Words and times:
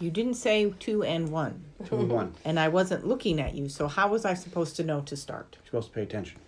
You 0.00 0.10
didn't 0.10 0.34
say 0.34 0.72
two 0.78 1.02
and 1.02 1.30
one, 1.30 1.64
Two 1.84 1.96
and 1.98 2.10
one. 2.10 2.34
and 2.44 2.58
I 2.60 2.68
wasn't 2.68 3.06
looking 3.06 3.40
at 3.40 3.54
you. 3.54 3.68
So 3.68 3.88
how 3.88 4.08
was 4.08 4.24
I 4.24 4.34
supposed 4.34 4.76
to 4.76 4.84
know 4.84 5.00
to 5.02 5.16
start? 5.16 5.56
You're 5.58 5.66
supposed 5.66 5.88
to 5.88 5.94
pay 5.94 6.02
attention. 6.02 6.38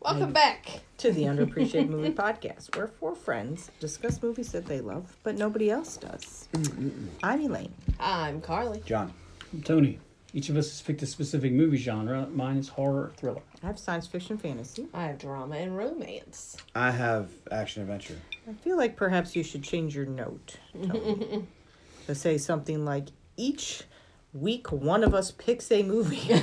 Welcome 0.00 0.32
back. 0.32 0.80
To 0.98 1.12
the 1.12 1.24
Underappreciated 1.24 1.88
Movie 1.90 2.10
Podcast, 2.12 2.74
where 2.76 2.86
four 2.86 3.14
friends 3.14 3.70
discuss 3.80 4.22
movies 4.22 4.52
that 4.52 4.64
they 4.66 4.80
love, 4.80 5.16
but 5.22 5.36
nobody 5.36 5.70
else 5.70 5.96
does. 5.96 6.48
I'm 7.22 7.40
Elaine. 7.42 7.74
I'm 8.00 8.40
Carly. 8.40 8.80
John. 8.86 9.12
Tony. 9.64 9.98
Each 10.34 10.50
of 10.50 10.56
us 10.56 10.68
has 10.70 10.82
picked 10.82 11.02
a 11.02 11.06
specific 11.06 11.52
movie 11.52 11.78
genre. 11.78 12.26
Mine 12.32 12.58
is 12.58 12.68
horror 12.68 13.12
thriller. 13.16 13.40
I 13.62 13.66
have 13.66 13.78
science 13.78 14.06
fiction 14.06 14.36
fantasy. 14.38 14.86
I 14.94 15.04
have 15.06 15.18
drama 15.18 15.56
and 15.56 15.76
romance. 15.76 16.56
I 16.74 16.90
have 16.90 17.30
action 17.50 17.82
adventure. 17.82 18.16
I 18.48 18.52
feel 18.52 18.76
like 18.76 18.94
perhaps 18.94 19.34
you 19.34 19.42
should 19.42 19.62
change 19.64 19.96
your 19.96 20.04
note 20.06 20.56
Tony, 20.74 21.46
to 22.08 22.14
say 22.14 22.38
something 22.38 22.84
like 22.86 23.08
each 23.36 23.82
week 24.32 24.72
one 24.72 25.04
of 25.04 25.12
us 25.14 25.30
picks 25.30 25.70
a 25.70 25.82
movie. 25.84 26.28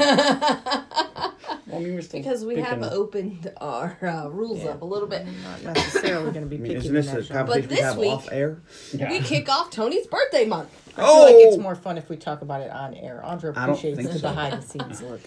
Well, 1.68 1.80
I 1.82 1.84
mean, 1.84 1.96
we're 1.96 2.04
Because 2.04 2.46
we 2.46 2.58
have 2.58 2.80
picking- 2.82 2.94
opened 2.96 3.52
our 3.58 3.98
uh, 4.04 4.28
rules 4.30 4.60
Yeah. 4.64 4.70
up 4.72 4.82
a 4.84 4.86
little 4.86 5.08
bit. 5.08 5.26
Not 5.64 5.64
necessarily 5.64 6.30
going 6.32 6.44
to 6.44 6.50
be 6.50 6.58
I 6.58 6.60
mean, 6.60 6.74
picking 6.76 6.78
isn't 6.78 6.94
this 6.94 7.08
in 7.08 7.12
a 7.12 7.16
that 7.18 7.24
genre. 7.26 7.44
conversation 7.46 7.70
we 7.70 7.76
this 7.76 7.84
have 7.86 7.98
week- 7.98 8.12
off 8.12 8.32
air? 8.32 8.62
Yeah. 8.94 9.10
We 9.10 9.20
kick 9.22 9.50
off 9.50 9.72
Tony's 9.72 10.06
birthday 10.06 10.46
month. 10.46 10.70
I 10.96 11.02
feel 11.02 11.20
like 11.24 11.36
it's 11.38 11.58
Oh! 11.58 11.62
more 11.62 11.74
fun 11.74 11.98
if 11.98 12.08
we 12.08 12.18
talk 12.18 12.44
about 12.44 12.62
it 12.62 12.70
on 12.70 12.94
air. 12.94 13.20
Andre 13.26 13.50
appreciates 13.50 13.98
the 13.98 14.14
so. 14.14 14.20
behind 14.30 14.62
the 14.62 14.68
scenes 14.68 15.02
look. 15.02 15.22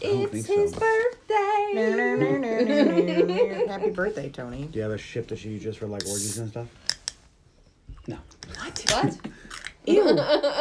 don't 0.00 0.22
It's 0.22 0.30
think 0.46 0.60
his 0.60 0.72
so. 0.74 0.78
birthday. 0.78 1.72
Happy 3.68 3.90
birthday, 3.90 4.28
Tony. 4.28 4.66
Do 4.70 4.76
you 4.78 4.82
have 4.84 4.92
a 4.92 4.98
ship 4.98 5.26
that 5.28 5.44
you 5.44 5.50
use 5.52 5.62
just 5.64 5.80
for 5.80 5.88
like 5.88 6.06
orgies 6.06 6.38
and 6.38 6.50
stuff? 6.50 6.68
No. 8.06 8.18
What? 8.58 8.84
What? 8.92 9.18
Ew. 9.86 10.08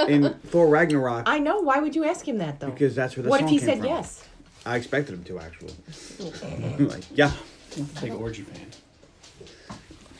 In 0.07 0.33
Thor 0.47 0.67
Ragnarok, 0.67 1.23
I 1.27 1.39
know. 1.39 1.59
Why 1.61 1.79
would 1.79 1.95
you 1.95 2.05
ask 2.05 2.27
him 2.27 2.37
that, 2.39 2.59
though? 2.59 2.69
because 2.71 2.95
that's 2.95 3.15
where 3.17 3.23
the 3.23 3.29
what 3.29 3.41
if 3.41 3.49
he 3.49 3.57
came 3.59 3.67
said 3.67 3.77
from. 3.79 3.87
yes? 3.87 4.25
I 4.65 4.75
expected 4.77 5.13
him 5.15 5.23
to 5.25 5.39
actually. 5.39 5.73
like, 6.85 7.03
yeah. 7.13 7.31
Big 8.01 8.13
orgy 8.13 8.41
fan. 8.43 8.67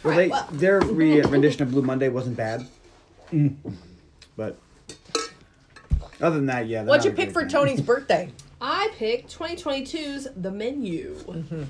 Well, 0.04 0.14
Alright, 0.14 0.18
they, 0.18 0.28
well. 0.30 0.48
their 0.52 0.80
re- 0.82 1.22
rendition 1.24 1.64
of 1.64 1.72
Blue 1.72 1.82
Monday 1.82 2.10
wasn't 2.10 2.38
bad. 2.38 2.66
But 4.38 4.58
other 6.22 6.36
than 6.38 6.46
that, 6.48 6.68
yeah. 6.68 6.80
they're 6.84 6.90
What'd 6.90 7.06
not 7.06 7.06
you 7.06 7.12
a 7.12 7.16
pick 7.16 7.26
great 7.28 7.34
for 7.34 7.42
band. 7.42 7.52
Tony's 7.52 7.82
birthday? 7.82 8.32
I 8.62 8.90
picked 8.98 9.38
2022's 9.38 10.28
The 10.36 10.52
Menu, 10.52 11.16
Mm-hmm. 11.28 11.64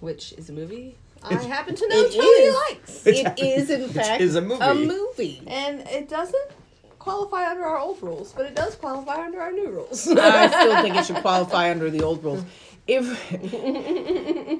which 0.00 0.32
is 0.34 0.48
a 0.50 0.52
movie 0.52 0.96
I 1.24 1.34
happen 1.42 1.74
to 1.74 1.88
know 1.88 1.96
It 1.96 2.12
Tony 2.12 2.26
is. 2.28 2.54
likes. 2.70 3.06
It 3.06 3.38
is, 3.38 3.70
in 3.70 3.88
fact, 3.88 4.20
is 4.20 4.36
a 4.36 4.40
movie. 4.42 4.62
A 4.62 4.74
movie. 4.74 5.42
And 5.46 5.80
it 5.88 6.08
doesn't 6.08 6.50
qualify 6.98 7.50
under 7.50 7.64
our 7.64 7.78
old 7.78 8.02
rules, 8.02 8.32
but 8.32 8.46
it 8.46 8.54
does 8.54 8.74
qualify 8.76 9.24
under 9.24 9.40
our 9.40 9.52
new 9.52 9.68
rules. 9.70 10.08
I 10.08 10.48
still 10.48 10.76
think 10.82 10.96
it 10.96 11.04
should 11.06 11.16
qualify 11.16 11.70
under 11.70 11.90
the 11.90 12.02
old 12.02 12.22
rules. 12.24 12.42
If 12.86 13.04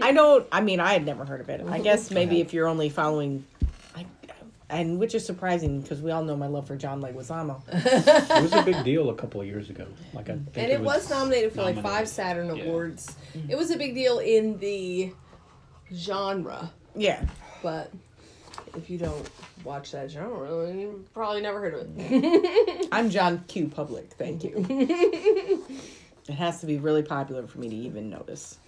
I 0.03 0.13
don't, 0.13 0.47
I 0.51 0.61
mean, 0.63 0.81
I 0.81 0.93
had 0.95 1.05
never 1.05 1.25
heard 1.25 1.41
of 1.41 1.49
it. 1.51 1.61
I 1.69 1.79
guess 1.81 2.11
maybe 2.11 2.41
if 2.41 2.53
you're 2.55 2.69
only 2.69 2.89
following, 2.89 3.45
I, 3.95 4.07
and 4.71 4.99
which 4.99 5.15
is 5.15 5.25
surprising 5.27 5.83
because 5.83 6.01
we 6.01 6.11
all 6.11 6.23
know 6.25 6.35
my 6.37 6.47
love 6.47 6.67
for 6.67 6.75
John 6.77 7.03
Leguizamo. 7.03 7.61
It 7.71 8.43
was 8.43 8.53
a 8.55 8.63
big 8.63 8.83
deal 8.83 9.11
a 9.11 9.15
couple 9.15 9.41
of 9.43 9.47
years 9.47 9.69
ago. 9.69 9.87
Like 10.15 10.31
I 10.31 10.35
think 10.37 10.51
and 10.57 10.73
it 10.73 10.81
was 10.81 11.11
nominated 11.11 11.53
for 11.53 11.63
like 11.63 11.81
five. 11.83 12.09
Saturn 12.09 12.55
Yeah. 12.57 12.65
Awards. 12.65 13.15
Mm-hmm. 13.37 13.51
It 13.51 13.59
was 13.59 13.71
a 13.71 13.77
big 13.77 13.95
deal 13.95 14.19
in 14.21 14.59
the 14.59 15.13
genre, 15.95 16.73
Yeah, 16.95 17.25
but 17.63 17.91
if 18.77 18.91
you 18.91 18.99
don't 18.99 19.29
watch 19.63 19.93
that 19.93 20.11
genre, 20.11 20.73
you 20.73 21.05
probably 21.15 21.41
never 21.41 21.61
heard 21.61 21.75
of 21.75 21.89
it. 21.97 22.89
I'm 22.93 23.11
John 23.11 23.45
Q. 23.49 23.69
Public. 23.69 24.13
Thank 24.13 24.45
you. 24.45 24.55
it 26.29 26.35
has 26.35 26.61
to 26.61 26.67
be 26.67 26.79
really 26.79 27.03
popular 27.03 27.47
for 27.47 27.59
me 27.59 27.69
to 27.69 27.77
even 27.77 28.11
notice. 28.11 28.59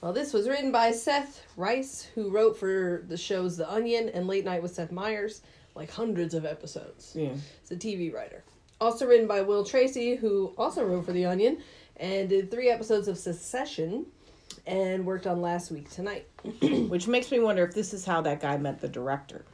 Well, 0.00 0.12
this 0.12 0.32
was 0.32 0.48
written 0.48 0.70
by 0.70 0.92
Seth 0.92 1.42
Reiss, 1.56 2.04
who 2.14 2.30
wrote 2.30 2.56
for 2.56 3.04
the 3.08 3.16
shows 3.16 3.56
The 3.56 3.70
Onion 3.70 4.08
and 4.10 4.26
Late 4.28 4.44
Night 4.44 4.62
with 4.62 4.74
Seth 4.74 4.92
Meyers, 4.92 5.42
like 5.74 5.90
hundreds 5.90 6.34
of 6.34 6.44
episodes. 6.44 7.12
Yeah. 7.16 7.32
It's 7.62 7.70
a 7.70 7.76
TV 7.76 8.12
writer. 8.14 8.44
Also 8.80 9.06
written 9.06 9.26
by 9.26 9.40
Will 9.40 9.64
Tracy, 9.64 10.14
who 10.14 10.54
also 10.56 10.84
wrote 10.84 11.04
for 11.04 11.12
The 11.12 11.26
Onion 11.26 11.58
and 11.96 12.28
did 12.28 12.48
three 12.48 12.70
episodes 12.70 13.08
of 13.08 13.18
Succession 13.18 14.06
and 14.68 15.04
worked 15.06 15.26
on 15.26 15.40
Last 15.40 15.70
Week 15.70 15.90
Tonight. 15.90 16.26
Which 16.62 17.08
makes 17.08 17.30
me 17.30 17.40
wonder 17.40 17.64
if 17.64 17.74
this 17.74 17.92
is 17.94 18.04
how 18.04 18.20
that 18.22 18.40
guy 18.40 18.56
met 18.58 18.80
the 18.80 18.88
director. 18.88 19.44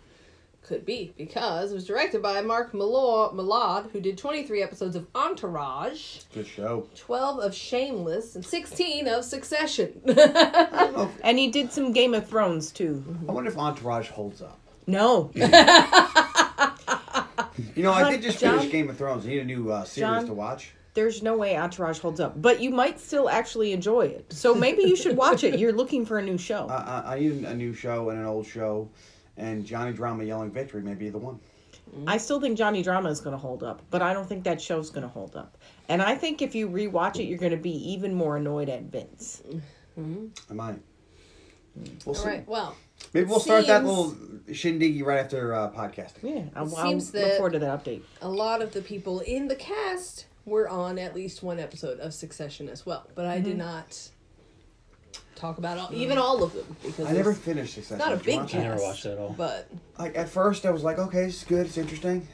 Could 0.62 0.86
be, 0.86 1.12
because 1.18 1.72
it 1.72 1.74
was 1.74 1.86
directed 1.86 2.22
by 2.22 2.40
Mark 2.40 2.72
Millau- 2.72 3.34
Millard, 3.34 3.90
who 3.92 4.00
did 4.00 4.16
23 4.16 4.62
episodes 4.62 4.96
of 4.96 5.06
Entourage, 5.14 6.20
Good 6.32 6.46
show. 6.46 6.88
12 6.96 7.38
of 7.40 7.54
Shameless, 7.54 8.34
and 8.34 8.44
16 8.44 9.06
of 9.06 9.24
Succession. 9.26 10.00
I 10.08 10.14
don't 10.14 10.96
know. 10.96 11.02
If, 11.04 11.10
And 11.22 11.38
he 11.38 11.48
did 11.50 11.70
some 11.70 11.92
Game 11.92 12.14
of 12.14 12.26
Thrones 12.26 12.70
too. 12.72 13.04
I 13.28 13.32
wonder 13.32 13.50
if 13.50 13.58
Entourage 13.58 14.08
holds 14.08 14.40
up. 14.42 14.58
No. 14.86 15.30
You 17.76 17.82
know, 17.84 17.92
I 17.92 18.10
did 18.10 18.22
just 18.22 18.40
John- 18.40 18.58
finish 18.58 18.72
Game 18.72 18.88
of 18.90 18.96
Thrones. 18.96 19.24
I 19.24 19.28
need 19.28 19.38
a 19.40 19.44
new 19.44 19.70
uh, 19.70 19.84
series 19.84 20.08
John- 20.22 20.26
to 20.26 20.34
watch. 20.34 20.72
There's 20.94 21.22
no 21.22 21.36
way 21.36 21.56
Entourage 21.56 21.98
holds 21.98 22.20
up, 22.20 22.40
but 22.40 22.60
you 22.60 22.70
might 22.70 23.00
still 23.00 23.28
actually 23.28 23.72
enjoy 23.72 24.06
it. 24.06 24.32
So 24.32 24.54
maybe 24.54 24.82
you 24.84 24.94
should 24.94 25.16
watch 25.16 25.42
it. 25.42 25.58
You're 25.58 25.72
looking 25.72 26.06
for 26.06 26.18
a 26.18 26.22
new 26.22 26.38
show. 26.38 26.66
I, 26.70 27.02
I, 27.04 27.16
I 27.16 27.18
need 27.18 27.44
a 27.44 27.54
new 27.54 27.74
show 27.74 28.10
and 28.10 28.18
an 28.20 28.26
old 28.26 28.46
show, 28.46 28.88
and 29.36 29.66
Johnny 29.66 29.92
Drama 29.92 30.22
yelling 30.24 30.52
victory 30.52 30.82
may 30.82 30.94
be 30.94 31.10
the 31.10 31.18
one. 31.18 31.40
Mm-hmm. 31.90 32.08
I 32.08 32.16
still 32.16 32.40
think 32.40 32.56
Johnny 32.56 32.82
Drama 32.82 33.10
is 33.10 33.20
going 33.20 33.34
to 33.34 33.38
hold 33.38 33.62
up, 33.62 33.82
but 33.90 34.02
I 34.02 34.12
don't 34.12 34.28
think 34.28 34.44
that 34.44 34.60
show's 34.60 34.90
going 34.90 35.02
to 35.02 35.08
hold 35.08 35.36
up. 35.36 35.58
And 35.88 36.00
I 36.00 36.14
think 36.14 36.42
if 36.42 36.54
you 36.54 36.68
rewatch 36.68 37.18
it, 37.18 37.24
you're 37.24 37.38
going 37.38 37.52
to 37.52 37.58
be 37.58 37.92
even 37.92 38.14
more 38.14 38.36
annoyed 38.36 38.68
at 38.68 38.84
Vince. 38.84 39.42
Mm-hmm. 39.98 40.26
I 40.50 40.54
might. 40.54 40.80
Mm. 41.78 42.06
We'll 42.06 42.14
All 42.16 42.22
see. 42.22 42.28
right, 42.28 42.48
well, 42.48 42.76
Maybe 43.12 43.26
we'll 43.26 43.40
start 43.40 43.66
that 43.66 43.84
little 43.84 44.12
shindiggy 44.48 45.04
right 45.04 45.18
after 45.18 45.54
uh, 45.54 45.70
podcasting. 45.70 46.22
Yeah, 46.22 46.42
I'll, 46.54 46.66
It 46.66 46.78
I'll 46.78 46.94
look 46.96 47.36
forward 47.36 47.52
to 47.52 47.58
that 47.58 47.84
update. 47.84 48.02
a 48.22 48.28
lot 48.28 48.62
of 48.62 48.72
the 48.72 48.80
people 48.82 49.20
in 49.20 49.48
the 49.48 49.56
cast 49.56 50.26
were 50.46 50.68
on 50.68 50.98
at 50.98 51.14
least 51.14 51.42
one 51.42 51.58
episode 51.58 52.00
of 52.00 52.14
Succession 52.14 52.68
as 52.68 52.84
well, 52.84 53.08
but 53.14 53.26
I 53.26 53.40
did 53.40 53.56
mm-hmm. 53.56 53.58
not 53.58 54.10
talk 55.34 55.58
about 55.58 55.78
all, 55.78 55.88
mm. 55.88 55.94
even 55.94 56.18
all 56.18 56.42
of 56.42 56.52
them 56.52 56.76
because 56.82 57.06
I 57.06 57.12
never 57.12 57.32
finished 57.32 57.74
Succession. 57.74 57.98
not 57.98 58.12
a 58.12 58.16
big 58.16 58.38
watch 58.38 58.54
I 58.54 58.58
never 58.58 58.82
watched 58.82 59.06
it 59.06 59.10
at 59.10 59.18
all. 59.18 59.34
But 59.36 59.68
Like 59.98 60.16
at 60.16 60.28
first, 60.28 60.66
I 60.66 60.70
was 60.70 60.82
like, 60.82 60.98
okay, 60.98 61.24
it's 61.24 61.44
good, 61.44 61.66
it's 61.66 61.78
interesting. 61.78 62.26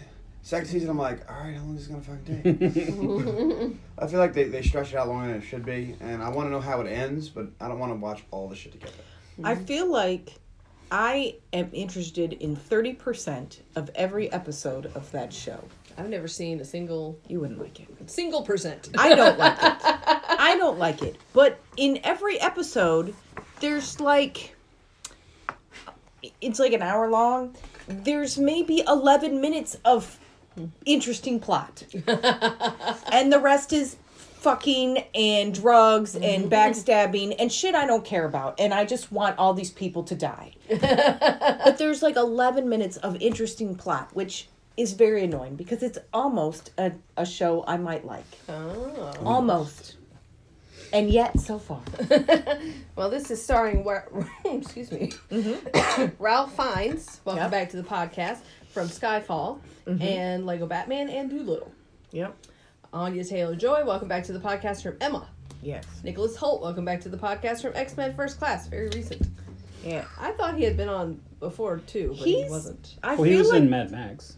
Second 0.42 0.68
season, 0.68 0.88
I'm 0.88 0.98
like, 0.98 1.30
all 1.30 1.44
right, 1.44 1.54
how 1.54 1.62
long 1.62 1.76
is 1.76 1.86
this 1.86 1.88
gonna 1.88 2.02
fucking 2.02 2.58
take? 2.58 3.76
I 3.98 4.06
feel 4.06 4.18
like 4.18 4.32
they, 4.32 4.44
they 4.44 4.62
stretch 4.62 4.92
it 4.92 4.96
out 4.96 5.08
longer 5.08 5.28
than 5.28 5.42
it 5.42 5.44
should 5.44 5.66
be, 5.66 5.96
and 6.00 6.22
I 6.22 6.30
want 6.30 6.46
to 6.46 6.50
know 6.50 6.60
how 6.60 6.80
it 6.80 6.88
ends, 6.88 7.28
but 7.28 7.48
I 7.60 7.68
don't 7.68 7.78
want 7.78 7.92
to 7.92 7.96
watch 7.96 8.24
all 8.30 8.48
the 8.48 8.56
shit 8.56 8.72
together. 8.72 8.92
I 9.44 9.54
mm-hmm. 9.54 9.64
feel 9.64 9.90
like 9.90 10.32
I 10.90 11.36
am 11.52 11.70
interested 11.72 12.32
in 12.32 12.56
30% 12.56 13.58
of 13.76 13.90
every 13.94 14.32
episode 14.32 14.86
of 14.94 15.10
that 15.12 15.32
show. 15.32 15.62
I've 15.98 16.08
never 16.08 16.28
seen 16.28 16.60
a 16.60 16.64
single 16.64 17.18
You 17.28 17.40
wouldn't 17.40 17.60
like 17.60 17.80
it. 17.80 17.88
single 18.10 18.42
percent. 18.42 18.88
I 18.96 19.14
don't 19.14 19.38
like 19.38 19.58
it. 19.62 19.76
I 20.40 20.56
don't 20.56 20.78
like 20.78 21.02
it. 21.02 21.16
But 21.32 21.58
in 21.76 22.00
every 22.04 22.40
episode, 22.40 23.14
there's 23.60 24.00
like 24.00 24.56
it's 26.40 26.58
like 26.58 26.72
an 26.72 26.82
hour 26.82 27.08
long. 27.08 27.56
There's 27.86 28.38
maybe 28.38 28.82
11 28.86 29.40
minutes 29.40 29.76
of 29.84 30.18
interesting 30.84 31.40
plot. 31.40 31.84
and 33.12 33.32
the 33.32 33.40
rest 33.40 33.72
is 33.72 33.96
fucking 34.40 35.04
and 35.14 35.52
drugs 35.52 36.14
and 36.14 36.50
mm-hmm. 36.50 36.52
backstabbing 36.52 37.34
and 37.38 37.52
shit 37.52 37.74
I 37.74 37.84
don't 37.84 38.04
care 38.06 38.24
about 38.24 38.58
and 38.58 38.72
I 38.72 38.86
just 38.86 39.12
want 39.12 39.36
all 39.38 39.52
these 39.52 39.70
people 39.70 40.02
to 40.04 40.14
die. 40.14 40.54
but 40.70 41.76
there's 41.76 42.02
like 42.02 42.16
11 42.16 42.68
minutes 42.68 42.96
of 42.98 43.20
interesting 43.20 43.74
plot 43.74 44.08
which 44.14 44.48
is 44.80 44.94
very 44.94 45.24
annoying 45.24 45.56
because 45.56 45.82
it's 45.82 45.98
almost 46.10 46.70
a, 46.78 46.90
a 47.18 47.26
show 47.26 47.62
I 47.66 47.76
might 47.76 48.06
like. 48.06 48.24
oh. 48.48 49.12
Almost. 49.22 49.96
And 50.90 51.10
yet, 51.10 51.38
so 51.38 51.58
far. 51.58 51.82
Well, 52.96 53.10
this 53.10 53.30
is 53.30 53.42
starring 53.42 53.84
Wa- 53.84 54.02
excuse 54.44 54.90
me, 54.90 55.12
mm-hmm. 55.30 56.22
Ralph 56.22 56.54
Fiennes. 56.56 57.20
Welcome 57.24 57.44
Yep. 57.44 57.50
back 57.50 57.70
to 57.70 57.76
the 57.76 57.82
podcast 57.82 58.38
from 58.70 58.88
Skyfall 58.88 59.60
mm-hmm. 59.86 60.02
and 60.02 60.46
Lego 60.46 60.66
Batman 60.66 61.08
and 61.10 61.30
Dolittle. 61.30 61.72
Yep. 62.12 62.34
Anya 62.92 63.24
Taylor 63.24 63.56
Joy. 63.56 63.84
Welcome 63.84 64.08
back 64.08 64.24
to 64.24 64.32
the 64.32 64.40
podcast 64.40 64.82
from 64.82 64.96
Emma. 65.00 65.28
Yes. 65.62 65.84
Nicholas 66.02 66.36
Hoult. 66.36 66.60
Welcome 66.62 66.84
back 66.86 67.02
to 67.02 67.08
the 67.10 67.18
podcast 67.18 67.60
from 67.62 67.72
X 67.74 67.96
Men 67.98 68.14
First 68.14 68.38
Class. 68.38 68.66
Very 68.66 68.88
recent. 68.88 69.26
Yeah. 69.84 70.04
I 70.18 70.32
thought 70.32 70.56
he 70.56 70.64
had 70.64 70.76
been 70.76 70.88
on 70.88 71.20
before 71.38 71.78
too, 71.78 72.14
but 72.18 72.26
he 72.26 72.46
wasn't. 72.48 72.96
I 73.02 73.14
Well, 73.14 73.24
he 73.24 73.36
was 73.36 73.50
like 73.50 73.62
in 73.62 73.70
Mad 73.70 73.90
Max. 73.90 74.36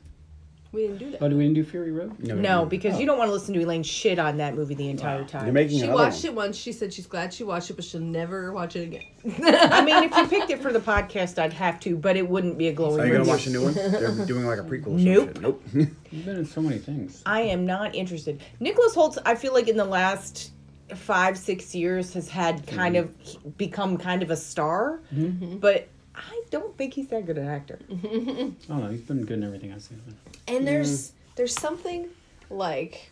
We 0.72 0.82
didn't 0.86 0.98
do 0.98 1.10
that. 1.10 1.22
Oh, 1.22 1.28
do 1.28 1.36
we 1.36 1.42
didn't 1.42 1.56
do 1.56 1.64
Fury 1.64 1.92
Road? 1.92 2.18
No, 2.18 2.64
because 2.64 2.94
Oh. 2.94 2.98
you 2.98 3.04
don't 3.04 3.18
want 3.18 3.28
to 3.28 3.32
listen 3.32 3.52
to 3.52 3.60
Elaine 3.60 3.82
shit 3.82 4.18
on 4.18 4.38
that 4.38 4.54
movie 4.54 4.74
the 4.74 4.88
entire 4.88 5.16
Wow. 5.16 5.18
You're 5.20 5.28
time. 5.28 5.52
making 5.52 5.80
She 5.80 5.86
watched 5.88 6.24
one. 6.24 6.32
it 6.32 6.36
once. 6.36 6.56
She 6.56 6.72
said 6.72 6.94
she's 6.94 7.06
glad 7.06 7.34
she 7.34 7.44
watched 7.44 7.68
it, 7.70 7.74
but 7.74 7.84
she'll 7.84 8.00
never 8.00 8.52
watch 8.52 8.74
it 8.74 8.84
again. 8.84 9.02
I 9.42 9.84
mean, 9.84 10.02
if 10.02 10.16
you 10.16 10.26
picked 10.28 10.50
it 10.50 10.60
for 10.62 10.72
the 10.72 10.80
podcast, 10.80 11.38
I'd 11.38 11.52
have 11.52 11.78
to, 11.80 11.94
but 11.96 12.16
it 12.16 12.26
wouldn't 12.26 12.56
be 12.56 12.68
a 12.68 12.72
glowing 12.72 13.00
Are 13.00 13.06
you 13.06 13.12
gonna 13.12 13.28
watch 13.28 13.46
a 13.46 13.50
new 13.50 13.64
one? 13.64 13.74
They're 13.74 14.24
doing 14.26 14.46
like 14.46 14.58
a 14.60 14.62
prequel. 14.62 14.86
Or 14.94 14.98
some 14.98 15.04
Nope. 15.04 15.28
shit. 15.34 15.40
Nope. 15.42 15.62
You've 16.10 16.24
been 16.24 16.36
in 16.36 16.46
so 16.46 16.62
many 16.62 16.78
things. 16.78 17.22
I 17.26 17.42
am 17.42 17.66
not 17.66 17.94
interested. 17.94 18.40
Nicholas 18.58 18.94
Holtz, 18.94 19.18
I 19.26 19.34
feel 19.34 19.52
like 19.52 19.68
in 19.68 19.76
the 19.76 19.84
last 19.84 20.52
five, 20.94 21.36
six 21.36 21.74
years 21.74 22.14
has 22.14 22.28
had 22.28 22.66
kind 22.66 22.96
mm-hmm. 22.96 23.46
of 23.46 23.56
become 23.58 23.96
kind 23.98 24.22
of 24.22 24.30
a 24.30 24.36
star, 24.36 25.00
mm-hmm. 25.14 25.58
but 25.58 25.88
I 26.14 26.42
don't 26.50 26.76
think 26.76 26.94
he's 26.94 27.08
that 27.08 27.26
good 27.26 27.38
an 27.38 27.48
actor. 27.48 27.78
Oh 28.70 28.76
no, 28.76 28.88
he's 28.88 29.00
been 29.00 29.24
good 29.24 29.38
in 29.38 29.44
everything 29.44 29.72
I've 29.72 29.82
seen. 29.82 29.98
him 29.98 30.16
in. 30.48 30.56
And 30.56 30.66
there's 30.66 31.12
there's 31.36 31.54
something 31.54 32.08
like, 32.50 33.10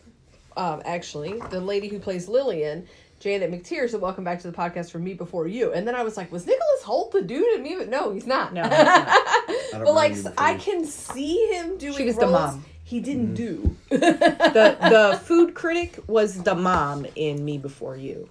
um, 0.55 0.81
actually, 0.85 1.39
the 1.49 1.59
lady 1.59 1.87
who 1.87 1.99
plays 1.99 2.27
Lillian, 2.27 2.87
Janet 3.19 3.51
McTeer, 3.51 3.89
said, 3.89 4.01
"Welcome 4.01 4.23
back 4.23 4.39
to 4.41 4.49
the 4.51 4.55
podcast 4.55 4.91
from 4.91 5.03
Me 5.03 5.13
Before 5.13 5.47
You." 5.47 5.73
And 5.73 5.87
then 5.87 5.95
I 5.95 6.03
was 6.03 6.17
like, 6.17 6.31
"Was 6.31 6.45
Nicholas 6.45 6.83
Hoult 6.83 7.11
the 7.11 7.21
dude 7.21 7.55
in 7.55 7.63
Me?" 7.63 7.75
But 7.77 7.89
no, 7.89 8.11
he's 8.11 8.27
not. 8.27 8.53
No, 8.53 8.63
he's 9.47 9.73
not. 9.73 9.83
But 9.83 9.93
like, 9.93 10.15
I 10.37 10.55
can 10.55 10.85
see 10.85 11.47
him 11.53 11.77
doing. 11.77 11.97
She 11.97 12.05
was 12.05 12.17
the 12.17 12.27
mom. 12.27 12.63
He 12.83 12.99
didn't 12.99 13.33
do. 13.35 13.75
the 13.89 13.97
the 13.97 15.19
food 15.23 15.53
critic 15.55 15.97
was 16.07 16.43
the 16.43 16.55
mom 16.55 17.05
in 17.15 17.43
Me 17.43 17.57
Before 17.57 17.95
You. 17.95 18.29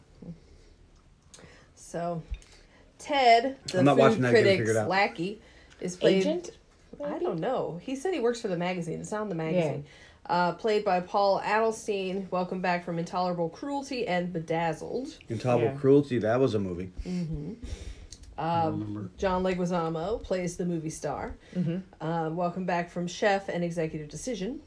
So, 1.75 2.23
Ted, 3.00 3.56
the 3.67 3.79
I'm 3.81 3.85
not 3.85 3.97
food 3.97 4.00
watching 4.00 4.23
that, 4.23 4.31
get 4.32 4.38
it 4.38 4.43
critic's 4.43 4.58
figured 4.61 4.76
out. 4.76 4.88
lackey, 4.88 5.41
is 5.81 5.97
played. 5.97 6.19
Agent? 6.19 6.50
I 7.02 7.19
don't 7.19 7.41
know. 7.41 7.81
He 7.82 7.97
said 7.97 8.12
he 8.14 8.20
works 8.20 8.41
for 8.41 8.49
the 8.49 8.56
magazine. 8.58 9.00
It's 9.00 9.11
not 9.11 9.23
in 9.23 9.29
the 9.31 9.35
magazine. 9.35 9.85
Uh, 10.26 10.52
played 10.52 10.85
by 10.85 11.00
Paul 11.00 11.41
Adelstein. 11.41 12.31
Welcome 12.31 12.61
back 12.61 12.85
from 12.85 12.99
Intolerable 12.99 13.49
Cruelty 13.49 14.06
and 14.06 14.32
Bedazzled. 14.32 15.17
Intolerable 15.29 15.73
Yeah. 15.75 15.81
Cruelty. 15.81 16.19
That 16.19 16.38
was 16.38 16.55
a 16.55 16.58
movie. 16.58 16.91
Um, 18.38 19.11
John 19.19 19.43
Leguizamo 19.43 20.23
plays 20.23 20.56
the 20.56 20.64
movie 20.64 20.91
star. 20.91 21.35
Um, 22.00 22.37
welcome 22.37 22.64
back 22.64 22.91
from 22.91 23.06
Chef 23.06 23.49
and 23.49 23.62
Executive 23.64 24.08
Decision. 24.08 24.61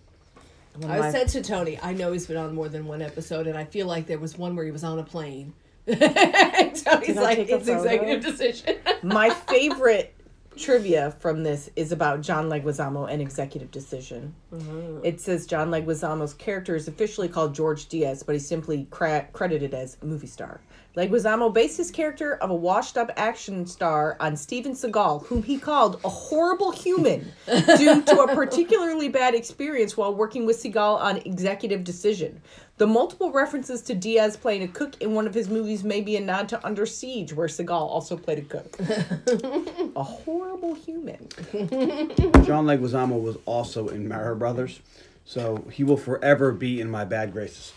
One 0.75 0.89
of 0.89 0.97
I 0.97 0.99
my- 0.99 1.11
said 1.11 1.27
to 1.29 1.41
Tony, 1.43 1.79
I 1.81 1.93
know 1.93 2.11
he's 2.11 2.25
been 2.27 2.37
on 2.37 2.53
more 2.55 2.67
than 2.69 2.85
one 2.87 3.01
episode, 3.01 3.47
and 3.47 3.57
I 3.57 3.65
feel 3.65 3.85
like 3.87 4.07
there 4.07 4.19
was 4.19 4.37
one 4.37 4.55
where 4.55 4.65
he 4.65 4.71
was 4.71 4.83
on 4.83 4.97
a 4.99 5.03
plane. 5.03 5.53
Tony's 5.87 7.17
I 7.17 7.21
like, 7.21 7.39
it's 7.39 7.67
photo?" 7.67 7.83
Executive 7.83 8.23
Decision. 8.23 8.75
my 9.03 9.29
favorite 9.29 10.15
trivia 10.55 11.11
from 11.19 11.43
this 11.43 11.69
is 11.75 11.91
about 11.91 12.21
John 12.21 12.49
Leguizamo 12.49 13.11
and 13.11 13.21
Executive 13.21 13.71
Decision. 13.71 14.33
Mm-hmm. 14.53 14.99
It 15.03 15.19
says 15.19 15.45
John 15.45 15.69
Leguizamo's 15.69 16.33
character 16.33 16.75
is 16.75 16.87
officially 16.87 17.27
called 17.27 17.55
George 17.55 17.87
Diaz, 17.87 18.23
but 18.23 18.33
he's 18.33 18.47
simply 18.47 18.87
cra- 18.91 19.27
credited 19.33 19.73
as 19.73 19.97
movie 20.01 20.27
star. 20.27 20.61
Leguizamo 20.95 21.51
based 21.51 21.77
his 21.77 21.89
character 21.89 22.35
of 22.35 22.51
a 22.51 22.55
washed-up 22.55 23.09
action 23.17 23.65
star 23.65 24.15
on 24.19 24.37
Steven 24.37 24.73
Seagal, 24.73 25.25
whom 25.25 25.41
he 25.41 25.57
called 25.57 25.99
a 26.03 26.09
horrible 26.09 26.71
human 26.71 27.31
due 27.47 28.03
to 28.03 28.21
a 28.21 28.27
particularly 28.35 29.09
bad 29.09 29.33
experience 29.33 29.97
while 29.97 30.13
working 30.13 30.45
with 30.45 30.61
Seagal 30.61 30.99
on 30.99 31.17
Executive 31.17 31.83
Decision. 31.83 32.39
The 32.77 32.87
multiple 32.87 33.31
references 33.31 33.83
to 33.83 33.93
Diaz 33.93 34.35
playing 34.35 34.63
a 34.63 34.67
cook 34.67 34.99
in 34.99 35.13
one 35.13 35.27
of 35.27 35.35
his 35.35 35.47
movies 35.47 35.83
may 35.83 36.01
be 36.01 36.17
a 36.17 36.19
nod 36.19 36.49
to 36.49 36.65
Under 36.65 36.87
Siege, 36.87 37.31
where 37.31 37.47
Seagal 37.47 37.69
also 37.69 38.17
played 38.17 38.39
a 38.39 38.41
cook. 38.41 38.75
a 39.95 40.03
horrible 40.03 40.73
human. 40.73 41.27
John 42.43 42.65
Leguizamo 42.65 43.21
was 43.21 43.37
also 43.45 43.89
in 43.89 44.07
Mario 44.07 44.33
Brothers, 44.35 44.79
so 45.23 45.65
he 45.71 45.83
will 45.83 45.97
forever 45.97 46.51
be 46.51 46.81
in 46.81 46.89
my 46.89 47.05
bad 47.05 47.31
graces. 47.31 47.73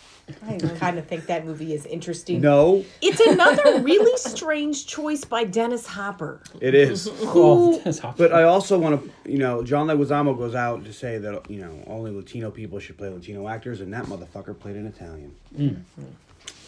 I 0.47 0.57
kind 0.57 0.97
of 0.99 1.05
think 1.07 1.25
that 1.27 1.45
movie 1.45 1.73
is 1.73 1.85
interesting. 1.85 2.41
No, 2.41 2.83
It's 3.01 3.19
another 3.19 3.79
really 3.81 4.17
strange 4.17 4.85
choice 4.85 5.23
by 5.23 5.45
Dennis 5.45 5.85
Hopper. 5.85 6.41
it 6.59 6.75
is. 6.75 7.07
Oh, 7.21 7.79
that's 7.79 7.99
awful. 8.03 8.27
But 8.27 8.33
I 8.33 8.43
also 8.43 8.77
want 8.77 9.01
to, 9.03 9.31
you 9.31 9.37
know, 9.37 9.63
John 9.63 9.87
Leguizamo 9.87 10.37
goes 10.37 10.55
out 10.55 10.83
to 10.85 10.91
say 10.93 11.17
that 11.19 11.49
you 11.49 11.61
know 11.61 11.83
only 11.87 12.11
Latino 12.11 12.51
people 12.51 12.79
should 12.79 12.97
play 12.97 13.09
Latino 13.09 13.47
actors, 13.47 13.79
and 13.81 13.93
that 13.93 14.05
motherfucker 14.05 14.57
played 14.57 14.75
an 14.75 14.85
Italian. 14.87 15.33
Mm. 15.57 15.77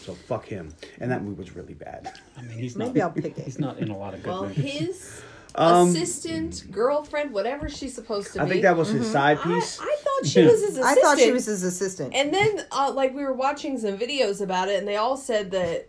So 0.02 0.14
fuck 0.14 0.46
him. 0.46 0.74
And 0.98 1.10
that 1.10 1.22
movie 1.22 1.38
was 1.38 1.54
really 1.54 1.74
bad. 1.74 2.12
I 2.38 2.42
mean, 2.42 2.58
he's 2.58 2.76
Maybe 2.76 3.00
not. 3.00 3.06
I'll 3.16 3.22
pick 3.22 3.36
it. 3.38 3.44
He's 3.44 3.58
not 3.58 3.78
in 3.78 3.90
a 3.90 3.96
lot 3.98 4.14
of 4.14 4.22
good 4.22 4.30
Well, 4.30 4.42
movies. 4.46 4.64
his 4.64 5.22
Um, 5.54 5.88
assistant, 5.88 6.70
girlfriend, 6.70 7.32
whatever 7.32 7.68
she's 7.68 7.94
supposed 7.94 8.28
to 8.28 8.34
be. 8.34 8.40
I 8.40 8.44
be. 8.44 8.50
think 8.50 8.62
that 8.62 8.76
was 8.76 8.88
his 8.88 9.10
side 9.10 9.38
I, 9.38 9.42
piece. 9.44 9.80
I 9.80 9.96
thought 9.98 10.26
she 10.26 10.42
was 10.42 10.52
his 10.52 10.62
assistant. 10.62 10.86
I 10.86 10.94
thought 11.00 11.18
she 11.18 11.32
was 11.32 11.46
his 11.46 11.62
assistant. 11.62 12.14
And 12.14 12.32
then, 12.32 12.64
uh, 12.70 12.92
like, 12.94 13.14
we 13.14 13.24
were 13.24 13.32
watching 13.32 13.78
some 13.78 13.98
videos 13.98 14.40
about 14.40 14.68
it, 14.68 14.78
and 14.78 14.86
they 14.86 14.96
all 14.96 15.16
said 15.16 15.50
that 15.50 15.88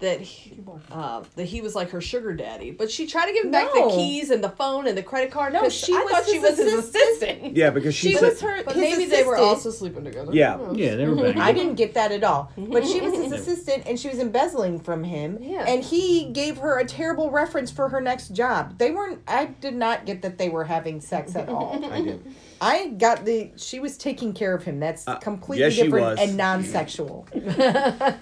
that 0.00 0.20
he, 0.20 0.56
uh, 0.92 1.22
that 1.34 1.44
he 1.46 1.60
was 1.60 1.74
like 1.74 1.90
her 1.90 2.00
sugar 2.00 2.32
daddy. 2.32 2.70
But 2.70 2.90
she 2.90 3.06
tried 3.06 3.26
to 3.26 3.32
give 3.32 3.44
him 3.46 3.50
back 3.50 3.72
the 3.72 3.90
keys 3.94 4.30
and 4.30 4.42
the 4.44 4.48
phone 4.50 4.86
and 4.86 4.96
the 4.96 5.02
credit 5.02 5.30
card. 5.32 5.52
No, 5.52 5.60
'cause 5.62 5.74
she 5.74 5.92
I 5.92 6.02
was 6.02 6.12
thought 6.12 6.24
she 6.26 6.34
his 6.34 6.42
was 6.42 6.56
his 6.58 6.72
assistant. 6.74 7.04
assistant. 7.16 7.56
yeah, 7.56 7.70
because 7.70 7.94
she, 7.94 8.10
she 8.10 8.14
said, 8.14 8.28
was 8.28 8.40
her. 8.40 8.62
But 8.64 8.74
his 8.76 8.82
maybe 8.82 9.04
they 9.06 9.24
were 9.24 9.34
assistant. 9.34 9.48
also 9.48 9.70
sleeping 9.70 10.04
together. 10.04 10.32
Yeah. 10.32 10.56
Who 10.56 10.66
knows? 10.68 10.76
Yeah, 10.76 10.94
they 10.94 11.06
were 11.08 11.16
banging. 11.16 11.40
I 11.40 11.52
didn't 11.52 11.74
get 11.74 11.94
that 11.94 12.12
at 12.12 12.22
all. 12.22 12.52
But 12.56 12.86
she 12.86 13.00
was 13.00 13.12
his 13.14 13.32
assistant 13.40 13.84
and 13.86 13.98
she 13.98 14.08
was 14.08 14.18
embezzling 14.20 14.78
from 14.80 15.02
him. 15.04 15.38
Yeah. 15.40 15.64
And 15.66 15.82
he 15.82 16.26
gave 16.32 16.58
her 16.58 16.78
a 16.78 16.84
terrible 16.84 17.30
reference 17.30 17.70
for 17.70 17.88
her 17.88 18.00
next 18.00 18.28
job. 18.28 18.78
They 18.78 18.90
weren't 18.92 19.20
I 19.26 19.46
did 19.46 19.74
not 19.74 20.06
get 20.06 20.22
that 20.22 20.38
they 20.38 20.48
were 20.48 20.64
having 20.64 21.00
sex 21.00 21.34
at 21.34 21.48
all. 21.48 21.84
I 21.92 22.02
did. 22.02 22.24
I 22.60 22.88
got 22.88 23.24
the 23.24 23.50
she 23.56 23.78
was 23.80 23.96
taking 23.96 24.32
care 24.32 24.54
of 24.54 24.64
him. 24.64 24.80
That's 24.80 25.06
Uh, 25.06 25.16
completely 25.18 25.64
yes, 25.66 25.76
different 25.76 26.18
and 26.18 26.36
non 26.36 26.64
sexual. 26.64 27.26
There 27.32 27.46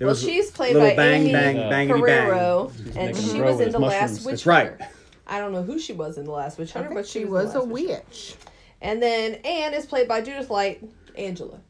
Well, 0.00 0.08
was 0.10 0.20
she's 0.22 0.50
played 0.50 0.74
by 0.76 0.94
bang, 0.94 1.22
Aimee 1.22 1.32
bang, 1.32 1.88
Carrero, 1.88 2.72
She's 2.76 2.96
and 2.96 3.16
she 3.16 3.40
was 3.40 3.60
in 3.60 3.72
the 3.72 3.78
his 3.80 3.88
last. 3.88 4.24
Witch 4.24 4.32
That's 4.32 4.46
right. 4.46 4.68
Hunter. 4.70 4.88
I 5.26 5.38
don't 5.38 5.52
know 5.52 5.62
who 5.62 5.78
she 5.78 5.92
was 5.92 6.18
in 6.18 6.24
the 6.24 6.30
last 6.32 6.58
Witch 6.58 6.72
Hunter, 6.72 6.90
but 6.92 7.06
she, 7.06 7.20
she 7.20 7.24
was, 7.24 7.46
was 7.46 7.54
a 7.56 7.64
Witch 7.64 7.88
witch. 7.88 8.34
And 8.82 9.02
then 9.02 9.34
Anne 9.44 9.74
is 9.74 9.86
played 9.86 10.08
by 10.08 10.20
Judith 10.22 10.50
Light, 10.50 10.82
Angela. 11.16 11.60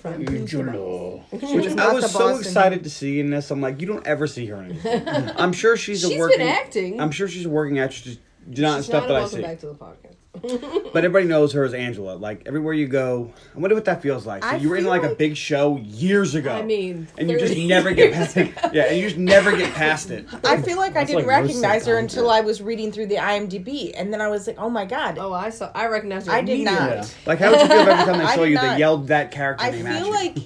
From 0.00 0.26
Angelo. 0.28 1.22
Which 1.30 1.76
I 1.76 1.92
was 1.92 2.10
so 2.10 2.36
excited 2.38 2.84
to 2.84 2.90
see 2.90 3.20
in 3.20 3.30
this. 3.30 3.50
I'm 3.50 3.60
like, 3.60 3.80
you 3.80 3.86
don't 3.86 4.06
ever 4.06 4.26
see 4.26 4.46
her 4.46 4.56
in 4.62 4.70
anything. 4.72 5.08
I'm 5.36 5.52
sure 5.52 5.76
she's 5.76 6.04
a 6.04 6.08
She's 6.08 6.18
working. 6.18 6.38
been 6.38 6.48
acting. 6.48 7.00
I'm 7.00 7.10
sure 7.10 7.28
she's 7.28 7.44
a 7.46 7.50
working 7.50 7.78
actress, 7.78 8.02
just 8.02 8.20
not 8.46 8.76
She's 8.78 8.86
stuff 8.86 9.02
not 9.02 9.08
that 9.08 9.14
a 9.14 9.16
I 9.16 9.20
welcome 9.20 9.36
see. 9.38 9.42
back 9.42 9.60
to 9.60 9.66
the 9.66 9.74
podcast. 9.74 10.14
But 10.42 11.04
everybody 11.04 11.26
knows 11.26 11.52
her 11.52 11.64
as 11.64 11.74
Angela. 11.74 12.14
Like 12.16 12.42
everywhere 12.46 12.74
you 12.74 12.86
go, 12.88 13.32
I 13.54 13.58
wonder 13.58 13.74
what 13.74 13.84
that 13.86 14.02
feels 14.02 14.26
like. 14.26 14.42
So 14.42 14.50
I 14.50 14.56
you 14.56 14.68
were 14.68 14.76
in 14.76 14.82
feel 14.82 14.90
like, 14.90 15.02
a 15.02 15.08
like- 15.08 15.18
big 15.18 15.36
show 15.36 15.76
years 15.78 16.34
ago. 16.34 16.52
I 16.52 16.62
mean, 16.62 17.08
and 17.16 17.30
you 17.30 17.38
just 17.38 17.52
30 17.54 17.66
never 17.66 17.92
get 17.92 18.12
past 18.12 18.36
it. 18.36 18.52
Yeah, 18.72 18.84
and 18.84 18.96
you 18.98 19.04
just 19.04 19.16
never 19.16 19.56
get 19.56 19.72
past 19.74 20.10
it. 20.10 20.26
I 20.44 20.60
feel 20.60 20.76
like 20.76 20.90
I 20.92 20.94
That's 20.94 21.10
didn't 21.10 21.26
like 21.26 21.42
most 21.42 21.48
recognize 21.54 21.86
her 21.86 21.94
sitcoms. 21.94 21.98
until 22.00 22.30
I 22.30 22.40
was 22.40 22.60
reading 22.60 22.90
through 22.92 23.06
the 23.06 23.16
IMDb, 23.16 23.92
and 23.96 24.12
then 24.12 24.20
I 24.20 24.28
was 24.28 24.46
like, 24.46 24.56
"Oh 24.58 24.68
my 24.70 24.84
god!" 24.84 25.18
Oh, 25.18 25.32
I 25.32 25.50
saw. 25.50 25.70
I 25.74 25.86
recognized 25.86 26.26
her. 26.26 26.32
I 26.32 26.42
did 26.42 26.60
not. 26.64 26.78
immediately. 26.82 27.10
Yeah. 27.10 27.26
Like, 27.26 27.38
how 27.38 27.50
would 27.50 27.60
you 27.60 27.66
feel 27.68 27.78
if 27.80 27.88
every 27.88 28.04
time 28.04 28.18
they 28.18 28.24
I 28.24 28.34
saw 28.34 28.42
did 28.42 28.48
you, 28.50 28.54
not. 28.56 28.72
they 28.74 28.78
yelled 28.78 29.08
that 29.08 29.30
character 29.30 29.64
I 29.64 29.70
name 29.70 29.86
at 29.86 29.96
feel 29.98 30.06
you? 30.06 30.12
like 30.12 30.36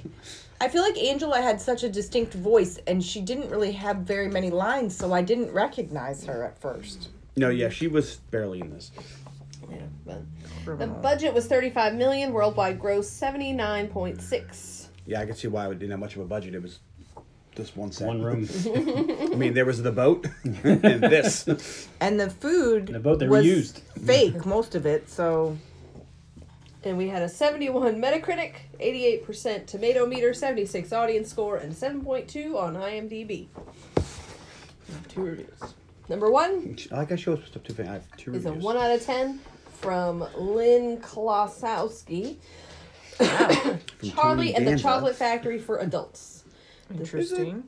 I 0.61 0.69
feel 0.69 0.83
like 0.83 0.99
Angela 0.99 1.41
had 1.41 1.61
such 1.61 1.83
a 1.85 1.89
distinct 1.89 2.35
voice, 2.35 2.79
and 2.87 3.03
she 3.03 3.21
didn't 3.21 3.49
really 3.49 3.73
have 3.73 3.99
very 3.99 4.29
many 4.29 4.51
lines, 4.51 4.95
so 4.97 5.13
I 5.13 5.23
didn't 5.23 5.53
recognize 5.53 6.25
her 6.25 6.45
at 6.45 6.59
first. 6.61 7.09
No, 7.37 7.49
yeah, 7.51 7.69
she 7.69 7.87
was 7.87 8.17
barely 8.31 8.61
in 8.61 8.71
this. 8.75 8.91
Yeah, 9.71 9.77
but 10.07 10.79
the 10.79 10.87
budget 10.87 11.35
was 11.35 11.47
35 11.47 11.95
million. 11.95 12.33
Worldwide 12.33 12.79
gross 12.81 13.11
79.6. 13.11 14.89
Yeah, 15.07 15.21
I 15.21 15.27
can 15.27 15.35
see 15.35 15.49
why 15.49 15.67
it 15.67 15.79
didn't 15.79 15.91
have 15.91 16.01
much 16.01 16.17
of 16.17 16.23
a 16.23 16.25
budget. 16.25 16.55
It 16.55 16.63
was 16.63 16.81
just 17.57 17.77
one 17.77 17.91
set. 17.93 18.07
One 18.07 18.23
room. 18.23 18.49
I 18.67 19.35
mean, 19.35 19.53
there 19.55 19.65
was 19.65 19.83
the 19.83 19.91
boat 19.93 20.27
and 20.45 21.03
this. 21.03 21.89
And 22.01 22.21
the 22.21 22.31
food 22.31 22.87
The 22.89 23.01
boat 23.01 23.19
they 23.19 23.29
was 23.29 23.45
reused. 23.45 23.81
fake, 24.07 24.47
most 24.47 24.75
of 24.75 24.87
it. 24.87 25.09
So 25.11 25.59
And 26.85 26.97
we 26.97 27.09
had 27.09 27.23
a 27.23 27.29
71 27.29 28.01
Metacritic, 28.01 28.53
88% 28.81 29.67
tomato 29.67 30.07
meter, 30.07 30.33
76 30.33 30.93
audience 30.93 31.31
score, 31.31 31.57
and 31.57 31.73
7.2 31.73 32.55
on 32.55 32.77
IMDb. 32.77 33.49
Two 35.09 35.23
reviews. 35.23 35.61
Number 36.09 36.31
one 36.31 36.77
I 36.93 36.97
like 36.97 37.13
I 37.13 37.17
show 37.17 37.37
stuff 37.37 37.63
too. 37.65 37.75
I 37.83 37.87
have 37.87 38.17
two 38.17 38.35
is 38.35 38.47
a 38.47 38.51
reviews. 38.51 38.65
1 38.65 38.77
out 38.77 38.91
of 38.93 39.05
10 39.05 39.41
from 39.81 40.27
Lynn 40.37 40.99
Klosowski. 40.99 42.37
From 43.17 43.27
Charlie 44.03 44.53
Tony 44.53 44.55
and 44.55 44.67
the 44.67 44.79
Chocolate 44.79 45.17
Factory 45.17 45.59
for 45.59 45.79
Adults. 45.79 46.45
interesting. 46.91 47.65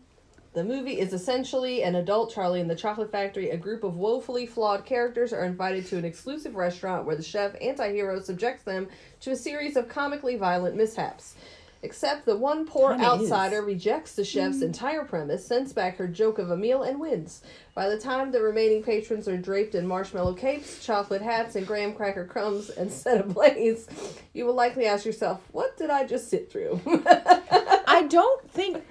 The 0.53 0.65
movie 0.65 0.99
is 0.99 1.13
essentially 1.13 1.85
an 1.85 1.95
adult 1.95 2.35
Charlie 2.35 2.61
and 2.61 2.69
the 2.69 2.75
Chocolate 2.75 3.13
Factory. 3.13 3.51
A 3.51 3.57
group 3.57 3.85
of 3.85 3.97
woefully 3.97 4.47
flawed 4.47 4.85
characters 4.85 5.33
are 5.33 5.45
invited 5.45 5.87
to 5.87 5.99
an 5.99 6.05
exclusive 6.05 6.57
restaurant 6.57 7.07
where 7.07 7.15
the 7.15 7.23
chef, 7.23 7.55
anti 7.61 7.93
hero, 7.93 8.21
subjects 8.21 8.65
them 8.65 8.89
to 9.21 9.31
a 9.31 9.37
series 9.37 9.77
of 9.77 9.89
comically 9.89 10.35
violent 10.35 10.75
mishaps. 10.75 11.37
Except 11.83 12.27
the 12.27 12.37
one 12.37 12.67
poor 12.67 12.91
Kinda 12.91 13.07
outsider 13.07 13.61
is. 13.61 13.65
rejects 13.65 14.15
the 14.15 14.25
chef's 14.25 14.59
mm. 14.59 14.65
entire 14.65 15.03
premise, 15.03 15.47
sends 15.47 15.73
back 15.73 15.97
her 15.97 16.07
joke 16.07 16.39
of 16.39 16.51
a 16.51 16.57
meal, 16.57 16.83
and 16.83 17.01
wins. 17.01 17.41
By 17.75 17.89
the 17.89 17.97
time 17.99 18.33
the 18.33 18.43
remaining 18.43 18.83
patrons 18.83 19.27
are 19.27 19.39
draped 19.39 19.75
in 19.75 19.87
marshmallow 19.87 20.35
capes, 20.35 20.85
chocolate 20.85 21.23
hats, 21.23 21.57
and 21.57 21.67
graham 21.67 21.95
cracker 21.95 22.27
crumbs 22.27 22.69
and 22.69 22.93
set 23.03 23.19
ablaze, 23.21 23.89
you 24.35 24.45
will 24.45 24.55
likely 24.55 24.85
ask 24.85 25.07
yourself, 25.07 25.41
What 25.53 25.79
did 25.79 25.89
I 25.89 26.07
just 26.07 26.29
sit 26.29 26.53
through? 26.53 26.81
I 26.87 28.07
don't 28.09 28.51
think 28.51 28.85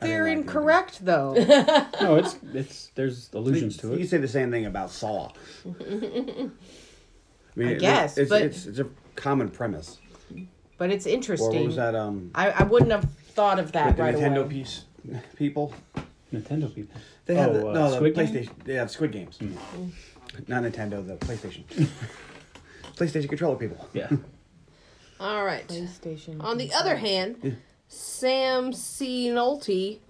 they're 0.00 0.24
like 0.24 0.32
it. 0.32 0.38
incorrect 0.38 1.04
though. 1.04 1.34
No, 2.00 2.16
it's 2.16 2.36
it's 2.54 2.86
there's 2.94 3.28
allusions 3.34 3.76
to 3.76 3.88
it. 3.88 3.92
You 3.92 3.98
can 3.98 4.08
say 4.08 4.16
the 4.18 4.26
same 4.26 4.50
thing 4.50 4.64
about 4.66 4.90
Saw. 4.90 5.30
I, 5.66 5.70
mean, 7.56 7.68
I 7.68 7.72
it- 7.72 7.78
guess, 7.80 8.16
it's, 8.18 8.30
but- 8.30 8.42
it's, 8.42 8.64
it's 8.66 8.78
a 8.78 8.86
common 9.16 9.50
premise. 9.50 9.98
But 10.82 10.90
it's 10.90 11.06
Or 11.06 11.10
interesting. 11.10 11.54
what 11.54 11.64
was 11.66 11.76
that? 11.76 11.94
Um, 11.94 12.32
I, 12.34 12.50
I 12.50 12.62
wouldn't 12.64 12.90
have 12.90 13.04
thought 13.04 13.60
of 13.60 13.70
that 13.70 13.96
the 13.96 14.02
right 14.02 14.16
Nintendo 14.16 14.38
away. 14.40 14.48
piece 14.48 14.82
people. 15.36 15.72
Nintendo 16.34 16.74
people. 16.74 17.00
They 17.24 17.36
have 17.36 17.50
Oh, 17.50 17.52
the, 17.52 17.68
uh, 17.68 17.72
no 17.72 17.90
the 17.90 17.96
Squid 17.98 18.14
Game? 18.16 18.26
PlayStation. 18.26 18.64
They 18.64 18.74
have 18.74 18.90
Squid 18.90 19.12
Games. 19.12 19.38
Not 20.48 20.64
Nintendo. 20.64 21.06
The 21.06 21.14
PlayStation. 21.24 21.62
PlayStation 22.96 23.28
controller 23.28 23.54
people. 23.54 23.88
Yeah. 23.92 24.10
All 25.20 25.44
right. 25.44 25.68
PlayStation. 25.68 26.42
On 26.42 26.58
the 26.58 26.72
other 26.74 26.96
hand, 26.96 27.58
Sam 27.86 28.72
C. 28.72 29.28
Nolte, 29.28 30.00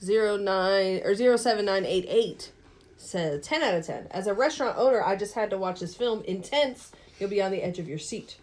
09 0.00 1.00
or 1.04 1.16
07988 1.16 2.52
says 2.96 3.44
10 3.44 3.62
out 3.64 3.74
of 3.74 3.84
10. 3.84 4.06
As 4.12 4.28
a 4.28 4.34
restaurant 4.34 4.76
owner, 4.78 5.02
I 5.02 5.16
just 5.16 5.34
had 5.34 5.50
to 5.50 5.58
watch 5.58 5.80
this 5.80 5.96
film. 5.96 6.22
Intense. 6.22 6.92
You'll 7.18 7.30
be 7.30 7.42
on 7.42 7.50
the 7.50 7.64
edge 7.64 7.80
of 7.80 7.88
your 7.88 7.98
seat. 7.98 8.36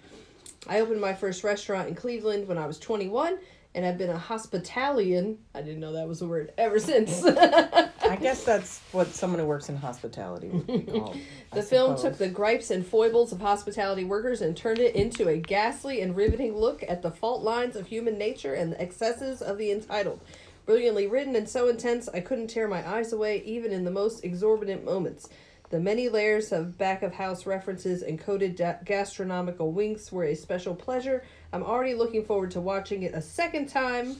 I 0.68 0.80
opened 0.82 1.02
my 1.02 1.14
first 1.14 1.44
restaurant 1.44 1.88
in 1.88 1.96
Cleveland 1.96 2.48
when 2.48 2.58
I 2.58 2.66
was 2.68 2.78
21, 2.80 3.38
and 3.76 3.86
I've 3.86 3.98
been 3.98 4.10
a 4.10 4.18
hospitalian. 4.18 5.38
I 5.54 5.62
didn't 5.62 5.80
know 5.80 5.94
that 5.94 6.08
was 6.08 6.22
a 6.22 6.28
word 6.28 6.52
ever 6.58 6.80
since. 6.92 7.24
I 7.26 8.16
guess 8.22 8.44
that's 8.44 8.80
what 8.92 9.08
someone 9.08 9.40
who 9.40 9.46
works 9.46 9.70
in 9.70 9.76
hospitality 9.78 10.48
would 10.48 10.68
be 10.68 10.80
called. 10.80 11.16
I 11.52 11.56
The 11.56 11.64
film 11.64 11.98
suppose. 11.98 12.12
took 12.12 12.18
the 12.20 12.30
gripes 12.30 12.72
and 12.72 12.86
foibles 12.86 13.32
of 13.32 13.40
hospitality 13.42 14.04
workers 14.04 14.42
and 14.42 14.56
turned 14.56 14.80
it 14.80 14.96
into 14.96 15.28
a 15.30 15.38
ghastly 15.38 16.02
and 16.02 16.16
riveting 16.16 16.56
look 16.58 16.84
at 16.88 17.02
the 17.02 17.12
fault 17.12 17.44
lines 17.44 17.76
of 17.76 17.88
human 17.88 18.18
nature 18.18 18.54
and 18.54 18.72
the 18.72 18.82
excesses 18.82 19.42
of 19.42 19.58
the 19.58 19.72
entitled. 19.72 20.20
Brilliantly 20.66 21.08
written 21.08 21.36
and 21.36 21.48
so 21.48 21.70
intense, 21.70 22.10
I 22.10 22.20
couldn't 22.20 22.48
tear 22.48 22.68
my 22.68 22.86
eyes 22.88 23.14
away 23.14 23.42
even 23.46 23.72
in 23.72 23.86
the 23.86 23.92
most 23.92 24.26
exorbitant 24.26 24.84
moments. 24.84 25.30
The 25.70 25.80
many 25.80 26.08
layers 26.08 26.52
of 26.54 26.78
back 26.78 27.04
of 27.04 27.14
house 27.14 27.46
references 27.46 28.02
and 28.02 28.18
coded 28.18 28.56
da- 28.56 28.78
gastronomical 28.86 29.72
winks 29.74 30.12
were 30.12 30.24
a 30.24 30.34
special 30.34 30.74
pleasure. 30.74 31.26
I'm 31.52 31.64
already 31.64 31.94
looking 31.94 32.24
forward 32.24 32.52
to 32.52 32.62
watching 32.62 33.04
it 33.04 33.14
a 33.14 33.22
second 33.22 33.68
time 33.68 34.16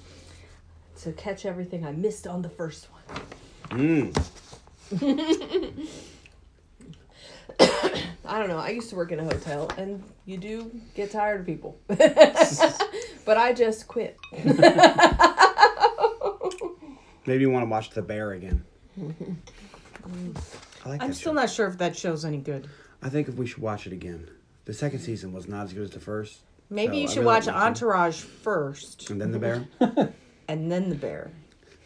to 1.02 1.14
catch 1.14 1.46
everything 1.46 1.86
I 1.86 1.92
missed 1.94 2.28
on 2.28 2.42
the 2.42 2.50
first 2.50 2.88
one. 2.92 3.04
Mm. 3.70 4.14
I 8.26 8.40
don't 8.40 8.50
know. 8.50 8.58
I 8.58 8.70
used 8.70 8.90
to 8.90 8.98
work 8.98 9.14
in 9.14 9.20
a 9.20 9.24
hotel, 9.24 9.72
and 9.78 10.04
you 10.26 10.38
do 10.38 10.70
get 10.96 11.12
tired 11.12 11.40
of 11.42 11.46
people. 11.46 11.80
but 11.88 13.38
I 13.38 13.54
just 13.54 13.88
quit. 13.88 14.18
Maybe 17.26 17.42
you 17.42 17.50
want 17.50 17.64
to 17.64 17.70
watch 17.70 17.92
The 17.92 18.02
Bear 18.02 18.34
again. 18.34 18.66
I 20.88 20.92
like 20.92 21.02
I'm 21.04 21.10
that 21.10 21.16
still 21.16 21.32
show. 21.34 21.36
not 21.42 21.50
sure 21.50 21.68
if 21.68 21.78
that 21.80 21.96
show's 21.98 22.24
any 22.26 22.38
good. 22.38 22.68
I 23.02 23.10
think 23.10 23.28
if 23.28 23.36
we 23.36 23.46
should 23.46 23.62
watch 23.62 23.86
it 23.88 23.94
again. 23.94 24.28
The 24.66 24.74
second 24.74 25.00
season 25.00 25.34
was 25.34 25.48
not 25.48 25.66
as 25.66 25.74
good 25.74 25.84
as 25.84 25.92
the 25.92 26.00
first. 26.00 26.40
Maybe 26.70 26.98
So 26.98 27.02
you 27.02 27.08
should 27.08 27.16
really 27.18 27.26
watch 27.28 27.46
like 27.48 27.56
that. 27.56 27.64
Entourage 27.64 28.20
first, 28.20 29.10
And 29.10 29.22
then 29.22 29.32
The 29.32 29.40
Bear. 29.40 29.68
and 30.48 30.72
then 30.72 30.90
The 30.90 30.96
Bear. 30.96 31.32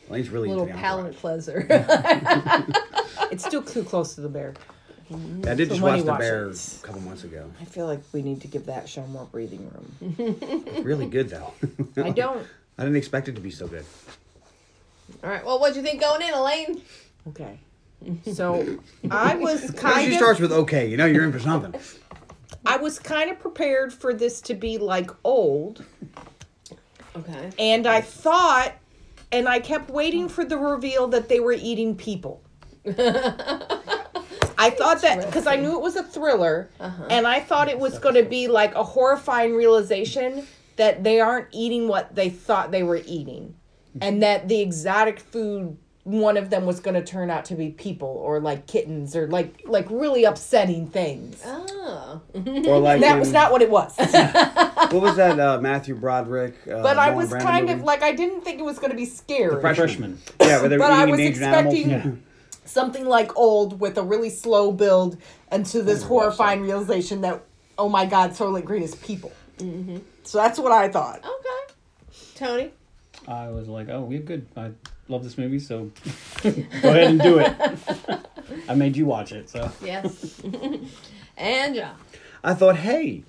Lane's 0.10 0.30
really 0.30 0.50
Little 0.50 0.64
into 0.64 0.74
the 0.76 0.80
palate 0.80 1.16
Entourage. 1.16 1.20
cleanser. 1.22 1.68
It's 3.32 3.46
still 3.46 3.64
too 3.64 3.84
close 3.84 4.16
to 4.16 4.22
The 4.22 4.30
Bear. 4.30 4.54
I 5.10 5.54
did 5.56 5.70
So 5.70 5.76
just 5.76 5.82
watch 5.82 6.00
The 6.02 6.06
watch 6.12 6.20
Bear 6.20 6.50
it. 6.50 6.78
a 6.82 6.86
couple 6.86 7.02
months 7.02 7.24
ago. 7.24 7.50
I 7.62 7.66
feel 7.66 7.86
like 7.86 8.00
we 8.14 8.22
need 8.22 8.42
to 8.42 8.48
give 8.48 8.66
that 8.66 8.88
show 8.90 9.06
more 9.08 9.26
breathing 9.26 9.70
room. 9.72 10.16
It's 10.18 10.86
really 10.86 11.06
good 11.08 11.30
though. 11.30 11.54
I 11.98 12.10
don't. 12.12 12.46
I 12.78 12.84
didn't 12.84 12.98
expect 12.98 13.28
it 13.30 13.36
to 13.36 13.42
be 13.42 13.52
so 13.52 13.68
good. 13.68 13.86
All 15.24 15.30
right. 15.30 15.46
Well, 15.46 15.60
what'd 15.60 15.76
you 15.76 15.82
think 15.84 16.02
going 16.02 16.22
in, 16.22 16.34
Elaine? 16.34 16.82
Okay. 17.30 17.60
So 18.32 18.80
I 19.10 19.36
was 19.36 19.62
She 19.68 19.74
kind 19.74 20.12
of 20.12 20.18
starts 20.18 20.40
with 20.40 20.52
okay. 20.52 20.88
You 20.90 20.98
know 20.98 21.06
you're 21.06 21.24
in 21.24 21.32
for 21.32 21.40
something. 21.40 21.80
I 22.66 22.78
was 22.78 23.00
kind 23.00 23.30
of 23.32 23.40
prepared 23.40 23.92
for 23.94 24.14
this 24.14 24.42
to 24.42 24.54
be 24.54 24.78
like 24.78 25.10
old, 25.24 25.84
Okay. 27.16 27.50
and 27.58 27.88
I 27.88 28.02
thought, 28.02 28.74
and 29.32 29.50
I 29.50 29.60
kept 29.60 29.90
waiting 29.90 30.30
for 30.30 30.46
the 30.46 30.58
reveal 30.58 31.08
that 31.08 31.28
they 31.28 31.40
were 31.40 31.54
eating 31.54 31.96
people. 31.96 32.44
I 32.88 34.70
thought 34.70 35.02
that 35.02 35.26
because 35.26 35.48
I 35.48 35.56
knew 35.56 35.74
it 35.76 35.82
was 35.82 35.96
a 35.96 36.04
thriller, 36.04 36.70
uh-huh. 36.80 37.08
and 37.10 37.26
I 37.26 37.40
thought 37.40 37.68
it 37.68 37.80
was 37.80 37.98
going 37.98 38.16
to 38.16 38.24
be 38.24 38.48
like 38.48 38.76
a 38.76 38.84
horrifying 38.84 39.56
realization 39.56 40.46
that 40.76 41.04
they 41.04 41.20
aren't 41.20 41.48
eating 41.52 41.88
what 41.88 42.14
they 42.16 42.30
thought 42.30 42.70
they 42.72 42.84
were 42.84 43.02
eating, 43.06 43.56
and 44.00 44.22
that 44.22 44.48
the 44.48 44.62
exotic 44.62 45.20
food 45.20 45.78
one 46.04 46.36
of 46.36 46.50
them 46.50 46.66
was 46.66 46.80
going 46.80 46.96
to 46.96 47.04
turn 47.04 47.30
out 47.30 47.46
to 47.46 47.56
be 47.56 47.70
people 47.70 48.08
or 48.08 48.40
like 48.40 48.66
kittens 48.66 49.16
or 49.16 49.28
like 49.28 49.62
like 49.66 49.86
really 49.90 50.24
upsetting 50.24 50.88
things. 50.88 51.42
Oh. 51.46 52.22
Or 52.34 52.80
like 52.80 53.02
That 53.02 53.14
in- 53.14 53.20
was 53.20 53.32
not 53.32 53.52
what 53.52 53.62
it 53.62 53.70
was. 53.70 53.96
what 53.98 54.94
was 54.94 55.16
that 55.18 55.40
uh, 55.40 55.60
Matthew 55.62 55.96
Broderick? 55.96 56.56
Uh, 56.68 56.82
but 56.82 56.98
I 56.98 57.12
was 57.12 57.30
Brando 57.30 57.42
kind 57.42 57.66
movie? 57.68 57.80
of 57.80 57.86
like 57.86 58.02
I 58.02 58.14
didn't 58.14 58.42
think 58.42 58.60
it 58.60 58.64
was 58.64 58.80
going 58.80 58.90
to 58.92 58.98
be 58.98 59.06
scary. 59.06 59.60
Fresh- 59.62 59.78
Freshman. 59.78 60.18
yeah, 60.40 60.60
where 60.60 60.70
they 60.70 60.78
were 60.78 60.84
but 60.86 60.92
I 60.92 61.06
was 61.06 61.20
expecting 61.20 61.92
animals. 61.94 62.20
something 62.66 63.06
like 63.06 63.38
old 63.38 63.80
with 63.80 63.98
a 63.98 64.04
really 64.04 64.30
slow 64.32 64.72
build 64.72 65.18
into 65.52 65.84
this 65.84 66.04
Oh, 66.04 66.08
horrifying 66.08 66.62
realization 66.62 67.22
that 67.22 67.42
oh 67.78 67.90
my 67.90 68.06
god, 68.06 68.32
Soylent 68.32 68.66
Green 68.66 68.84
is 68.84 68.96
people. 68.96 69.32
So 70.24 70.38
that's 70.40 70.58
what 70.58 70.72
I 70.72 70.88
thought. 70.90 71.20
Okay. 71.20 71.74
Tony. 72.36 72.72
I 73.28 73.50
was 73.50 73.68
like, 73.68 73.90
oh, 73.90 74.02
we're 74.02 74.20
good. 74.22 74.48
I 74.58 74.72
love 75.12 75.24
this 75.24 75.38
movie, 75.38 75.60
so 75.60 75.92
go 76.44 76.50
ahead 76.90 77.12
and 77.12 77.22
do 77.22 77.40
it. 77.40 77.54
I 78.70 78.74
made 78.76 78.96
you 78.96 79.06
watch 79.06 79.32
it, 79.32 79.50
so 79.50 79.72
Yes. 79.84 80.42
and 81.38 81.76
John. 81.76 81.96
I 82.44 82.54
thought, 82.54 82.78
hey. 82.78 83.24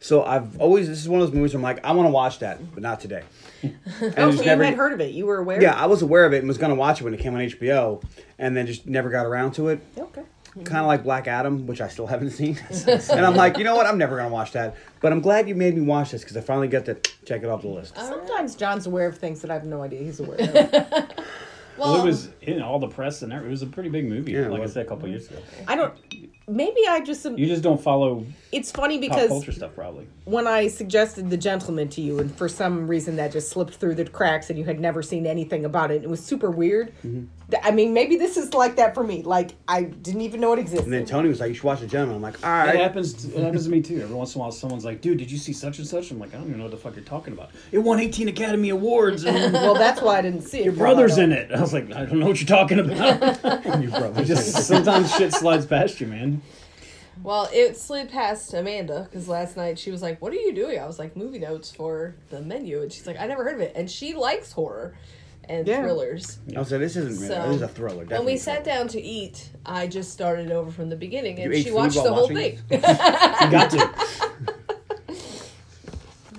So 0.00 0.22
I've 0.22 0.60
always 0.60 0.88
this 0.88 0.98
is 1.00 1.08
one 1.08 1.20
of 1.20 1.26
those 1.28 1.34
movies 1.34 1.54
where 1.54 1.58
I'm 1.58 1.62
like, 1.62 1.84
I 1.84 1.92
want 1.92 2.06
to 2.06 2.10
watch 2.10 2.40
that, 2.40 2.74
but 2.74 2.82
not 2.82 3.00
today. 3.00 3.22
And 3.62 3.74
Oh, 4.18 4.26
just 4.26 4.38
so 4.38 4.44
you 4.44 4.50
had 4.60 4.74
heard 4.74 4.92
of 4.92 5.00
it. 5.00 5.12
You 5.12 5.24
were 5.24 5.38
aware. 5.38 5.62
Yeah, 5.62 5.72
I 5.74 5.86
was 5.86 6.02
aware 6.02 6.26
of 6.26 6.34
it 6.34 6.38
and 6.38 6.48
was 6.48 6.58
gonna 6.58 6.74
watch 6.74 7.00
it 7.00 7.04
when 7.04 7.14
it 7.14 7.20
came 7.20 7.34
on 7.34 7.40
HBO, 7.40 8.02
and 8.38 8.54
then 8.54 8.66
just 8.66 8.86
never 8.86 9.08
got 9.08 9.24
around 9.24 9.52
to 9.52 9.68
it. 9.68 9.80
Okay. 9.96 10.22
Kind 10.62 10.78
of 10.78 10.86
like 10.86 11.02
Black 11.02 11.26
Adam, 11.26 11.66
which 11.66 11.80
I 11.80 11.88
still 11.88 12.06
haven't 12.06 12.30
seen. 12.30 12.56
and 12.86 13.26
I'm 13.26 13.34
like, 13.34 13.58
you 13.58 13.64
know 13.64 13.74
what? 13.74 13.86
I'm 13.86 13.98
never 13.98 14.16
gonna 14.16 14.28
watch 14.28 14.52
that. 14.52 14.76
But 15.00 15.10
I'm 15.12 15.20
glad 15.20 15.48
you 15.48 15.56
made 15.56 15.74
me 15.74 15.80
watch 15.82 16.12
this 16.12 16.22
because 16.22 16.36
I 16.36 16.42
finally 16.42 16.68
get 16.68 16.84
to 16.84 16.94
check 17.24 17.42
it 17.42 17.48
off 17.48 17.62
the 17.62 17.68
list. 17.68 17.96
Sometimes 17.96 18.54
John's 18.54 18.86
aware 18.86 19.08
of 19.08 19.18
things 19.18 19.40
that 19.42 19.50
I 19.50 19.54
have 19.54 19.64
no 19.64 19.82
idea 19.82 20.00
he's 20.02 20.20
aware 20.20 20.38
of. 20.40 21.10
Well, 21.76 21.94
well, 21.94 22.02
it 22.02 22.06
was 22.06 22.28
in 22.42 22.62
all 22.62 22.78
the 22.78 22.86
press 22.86 23.22
and 23.22 23.32
everything. 23.32 23.48
It 23.48 23.50
was 23.50 23.62
a 23.62 23.66
pretty 23.66 23.88
big 23.88 24.08
movie, 24.08 24.30
Yeah, 24.30 24.42
it 24.42 24.50
like 24.52 24.60
I 24.60 24.62
was. 24.62 24.74
said 24.74 24.86
a 24.86 24.88
couple 24.88 25.08
years 25.08 25.28
ago. 25.28 25.38
I 25.66 25.74
don't. 25.74 25.92
Maybe 26.46 26.80
I 26.88 27.00
just. 27.00 27.24
You 27.24 27.46
just 27.46 27.62
don't 27.62 27.80
follow 27.80 28.26
It's 28.52 28.70
funny 28.70 28.98
because 28.98 29.14
pop 29.14 29.22
because 29.22 29.30
culture 29.30 29.52
stuff, 29.52 29.74
probably. 29.74 30.06
when 30.24 30.46
I 30.46 30.68
suggested 30.68 31.30
The 31.30 31.36
Gentleman 31.36 31.88
to 31.90 32.00
you, 32.00 32.18
and 32.18 32.34
for 32.34 32.48
some 32.48 32.86
reason 32.86 33.16
that 33.16 33.32
just 33.32 33.48
slipped 33.48 33.74
through 33.76 33.94
the 33.94 34.04
cracks, 34.04 34.50
and 34.50 34.58
you 34.58 34.64
had 34.64 34.78
never 34.78 35.02
seen 35.02 35.26
anything 35.26 35.64
about 35.64 35.90
it, 35.90 36.02
it 36.02 36.08
was 36.08 36.22
super 36.22 36.50
weird. 36.50 36.92
Mm-hmm. 37.04 37.24
I 37.62 37.70
mean, 37.70 37.92
maybe 37.92 38.16
this 38.16 38.36
is 38.36 38.54
like 38.54 38.76
that 38.76 38.94
for 38.94 39.04
me. 39.04 39.22
Like 39.22 39.52
I 39.68 39.82
didn't 39.82 40.22
even 40.22 40.40
know 40.40 40.52
it 40.52 40.58
existed. 40.58 40.84
And 40.84 40.92
then 40.92 41.06
Tony 41.06 41.28
was 41.28 41.40
like, 41.40 41.48
"You 41.48 41.54
should 41.54 41.64
watch 41.64 41.80
the 41.80 41.86
gentleman." 41.86 42.16
I'm 42.16 42.22
like, 42.22 42.44
"All 42.44 42.50
right." 42.50 42.64
It 42.64 42.68
right." 42.68 42.80
happens. 42.80 43.24
It 43.24 43.42
happens 43.42 43.64
to 43.64 43.70
me 43.70 43.82
too. 43.82 44.00
Every 44.00 44.14
once 44.14 44.34
in 44.34 44.40
a 44.40 44.42
while, 44.42 44.52
someone's 44.52 44.84
like, 44.84 45.00
"Dude, 45.00 45.18
did 45.18 45.30
you 45.30 45.38
see 45.38 45.52
such 45.52 45.78
and 45.78 45.86
such?" 45.86 46.10
I'm 46.10 46.18
like, 46.18 46.34
"I 46.34 46.38
don't 46.38 46.46
even 46.46 46.58
know 46.58 46.64
what 46.64 46.72
the 46.72 46.78
fuck 46.78 46.96
you're 46.96 47.04
talking 47.04 47.32
about." 47.32 47.50
It 47.70 47.78
won 47.78 48.00
18 48.00 48.28
Academy 48.28 48.70
Awards, 48.70 49.24
and 49.24 49.52
well, 49.52 49.74
that's 49.74 50.00
why 50.00 50.18
I 50.18 50.22
didn't 50.22 50.42
see 50.42 50.60
it. 50.60 50.64
your 50.64 50.74
brother's 50.74 51.18
in 51.18 51.32
it. 51.32 51.52
I 51.52 51.60
was 51.60 51.72
like, 51.72 51.92
"I 51.92 52.06
don't 52.06 52.18
know 52.18 52.26
what 52.26 52.40
you're 52.40 52.48
talking 52.48 52.78
about." 52.78 52.94
Your 53.82 53.90
brother 53.90 54.24
just 54.24 54.66
sometimes 54.66 55.14
shit 55.14 55.32
slides 55.32 55.66
past 55.66 56.00
you, 56.00 56.06
man. 56.06 56.33
Well, 57.22 57.48
it 57.52 57.76
slid 57.76 58.10
past 58.10 58.52
Amanda 58.54 59.06
because 59.08 59.28
last 59.28 59.56
night 59.56 59.78
she 59.78 59.90
was 59.90 60.02
like, 60.02 60.20
"What 60.20 60.32
are 60.32 60.36
you 60.36 60.54
doing?" 60.54 60.78
I 60.78 60.86
was 60.86 60.98
like, 60.98 61.16
"Movie 61.16 61.38
notes 61.38 61.70
for 61.70 62.14
the 62.30 62.40
menu," 62.42 62.82
and 62.82 62.92
she's 62.92 63.06
like, 63.06 63.18
"I 63.18 63.26
never 63.26 63.44
heard 63.44 63.54
of 63.54 63.60
it," 63.60 63.72
and 63.76 63.90
she 63.90 64.14
likes 64.14 64.52
horror 64.52 64.94
and 65.48 65.66
Yeah. 65.66 65.80
thrillers. 65.82 66.38
I 66.54 66.58
was 66.58 66.70
like, 66.70 66.80
"This 66.80 66.96
isn't 66.96 67.14
really. 67.14 67.28
So, 67.28 67.46
this 67.48 67.56
is 67.56 67.62
a 67.62 67.68
thriller." 67.68 68.04
When 68.04 68.24
we 68.24 68.34
a 68.34 68.38
sat 68.38 68.64
down 68.64 68.88
to 68.88 69.00
eat, 69.00 69.48
I 69.64 69.86
just 69.86 70.12
started 70.12 70.50
over 70.50 70.70
from 70.70 70.90
the 70.90 70.96
beginning, 70.96 71.38
and 71.38 71.52
You 71.52 71.58
ate 71.58 71.62
she 71.64 71.70
food 71.70 71.76
watched 71.76 71.96
while 71.96 72.04
the 72.04 72.14
whole 72.14 72.28
thing. 72.28 72.58
You 72.70 72.78
got 73.50 73.70
to. 73.70 73.90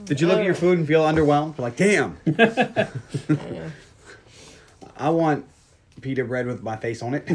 Did 0.05 0.22
you 0.22 0.27
look 0.27 0.38
at 0.38 0.46
your 0.46 0.53
food 0.53 0.77
and 0.77 0.88
feel 0.88 1.01
underwhelmed? 1.03 1.58
Like, 1.58 1.77
damn. 1.77 2.17
I 4.98 5.10
want 5.10 5.46
pita 6.01 6.24
bread 6.24 6.46
with 6.46 6.62
my 6.62 6.75
face 6.75 7.01
on 7.01 7.15
it. 7.15 7.25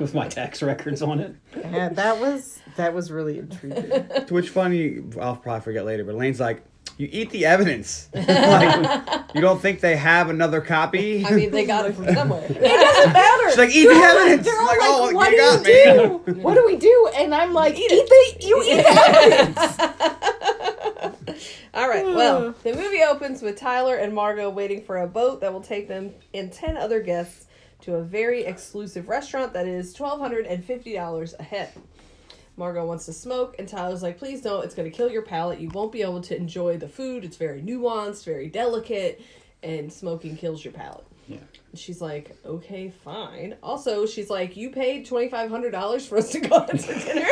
With 0.00 0.14
my 0.14 0.28
tax 0.28 0.62
records 0.62 1.02
on 1.02 1.20
it. 1.20 1.34
Yeah, 1.56 1.90
that 1.90 2.18
was 2.18 2.60
that 2.76 2.94
was 2.94 3.10
really 3.12 3.38
intriguing. 3.38 4.06
to 4.26 4.34
which 4.34 4.48
funny, 4.50 5.00
I'll 5.20 5.36
probably 5.36 5.60
forget 5.62 5.84
later. 5.84 6.04
But 6.04 6.14
Lane's 6.16 6.40
like, 6.40 6.62
You 6.96 7.08
eat 7.10 7.30
the 7.30 7.46
evidence. 7.46 8.08
like, 8.14 9.34
you 9.34 9.40
don't 9.40 9.60
think 9.60 9.80
they 9.80 9.96
have 9.96 10.28
another 10.30 10.60
copy? 10.60 11.24
I 11.24 11.30
mean, 11.32 11.50
they 11.50 11.64
got 11.66 11.86
it 11.86 11.94
from 11.94 12.12
somewhere. 12.14 12.44
It 12.48 12.60
doesn't 12.60 13.12
matter. 13.12 13.48
She's 13.50 13.58
like, 13.58 13.70
eat 13.70 13.86
the 13.86 13.94
evidence. 13.94 14.44
They're 14.46 14.60
all 14.60 14.66
like, 14.66 14.80
like, 14.80 14.90
oh, 14.90 15.12
what 15.12 15.30
you 15.30 15.36
do 15.36 15.42
got 15.42 15.66
you 15.66 16.18
me. 16.28 16.32
do? 16.34 16.40
What 16.40 16.54
do 16.54 16.64
we 16.66 16.76
do? 16.76 17.10
And 17.16 17.34
I'm 17.34 17.52
like, 17.52 17.76
eat, 17.78 17.90
Eat 17.92 18.08
the 18.08 18.46
you 18.46 18.62
eat 18.64 18.76
the 18.76 18.88
evidence. 18.88 19.78
All 21.72 21.88
right. 21.88 22.04
Well, 22.04 22.54
the 22.62 22.74
movie 22.74 23.02
opens 23.02 23.42
with 23.42 23.56
Tyler 23.56 23.96
and 23.96 24.14
Margot 24.14 24.50
waiting 24.50 24.82
for 24.82 24.98
a 24.98 25.06
boat 25.06 25.40
that 25.40 25.52
will 25.52 25.60
take 25.60 25.88
them 25.88 26.12
and 26.34 26.52
10 26.52 26.76
other 26.76 27.00
guests 27.00 27.46
to 27.82 27.96
a 27.96 28.02
very 28.02 28.44
exclusive 28.44 29.08
restaurant 29.08 29.52
that 29.52 29.66
is 29.66 29.94
$1,250 29.96 31.38
a 31.38 31.42
head. 31.42 31.72
Margot 32.56 32.84
wants 32.84 33.06
to 33.06 33.12
smoke, 33.12 33.56
and 33.58 33.66
Tyler's 33.68 34.02
like, 34.02 34.18
please 34.18 34.42
don't. 34.42 34.64
It's 34.64 34.74
going 34.74 34.90
to 34.90 34.96
kill 34.96 35.10
your 35.10 35.22
palate. 35.22 35.60
You 35.60 35.70
won't 35.70 35.92
be 35.92 36.02
able 36.02 36.20
to 36.22 36.36
enjoy 36.36 36.76
the 36.76 36.88
food. 36.88 37.24
It's 37.24 37.36
very 37.36 37.62
nuanced, 37.62 38.24
very 38.24 38.48
delicate, 38.48 39.22
and 39.62 39.92
smoking 39.92 40.36
kills 40.36 40.62
your 40.64 40.72
palate. 40.72 41.06
Yeah. 41.26 41.38
And 41.70 41.78
She's 41.78 42.00
like, 42.02 42.36
okay, 42.44 42.90
fine. 42.90 43.56
Also, 43.62 44.04
she's 44.04 44.28
like, 44.28 44.56
you 44.56 44.70
paid 44.70 45.06
$2,500 45.06 46.06
for 46.06 46.18
us 46.18 46.32
to 46.32 46.40
go 46.40 46.56
out 46.56 46.68
to 46.68 46.76
dinner. 46.76 47.28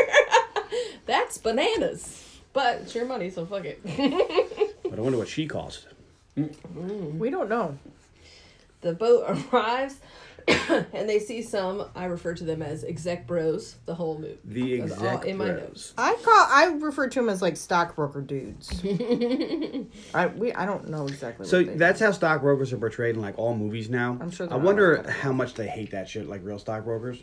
That's 1.07 1.37
bananas. 1.39 2.25
But 2.53 2.83
it's 2.83 2.95
your 2.95 3.05
money, 3.05 3.29
so 3.31 3.45
fuck 3.45 3.65
it. 3.65 3.81
But 4.83 4.99
I 4.99 5.03
wonder 5.03 5.19
what 5.19 5.29
she 5.29 5.47
calls 5.47 5.85
it. 6.37 6.57
We 7.19 7.29
don't 7.31 7.49
know. 7.49 7.77
the 8.81 8.93
boat 8.95 9.25
arrives 9.53 9.97
and 10.93 11.09
they 11.09 11.19
see 11.19 11.43
some 11.43 11.85
i 11.95 12.05
refer 12.05 12.35
to 12.35 12.45
them 12.45 12.63
as 12.63 12.85
exec 12.85 13.27
bros 13.27 13.77
the 13.87 13.95
whole 13.95 14.19
movie 14.19 14.39
The 14.45 14.81
That's 14.81 15.01
all 15.01 15.07
exec 15.09 15.27
in 15.27 15.37
my 15.37 15.47
notes 15.47 15.95
I 15.99 16.15
call 16.15 16.47
I 16.51 16.77
refer 16.81 17.09
to 17.09 17.21
them 17.21 17.29
as 17.29 17.43
like 17.43 17.57
stockbroker 17.57 18.21
dudes. 18.21 18.83
I 20.15 20.27
we 20.27 20.53
I 20.53 20.67
don't 20.67 20.89
know 20.89 21.07
exactly. 21.07 21.47
So 21.47 21.59
what 21.59 21.67
they 21.67 21.77
that's 21.77 21.99
do. 21.99 22.07
how 22.07 22.13
stockbrokers 22.13 22.73
are 22.73 22.79
portrayed 22.79 23.17
in 23.17 23.23
like 23.23 23.39
all 23.39 23.57
movies 23.57 23.91
now. 23.91 24.17
I'm 24.21 24.31
sure 24.31 24.53
I 24.53 24.57
wonder 24.57 25.09
how 25.11 25.33
much 25.33 25.55
they 25.55 25.67
hate 25.67 25.91
that 25.93 26.09
shit, 26.09 26.29
like 26.29 26.41
real 26.45 26.59
stockbrokers. 26.59 27.23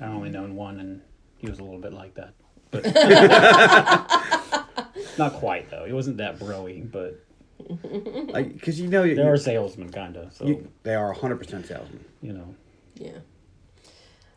I 0.00 0.06
only 0.06 0.30
known 0.30 0.56
one, 0.56 0.80
and 0.80 1.00
he 1.38 1.48
was 1.48 1.58
a 1.60 1.64
little 1.64 1.80
bit 1.80 1.92
like 1.92 2.14
that, 2.14 2.34
but 2.70 2.84
not 5.18 5.34
quite 5.34 5.70
though. 5.70 5.84
He 5.84 5.92
wasn't 5.92 6.16
that 6.18 6.38
broy, 6.38 6.90
but 6.90 7.23
Like, 8.32 8.52
because 8.54 8.80
you 8.80 8.88
know, 8.88 9.04
you, 9.04 9.14
they 9.14 9.22
are 9.22 9.36
salesmen, 9.36 9.90
kind 9.90 10.16
of. 10.16 10.32
So 10.32 10.46
you- 10.46 10.68
they 10.82 10.94
are 10.94 11.14
100% 11.14 11.66
salesmen. 11.66 12.04
you 12.22 12.32
know 12.32 12.54
yeah 12.96 13.10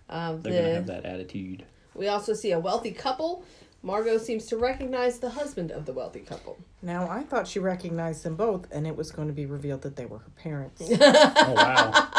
um, 0.09 0.41
they're 0.41 0.53
gonna 0.61 0.73
have 0.75 0.87
that 0.87 1.05
attitude. 1.05 1.65
we 1.93 2.07
also 2.07 2.33
see 2.33 2.51
a 2.51 2.59
wealthy 2.59 2.91
couple 2.91 3.43
margot 3.83 4.17
seems 4.17 4.45
to 4.47 4.57
recognize 4.57 5.19
the 5.19 5.29
husband 5.29 5.71
of 5.71 5.85
the 5.85 5.93
wealthy 5.93 6.21
couple 6.21 6.57
Now 6.81 7.07
I 7.09 7.23
thought 7.23 7.47
she 7.47 7.59
recognized 7.59 8.23
them 8.23 8.35
both, 8.35 8.67
and 8.71 8.87
it 8.87 8.95
was 8.95 9.11
going 9.11 9.27
to 9.27 9.33
be 9.33 9.45
revealed 9.45 9.81
that 9.83 9.95
they 9.95 10.05
were 10.05 10.19
her 10.19 10.31
parents. 10.35 10.81
Oh 10.99 11.53
wow! 11.53 12.09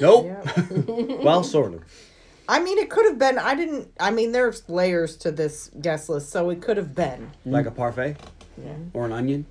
Nope. 0.00 0.26
yeah. 0.26 0.42
well, 1.24 1.42
sort 1.42 1.74
of. 1.74 1.82
I 2.48 2.60
mean, 2.62 2.76
it 2.78 2.90
could 2.90 3.06
have 3.06 3.18
been. 3.18 3.38
I 3.38 3.54
didn't. 3.54 3.88
I 4.00 4.10
mean, 4.10 4.32
there's 4.32 4.68
layers 4.68 5.16
to 5.18 5.30
this 5.30 5.70
guest 5.80 6.08
list, 6.08 6.30
so 6.30 6.50
it 6.50 6.60
could 6.60 6.76
have 6.76 6.94
been. 6.94 7.30
Like 7.46 7.66
a 7.66 7.70
parfait 7.70 8.16
Yeah. 8.62 8.74
or 8.92 9.06
an 9.06 9.12
onion 9.12 9.46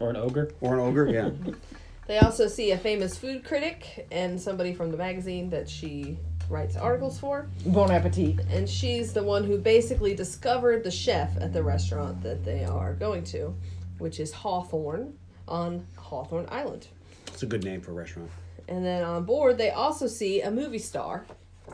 or 0.00 0.10
an 0.10 0.16
ogre. 0.16 0.50
or 0.60 0.74
an 0.74 0.80
ogre. 0.80 1.08
Yeah. 1.08 1.30
they 2.06 2.18
also 2.18 2.48
see 2.48 2.72
a 2.72 2.78
famous 2.78 3.16
food 3.16 3.44
critic 3.44 4.06
and 4.10 4.40
somebody 4.40 4.74
from 4.74 4.90
the 4.90 4.96
magazine 4.96 5.50
that 5.50 5.68
she 5.68 6.18
writes 6.50 6.76
articles 6.76 7.18
for 7.18 7.48
Bon 7.66 7.90
appetit. 7.90 8.40
and 8.50 8.68
she's 8.68 9.12
the 9.12 9.22
one 9.22 9.44
who 9.44 9.56
basically 9.56 10.14
discovered 10.14 10.84
the 10.84 10.90
chef 10.90 11.36
at 11.40 11.52
the 11.52 11.62
restaurant 11.62 12.22
that 12.22 12.44
they 12.44 12.64
are 12.64 12.92
going 12.94 13.24
to, 13.24 13.54
which 13.98 14.20
is 14.20 14.32
Hawthorne 14.32 15.14
on 15.48 15.86
Hawthorne 15.96 16.46
Island. 16.50 16.88
It's 17.28 17.42
a 17.42 17.46
good 17.46 17.64
name 17.64 17.80
for 17.80 17.92
a 17.92 17.94
restaurant. 17.94 18.30
And 18.68 18.84
then 18.84 19.02
on 19.02 19.24
board, 19.24 19.58
they 19.58 19.70
also 19.70 20.06
see 20.06 20.40
a 20.42 20.50
movie 20.50 20.78
star, 20.78 21.24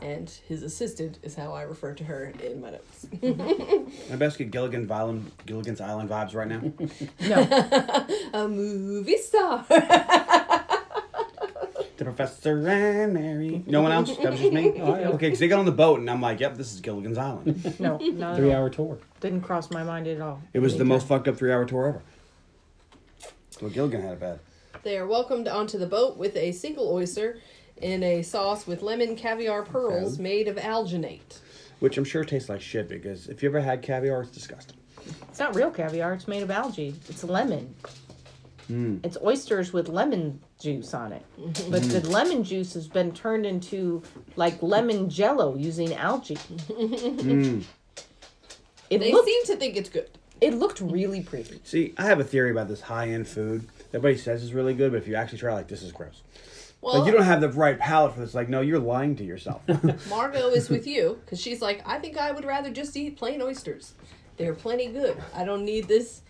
and 0.01 0.29
his 0.47 0.63
assistant 0.63 1.19
is 1.23 1.35
how 1.35 1.53
I 1.53 1.63
refer 1.63 1.93
to 1.93 2.03
her 2.03 2.33
in 2.43 2.61
my 2.61 2.71
notes. 2.71 3.07
I 4.11 4.15
best 4.15 4.37
get 4.37 4.51
Gilligan 4.51 4.89
Island, 4.91 5.31
Gilligan's 5.45 5.81
Island 5.81 6.09
vibes 6.09 6.33
right 6.33 6.47
now. 6.47 6.61
No. 7.27 7.47
a 8.33 8.47
movie 8.47 9.17
star. 9.17 9.65
the 9.69 12.05
Professor 12.05 12.67
and 12.67 13.13
Mary. 13.13 13.63
No 13.67 13.81
one 13.81 13.91
else? 13.91 14.15
That 14.17 14.31
was 14.31 14.39
just 14.39 14.53
me? 14.53 14.73
Oh, 14.81 14.97
yeah. 14.99 15.09
Okay, 15.09 15.27
because 15.27 15.39
they 15.39 15.47
got 15.47 15.59
on 15.59 15.65
the 15.65 15.71
boat 15.71 15.99
and 15.99 16.09
I'm 16.09 16.21
like, 16.21 16.39
yep, 16.39 16.55
this 16.55 16.73
is 16.73 16.81
Gilligan's 16.81 17.17
Island. 17.17 17.79
No. 17.79 17.97
Not 17.97 18.31
at 18.31 18.37
Three 18.37 18.51
all. 18.51 18.57
hour 18.57 18.69
tour. 18.69 18.97
Didn't 19.19 19.41
cross 19.41 19.69
my 19.71 19.83
mind 19.83 20.07
at 20.07 20.19
all. 20.19 20.41
It 20.53 20.59
was 20.59 20.73
the 20.73 20.79
Anytime. 20.79 20.87
most 20.89 21.07
fucked 21.07 21.27
up 21.27 21.37
three 21.37 21.51
hour 21.51 21.65
tour 21.65 21.87
ever. 21.87 22.01
So 23.51 23.69
Gilligan 23.69 24.01
had 24.01 24.13
it 24.13 24.19
bad. 24.19 24.39
they 24.81 24.97
are 24.97 25.05
welcomed 25.05 25.47
onto 25.47 25.77
the 25.77 25.85
boat 25.85 26.17
with 26.17 26.35
a 26.35 26.51
single 26.53 26.91
oyster 26.91 27.37
in 27.81 28.03
a 28.03 28.21
sauce 28.21 28.67
with 28.67 28.81
lemon 28.81 29.15
caviar 29.15 29.63
pearls 29.63 30.13
Okay. 30.15 30.23
made 30.23 30.47
of 30.47 30.57
alginate. 30.57 31.39
Which 31.79 31.97
I'm 31.97 32.03
sure 32.05 32.23
tastes 32.23 32.47
like 32.49 32.61
shit 32.61 32.87
because 32.87 33.27
if 33.27 33.41
you 33.41 33.49
ever 33.49 33.59
had 33.61 33.81
caviar, 33.81 34.21
it's 34.21 34.31
disgusting. 34.31 34.77
It's 35.29 35.39
not 35.39 35.55
real 35.55 35.71
caviar. 35.71 36.13
It's 36.13 36.27
made 36.27 36.43
of 36.43 36.51
algae. 36.51 36.93
It's 37.09 37.23
lemon. 37.23 37.73
Mm. 38.69 39.03
It's 39.03 39.17
oysters 39.23 39.73
with 39.73 39.89
lemon 39.89 40.39
juice 40.59 40.93
on 40.93 41.11
it. 41.11 41.25
But 41.69 41.81
the 41.83 42.01
lemon 42.07 42.43
juice 42.43 42.75
has 42.75 42.87
been 42.87 43.11
turned 43.11 43.45
into 43.47 44.03
like 44.35 44.61
lemon 44.61 45.09
jello 45.09 45.55
using 45.55 45.93
algae. 45.95 46.37
Mm. 46.69 47.63
It 48.89 48.99
They 48.99 49.11
looked 49.11 49.25
seem 49.27 49.45
to 49.45 49.55
think 49.55 49.77
it's 49.77 49.89
good. 49.89 50.09
it 50.41 50.53
looked 50.53 50.81
really 50.81 51.21
pretty. 51.21 51.61
See, 51.63 51.93
I 51.97 52.03
have 52.03 52.19
a 52.19 52.23
theory 52.25 52.51
about 52.51 52.67
this 52.67 52.81
high 52.81 53.09
end 53.09 53.27
food. 53.27 53.67
Everybody 53.93 54.17
says 54.17 54.43
it's 54.43 54.51
really 54.53 54.73
good, 54.73 54.91
but 54.91 54.97
if 54.97 55.07
you 55.07 55.15
actually 55.15 55.37
try, 55.39 55.53
like, 55.53 55.67
this 55.69 55.81
is 55.81 55.91
gross. 55.91 56.21
Well, 56.81 56.99
like, 56.99 57.05
you 57.05 57.11
don't 57.11 57.25
have 57.25 57.41
the 57.41 57.49
right 57.49 57.77
palate 57.77 58.13
for 58.15 58.21
this. 58.21 58.33
Like, 58.33 58.49
no, 58.49 58.61
you're 58.61 58.79
lying 58.79 59.15
to 59.17 59.23
yourself. 59.23 59.61
Margot 60.09 60.49
is 60.49 60.67
with 60.69 60.87
you 60.87 61.19
because 61.23 61.39
she's 61.39 61.61
like, 61.61 61.81
I 61.85 61.99
think 61.99 62.17
I 62.17 62.31
would 62.31 62.43
rather 62.45 62.71
just 62.71 62.97
eat 62.97 63.17
plain 63.17 63.41
oysters. 63.41 63.93
They're 64.37 64.55
plenty 64.55 64.87
good. 64.87 65.21
I 65.35 65.43
don't 65.45 65.63
need 65.63 65.87
this 65.87 66.23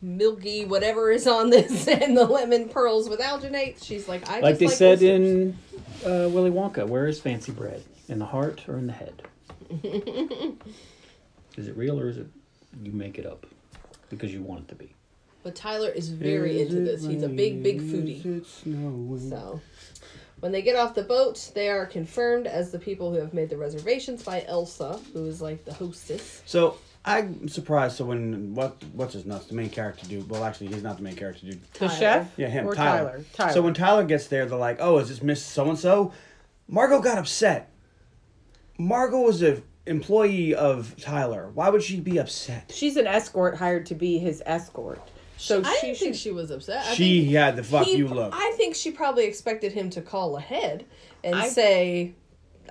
milky 0.00 0.64
whatever 0.64 1.10
is 1.10 1.26
on 1.26 1.50
this 1.50 1.86
and 1.88 2.16
the 2.16 2.24
lemon 2.24 2.70
pearls 2.70 3.08
with 3.10 3.20
alginate. 3.20 3.84
She's 3.84 4.08
like, 4.08 4.26
I 4.30 4.40
Like 4.40 4.58
just 4.58 4.60
they 4.60 4.66
like 4.66 4.76
said 4.76 4.92
oysters. 5.02 5.10
in 5.10 5.58
uh, 6.04 6.28
Willy 6.30 6.50
Wonka, 6.50 6.86
where 6.88 7.06
is 7.06 7.20
fancy 7.20 7.52
bread? 7.52 7.82
In 8.08 8.18
the 8.18 8.24
heart 8.24 8.66
or 8.68 8.78
in 8.78 8.86
the 8.86 8.92
head? 8.94 9.22
is 11.56 11.68
it 11.68 11.76
real 11.76 12.00
or 12.00 12.08
is 12.08 12.16
it 12.16 12.26
you 12.82 12.92
make 12.92 13.18
it 13.18 13.26
up 13.26 13.46
because 14.08 14.32
you 14.32 14.42
want 14.42 14.60
it 14.60 14.68
to 14.68 14.74
be? 14.74 14.93
But 15.44 15.54
Tyler 15.54 15.90
is 15.90 16.08
very 16.08 16.62
into 16.62 16.80
this. 16.80 17.04
He's 17.04 17.22
a 17.22 17.28
big, 17.28 17.62
big 17.62 17.82
foodie. 17.82 18.18
Is 18.18 18.42
it 18.42 18.46
snowing? 18.46 19.28
So, 19.28 19.60
when 20.40 20.52
they 20.52 20.62
get 20.62 20.74
off 20.74 20.94
the 20.94 21.02
boat, 21.02 21.52
they 21.54 21.68
are 21.68 21.84
confirmed 21.84 22.46
as 22.46 22.72
the 22.72 22.78
people 22.78 23.12
who 23.12 23.20
have 23.20 23.34
made 23.34 23.50
the 23.50 23.58
reservations 23.58 24.22
by 24.22 24.42
Elsa, 24.48 24.98
who 25.12 25.26
is 25.26 25.42
like 25.42 25.66
the 25.66 25.74
hostess. 25.74 26.42
So 26.46 26.78
I'm 27.04 27.46
surprised. 27.48 27.96
So 27.96 28.06
when 28.06 28.54
what 28.54 28.82
what's 28.94 29.12
his 29.12 29.26
nuts? 29.26 29.46
The 29.46 29.54
main 29.54 29.68
character 29.68 30.06
dude. 30.06 30.30
Well, 30.30 30.44
actually, 30.44 30.68
he's 30.68 30.82
not 30.82 30.96
the 30.96 31.02
main 31.02 31.14
character 31.14 31.44
dude. 31.44 31.62
The 31.74 31.80
Tyler. 31.80 31.98
chef? 31.98 32.32
Yeah, 32.38 32.48
him. 32.48 32.66
Or 32.66 32.74
Tyler. 32.74 33.10
Tyler. 33.10 33.24
Tyler. 33.34 33.52
So 33.52 33.62
when 33.62 33.74
Tyler 33.74 34.04
gets 34.04 34.28
there, 34.28 34.46
they're 34.46 34.58
like, 34.58 34.78
"Oh, 34.80 34.96
is 34.98 35.10
this 35.10 35.22
Miss 35.22 35.44
So 35.44 35.68
and 35.68 35.78
So?" 35.78 36.12
Margot 36.68 37.00
got 37.00 37.18
upset. 37.18 37.70
Margot 38.78 39.20
was 39.20 39.42
a 39.42 39.62
employee 39.86 40.54
of 40.54 40.94
Tyler. 40.98 41.50
Why 41.52 41.68
would 41.68 41.82
she 41.82 42.00
be 42.00 42.18
upset? 42.18 42.72
She's 42.74 42.96
an 42.96 43.06
escort 43.06 43.56
hired 43.56 43.84
to 43.86 43.94
be 43.94 44.18
his 44.18 44.42
escort. 44.46 45.00
So 45.44 45.60
I 45.64 45.76
she 45.80 45.86
didn't 45.88 45.98
think 45.98 46.14
she 46.16 46.30
was 46.30 46.50
upset. 46.50 46.86
I 46.86 46.94
she 46.94 47.22
think 47.24 47.32
had 47.36 47.56
the 47.56 47.62
fuck 47.62 47.84
he- 47.86 47.96
you 47.96 48.08
look. 48.08 48.32
I 48.34 48.52
think 48.56 48.74
she 48.74 48.90
probably 48.90 49.24
expected 49.24 49.72
him 49.72 49.90
to 49.90 50.00
call 50.00 50.36
ahead 50.36 50.86
and 51.22 51.34
I- 51.34 51.48
say, 51.48 52.14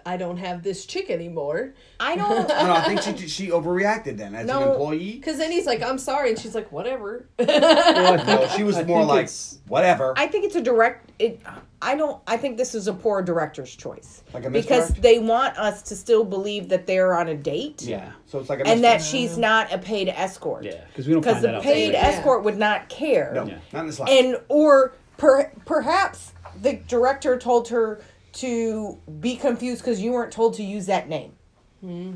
"I 0.05 0.17
don't 0.17 0.37
have 0.37 0.63
this 0.63 0.85
chick 0.85 1.09
anymore." 1.09 1.73
I 1.99 2.15
don't 2.17 2.47
no, 2.47 2.65
no, 2.67 2.73
I 2.73 2.81
think 2.95 3.01
she 3.19 3.27
she 3.27 3.47
overreacted 3.49 4.17
then 4.17 4.35
as 4.35 4.49
an 4.49 4.61
employee. 4.61 5.13
Because 5.13 5.37
then 5.37 5.51
he's 5.51 5.65
like, 5.65 5.81
"I'm 5.81 5.97
sorry," 5.97 6.29
and 6.31 6.39
she's 6.39 6.55
like, 6.55 6.71
"Whatever." 6.71 7.27
No, 7.39 8.47
she 8.55 8.63
was 8.63 8.77
I 8.77 8.83
more 8.83 9.03
like 9.05 9.29
whatever. 9.67 10.13
I 10.17 10.27
think 10.27 10.45
it's 10.45 10.55
a 10.55 10.61
direct. 10.61 11.11
It. 11.19 11.39
I 11.81 11.95
don't. 11.95 12.21
I 12.27 12.37
think 12.37 12.57
this 12.57 12.75
is 12.75 12.87
a 12.87 12.93
poor 12.93 13.21
director's 13.21 13.75
choice 13.75 14.23
Like 14.33 14.45
a 14.45 14.49
because 14.49 14.89
misdirect? 14.91 15.01
they 15.01 15.19
want 15.19 15.57
us 15.57 15.81
to 15.83 15.95
still 15.97 16.23
believe 16.23 16.69
that 16.69 16.87
they're 16.87 17.13
on 17.13 17.27
a 17.27 17.35
date, 17.35 17.81
yeah, 17.81 18.13
so 18.25 18.39
it's 18.39 18.49
like 18.49 18.59
a 18.61 18.67
and 18.67 18.83
that 18.85 18.99
misdirect. 18.99 19.03
she's 19.05 19.37
not 19.37 19.73
a 19.73 19.77
paid 19.77 20.07
escort. 20.07 20.63
Yeah, 20.63 20.81
because 20.87 21.07
we 21.07 21.13
don't 21.13 21.21
because 21.21 21.41
the 21.41 21.55
out. 21.57 21.61
paid 21.63 21.73
till 21.73 21.85
later. 21.87 21.91
Yeah. 21.93 22.07
escort 22.07 22.43
would 22.45 22.57
not 22.57 22.87
care. 22.87 23.31
no, 23.35 23.45
Yeah. 23.45 23.57
not 23.73 23.81
in 23.81 23.87
this 23.87 23.99
life. 23.99 24.09
and 24.09 24.37
or 24.47 24.93
per, 25.17 25.51
perhaps 25.65 26.31
the 26.61 26.73
director 26.87 27.37
told 27.37 27.67
her 27.69 27.99
to 28.33 28.99
be 29.19 29.35
confused 29.35 29.81
because 29.81 30.01
you 30.01 30.11
weren't 30.11 30.31
told 30.31 30.55
to 30.55 30.63
use 30.63 30.85
that 30.87 31.07
name. 31.09 31.33
Hmm. 31.81 32.13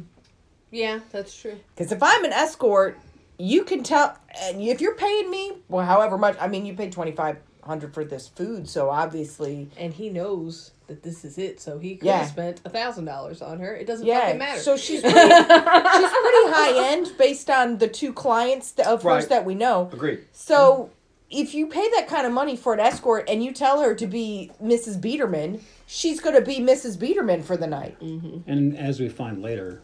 yeah, 0.72 1.00
that's 1.12 1.40
true. 1.40 1.58
Because 1.76 1.92
if 1.92 2.02
I'm 2.02 2.24
an 2.24 2.32
escort, 2.34 2.98
you 3.38 3.64
can 3.64 3.84
tell, 3.84 4.18
and 4.42 4.62
if 4.62 4.82
you're 4.82 4.96
paying 4.96 5.30
me, 5.30 5.54
well, 5.68 5.86
however 5.86 6.18
much, 6.18 6.38
I 6.40 6.48
mean, 6.48 6.66
you 6.66 6.74
paid 6.74 6.92
twenty 6.92 7.12
five 7.12 7.38
hundred 7.64 7.94
for 7.94 8.06
this 8.06 8.28
food, 8.30 8.68
so 8.70 8.90
obviously, 8.90 9.70
And 9.78 9.94
he 9.94 10.10
knows 10.10 10.72
that 10.88 11.04
this 11.04 11.26
is 11.26 11.38
it, 11.38 11.60
so 11.60 11.78
he 11.80 11.98
could 11.98 12.06
Yeah. 12.08 12.20
have 12.20 12.30
spent 12.30 12.62
a 12.64 12.70
thousand 12.70 13.06
dollars 13.06 13.42
on 13.42 13.60
her. 13.60 13.76
It 13.76 13.86
doesn't 13.86 14.06
yeah. 14.08 14.22
fucking 14.22 14.38
matter. 14.38 14.62
So 14.62 14.78
she's 14.78 15.02
pretty, 15.04 15.20
she's 15.20 15.30
pretty 15.30 16.48
high 16.50 16.92
end 16.94 17.12
based 17.18 17.50
on 17.50 17.78
the 17.78 17.90
two 17.90 18.14
clients 18.14 18.72
that, 18.74 18.88
of 18.88 19.04
hers 19.04 19.28
that 19.28 19.44
we 19.44 19.54
know. 19.54 19.90
Agreed. 19.92 20.22
So 20.32 20.92
if 21.30 21.54
you 21.54 21.68
pay 21.68 21.90
that 21.92 22.08
kind 22.08 22.26
of 22.26 22.32
money 22.32 22.56
for 22.56 22.74
an 22.74 22.80
escort 22.80 23.26
and 23.30 23.44
you 23.44 23.52
tell 23.52 23.82
her 23.82 23.94
to 23.96 24.08
be 24.08 24.50
Mrs. 24.64 25.02
Biederman, 25.02 25.60
she's 25.88 26.20
going 26.20 26.36
to 26.36 26.42
be 26.42 26.60
Mrs. 26.60 27.00
Biederman 27.00 27.42
for 27.42 27.58
the 27.58 27.66
night. 27.66 28.00
And 28.02 28.78
as 28.78 29.00
we 29.00 29.10
find 29.10 29.42
later, 29.42 29.82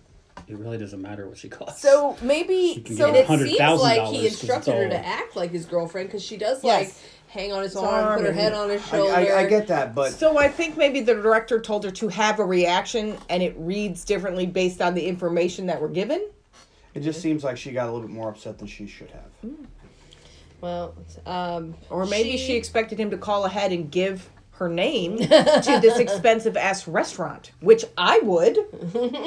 it 0.47 0.57
really 0.57 0.77
doesn't 0.77 1.01
matter 1.01 1.27
what 1.27 1.37
she 1.37 1.49
costs. 1.49 1.81
So 1.81 2.15
maybe 2.21 2.83
so 2.95 3.13
it 3.13 3.27
seems 3.27 3.59
like 3.81 4.01
he 4.09 4.25
it's 4.27 4.39
instructed 4.41 4.75
her 4.75 4.89
to 4.89 5.05
act 5.05 5.35
like 5.35 5.51
his 5.51 5.65
girlfriend 5.65 6.09
because 6.09 6.23
she 6.23 6.37
does 6.37 6.63
Yes. 6.63 6.87
like 6.87 6.93
hang 7.29 7.51
on 7.53 7.63
his 7.63 7.71
His 7.73 7.81
arm, 7.81 8.05
arm 8.05 8.15
put 8.17 8.23
her 8.25 8.31
and- 8.31 8.39
head 8.39 8.53
on 8.53 8.69
his 8.69 8.85
shoulder. 8.85 9.13
I, 9.13 9.39
I 9.43 9.45
get 9.47 9.67
that, 9.67 9.95
but 9.95 10.11
So 10.11 10.37
I 10.37 10.49
think 10.49 10.75
maybe 10.77 10.99
the 10.99 11.15
director 11.15 11.59
told 11.61 11.83
her 11.85 11.91
to 11.91 12.07
have 12.09 12.39
a 12.39 12.45
reaction 12.45 13.17
and 13.29 13.41
it 13.41 13.55
reads 13.57 14.03
differently 14.03 14.45
based 14.45 14.81
on 14.81 14.93
the 14.93 15.03
information 15.07 15.65
that 15.67 15.81
we're 15.81 15.87
given. 15.87 16.27
it 16.93 16.99
just 16.99 17.21
seems 17.21 17.43
like 17.43 17.57
she 17.57 17.71
got 17.71 17.87
a 17.87 17.91
little 17.91 18.07
bit 18.07 18.13
more 18.15 18.29
upset 18.29 18.59
than 18.59 18.67
she 18.67 18.85
should 18.85 19.09
have. 19.11 19.51
Well, 20.61 20.93
um, 21.25 21.75
Or 21.89 22.05
maybe 22.05 22.37
she, 22.37 22.53
expected 22.55 22.99
him 22.99 23.09
to 23.11 23.17
call 23.17 23.45
ahead 23.45 23.71
and 23.71 23.89
give 23.91 24.29
her 24.53 24.69
name 24.69 25.17
to 25.17 25.79
this 25.81 25.97
expensive 25.97 26.55
ass 26.55 26.87
restaurant, 26.87 27.51
which 27.59 27.85
I 27.97 28.19
would. 28.19 28.57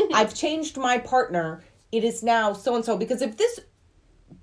I've 0.15 0.35
changed 0.35 0.77
my 0.77 0.99
partner. 0.99 1.63
It 1.93 2.05
is 2.05 2.23
now 2.23 2.53
so 2.53 2.77
and 2.77 2.85
so 2.85 2.97
because 2.97 3.23
if 3.23 3.37
this 3.37 3.61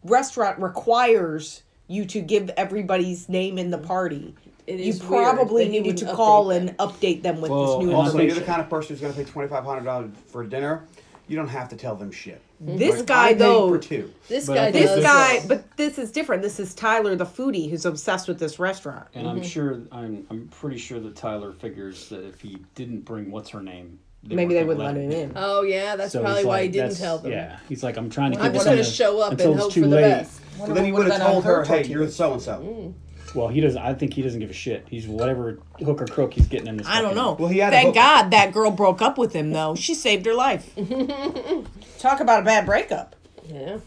restaurant 0.04 0.60
requires 0.60 1.64
you 1.88 2.06
to 2.06 2.22
give 2.22 2.50
everybody's 2.52 3.30
name 3.30 3.58
in 3.58 3.70
the 3.70 3.78
mm-hmm. 3.78 3.88
party, 3.88 4.36
It 4.68 4.80
you 4.80 4.90
is 4.90 5.04
weird 5.04 5.36
probably 5.36 5.66
that 5.66 5.72
needed 5.72 5.98
to 5.98 6.14
call 6.14 6.48
update 6.48 6.58
and 6.58 6.78
update 6.78 7.22
them 7.22 7.42
with 7.42 7.52
Well, 7.52 7.78
this 7.78 7.86
new 7.86 7.90
and 7.90 7.96
Also, 7.96 8.08
information. 8.08 8.28
you're 8.28 8.40
the 8.40 8.52
kind 8.52 8.62
of 8.62 8.70
person 8.70 8.90
who's 8.90 9.02
going 9.02 9.14
to 9.14 9.20
pay 9.20 9.30
twenty 9.30 9.50
five 9.50 9.64
hundred 9.64 9.86
dollars 9.86 10.12
for 10.28 10.46
dinner. 10.46 10.86
You 11.28 11.38
don't 11.38 11.48
have 11.48 11.70
to 11.70 11.76
tell 11.78 11.96
them 11.96 12.12
shit. 12.12 12.42
Mm-hmm. 12.64 12.78
This 12.78 12.98
Like, 12.98 13.06
guy 13.08 13.28
I 13.30 13.34
though, 13.34 13.70
for 13.70 13.78
two. 13.78 14.14
This 14.30 14.48
But 14.48 14.54
guy 14.56 14.66
I 14.68 14.72
think 14.72 14.86
this 14.86 15.04
guy, 15.04 15.46
but 15.48 15.76
this 15.78 15.98
is 15.98 16.12
different. 16.12 16.42
This 16.42 16.60
is 16.60 16.74
Tyler, 16.74 17.16
the 17.16 17.26
foodie, 17.26 17.70
who's 17.70 17.86
obsessed 17.86 18.28
with 18.28 18.40
this 18.40 18.58
restaurant. 18.60 19.08
And 19.14 19.28
I'm 19.28 19.38
mm-hmm. 19.38 19.46
sure, 19.46 19.82
I'm, 19.92 20.26
I'm 20.30 20.48
pretty 20.48 20.78
sure 20.78 21.00
that 21.02 21.16
Tyler 21.16 21.52
figures 21.52 22.08
that 22.10 22.26
if 22.26 22.40
he 22.40 22.58
didn't 22.76 23.02
bring 23.02 23.32
what's 23.32 23.50
her 23.50 23.62
name, 23.62 24.00
they 24.24 24.36
Maybe 24.36 24.54
they 24.54 24.64
wouldn't 24.64 24.86
let 24.86 24.96
him 24.96 25.12
in. 25.12 25.34
Oh 25.36 25.64
yeah, 25.64 25.98
that's 25.98 26.14
So 26.14 26.22
probably 26.22 26.40
he's 26.40 26.46
why 26.46 26.54
like, 26.56 26.62
he 26.64 26.68
didn't 26.70 26.84
that's- 26.92 27.00
tell 27.02 27.18
them. 27.20 27.32
Yeah, 27.34 27.60
he's 27.68 27.84
like, 27.84 27.98
I'm 27.98 28.10
trying 28.10 28.32
to 28.32 28.38
keep 28.38 28.46
I'm 28.46 28.54
this 28.54 28.60
just 28.60 28.68
on 28.68 28.74
gonna 28.74 28.84
the- 28.84 28.90
show 28.90 29.20
up 29.20 29.32
until 29.34 29.48
and 29.52 29.56
it's 29.56 29.64
hope 29.64 29.74
too 29.74 29.82
for 29.82 29.88
the 29.90 29.96
late. 29.98 30.02
best. 30.02 30.42
But 30.60 30.74
then 30.76 30.86
he 30.86 30.92
would 30.94 31.12
have 31.12 31.22
told 31.22 31.44
her, 31.44 31.66
"Hey, 31.66 31.84
you're 31.86 32.08
so 32.08 32.32
and 32.34 32.42
so." 32.42 32.94
Well, 33.36 33.48
he 33.48 33.62
doesn't. 33.62 33.82
I 33.82 33.94
think 33.96 34.14
he 34.14 34.22
doesn't 34.22 34.40
give 34.40 34.50
a 34.50 34.54
shit. 34.54 34.86
He's 34.90 35.08
whatever 35.08 35.60
hook 35.84 36.02
or 36.02 36.06
crook 36.06 36.34
he's 36.36 36.48
getting 36.48 36.68
in 36.68 36.78
this. 36.78 36.88
I 36.88 37.02
don't 37.02 37.16
fucking- 37.16 37.16
know. 37.18 37.32
Well, 37.34 37.50
he 37.50 37.58
had 37.60 37.74
a 37.74 37.76
Thank 37.76 37.88
hook- 37.88 37.96
God 37.96 38.30
that 38.32 38.54
girl 38.54 38.70
broke 38.72 39.02
up 39.02 39.18
with 39.18 39.34
him, 39.34 39.52
though. 39.52 39.74
She 39.76 39.96
saved 39.96 40.26
her 40.28 40.34
life. 40.36 40.70
Talk 42.00 42.20
about 42.20 42.42
a 42.42 42.46
bad 42.46 42.66
breakup. 42.66 43.16
Yeah. 43.48 43.78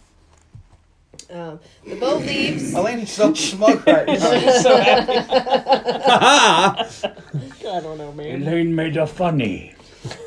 Um, 1.31 1.59
the 1.87 1.97
boat 1.97 2.23
leaves. 2.23 2.73
Elaine's 2.75 3.11
so 3.11 3.35
smug 3.35 3.85
right 3.87 4.07
now. 4.07 4.15
He's 4.39 4.63
so 4.63 4.77
happy. 4.81 5.13
I 7.67 7.81
don't 7.81 7.99
know, 7.99 8.13
man. 8.13 8.43
Elaine 8.43 8.75
made 8.75 8.97
a 8.97 9.07
funny. 9.07 9.75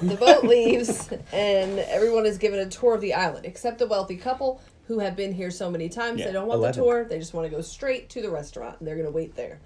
the 0.01 0.15
boat 0.15 0.43
leaves, 0.43 1.09
and 1.31 1.79
everyone 1.79 2.25
is 2.25 2.37
given 2.37 2.59
a 2.59 2.65
tour 2.69 2.95
of 2.95 3.01
the 3.01 3.13
island, 3.13 3.45
except 3.45 3.79
the 3.79 3.87
wealthy 3.87 4.17
couple 4.17 4.61
who 4.89 4.97
have 4.97 5.15
been 5.15 5.31
here 5.31 5.51
so 5.51 5.69
many 5.69 5.87
times. 5.87 6.19
Yeah, 6.19 6.25
they 6.25 6.33
don't 6.33 6.47
want 6.47 6.57
11. 6.57 6.79
the 6.79 6.83
tour; 6.85 7.03
they 7.05 7.19
just 7.19 7.33
want 7.35 7.47
to 7.49 7.55
go 7.55 7.61
straight 7.61 8.09
to 8.09 8.21
the 8.23 8.29
restaurant, 8.29 8.77
and 8.79 8.87
they're 8.87 8.95
going 8.95 9.05
to 9.05 9.11
wait 9.11 9.35
there. 9.35 9.59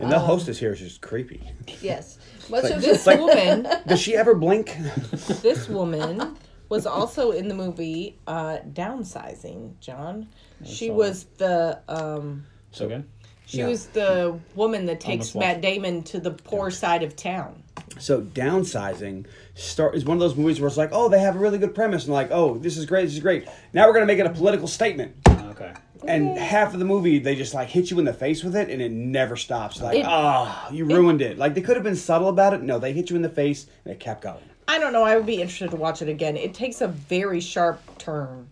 And 0.00 0.10
the 0.10 0.18
hostess 0.18 0.58
here 0.58 0.72
is 0.72 0.80
just 0.80 1.00
creepy. 1.00 1.48
Yes, 1.80 2.18
much 2.50 2.64
like- 2.64 2.72
of 2.72 2.82
This 2.82 3.04
this. 3.04 3.06
like- 3.06 3.20
woman, 3.20 3.62
Does 3.86 4.00
she 4.00 4.16
ever 4.16 4.34
blink? 4.34 4.76
this 5.40 5.68
woman 5.68 6.36
was 6.68 6.84
also 6.84 7.30
in 7.30 7.46
the 7.46 7.54
movie 7.54 8.18
uh, 8.26 8.58
Downsizing. 8.72 9.78
John, 9.78 10.26
she 10.64 10.88
saw 10.88 10.94
was 10.94 11.24
the 11.38 11.80
um, 11.88 12.44
It's 12.72 12.80
okay. 12.80 13.04
she 13.46 13.58
Yeah. 13.58 13.68
was 13.68 13.86
the 13.86 14.36
woman 14.56 14.86
that 14.86 14.98
takes 14.98 15.32
Matt 15.36 15.60
Damon 15.60 16.02
to 16.04 16.18
the 16.18 16.32
poor 16.32 16.72
side 16.72 17.04
of 17.04 17.14
town. 17.14 17.62
So 17.98 18.20
downsizing 18.22 19.26
start 19.54 19.94
is 19.94 20.04
one 20.04 20.16
of 20.16 20.20
those 20.20 20.36
movies 20.36 20.60
where 20.60 20.68
it's 20.68 20.76
like, 20.76 20.90
oh, 20.92 21.08
they 21.08 21.20
have 21.20 21.36
a 21.36 21.38
really 21.38 21.58
good 21.58 21.74
premise, 21.74 22.04
and 22.04 22.12
like, 22.12 22.30
oh, 22.30 22.58
this 22.58 22.76
is 22.76 22.86
great, 22.86 23.04
this 23.04 23.14
is 23.14 23.20
great. 23.20 23.46
Now 23.72 23.86
we're 23.86 23.94
gonna 23.94 24.06
make 24.06 24.18
it 24.18 24.26
a 24.26 24.30
political 24.30 24.66
statement, 24.68 25.14
Okay. 25.28 25.72
and 26.06 26.36
half 26.36 26.72
of 26.72 26.78
the 26.80 26.84
movie 26.84 27.18
they 27.18 27.34
just 27.36 27.54
like 27.54 27.68
hit 27.68 27.90
you 27.90 27.98
in 27.98 28.04
the 28.04 28.12
face 28.12 28.42
with 28.42 28.56
it, 28.56 28.68
and 28.68 28.82
it 28.82 28.90
never 28.92 29.36
stops. 29.36 29.80
Like, 29.80 29.98
It- 29.98 30.06
ah, 30.06 30.68
you 30.72 30.84
ruined 30.84 31.22
it. 31.22 31.38
Like 31.38 31.54
they 31.54 31.60
could 31.60 31.76
have 31.76 31.84
been 31.84 31.96
subtle 31.96 32.28
about 32.28 32.52
it. 32.54 32.62
No, 32.62 32.78
they 32.78 32.92
hit 32.92 33.10
you 33.10 33.16
in 33.16 33.22
the 33.22 33.28
face, 33.28 33.66
and 33.84 33.92
it 33.92 34.00
kept 34.00 34.22
going. 34.22 34.42
I 34.66 34.78
don't 34.78 34.92
know. 34.92 35.02
I 35.04 35.14
would 35.16 35.26
be 35.26 35.34
interested 35.40 35.70
to 35.70 35.76
watch 35.76 36.00
it 36.02 36.08
again. 36.08 36.36
It 36.36 36.54
takes 36.54 36.80
a 36.80 36.88
very 36.88 37.40
sharp 37.40 37.80
turn. 37.98 38.48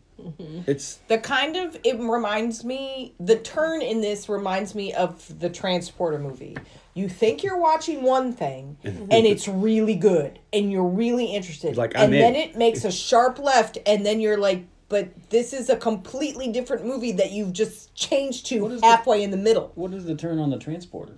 It's 0.68 1.00
The 1.09 1.18
kind 1.18 1.57
of 1.57 1.76
it 1.83 1.98
reminds 1.98 2.64
me 2.64 3.12
the 3.18 3.35
turn 3.37 3.83
in 3.83 4.00
this 4.02 4.28
reminds 4.28 4.72
me 4.72 4.92
of 4.92 5.40
the 5.40 5.50
transporter 5.50 6.18
movie. 6.18 6.57
You 6.94 7.09
think 7.09 7.42
you're 7.42 7.57
watching 7.59 8.02
one 8.02 8.33
thing 8.35 8.76
and 8.85 9.11
it's 9.26 9.48
really 9.48 9.94
good 9.94 10.38
and 10.52 10.70
you're 10.70 10.85
really 10.87 11.26
interested. 11.26 11.76
Like, 11.76 11.96
I'm 11.96 12.05
and 12.05 12.12
then 12.12 12.35
it 12.35 12.57
makes 12.57 12.85
a 12.85 12.92
sharp 12.92 13.38
left 13.38 13.78
and 13.87 14.05
then 14.05 14.20
you're 14.20 14.37
like 14.38 14.64
but 14.88 15.09
this 15.31 15.55
is 15.55 15.70
a 15.70 15.76
completely 15.76 16.48
different 16.52 16.85
movie 16.85 17.12
that 17.12 17.31
you've 17.33 17.55
just 17.55 17.94
changed 17.94 18.44
to 18.46 18.66
is 18.68 18.81
the- 18.83 18.87
halfway 18.87 19.22
in 19.22 19.31
the 19.31 19.38
middle. 19.38 19.72
What 19.74 19.94
is 19.94 20.05
the 20.05 20.14
turn 20.14 20.38
on 20.38 20.50
the 20.50 20.59
transporter? 20.59 21.14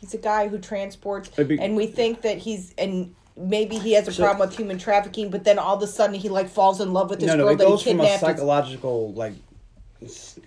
He's 0.00 0.14
a 0.14 0.18
guy 0.18 0.48
who 0.48 0.58
transports 0.58 1.28
be- 1.30 1.60
and 1.60 1.76
we 1.76 1.86
think 1.86 2.22
that 2.22 2.38
he's 2.38 2.74
and 2.76 3.14
maybe 3.36 3.78
he 3.78 3.92
has 3.92 4.08
a 4.08 4.12
problem 4.20 4.48
with 4.48 4.56
human 4.56 4.78
trafficking 4.78 5.30
but 5.30 5.44
then 5.44 5.58
all 5.60 5.76
of 5.76 5.82
a 5.82 5.86
sudden 5.86 6.14
he 6.14 6.28
like 6.28 6.48
falls 6.48 6.80
in 6.80 6.92
love 6.92 7.08
with 7.10 7.20
this 7.20 7.28
no, 7.28 7.36
no. 7.36 7.44
girl 7.44 7.52
It 7.52 7.58
that 7.58 7.64
he 7.66 7.70
goes 7.70 7.82
from 7.84 8.00
a 8.00 8.18
psychological 8.18 9.12
like 9.12 9.32
s- 9.32 9.38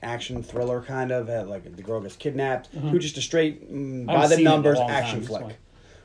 action 0.03 0.43
thriller 0.43 0.81
kind 0.81 1.11
of 1.11 1.27
like 1.47 1.75
the 1.75 1.83
girl 1.83 1.99
gets 2.01 2.15
kidnapped 2.15 2.67
Who 2.67 2.99
just 2.99 3.17
a 3.17 3.21
straight 3.21 3.71
mm, 3.71 4.05
by 4.05 4.27
the 4.27 4.35
seen 4.35 4.39
it 4.39 4.41
in 4.41 4.47
a 4.47 4.49
numbers 4.51 4.79
action 4.79 5.19
time, 5.19 5.27
flick. 5.27 5.57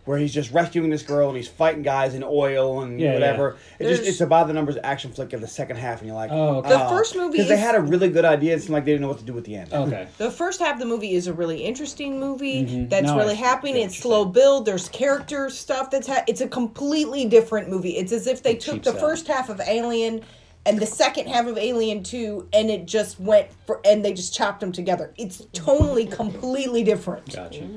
Where 0.04 0.18
he's 0.18 0.34
just 0.34 0.50
rescuing 0.50 0.90
this 0.90 1.04
girl 1.04 1.28
and 1.28 1.36
he's 1.36 1.46
fighting 1.46 1.82
guys 1.82 2.14
in 2.14 2.24
oil 2.24 2.82
and 2.82 2.98
Yeah, 3.00 3.12
whatever. 3.12 3.56
It 3.78 3.86
just 3.86 4.02
it's 4.02 4.20
a 4.20 4.26
by 4.26 4.42
the 4.42 4.52
numbers 4.52 4.76
action 4.82 5.12
flick 5.12 5.32
of 5.32 5.40
the 5.40 5.46
second 5.46 5.76
half, 5.76 6.00
and 6.00 6.08
you're 6.08 6.16
like, 6.16 6.32
Oh, 6.32 6.56
okay. 6.56 6.70
The 6.70 6.78
first 6.88 7.14
movie 7.14 7.36
because 7.38 7.48
they 7.48 7.56
had 7.56 7.76
a 7.76 7.80
really 7.80 8.08
good 8.08 8.24
idea. 8.24 8.56
It 8.56 8.62
seemed 8.62 8.72
like 8.72 8.84
they 8.84 8.90
didn't 8.90 9.02
know 9.02 9.08
what 9.08 9.18
to 9.20 9.24
do 9.24 9.32
with 9.32 9.44
the 9.44 9.54
end. 9.54 9.72
Okay. 9.72 10.08
The 10.18 10.32
first 10.32 10.58
half 10.58 10.72
of 10.74 10.80
the 10.80 10.86
movie 10.86 11.14
is 11.14 11.28
a 11.28 11.32
really 11.32 11.62
interesting 11.62 12.18
movie 12.18 12.64
Mhm. 12.64 12.90
that's 12.90 13.06
No, 13.06 13.16
really 13.16 13.34
I 13.34 13.36
see 13.36 13.42
happening. 13.42 13.74
what 13.76 13.84
It's 13.84 13.96
slow 13.98 14.24
build. 14.24 14.66
There's 14.66 14.88
character 14.88 15.48
stuff 15.50 15.90
that's 15.92 16.08
ha- 16.08 16.24
it's 16.26 16.40
a 16.40 16.48
completely 16.48 17.24
different 17.26 17.68
movie. 17.70 17.96
It's 17.96 18.10
as 18.10 18.26
if 18.26 18.42
they 18.42 18.56
took 18.56 18.82
the 18.82 18.90
sell. 18.90 19.00
first 19.00 19.28
half 19.28 19.50
of 19.50 19.60
Alien 19.60 20.22
and 20.64 20.78
the 20.78 20.86
second 20.86 21.26
half 21.28 21.46
of 21.46 21.58
Alien 21.58 22.02
2 22.02 22.48
and 22.52 22.70
it 22.70 22.86
just 22.86 23.18
went 23.20 23.48
for 23.66 23.80
and 23.84 24.04
they 24.04 24.12
just 24.12 24.34
chopped 24.34 24.60
them 24.60 24.72
together. 24.72 25.12
It's 25.18 25.44
totally 25.52 26.06
completely 26.06 26.84
different. 26.84 27.34
Gotcha. 27.34 27.68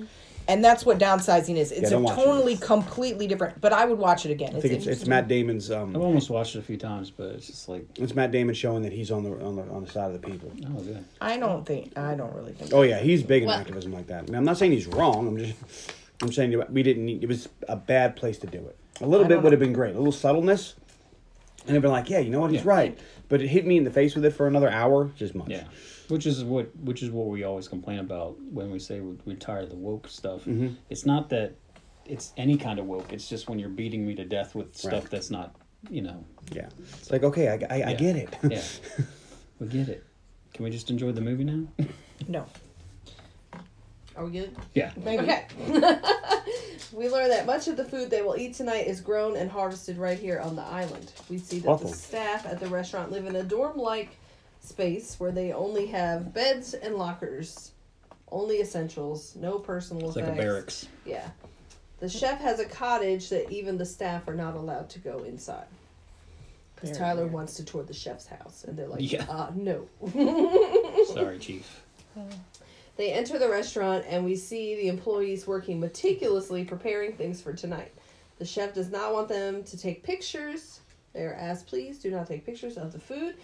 And 0.47 0.63
that's 0.63 0.85
what 0.85 0.99
downsizing 0.99 1.55
is. 1.55 1.71
It's 1.71 1.87
a 1.87 1.91
don't 1.93 2.03
watch 2.03 2.19
it. 2.19 2.21
tonally 2.21 2.61
completely 2.61 3.25
different, 3.25 3.59
but 3.59 3.73
I 3.73 3.85
would 3.85 3.97
watch 3.97 4.27
it 4.27 4.31
again. 4.31 4.55
I 4.55 4.59
think 4.59 4.75
it's, 4.75 4.85
it's 4.85 5.07
Matt 5.07 5.27
Damon's. 5.27 5.71
I've 5.71 5.81
Um, 5.81 5.95
almost 5.95 6.29
watched 6.29 6.55
it 6.55 6.59
a 6.59 6.61
few 6.61 6.77
times, 6.77 7.09
but 7.09 7.29
it's 7.29 7.47
just 7.47 7.67
like, 7.67 7.83
it's 7.97 8.13
Matt 8.13 8.31
Damon 8.31 8.53
showing 8.53 8.83
that 8.83 8.93
he's 8.93 9.09
on 9.09 9.23
the 9.23 9.31
on 9.43 9.55
the 9.55 9.63
on 9.63 9.83
the 9.83 9.89
side 9.89 10.11
of 10.13 10.21
the 10.21 10.27
people. 10.27 10.51
oh, 10.67 10.81
good. 10.81 11.03
I 11.19 11.37
don't 11.37 11.65
think 11.65 11.97
I 11.97 12.13
don't 12.13 12.31
really 12.35 12.51
think 12.53 12.71
Oh 12.75 12.83
yeah, 12.83 12.99
he's 12.99 13.23
big 13.23 13.41
in 13.41 13.47
Well- 13.47 13.57
activism 13.59 13.91
like 13.91 14.05
that. 14.07 14.19
I 14.19 14.25
mean, 14.27 14.35
I'm 14.35 14.45
not 14.45 14.59
saying 14.59 14.71
he's 14.71 14.85
wrong. 14.85 15.27
I'm 15.27 15.37
just 15.39 15.55
I'm 16.21 16.31
saying 16.31 16.61
we 16.69 16.83
didn't. 16.83 17.05
Need, 17.07 17.23
it 17.23 17.27
was 17.27 17.49
a 17.67 17.75
bad 17.75 18.15
place 18.15 18.37
to 18.37 18.45
do 18.47 18.59
it. 18.59 18.75
A 19.01 19.07
little 19.07 19.25
I 19.25 19.29
bit 19.29 19.41
would 19.41 19.51
have 19.51 19.59
been 19.59 19.73
great. 19.73 19.95
A 19.95 19.97
little 19.97 20.11
subtleness, 20.11 20.75
and 21.65 21.75
they'd 21.75 21.81
been 21.81 21.91
like, 21.91 22.09
yeah, 22.09 22.19
you 22.19 22.29
know 22.29 22.39
what, 22.41 22.51
he's 22.51 22.63
Yeah. 22.63 22.69
right. 22.71 22.99
But 23.29 23.41
it 23.41 23.47
hit 23.47 23.65
me 23.65 23.77
in 23.77 23.83
the 23.83 23.91
face 23.91 24.13
with 24.15 24.23
it 24.25 24.31
for 24.31 24.47
another 24.47 24.69
hour, 24.69 25.11
just 25.15 25.33
much. 25.35 25.49
Yeah, 25.49 25.63
which 26.09 26.25
is 26.25 26.43
what 26.43 26.75
which 26.77 27.01
is 27.01 27.09
what 27.09 27.27
we 27.27 27.43
always 27.43 27.67
complain 27.67 27.99
about 27.99 28.39
when 28.51 28.69
we 28.71 28.79
say 28.79 28.99
we're, 28.99 29.15
we're 29.25 29.35
tired 29.35 29.63
of 29.63 29.69
the 29.69 29.75
woke 29.75 30.07
stuff. 30.07 30.41
Mm-hmm. 30.41 30.75
It's 30.89 31.05
not 31.05 31.29
that 31.29 31.55
it's 32.05 32.33
any 32.37 32.55
kind 32.57 32.77
of 32.79 32.85
woke. 32.85 33.11
It's 33.11 33.27
just 33.27 33.49
when 33.49 33.57
you're 33.57 33.69
beating 33.69 34.05
me 34.05 34.13
to 34.15 34.25
death 34.25 34.53
with 34.53 34.75
stuff 34.75 34.93
Right. 34.93 35.09
that's 35.09 35.31
not, 35.31 35.55
you 35.89 36.03
know. 36.03 36.23
Yeah. 36.51 36.69
It's 36.99 37.09
like 37.11 37.23
okay, 37.23 37.49
I, 37.49 37.75
I, 37.75 37.83
I 37.89 37.93
get 37.95 38.15
it. 38.15 38.35
Yeah, 38.43 38.61
we 39.59 39.67
get 39.67 39.89
it. 39.89 40.03
Can 40.53 40.63
we 40.65 40.69
just 40.71 40.89
enjoy 40.91 41.11
the 41.11 41.21
movie 41.21 41.43
now? 41.45 41.67
no. 42.27 42.45
Are 44.15 44.25
we 44.25 44.31
good? 44.31 44.55
yeah. 44.73 44.91
Maybe. 45.03 45.23
Okay. 45.23 45.45
we 46.93 47.09
learn 47.09 47.29
that 47.29 47.45
much 47.45 47.67
of 47.67 47.75
the 47.75 47.83
food 47.83 48.09
they 48.09 48.21
will 48.21 48.37
eat 48.37 48.53
tonight 48.53 48.87
is 48.87 49.01
grown 49.01 49.35
and 49.35 49.51
harvested 49.51 49.97
right 49.97 50.17
here 50.17 50.39
on 50.39 50.55
the 50.55 50.61
island. 50.61 51.11
We 51.29 51.37
see 51.37 51.59
that 51.59 51.67
Awful. 51.69 51.89
the 51.89 51.95
staff 51.95 52.45
at 52.45 52.59
the 52.59 52.67
restaurant 52.67 53.11
live 53.11 53.25
in 53.25 53.35
a 53.35 53.43
dorm 53.43 53.77
like 53.77 54.15
space 54.61 55.19
where 55.19 55.31
they 55.31 55.51
only 55.51 55.87
have 55.87 56.33
beds 56.33 56.73
and 56.73 56.95
lockers, 56.95 57.71
only 58.31 58.61
essentials, 58.61 59.35
no 59.35 59.59
personal 59.59 60.07
It's 60.07 60.15
like 60.15 60.27
a 60.27 60.31
barracks. 60.31 60.87
Yeah. 61.05 61.29
The 61.99 62.09
chef 62.09 62.39
has 62.41 62.59
a 62.59 62.65
cottage 62.65 63.29
that 63.29 63.49
even 63.51 63.77
the 63.77 63.85
staff 63.85 64.27
are 64.27 64.33
not 64.35 64.55
allowed 64.55 64.89
to 64.91 64.99
go 64.99 65.19
inside. 65.19 65.65
Because 66.75 66.89
Very 66.91 66.99
Tyler 66.99 67.21
weird. 67.23 67.33
wants 67.33 67.55
to 67.55 67.63
tour 67.65 67.83
the 67.83 67.93
chef's 67.93 68.27
house. 68.27 68.65
And 68.67 68.77
they're 68.77 68.87
like, 68.87 69.11
Yeah. 69.11 69.25
uh, 69.29 69.51
no. 69.55 69.87
Sorry, 71.13 71.39
Chief. 71.39 71.81
They 72.97 73.11
enter 73.11 73.37
the 73.37 73.49
restaurant 73.49 74.05
and 74.07 74.23
we 74.23 74.35
see 74.35 74.75
the 74.75 74.87
employees 74.87 75.45
working 75.45 75.79
meticulously 75.79 76.63
preparing 76.63 77.13
things 77.13 77.41
for 77.41 77.53
tonight. 77.53 77.91
The 78.39 78.45
chef 78.45 78.73
does 78.73 78.89
not 78.89 79.13
want 79.13 79.27
them 79.27 79.63
to 79.63 79.77
take 79.77 80.03
pictures. 80.03 80.79
They 81.13 81.23
are 81.23 81.33
asked, 81.33 81.67
please 81.67 81.99
do 81.99 82.11
not 82.11 82.27
take 82.27 82.45
pictures 82.45 82.77
of 82.77 82.91
the 82.93 82.99
food 82.99 83.35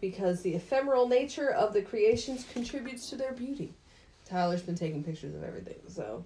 because 0.00 0.42
the 0.42 0.54
ephemeral 0.54 1.08
nature 1.08 1.50
of 1.50 1.72
the 1.72 1.82
creations 1.82 2.44
contributes 2.52 3.08
to 3.10 3.16
their 3.16 3.32
beauty. 3.32 3.72
Tyler's 4.28 4.62
been 4.62 4.74
taking 4.74 5.02
pictures 5.04 5.34
of 5.34 5.42
everything, 5.44 5.76
so 5.88 6.24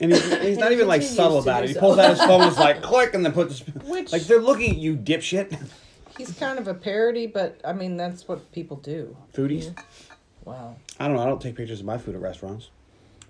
And 0.00 0.12
he's, 0.12 0.22
he's 0.42 0.58
not 0.58 0.66
And 0.66 0.74
even 0.74 0.88
like 0.88 1.02
subtle 1.02 1.38
about 1.38 1.60
do 1.60 1.64
it. 1.64 1.74
He 1.74 1.78
pulls 1.78 1.98
out 1.98 2.10
his 2.10 2.20
phone, 2.20 2.42
and 2.42 2.50
is 2.52 2.58
like 2.58 2.82
click, 2.90 3.14
and 3.14 3.24
then 3.24 3.32
puts 3.32 3.58
his, 3.60 3.74
Which 3.84 4.12
like 4.12 4.22
they're 4.22 4.40
looking 4.40 4.72
at 4.72 4.76
you, 4.78 4.96
dipshit. 4.96 5.58
he's 6.16 6.32
kind 6.32 6.58
of 6.58 6.68
a 6.68 6.74
parody, 6.74 7.26
but 7.26 7.60
I 7.64 7.72
mean 7.72 7.96
that's 7.96 8.28
what 8.28 8.52
people 8.52 8.76
do. 8.76 9.16
Foodies. 9.34 9.76
Wow. 10.44 10.76
I 11.02 11.08
don't 11.08 11.16
know. 11.16 11.22
I 11.22 11.26
don't 11.26 11.40
take 11.40 11.56
pictures 11.56 11.80
of 11.80 11.86
my 11.86 11.98
food 11.98 12.14
at 12.14 12.20
restaurants, 12.20 12.70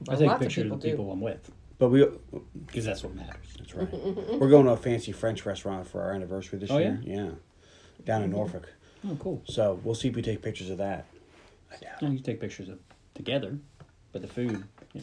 I 0.09 0.17
take 0.17 0.27
lots 0.29 0.35
of 0.35 0.41
pictures 0.41 0.63
people 0.65 0.77
of 0.77 0.83
the 0.83 0.89
do. 0.89 0.93
people 0.95 1.11
I'm 1.13 1.21
with 1.21 1.51
but 1.79 1.89
we. 1.89 2.07
because 2.67 2.85
that's 2.85 3.03
what 3.03 3.15
matters. 3.15 3.47
That's 3.59 3.75
right. 3.75 3.89
We're 4.39 4.51
going 4.51 4.67
to 4.67 4.73
a 4.73 4.77
fancy 4.77 5.11
French 5.13 5.45
restaurant 5.47 5.87
for 5.87 6.03
our 6.03 6.13
anniversary 6.13 6.59
this 6.59 6.71
Oh, 6.71 6.79
year. 6.79 7.01
Yeah, 7.03 7.31
down 8.05 8.23
in 8.23 8.29
Mm-hmm. 8.29 8.37
Norfolk. 8.39 8.69
Oh, 9.09 9.17
cool. 9.19 9.43
So 9.47 9.81
we'll 9.83 9.95
see 9.97 10.09
if 10.09 10.15
we 10.15 10.23
take 10.23 10.43
pictures 10.43 10.71
of 10.71 10.79
that. 10.79 11.07
I 11.73 11.77
doubt 11.79 12.03
No, 12.03 12.09
it. 12.09 12.13
you 12.13 12.19
take 12.21 12.41
pictures 12.41 12.69
of 12.69 12.79
together, 13.15 13.59
but 14.13 14.21
the 14.23 14.29
food. 14.29 14.63
Yeah, 14.93 15.03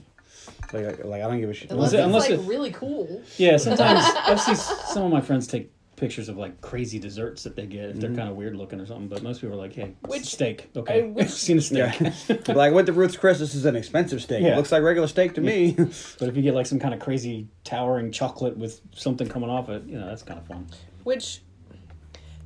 Like, 0.71 0.85
like, 0.85 1.05
like, 1.05 1.21
I 1.23 1.27
don't 1.27 1.39
give 1.41 1.49
a 1.49 1.53
shit. 1.53 1.71
unless 1.71 1.91
it- 1.93 1.97
it's 1.97 2.05
unless 2.05 2.29
like 2.29 2.39
it- 2.39 2.43
really 2.47 2.71
cool. 2.71 3.23
yeah 3.37 3.57
sometimes 3.57 3.99
I've 4.15 4.39
seen 4.39 4.55
some 4.55 5.03
of 5.03 5.11
my 5.11 5.21
friends 5.21 5.47
take 5.47 5.71
pictures 5.99 6.29
of 6.29 6.37
like 6.37 6.61
crazy 6.61 6.97
desserts 6.99 7.43
that 7.43 7.55
they 7.55 7.65
get 7.65 7.89
if 7.89 7.99
they're 7.99 8.09
mm-hmm. 8.09 8.17
kind 8.17 8.29
of 8.29 8.35
weird 8.35 8.55
looking 8.55 8.79
or 8.79 8.85
something. 8.85 9.07
But 9.07 9.21
most 9.21 9.41
people 9.41 9.55
are 9.55 9.59
like, 9.59 9.73
"Hey, 9.73 9.95
Which- 10.07 10.25
steak? 10.25 10.69
Okay, 10.75 11.03
I 11.03 11.07
wish- 11.07 11.25
I've 11.25 11.31
seen 11.31 11.57
a 11.57 11.61
steak." 11.61 11.99
Yeah. 11.99 12.13
like, 12.47 12.69
I 12.69 12.71
went 12.71 12.87
to 12.87 12.93
Ruth's 12.93 13.17
Chris. 13.17 13.39
This 13.39 13.55
is 13.55 13.65
an 13.65 13.75
expensive 13.75 14.21
steak. 14.21 14.41
Yeah. 14.41 14.53
It 14.53 14.57
looks 14.57 14.71
like 14.71 14.81
regular 14.83 15.07
steak 15.07 15.35
to 15.35 15.41
me. 15.41 15.75
But 16.19 16.29
if 16.29 16.35
you 16.35 16.41
get 16.41 16.53
like 16.53 16.65
some 16.65 16.79
kind 16.79 16.93
of 16.93 16.99
crazy 16.99 17.47
towering 17.63 18.11
chocolate 18.11 18.57
with 18.57 18.81
something 18.93 19.27
coming 19.27 19.49
off 19.49 19.69
it, 19.69 19.83
you 19.85 19.97
know, 19.97 20.07
that's 20.07 20.23
kind 20.23 20.39
of 20.39 20.45
fun. 20.47 20.67
Which 21.03 21.41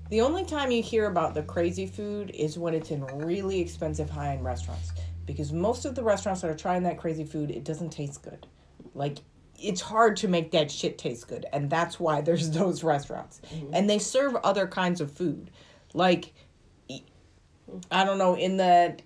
the 0.10 0.22
only 0.22 0.46
time 0.46 0.72
you 0.72 0.84
hear 0.84 1.08
about 1.08 1.34
the 1.34 1.44
crazy 1.44 1.88
food 1.88 2.32
is 2.32 2.58
when 2.58 2.74
it's 2.74 2.92
in 2.92 3.04
really 3.06 3.60
expensive 3.60 4.10
high 4.10 4.34
end 4.34 4.44
restaurants. 4.44 4.92
Because 5.26 5.52
most 5.52 5.86
of 5.86 5.96
the 5.96 6.04
restaurants 6.04 6.42
that 6.42 6.52
are 6.52 6.56
trying 6.56 6.84
that 6.84 6.98
crazy 6.98 7.24
food, 7.24 7.50
it 7.50 7.64
doesn't 7.64 7.90
taste 7.90 8.22
good. 8.24 8.46
Like 8.94 9.20
it's 9.64 9.82
hard 9.82 10.18
to 10.18 10.28
make 10.28 10.52
that 10.52 10.70
shit 10.70 10.98
taste 10.98 11.28
good. 11.28 11.46
And 11.54 11.70
that's 11.70 12.00
why 12.00 12.22
there's 12.22 12.52
those 12.60 12.84
restaurants. 12.84 13.42
Mm-hmm. 13.54 13.74
And 13.74 13.90
they 13.90 14.00
serve 14.00 14.36
other 14.38 14.68
kinds 14.68 15.02
of 15.02 15.12
food. 15.12 15.50
Like 15.94 16.34
I 17.92 18.04
don't 18.04 18.18
know, 18.18 18.36
in 18.36 18.58
the 18.58 18.98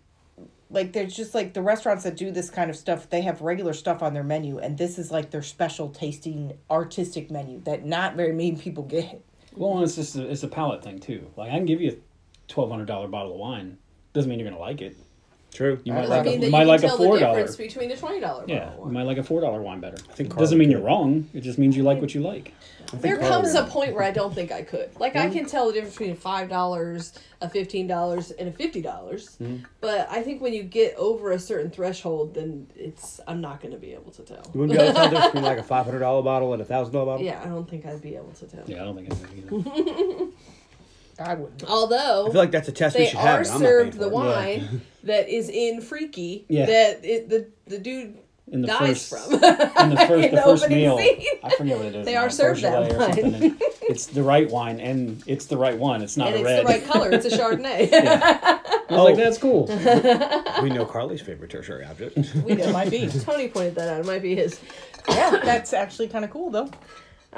like 0.70 0.94
there's 0.94 1.16
just 1.16 1.34
like 1.34 1.54
the 1.54 1.62
restaurants 1.62 2.04
that 2.04 2.18
do 2.18 2.32
this 2.32 2.50
kind 2.50 2.70
of 2.70 2.76
stuff 2.76 3.10
they 3.10 3.22
have 3.22 3.42
regular 3.42 3.72
stuff 3.72 4.04
on 4.04 4.14
their 4.14 4.24
menu 4.24 4.58
and 4.58 4.78
this 4.78 5.00
is 5.00 5.12
like 5.12 5.32
their 5.32 5.42
special 5.42 5.88
tasting 5.88 6.58
artistic 6.70 7.32
menu 7.32 7.62
that 7.62 7.86
not 7.86 8.18
very 8.18 8.34
many 8.34 8.58
people 8.58 8.84
get 8.98 9.24
Well, 9.56 9.76
and 9.76 9.84
it's 9.84 9.96
just 9.96 10.18
a, 10.18 10.30
it's 10.30 10.44
a 10.44 10.48
palate 10.48 10.84
thing 10.84 11.00
too. 11.00 11.32
Like 11.38 11.52
I 11.52 11.56
can 11.56 11.66
give 11.66 11.82
you 11.82 11.92
a 11.92 12.52
twelve 12.52 12.70
hundred 12.70 12.86
dollar 12.86 13.08
bottle 13.08 13.34
of 13.34 13.40
wine. 13.40 13.78
Doesn't 14.14 14.30
mean 14.30 14.40
you're 14.40 14.50
gonna 14.50 14.62
like 14.62 14.82
it. 14.82 14.98
True. 15.58 15.80
You 15.84 15.92
I 15.92 15.96
might 15.96 16.10
like 16.10 16.10
like 16.10 16.26
mean 16.26 16.34
a, 16.34 16.38
you 16.38 16.46
you 16.46 16.52
might 16.52 16.68
like 16.68 16.84
a 16.84 16.90
four 16.90 16.98
dollar 16.98 17.20
dollar. 17.20 17.38
difference 17.40 17.56
between 17.56 17.90
a 17.90 17.98
twenty 17.98 18.20
dollar 18.20 18.44
Yeah, 18.46 18.76
you 18.78 18.92
might 18.92 19.08
like 19.08 19.18
a 19.18 19.24
four 19.24 19.42
dollar 19.42 19.60
wine 19.60 19.80
better. 19.80 19.98
I 20.08 20.14
think 20.14 20.30
It 20.30 20.38
doesn't 20.38 20.56
mean 20.60 20.70
you're 20.70 20.82
wrong. 20.84 21.28
It 21.34 21.42
just 21.42 21.58
means 21.58 21.76
you 21.76 21.82
like 21.82 22.00
what 22.00 22.14
you 22.14 22.22
like. 22.22 22.54
There 22.94 23.18
Carl 23.18 23.42
comes 23.42 23.54
would. 23.56 23.64
a 23.64 23.68
point 23.68 23.96
where 23.96 24.04
I 24.04 24.12
don't 24.12 24.36
think 24.36 24.52
I 24.52 24.62
could. 24.62 24.92
Like 25.00 25.16
I 25.16 25.32
can 25.32 25.48
tell 25.48 25.66
the 25.66 25.74
difference 25.74 25.96
between 25.96 26.12
a 26.12 26.16
five 26.16 26.48
dollars, 26.48 27.18
a 27.42 27.50
fifteen 27.50 27.88
dollars, 27.88 28.30
and 28.30 28.48
a 28.48 28.52
fifty 28.52 28.84
dollars. 28.84 29.36
Mm-hmm. 29.42 29.64
But 29.82 30.08
I 30.12 30.22
think 30.22 30.44
when 30.44 30.54
you 30.54 30.62
get 30.62 30.94
over 30.96 31.32
a 31.32 31.40
certain 31.40 31.72
threshold, 31.72 32.36
then 32.36 32.68
it's 32.76 33.20
I'm 33.28 33.42
not 33.42 33.60
going 33.60 33.74
to 33.74 33.80
be 33.80 33.94
able 33.94 34.12
to 34.12 34.22
tell. 34.22 34.52
You 34.54 34.60
wouldn't 34.60 34.78
be 34.78 34.84
able 34.86 34.94
to 34.94 35.00
tell 35.00 35.10
the 35.10 35.16
difference 35.16 35.26
between 35.34 35.44
like 35.44 35.58
a 35.58 35.64
five 35.64 35.86
hundred 35.86 36.00
dollar 36.00 36.22
bottle 36.22 36.54
and 36.54 36.62
a 36.62 36.66
thousand 36.66 36.94
dollar 36.94 37.08
bottle. 37.08 37.26
Yeah, 37.26 37.42
I 37.44 37.48
don't 37.48 37.68
think 37.68 37.88
I'd 37.88 38.00
be 38.00 38.16
able 38.16 38.32
to 38.34 38.46
tell. 38.46 38.64
Yeah, 38.68 38.84
I 38.84 38.86
don't 38.86 38.96
think 38.96 39.12
I 39.12 39.16
it's 39.16 39.52
either. 39.52 40.28
i 41.20 41.34
wouldn't 41.34 41.64
Although 41.64 42.28
I 42.28 42.32
feel 42.32 42.42
like 42.42 42.52
that's 42.52 42.68
a 42.68 42.72
test 42.72 42.96
we 42.96 43.06
they 43.06 43.10
should 43.10 43.20
have. 43.20 43.40
are 43.40 43.42
and 43.42 43.48
I'm 43.48 43.62
not 43.62 43.68
served 43.68 43.94
the 43.94 44.00
for 44.00 44.06
it. 44.06 44.14
wine 44.14 44.82
that 45.08 45.28
is 45.30 45.50
in 45.50 45.82
Freaky 45.82 46.46
Yeah. 46.48 46.66
that 46.68 47.04
it, 47.04 47.30
the 47.30 47.48
the 47.68 47.80
dude 47.80 48.18
In 48.50 48.62
the 48.62 48.68
dies 48.68 49.10
first, 49.10 49.26
from. 49.26 49.34
in 49.34 49.40
the 49.42 49.48
first, 50.08 50.12
In 50.12 50.22
the 50.22 50.28
the 50.38 50.42
first 50.42 50.64
opening 50.64 50.78
meal, 50.80 50.98
scene. 50.98 51.24
I 51.44 51.50
forget 51.56 51.78
what 51.78 51.86
it 51.88 51.96
is. 51.96 52.06
They 52.06 52.14
now, 52.14 52.22
are 52.22 52.30
served 52.30 52.62
that 52.62 52.90
Beaujolais 52.90 53.22
or 53.22 53.32
wine. 53.34 53.58
it's 53.82 54.06
the 54.08 54.24
right 54.24 54.50
wine, 54.50 54.80
and 54.80 55.22
it's 55.28 55.48
the 55.48 55.58
right 55.58 55.78
one. 55.78 56.02
It's 56.02 56.16
not 56.16 56.28
and 56.28 56.36
a 56.38 56.40
it's 56.40 56.46
red. 56.46 56.60
the 56.62 56.66
right 56.70 56.86
color. 56.86 57.12
It's 57.12 57.26
a 57.26 57.30
Chardonnay. 57.30 57.90
I 57.94 58.94
was 58.94 59.00
Oh. 59.00 59.04
like, 59.04 59.18
that's 59.18 59.38
cool. 59.38 59.66
We 60.64 60.70
know 60.70 60.86
Carly's 60.86 61.22
favorite 61.22 61.52
tertiary 61.52 61.84
object. 61.86 62.18
it 62.18 62.72
might 62.72 62.90
be 62.90 63.08
Tony 63.10 63.48
pointed 63.50 63.76
that 63.76 63.90
out. 63.90 64.00
It 64.00 64.06
might 64.06 64.22
be 64.22 64.36
his. 64.36 64.60
yeah 65.10 65.40
that's 65.44 65.72
actually 65.74 66.08
kind 66.08 66.24
of 66.26 66.32
cool 66.32 66.50
though 66.50 66.70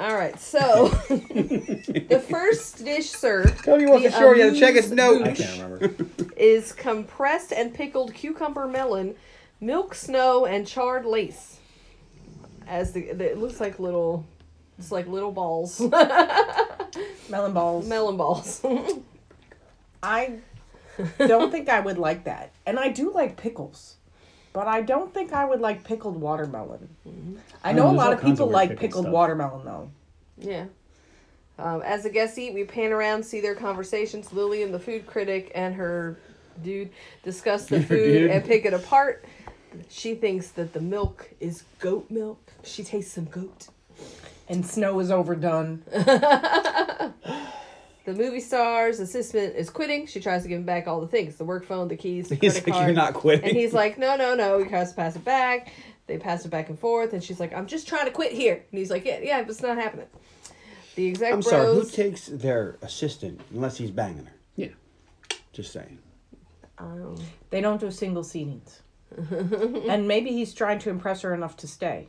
All 0.00 0.14
right, 0.14 0.40
so 0.40 0.88
the 0.88 2.24
first 2.30 2.82
dish 2.82 3.10
served 3.10 3.62
Tony 3.62 3.84
wants 3.84 4.04
The 4.04 4.10
to 4.10 4.16
show 4.16 4.32
you 4.32 4.50
to 4.50 4.58
check 4.58 4.74
his 4.74 4.90
amuse 4.90 4.96
note. 4.96 5.26
I 5.28 5.32
can't 5.34 5.62
remember. 5.62 6.06
is 6.38 6.72
compressed 6.72 7.52
and 7.52 7.74
pickled 7.74 8.14
cucumber 8.14 8.66
melon, 8.66 9.14
milk 9.60 9.94
snow, 9.94 10.46
and 10.46 10.66
charred 10.66 11.04
lace. 11.04 11.58
As 12.66 12.92
the, 12.92 13.12
the 13.12 13.30
it 13.32 13.36
looks 13.36 13.60
like 13.60 13.78
little, 13.78 14.24
it's 14.78 14.90
like 14.90 15.06
little 15.06 15.32
balls, 15.32 15.78
melon 17.28 17.52
balls 17.52 17.86
melon 17.86 18.16
balls. 18.16 18.64
i 20.02 20.38
don't 21.18 21.50
think 21.50 21.68
i 21.68 21.78
would 21.78 21.98
like 21.98 22.24
that 22.24 22.52
and 22.66 22.78
i 22.78 22.88
do 22.88 23.12
like 23.12 23.36
pickles 23.36 23.96
but 24.52 24.66
i 24.66 24.80
don't 24.80 25.12
think 25.14 25.32
i 25.32 25.44
would 25.44 25.60
like 25.60 25.84
pickled 25.84 26.16
watermelon 26.20 26.88
i 27.64 27.72
know 27.72 27.86
Oh, 27.88 27.90
a 27.90 27.92
lot 27.92 28.12
of 28.12 28.20
kinds 28.20 28.32
of 28.40 28.46
people 28.46 28.50
like 28.52 28.68
pickled 28.70 28.80
pickled 28.80 29.04
stuff. 29.04 29.12
watermelon 29.14 29.64
though 29.64 29.90
yeah. 30.38 30.64
Um, 31.58 31.82
as 31.82 32.04
the 32.04 32.08
guests 32.08 32.38
eat, 32.38 32.54
we 32.54 32.64
pan 32.64 32.90
around, 32.92 33.22
see 33.22 33.42
their 33.42 33.54
conversations. 33.54 34.32
Lillian, 34.32 34.72
the 34.72 34.78
food 34.78 35.06
critic, 35.06 35.52
and 35.54 35.74
her 35.74 36.16
dude 36.62 36.88
discuss 37.22 37.66
the 37.66 37.82
food 37.90 38.30
and 38.30 38.42
pick 38.42 38.64
it 38.64 38.72
apart. 38.72 39.22
She 39.90 40.14
thinks 40.14 40.48
that 40.52 40.72
the 40.72 40.80
milk 40.80 41.28
is 41.38 41.64
goat 41.78 42.10
milk. 42.10 42.38
She 42.64 42.82
tastes 42.82 43.12
some 43.12 43.26
goat. 43.26 43.68
and 44.48 44.64
snow 44.64 44.98
is 45.00 45.10
overdone 45.10 45.82
The 48.10 48.16
movie 48.24 48.40
star's 48.40 48.98
assistant 48.98 49.54
is 49.54 49.70
quitting. 49.70 50.04
She 50.08 50.18
tries 50.20 50.42
to 50.42 50.48
give 50.48 50.58
him 50.58 50.64
back 50.64 50.88
all 50.88 51.00
the 51.00 51.06
things 51.06 51.36
the 51.36 51.44
work 51.44 51.64
phone, 51.64 51.86
the 51.86 51.96
keys, 51.96 52.28
the 52.28 52.34
He's 52.40 52.54
credit 52.54 52.66
like, 52.66 52.74
card. 52.74 52.86
you're 52.88 52.96
not 52.96 53.14
quitting. 53.14 53.48
And 53.50 53.56
he's 53.56 53.72
like, 53.72 53.98
no, 53.98 54.16
no, 54.16 54.34
no. 54.34 54.58
He 54.62 54.68
has 54.70 54.90
to 54.90 54.96
pass 54.96 55.14
it 55.14 55.24
back. 55.24 55.72
They 56.08 56.18
pass 56.18 56.44
it 56.44 56.48
back 56.48 56.70
and 56.70 56.76
forth. 56.78 57.12
And 57.12 57.22
she's 57.22 57.38
like, 57.38 57.54
I'm 57.54 57.66
just 57.68 57.86
trying 57.86 58.06
to 58.06 58.10
quit 58.10 58.32
here. 58.32 58.64
And 58.72 58.78
he's 58.80 58.90
like, 58.90 59.04
yeah, 59.04 59.20
yeah, 59.22 59.42
but 59.42 59.50
it's 59.50 59.62
not 59.62 59.76
happening. 59.78 60.06
The 60.96 61.08
exec 61.08 61.32
I'm 61.32 61.40
sorry. 61.42 61.72
Who 61.72 61.84
takes 61.88 62.26
their 62.26 62.78
assistant 62.82 63.40
unless 63.54 63.76
he's 63.76 63.92
banging 63.92 64.26
her? 64.26 64.32
Yeah. 64.56 64.68
Just 65.52 65.72
saying. 65.72 65.98
um, 66.78 67.16
they 67.50 67.60
don't 67.60 67.80
do 67.80 67.92
single 67.92 68.24
seatings 68.24 68.80
and 69.88 70.08
maybe 70.08 70.30
he's 70.32 70.52
trying 70.52 70.80
to 70.80 70.90
impress 70.90 71.20
her 71.20 71.32
enough 71.32 71.56
to 71.58 71.68
stay 71.68 72.08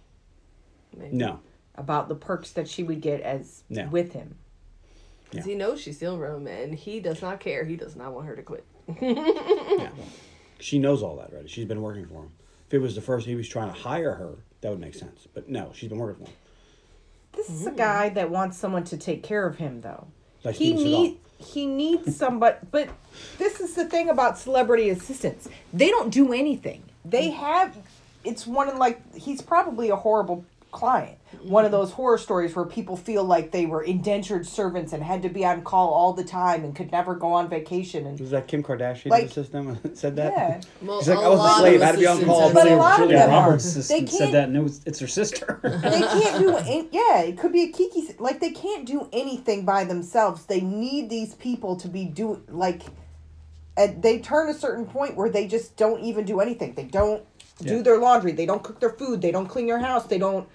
maybe. 0.98 1.16
No. 1.16 1.40
about 1.76 2.10
the 2.10 2.16
perks 2.16 2.52
that 2.54 2.68
she 2.68 2.82
would 2.84 3.02
get 3.02 3.22
as 3.22 3.64
No. 3.70 3.88
with 3.90 4.14
him 4.14 4.36
Because 5.32 5.46
he 5.46 5.56
knows 5.56 5.82
she's 5.82 5.96
still 5.98 6.18
Rome 6.18 6.46
and 6.46 6.76
he 6.76 7.00
does 7.00 7.22
not 7.22 7.40
care. 7.40 7.66
He 7.66 7.76
does 7.76 7.96
not 7.96 8.14
want 8.14 8.28
her 8.28 8.36
to 8.36 8.44
quit. 8.44 8.66
Yeah. 9.02 9.90
She 10.60 10.78
knows 10.78 11.02
all 11.02 11.16
that 11.16 11.32
already. 11.32 11.48
She's 11.48 11.66
been 11.66 11.82
working 11.82 12.06
for 12.06 12.22
him. 12.22 12.32
If 12.68 12.76
it 12.76 12.80
was 12.80 12.94
the 12.94 13.02
first 13.02 13.26
he 13.26 13.34
was 13.34 13.50
trying 13.50 13.74
to 13.74 13.80
hire 13.80 14.14
her, 14.14 14.36
that 14.62 14.70
would 14.70 14.80
make 14.80 14.94
sense. 14.94 15.28
But 15.34 15.50
no, 15.50 15.72
she's 15.74 15.90
been 15.90 15.98
working 15.98 16.24
for 16.24 16.30
him. 16.30 16.38
This 17.34 17.50
is 17.50 17.66
a 17.66 17.70
mm-hmm. 17.70 17.78
guy 17.78 18.10
that 18.10 18.30
wants 18.30 18.58
someone 18.58 18.84
to 18.86 18.98
take 18.98 19.24
care 19.24 19.48
of 19.48 19.58
him, 19.58 19.82
though. 19.82 20.08
Like 20.44 20.56
he 20.56 20.78
Steven 20.78 20.86
Seagal. 20.86 21.02
need 21.02 21.18
he 21.40 21.66
needs 21.66 22.16
somebody. 22.16 22.58
But 22.72 22.90
this 23.40 23.60
is 23.60 23.74
the 23.74 23.86
thing 23.86 24.10
about 24.10 24.38
celebrity 24.38 24.90
assistants: 24.90 25.50
they 25.74 25.90
don't 25.90 26.12
do 26.12 26.34
anything. 26.34 26.84
They 27.04 27.30
mm. 27.30 27.36
have. 27.36 27.78
It's 28.24 28.46
one 28.46 28.70
of 28.70 28.78
like 28.78 29.16
he's 29.16 29.42
probably 29.42 29.90
a 29.90 29.96
horrible 29.96 30.46
client. 30.72 31.18
One 31.44 31.66
of 31.66 31.72
mm-hmm. 31.72 31.80
those 31.80 31.92
horror 31.92 32.18
stories 32.18 32.56
where 32.56 32.66
people 32.66 32.98
feel 32.98 33.24
like 33.24 33.52
they 33.52 33.66
were 33.66 33.84
indentured 33.84 34.46
servants 34.48 34.94
and 34.94 35.04
had 35.04 35.22
to 35.24 35.30
be 35.30 35.46
on 35.46 35.62
call 35.64 35.90
all 35.90 36.14
the 36.14 36.24
time 36.24 36.64
and 36.64 36.76
could 36.76 36.92
never 36.92 37.16
go 37.16 37.34
on 37.34 37.50
vacation. 37.50 38.06
And 38.08 38.20
Was 38.20 38.32
that 38.32 38.48
Kim 38.48 38.64
Kardashian 38.64 39.10
Like- 39.10 39.22
in 39.24 39.28
the 39.28 39.34
system 39.34 39.80
that 39.84 39.98
said 39.98 40.16
that? 40.18 40.34
yeah, 40.34 40.62
Well, 40.82 41.00
He's 41.00 41.10
like, 41.10 41.18
a 41.20 41.22
I 41.22 41.28
was 41.30 41.40
a 41.40 41.60
slave, 41.60 41.82
I 41.82 41.86
had 41.86 41.92
to 41.94 41.98
be 42.00 42.08
on 42.08 42.26
call. 42.26 42.54
But 42.54 42.66
a 42.66 42.70
said- 42.70 42.78
lot 42.78 43.00
of 43.02 43.10
Julia 43.10 43.18
them 43.26 43.30
are. 43.34 43.42
Roberts 43.44 43.74
They 43.74 43.82
said 43.82 44.10
can't- 44.10 44.32
that, 44.34 44.48
and 44.50 44.58
it 44.58 44.64
was, 44.64 44.82
it's 44.86 45.00
her 45.00 45.08
sister. 45.08 45.60
they 45.64 46.02
can't 46.02 46.40
do 46.40 46.56
any, 46.58 46.90
yeah 46.92 47.22
it 47.22 47.38
could 47.38 47.52
be 47.52 47.64
a 47.64 47.72
kiki 47.72 48.14
like 48.20 48.40
they 48.40 48.52
can't 48.52 48.86
do 48.86 49.08
anything 49.14 49.66
by 49.66 49.84
themselves 49.84 50.46
they 50.46 50.62
need 50.62 51.10
these 51.10 51.36
people 51.36 51.76
to 51.76 51.88
be 51.88 52.06
do 52.06 52.42
like 52.50 52.82
and 53.78 54.02
they 54.04 54.20
turn 54.20 54.50
a 54.50 54.54
certain 54.54 54.86
point 54.86 55.16
where 55.16 55.30
they 55.30 55.48
just 55.48 55.76
don't 55.78 56.02
even 56.02 56.26
do 56.26 56.40
anything 56.40 56.74
they 56.76 56.84
don't 56.84 57.24
do 57.60 57.78
Yeah. 57.78 57.82
their 57.82 57.98
laundry 57.98 58.32
they 58.32 58.46
don't 58.46 58.64
cook 58.64 58.80
their 58.80 58.92
food 58.92 59.22
they 59.22 59.32
don't 59.32 59.48
clean 59.48 59.68
your 59.68 59.80
house 59.80 60.06
they 60.06 60.18
don't 60.18 60.48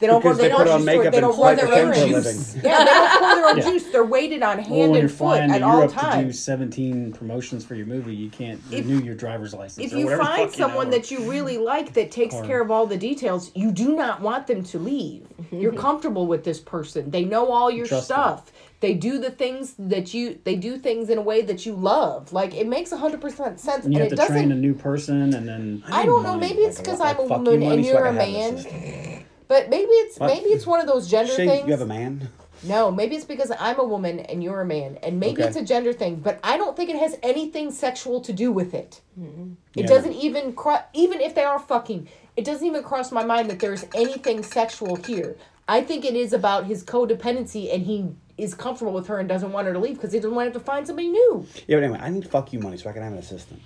They 0.00 0.06
don't 0.06 0.22
Because 0.22 0.36
go 0.36 0.42
they 0.44 0.48
to 0.50 0.56
the 0.56 0.64
put 0.64 0.68
on 0.72 0.84
makeup 0.84 1.12
They 1.12 1.18
and 1.18 1.24
don't 1.26 1.34
pour 1.34 1.54
their 1.54 1.72
own 1.86 1.92
food 1.94 2.08
juice. 2.24 2.56
Yeah, 2.56 2.78
they 2.78 2.84
don't 2.84 3.18
pour 3.18 3.34
their 3.34 3.46
own 3.48 3.56
Yeah. 3.58 3.64
juice. 3.70 3.84
They're 3.90 4.04
weighted 4.04 4.42
on 4.42 4.58
hand 4.58 4.70
Well, 4.70 4.78
hand 4.80 4.90
when 4.92 5.00
you're 5.00 5.08
and 5.08 5.10
foot 5.10 5.18
flying 5.18 5.48
to 5.50 5.54
at 5.56 5.62
all 5.62 5.76
Europe 5.78 5.94
to 5.96 6.24
do 6.24 6.32
17 6.32 7.12
promotions 7.12 7.64
for 7.64 7.74
your 7.74 7.86
movie, 7.86 8.14
you 8.14 8.30
can't 8.30 8.60
If- 8.70 8.86
renew 8.86 9.00
your 9.04 9.14
driver's 9.14 9.54
license. 9.54 9.86
If 9.86 9.92
or 9.92 9.98
you 9.98 10.06
find 10.16 10.20
fuck, 10.20 10.38
you 10.38 10.44
know, 10.44 10.68
someone 10.68 10.90
that 10.90 11.10
you 11.10 11.28
really 11.30 11.58
like 11.58 11.92
that 11.94 12.10
takes 12.10 12.34
Or- 12.34 12.44
care 12.44 12.60
of 12.62 12.70
all 12.70 12.86
the 12.86 12.96
details, 12.96 13.50
you 13.54 13.72
do 13.72 13.96
not 13.96 14.20
want 14.20 14.46
them 14.46 14.62
to 14.64 14.78
leave. 14.78 15.22
Mm-hmm. 15.40 15.60
You're 15.60 15.72
comfortable 15.72 16.26
with 16.26 16.44
this 16.44 16.60
person. 16.60 17.10
They 17.10 17.24
know 17.24 17.50
all 17.50 17.70
your 17.70 17.86
Trust 17.86 18.08
them. 18.08 18.16
stuff. 18.16 18.52
They 18.80 18.94
do 18.94 19.18
the 19.18 19.30
things 19.30 19.74
that 19.76 20.14
you 20.14 20.38
they 20.44 20.54
do 20.54 20.78
things 20.78 21.10
in 21.10 21.18
a 21.18 21.22
way 21.22 21.42
that 21.42 21.66
you 21.66 21.72
love. 21.72 22.32
Like 22.32 22.54
it 22.54 22.68
makes 22.68 22.90
100% 22.92 23.58
sense 23.58 23.84
and 23.84 23.92
you 23.92 24.00
and 24.00 24.10
have 24.10 24.12
it 24.12 24.16
to 24.22 24.26
train 24.28 24.52
a 24.52 24.54
new 24.54 24.72
person, 24.72 25.34
and 25.34 25.48
then 25.48 25.82
I 25.88 26.02
need 26.02 26.06
don't 26.06 26.22
know, 26.22 26.36
maybe 26.36 26.60
it's 26.60 26.78
because 26.78 27.00
like, 27.00 27.18
I'm 27.18 27.24
a 27.24 27.28
fuck 27.28 27.38
you 27.38 27.44
woman 27.54 27.72
and 27.72 27.84
you're 27.84 28.04
can 28.04 28.06
a 28.06 28.12
man. 28.12 29.24
Assistant. 29.48 29.70
but 29.70 29.70
maybe 29.70 29.90
it's 29.92 30.18
What? 30.18 30.26
maybe 30.28 30.50
it's 30.50 30.66
one 30.66 30.80
of 30.80 30.86
those 30.86 31.08
gender 31.08 31.32
Shay, 31.34 31.46
things. 31.46 31.66
you 31.66 31.72
have 31.72 31.80
a 31.80 31.86
man. 31.86 32.28
No, 32.64 32.90
maybe 32.90 33.14
it's 33.14 33.24
because 33.24 33.52
I'm 33.58 33.78
a 33.78 33.84
woman 33.84 34.18
and 34.18 34.42
you're 34.42 34.60
a 34.60 34.66
man, 34.66 34.98
and 35.04 35.20
maybe 35.20 35.40
Okay. 35.42 35.48
it's 35.48 35.56
a 35.56 35.62
gender 35.64 35.92
thing. 35.92 36.16
But 36.16 36.40
I 36.42 36.56
don't 36.56 36.76
think 36.76 36.90
it 36.90 36.96
has 36.96 37.16
anything 37.22 37.70
sexual 37.70 38.20
to 38.22 38.32
do 38.32 38.50
with 38.50 38.74
it. 38.74 39.00
Mm-hmm. 39.18 39.52
It 39.76 39.82
Yeah. 39.82 39.86
doesn't 39.86 40.14
even 40.14 40.52
cro- 40.54 40.82
even 40.92 41.20
if 41.20 41.36
they 41.36 41.44
are 41.44 41.60
fucking, 41.60 42.08
it 42.36 42.44
doesn't 42.44 42.66
even 42.66 42.82
cross 42.82 43.12
my 43.12 43.24
mind 43.24 43.48
that 43.50 43.60
there's 43.60 43.84
anything 43.94 44.42
sexual 44.42 44.96
here. 44.96 45.36
I 45.68 45.82
think 45.82 46.04
it 46.04 46.14
is 46.16 46.32
about 46.32 46.64
his 46.66 46.82
codependency, 46.82 47.72
and 47.72 47.84
he 47.84 48.08
is 48.36 48.54
comfortable 48.54 48.92
with 48.92 49.06
her 49.06 49.18
and 49.20 49.28
doesn't 49.28 49.52
want 49.52 49.66
her 49.68 49.72
to 49.72 49.78
leave 49.78 49.94
because 49.94 50.12
he 50.12 50.18
doesn't 50.18 50.34
want 50.34 50.46
to 50.52 50.58
have 50.58 50.62
to 50.62 50.66
find 50.66 50.84
somebody 50.86 51.08
new. 51.10 51.46
Yeah, 51.68 51.76
but 51.76 51.84
anyway, 51.84 51.98
I 52.02 52.08
need 52.10 52.28
fuck 52.28 52.52
you 52.52 52.58
money 52.58 52.76
so 52.76 52.88
I 52.90 52.92
can 52.92 53.02
have 53.02 53.12
an 53.12 53.18
assistant. 53.18 53.60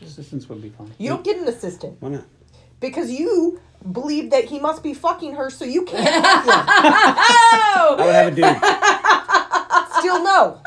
assistants 0.00 0.48
would 0.48 0.62
be 0.62 0.70
fine. 0.70 0.90
You 0.98 1.10
don't 1.10 1.24
get 1.24 1.36
an 1.36 1.48
assistant 1.48 1.96
Why 2.00 2.08
not? 2.10 2.24
Because 2.80 3.10
you 3.10 3.60
believe 3.92 4.30
that 4.30 4.44
he 4.46 4.58
must 4.58 4.82
be 4.82 4.94
fucking 4.94 5.34
her, 5.34 5.50
so 5.50 5.64
you 5.64 5.84
can't 5.84 6.08
have 6.24 6.46
one. 6.46 6.64
Oh! 6.68 7.96
I 7.98 8.04
would 8.06 8.14
have 8.14 8.32
a 8.32 8.36
dude. 8.36 9.98
Still 10.00 10.22
no, 10.22 10.60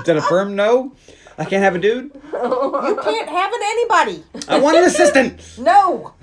Is 0.00 0.04
that 0.06 0.16
a 0.16 0.22
firm 0.22 0.56
no? 0.56 0.92
I 1.38 1.44
can't 1.44 1.62
have 1.62 1.74
a 1.74 1.78
dude. 1.78 2.10
you 2.14 2.98
can't 3.02 3.28
have 3.28 3.52
an 3.52 3.60
anybody. 3.62 4.24
I 4.48 4.58
want 4.58 4.76
an 4.76 4.84
assistant. 4.84 5.58
No. 5.58 6.14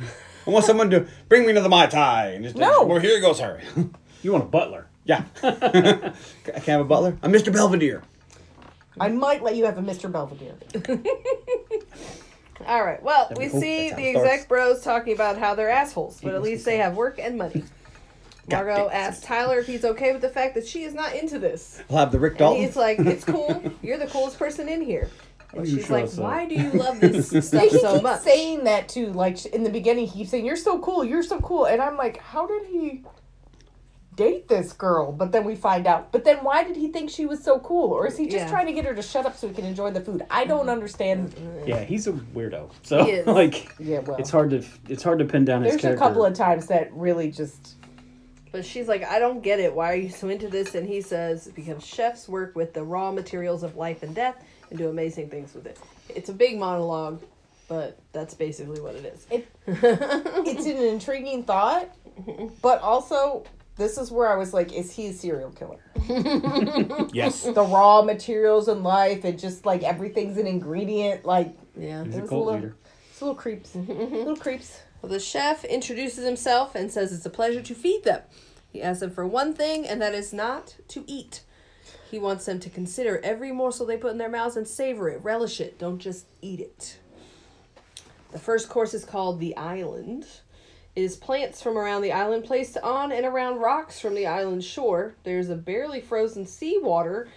I 0.48 0.50
want 0.52 0.66
someone 0.66 0.90
to 0.92 1.08
bring 1.28 1.46
me 1.46 1.54
to 1.54 1.62
the 1.62 1.70
mai 1.70 1.86
tai 1.88 2.30
and 2.30 2.44
just 2.44 2.56
No. 2.56 2.84
Well, 2.84 3.00
here 3.00 3.20
goes 3.22 3.40
Harry. 3.40 3.64
You 4.22 4.34
want 4.34 4.44
a 4.44 4.48
butler? 4.48 4.88
yeah. 5.06 5.24
I 5.44 6.12
can't 6.44 6.66
have 6.66 6.82
a 6.82 6.86
butler. 6.86 7.18
I'm 7.24 7.32
Mr. 7.32 7.54
Belvedere. 7.54 8.04
I 9.00 9.08
might 9.08 9.42
let 9.42 9.56
you 9.56 9.64
have 9.64 9.78
a 9.78 9.82
Mr. 9.82 10.12
Belvedere. 10.12 10.56
All 12.68 12.84
right. 12.84 13.02
Well, 13.02 13.32
we 13.38 13.50
Cool. 13.50 13.62
see 13.62 13.92
the 13.92 14.10
exec 14.10 14.48
bros 14.48 14.82
talking 14.84 15.14
about 15.14 15.38
how 15.38 15.56
they're 15.56 15.70
assholes, 15.70 16.20
but 16.22 16.34
at 16.34 16.42
least 16.42 16.66
they 16.66 16.78
have 16.78 16.96
work 16.96 17.20
and 17.20 17.38
money. 17.38 17.64
Margot 18.50 18.90
asks 18.90 19.24
Tyler 19.24 19.60
if 19.60 19.68
he's 19.68 19.86
okay 19.86 20.12
with 20.12 20.22
the 20.22 20.30
fact 20.30 20.56
that 20.56 20.68
she 20.68 20.84
is 20.84 20.94
not 20.96 21.14
into 21.14 21.38
this. 21.38 21.82
I'll 21.90 21.98
have 21.98 22.12
the 22.12 22.20
Rick 22.20 22.34
And 22.34 22.40
Dalton. 22.40 22.62
he's 22.64 22.76
like, 22.76 22.98
"It's 23.00 23.24
cool. 23.24 23.62
You're 23.84 23.98
the 24.00 24.08
coolest 24.08 24.40
person 24.40 24.68
in 24.68 24.82
here." 24.82 25.10
And 25.54 25.68
you 25.68 25.78
she's 25.78 25.86
show 25.86 25.94
like, 25.94 26.10
that? 26.10 26.22
"Why 26.22 26.46
do 26.48 26.56
you 26.56 26.72
love 26.72 27.00
this 27.00 27.28
stuff 27.48 27.70
so 27.70 27.70
keeps 27.70 28.02
much?" 28.04 28.22
saying 28.22 28.64
that 28.64 28.90
too. 28.90 29.08
Like 29.14 29.46
in 29.48 29.64
the 29.64 29.70
beginning, 29.70 30.08
he 30.08 30.20
keeps 30.20 30.32
saying, 30.32 30.46
"You're 30.46 30.56
so 30.56 30.80
cool. 30.80 31.04
You're 31.04 31.22
so 31.24 31.40
cool," 31.42 31.66
and 31.66 31.80
I'm 31.82 31.96
like, 31.96 32.18
"How 32.18 32.48
did 32.48 32.66
he 32.68 33.04
date 34.20 34.48
this 34.50 34.74
girl?" 34.74 35.12
But 35.12 35.32
then 35.32 35.44
we 35.46 35.56
find 35.56 35.88
out. 35.88 36.12
But 36.12 36.24
then 36.26 36.38
why 36.44 36.64
did 36.64 36.76
he 36.76 36.90
think 36.90 37.10
she 37.10 37.26
was 37.26 37.44
so 37.44 37.60
cool? 37.60 37.92
Or 37.92 38.06
is 38.06 38.18
he 38.18 38.26
just 38.26 38.46
Yeah. 38.46 38.50
trying 38.50 38.68
to 38.68 38.74
get 38.74 38.86
her 38.86 38.94
to 38.94 39.02
shut 39.02 39.26
up 39.26 39.36
so 39.38 39.48
he 39.48 39.54
can 39.54 39.66
enjoy 39.66 39.92
the 39.92 40.02
food? 40.02 40.26
I 40.30 40.46
don't 40.46 40.70
understand. 40.70 41.34
Yeah, 41.66 41.84
he's 41.84 42.06
a 42.08 42.12
weirdo. 42.12 42.70
So 42.84 43.04
He 43.06 43.12
is. 43.12 43.28
like, 43.42 43.74
Yeah, 43.80 44.00
well, 44.00 44.18
it's 44.18 44.30
hard 44.30 44.50
to 44.52 44.64
it's 44.88 45.02
hard 45.04 45.20
to 45.20 45.26
pin 45.26 45.46
down 45.46 45.64
his 45.64 45.78
there's 45.78 45.96
a 45.96 45.98
couple 45.98 46.24
of 46.26 46.34
times 46.34 46.68
that 46.68 46.94
really 46.94 47.32
just. 47.32 47.76
But 48.52 48.66
she's 48.66 48.88
like, 48.88 49.04
I 49.04 49.20
don't 49.20 49.42
get 49.44 49.60
it. 49.60 49.74
Why 49.74 49.92
are 49.92 49.96
you 49.96 50.10
so 50.10 50.28
into 50.28 50.48
this? 50.50 50.74
And 50.76 50.88
he 50.88 51.02
says, 51.02 51.50
because 51.56 51.86
chefs 51.86 52.28
work 52.28 52.56
with 52.56 52.74
the 52.74 52.84
raw 52.84 53.12
materials 53.12 53.62
of 53.62 53.76
life 53.76 54.02
and 54.02 54.14
death 54.16 54.44
and 54.70 54.80
do 54.80 54.90
amazing 54.90 55.30
things 55.30 55.54
with 55.54 55.68
it. 55.68 55.78
It's 56.10 56.30
a 56.30 56.34
big 56.34 56.58
monologue, 56.58 57.22
but 57.68 58.00
that's 58.12 58.34
basically 58.34 58.82
what 58.82 58.96
it 58.96 59.06
is. 59.06 59.28
It, 59.30 59.48
it's 59.68 60.66
an 60.66 60.78
intriguing 60.78 61.44
thought, 61.44 61.96
but 62.64 62.82
also 62.82 63.44
this 63.80 63.98
is 63.98 64.12
where 64.12 64.28
I 64.30 64.36
was 64.36 64.54
like, 64.54 64.72
is 64.72 64.92
he 64.92 65.08
a 65.08 65.14
serial 65.14 65.50
killer? 65.52 65.80
yes. 67.14 67.44
The 67.54 67.64
raw 67.64 68.02
materials 68.04 68.68
in 68.68 68.84
life 68.84 69.24
and 69.24 69.40
just 69.40 69.66
like 69.66 69.82
everything's 69.84 70.38
an 70.38 70.46
ingredient, 70.46 71.26
like 71.26 71.56
Yeah. 71.76 72.04
He's 72.04 72.16
It 72.16 72.20
a 72.20 72.22
was 72.22 72.30
cult 72.30 72.42
a 72.42 72.46
little- 72.46 72.62
leader. 72.62 72.76
it's 73.12 73.22
little 73.22 73.36
creeps, 73.36 73.76
little 73.76 74.36
creeps. 74.38 74.80
Well, 75.02 75.12
the 75.12 75.20
chef 75.20 75.64
introduces 75.66 76.26
himself 76.26 76.76
and 76.76 76.92
says 76.92 77.12
it's 77.14 77.26
a 77.26 77.30
pleasure 77.30 77.62
to 77.62 77.74
feed 77.74 78.04
them. 78.04 78.22
He 78.72 78.82
asks 78.84 79.00
them 79.00 79.12
for 79.12 79.26
one 79.26 79.54
thing, 79.54 79.88
and 79.88 80.02
that 80.02 80.14
is 80.14 80.32
not 80.34 80.76
to 80.90 81.04
eat. 81.08 81.42
He 82.12 82.20
wants 82.20 82.46
them 82.46 82.60
to 82.60 82.70
consider 82.70 83.20
every 83.24 83.52
morsel 83.52 83.86
they 83.86 83.98
put 83.98 84.12
in 84.12 84.18
their 84.18 84.30
mouths 84.30 84.58
and 84.58 84.68
savor 84.68 85.10
it, 85.10 85.24
relish 85.24 85.62
it. 85.62 85.80
Don't 85.80 86.00
just 86.00 86.26
eat 86.42 86.60
it. 86.60 86.98
The 88.32 88.40
first 88.40 88.68
course 88.70 88.94
is 88.94 89.06
called 89.06 89.40
The 89.40 89.56
Island. 89.58 90.26
Is 90.96 91.16
plants 91.16 91.62
from 91.62 91.78
around 91.78 92.02
the 92.02 92.12
island 92.12 92.44
placed 92.44 92.78
on 92.78 93.12
and 93.12 93.26
around 93.26 93.60
rocks 93.60 94.00
from 94.00 94.16
the 94.16 94.28
island 94.28 94.64
shore. 94.64 95.16
There's 95.24 95.50
a 95.50 95.56
barely 95.56 96.02
frozen 96.02 96.46
seawater 96.46 97.30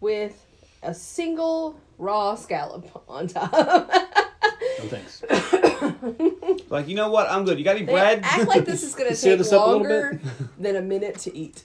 with 0.00 0.44
a 0.82 0.92
single 0.92 1.80
raw 1.96 2.34
scallop 2.34 3.02
on 3.08 3.28
top. 3.28 3.52
No 3.52 4.88
thanks. 4.88 5.22
Like, 6.70 6.88
you 6.88 6.94
know 6.94 7.08
what? 7.10 7.30
I'm 7.30 7.44
good. 7.44 7.58
You 7.58 7.64
got 7.64 7.76
any 7.76 7.86
They 7.86 7.92
bread? 7.92 8.20
act 8.22 8.46
like 8.46 8.64
this 8.64 8.82
is 8.82 8.94
going 8.94 9.08
to 9.14 9.20
take 9.20 9.52
longer 9.52 10.20
than 10.58 10.76
a 10.76 10.82
minute 10.82 11.18
to 11.20 11.34
eat. 11.36 11.64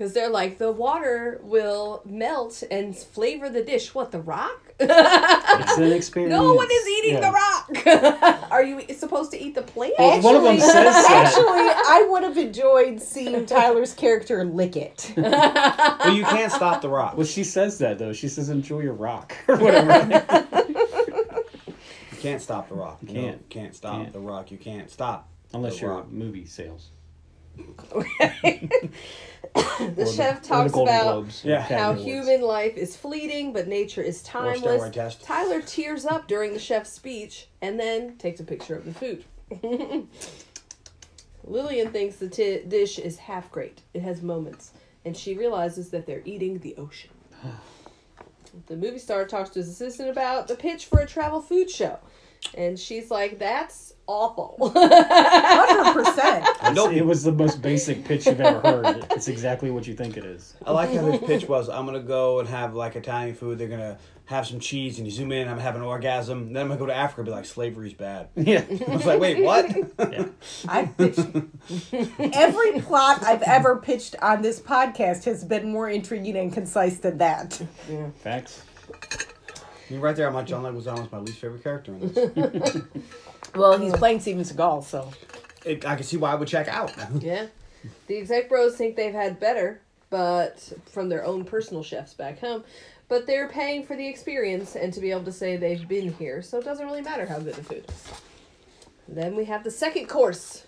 Because 0.00 0.14
they're 0.14 0.30
like, 0.30 0.56
the 0.56 0.72
water 0.72 1.38
will 1.42 2.00
melt 2.06 2.62
and 2.70 2.96
flavor 2.96 3.50
the 3.50 3.62
dish. 3.62 3.94
What, 3.94 4.12
the 4.12 4.20
rock? 4.22 4.72
It's 4.80 5.76
an 5.76 5.92
experience. 5.92 6.30
no 6.30 6.54
one 6.54 6.68
is 6.72 6.88
eating 6.88 7.14
Yeah. 7.16 7.20
the 7.20 7.84
rock. 7.86 8.46
Are 8.50 8.64
you 8.64 8.80
supposed 8.94 9.30
to 9.32 9.38
eat 9.38 9.54
the 9.54 9.60
plant? 9.60 9.92
Well, 9.98 10.22
one 10.22 10.36
of 10.36 10.42
them 10.42 10.58
says 10.58 10.72
that. 10.72 11.26
Actually, 11.26 11.44
I 11.46 12.06
would 12.08 12.22
have 12.22 12.38
enjoyed 12.38 13.02
seeing 13.02 13.44
Tyler's 13.44 13.92
character 13.92 14.42
lick 14.42 14.74
it. 14.76 15.12
well, 15.18 16.14
you 16.14 16.24
can't 16.24 16.50
stop 16.50 16.80
the 16.80 16.88
rock. 16.88 17.18
Well, 17.18 17.26
she 17.26 17.44
says 17.44 17.76
that 17.78 17.98
though. 17.98 18.14
She 18.14 18.28
says 18.28 18.48
enjoy 18.48 18.80
your 18.80 18.94
rock 18.94 19.36
or 19.48 19.56
whatever. 19.58 20.46
You 22.12 22.18
can't 22.20 22.40
stop 22.40 22.70
the 22.70 22.74
rock. 22.74 23.00
You 23.02 23.08
can't. 23.08 23.36
No, 23.36 23.42
can't 23.50 23.74
stop 23.74 23.96
Can't. 24.00 24.12
the 24.14 24.20
rock. 24.20 24.50
You 24.50 24.56
can't 24.56 24.90
stop. 24.90 25.28
Unless 25.52 25.74
the 25.74 25.80
you're 25.82 25.94
rock. 25.96 26.10
movie 26.10 26.46
sales. 26.46 26.88
The 27.94 28.90
Or 29.98 30.06
chef 30.12 30.38
or 30.42 30.44
talks 30.44 30.72
Golden 30.72 30.94
about 30.94 31.04
Globes, 31.12 31.44
Yeah. 31.44 31.60
How 31.62 31.90
Awards. 31.90 32.04
human 32.04 32.40
life 32.42 32.76
is 32.76 32.96
fleeting, 32.96 33.52
but 33.52 33.66
nature 33.68 34.02
is 34.02 34.22
timeless. 34.22 34.90
test. 34.94 35.22
Tyler 35.22 35.60
tears 35.60 36.04
up 36.06 36.28
during 36.28 36.52
the 36.52 36.58
chef's 36.58 36.90
speech 36.92 37.48
and 37.60 37.78
then 37.80 38.16
takes 38.16 38.40
a 38.40 38.44
picture 38.44 38.76
of 38.76 38.84
the 38.84 38.94
food. 38.94 39.24
Lillian 41.44 41.90
thinks 41.90 42.16
the 42.16 42.28
ti 42.28 42.62
dish 42.68 42.98
is 42.98 43.18
half 43.18 43.50
great. 43.50 43.82
It 43.94 44.02
has 44.02 44.22
moments, 44.22 44.72
and 45.04 45.16
she 45.16 45.34
realizes 45.36 45.90
that 45.90 46.06
they're 46.06 46.22
eating 46.24 46.58
the 46.58 46.76
ocean. 46.76 47.10
the 48.66 48.76
movie 48.76 48.98
star 48.98 49.24
talks 49.26 49.50
to 49.50 49.58
his 49.60 49.68
assistant 49.68 50.10
about 50.10 50.48
the 50.48 50.54
pitch 50.54 50.86
for 50.86 51.00
a 51.00 51.06
travel 51.06 51.40
food 51.40 51.70
show, 51.70 51.98
and 52.54 52.78
she's 52.78 53.10
like, 53.10 53.38
"That's 53.38 53.94
awful." 54.06 54.72
Hundred 54.74 56.04
percent. 56.04 56.46
Nope. 56.74 56.92
It 56.92 57.04
was 57.06 57.22
the 57.22 57.32
most 57.32 57.62
basic 57.62 58.04
pitch 58.04 58.26
you've 58.26 58.40
ever 58.40 58.60
heard. 58.60 59.06
It's 59.12 59.28
exactly 59.28 59.70
what 59.70 59.86
you 59.86 59.94
think 59.94 60.16
it 60.16 60.24
is. 60.24 60.54
I 60.66 60.72
like 60.72 60.92
how 60.92 61.10
his 61.10 61.20
pitch 61.20 61.48
was. 61.48 61.68
I'm 61.68 61.86
gonna 61.86 62.00
go 62.00 62.40
and 62.40 62.48
have 62.48 62.74
like 62.74 62.96
Italian 62.96 63.34
food. 63.34 63.58
They're 63.58 63.68
gonna 63.68 63.98
have 64.26 64.46
some 64.46 64.60
cheese, 64.60 64.98
and 64.98 65.06
you 65.08 65.12
zoom 65.12 65.32
in. 65.32 65.48
I'm 65.48 65.54
gonna 65.54 65.62
have 65.62 65.74
an 65.76 65.82
orgasm. 65.82 66.52
Then 66.52 66.62
I'm 66.62 66.68
gonna 66.68 66.78
go 66.80 66.86
to 66.86 66.94
Africa. 66.94 67.20
and 67.22 67.26
Be 67.26 67.32
like, 67.32 67.44
slavery's 67.46 67.94
bad. 67.94 68.28
Yeah. 68.36 68.64
I 68.88 68.96
was 68.96 69.04
like, 69.06 69.20
wait, 69.20 69.42
what? 69.44 69.68
yeah. 69.98 70.26
I 70.68 70.86
pitched 70.86 71.18
every 72.18 72.80
plot 72.80 73.22
I've 73.24 73.42
ever 73.42 73.76
pitched 73.76 74.16
on 74.22 74.42
this 74.42 74.60
podcast 74.60 75.24
has 75.24 75.44
been 75.44 75.70
more 75.70 75.88
intriguing 75.88 76.36
and 76.36 76.52
concise 76.52 76.98
than 76.98 77.18
that. 77.18 77.60
Yeah. 77.88 78.10
Facts. 78.22 78.62
I 79.90 79.94
mean, 79.94 80.02
right 80.02 80.14
there, 80.14 80.28
I'm 80.28 80.34
like 80.34 80.46
John 80.46 80.62
Leguizamo's 80.62 81.10
my 81.10 81.18
least 81.18 81.38
favorite 81.38 81.64
character 81.64 81.92
in 81.92 82.12
this. 82.12 82.82
Well, 83.56 83.76
he's 83.76 83.92
playing 83.94 84.20
Steven 84.20 84.44
Seagal, 84.44 84.84
so 84.84 85.10
It, 85.64 85.84
I 85.84 85.96
can 85.96 86.04
see 86.04 86.16
why 86.16 86.30
I 86.30 86.36
would 86.36 86.46
check 86.46 86.68
out. 86.68 86.94
Yeah. 87.20 87.46
The 88.06 88.18
exec 88.18 88.48
bros 88.48 88.76
think 88.76 88.94
they've 88.94 89.12
had 89.12 89.40
better, 89.40 89.80
but 90.10 90.72
from 90.92 91.08
their 91.08 91.24
own 91.24 91.44
personal 91.44 91.82
chefs 91.82 92.14
back 92.14 92.38
home. 92.38 92.62
But 93.08 93.26
they're 93.26 93.48
paying 93.48 93.84
for 93.84 93.96
the 93.96 94.06
experience 94.06 94.76
and 94.76 94.92
to 94.92 95.00
be 95.00 95.10
able 95.10 95.24
to 95.24 95.32
say 95.32 95.56
they've 95.56 95.88
been 95.88 96.12
here, 96.12 96.42
so 96.42 96.58
it 96.58 96.64
doesn't 96.64 96.86
really 96.86 97.00
matter 97.02 97.26
how 97.26 97.40
good 97.40 97.54
the 97.54 97.64
food 97.64 97.84
is. 97.88 98.12
Then 99.08 99.34
we 99.34 99.46
have 99.46 99.64
the 99.64 99.70
second 99.72 100.06
course. 100.08 100.64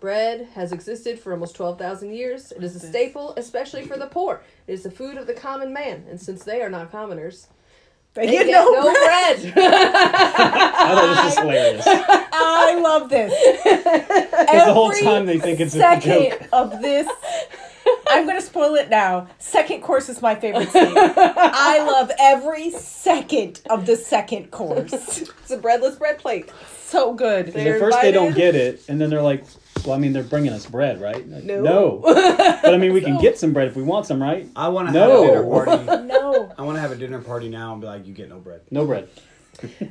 Bread 0.00 0.48
has 0.54 0.72
existed 0.72 1.20
for 1.20 1.32
almost 1.32 1.54
12,000 1.54 2.12
years. 2.12 2.50
It 2.50 2.64
is 2.64 2.74
a 2.74 2.80
staple, 2.80 3.34
especially 3.36 3.86
for 3.86 3.96
the 3.96 4.06
poor. 4.06 4.42
It 4.66 4.72
is 4.72 4.82
the 4.82 4.90
food 4.90 5.16
of 5.18 5.26
the 5.28 5.34
common 5.34 5.72
man, 5.72 6.04
and 6.10 6.20
since 6.20 6.42
they 6.42 6.60
are 6.62 6.70
not 6.70 6.90
commoners, 6.90 7.46
they 8.16 8.26
they 8.26 8.32
get 8.32 8.46
get 8.46 8.52
no 8.52 8.70
no 8.72 8.82
bread. 8.92 9.52
I 9.56 10.94
thought 10.94 11.14
this 11.14 11.24
was 11.24 11.38
hilarious. 11.38 11.84
I 11.86 12.80
love 12.82 13.08
this. 13.08 13.32
Because 14.46 14.66
the 14.66 14.74
whole 14.74 14.92
time 14.92 15.26
they 15.26 15.38
think 15.38 15.60
it's 15.60 15.74
a 15.74 15.78
second 15.78 16.30
joke. 16.30 16.48
of 16.52 16.80
this. 16.82 17.08
I'm 18.08 18.26
gonna 18.26 18.40
spoil 18.40 18.74
it 18.74 18.88
now. 18.90 19.28
Second 19.38 19.82
course 19.82 20.08
is 20.08 20.22
my 20.22 20.34
favorite 20.34 20.70
scene. 20.70 20.92
I 20.96 21.84
love 21.84 22.10
every 22.18 22.70
second 22.70 23.60
of 23.70 23.86
the 23.86 23.96
second 23.96 24.50
course. 24.50 24.92
It's 24.92 25.50
a 25.50 25.56
breadless 25.58 25.96
bread 25.96 26.18
plate. 26.18 26.50
So 26.80 27.14
good. 27.14 27.48
They're 27.48 27.74
At 27.74 27.80
first 27.80 28.00
they 28.02 28.12
don't 28.12 28.34
get 28.34 28.54
it, 28.54 28.82
and 28.88 29.00
then 29.00 29.10
they're 29.10 29.22
like, 29.22 29.44
"Well, 29.86 29.94
I 29.96 29.98
mean, 29.98 30.12
they're 30.12 30.22
bringing 30.22 30.52
us 30.52 30.66
bread, 30.66 31.00
right?" 31.00 31.26
Like, 31.28 31.44
No. 31.44 31.60
no. 31.62 32.00
but 32.04 32.74
I 32.74 32.76
mean, 32.76 32.92
we 32.92 33.00
can 33.00 33.18
get 33.18 33.38
some 33.38 33.52
bread 33.52 33.68
if 33.68 33.76
we 33.76 33.82
want 33.82 34.06
some, 34.06 34.22
right? 34.22 34.46
I 34.56 34.68
want 34.68 34.88
to 34.88 34.92
No. 34.94 35.22
have 35.22 35.22
a 35.22 35.26
dinner 35.26 35.44
party. 35.50 36.06
No. 36.06 36.52
I 36.58 36.62
want 36.62 36.76
to 36.76 36.80
have 36.80 36.92
a 36.92 36.96
dinner 36.96 37.20
party 37.20 37.48
now 37.48 37.72
and 37.72 37.80
be 37.80 37.86
like, 37.86 38.06
you 38.06 38.12
get 38.14 38.28
no 38.28 38.38
bread. 38.38 38.60
No 38.70 38.84
bread. 38.84 39.08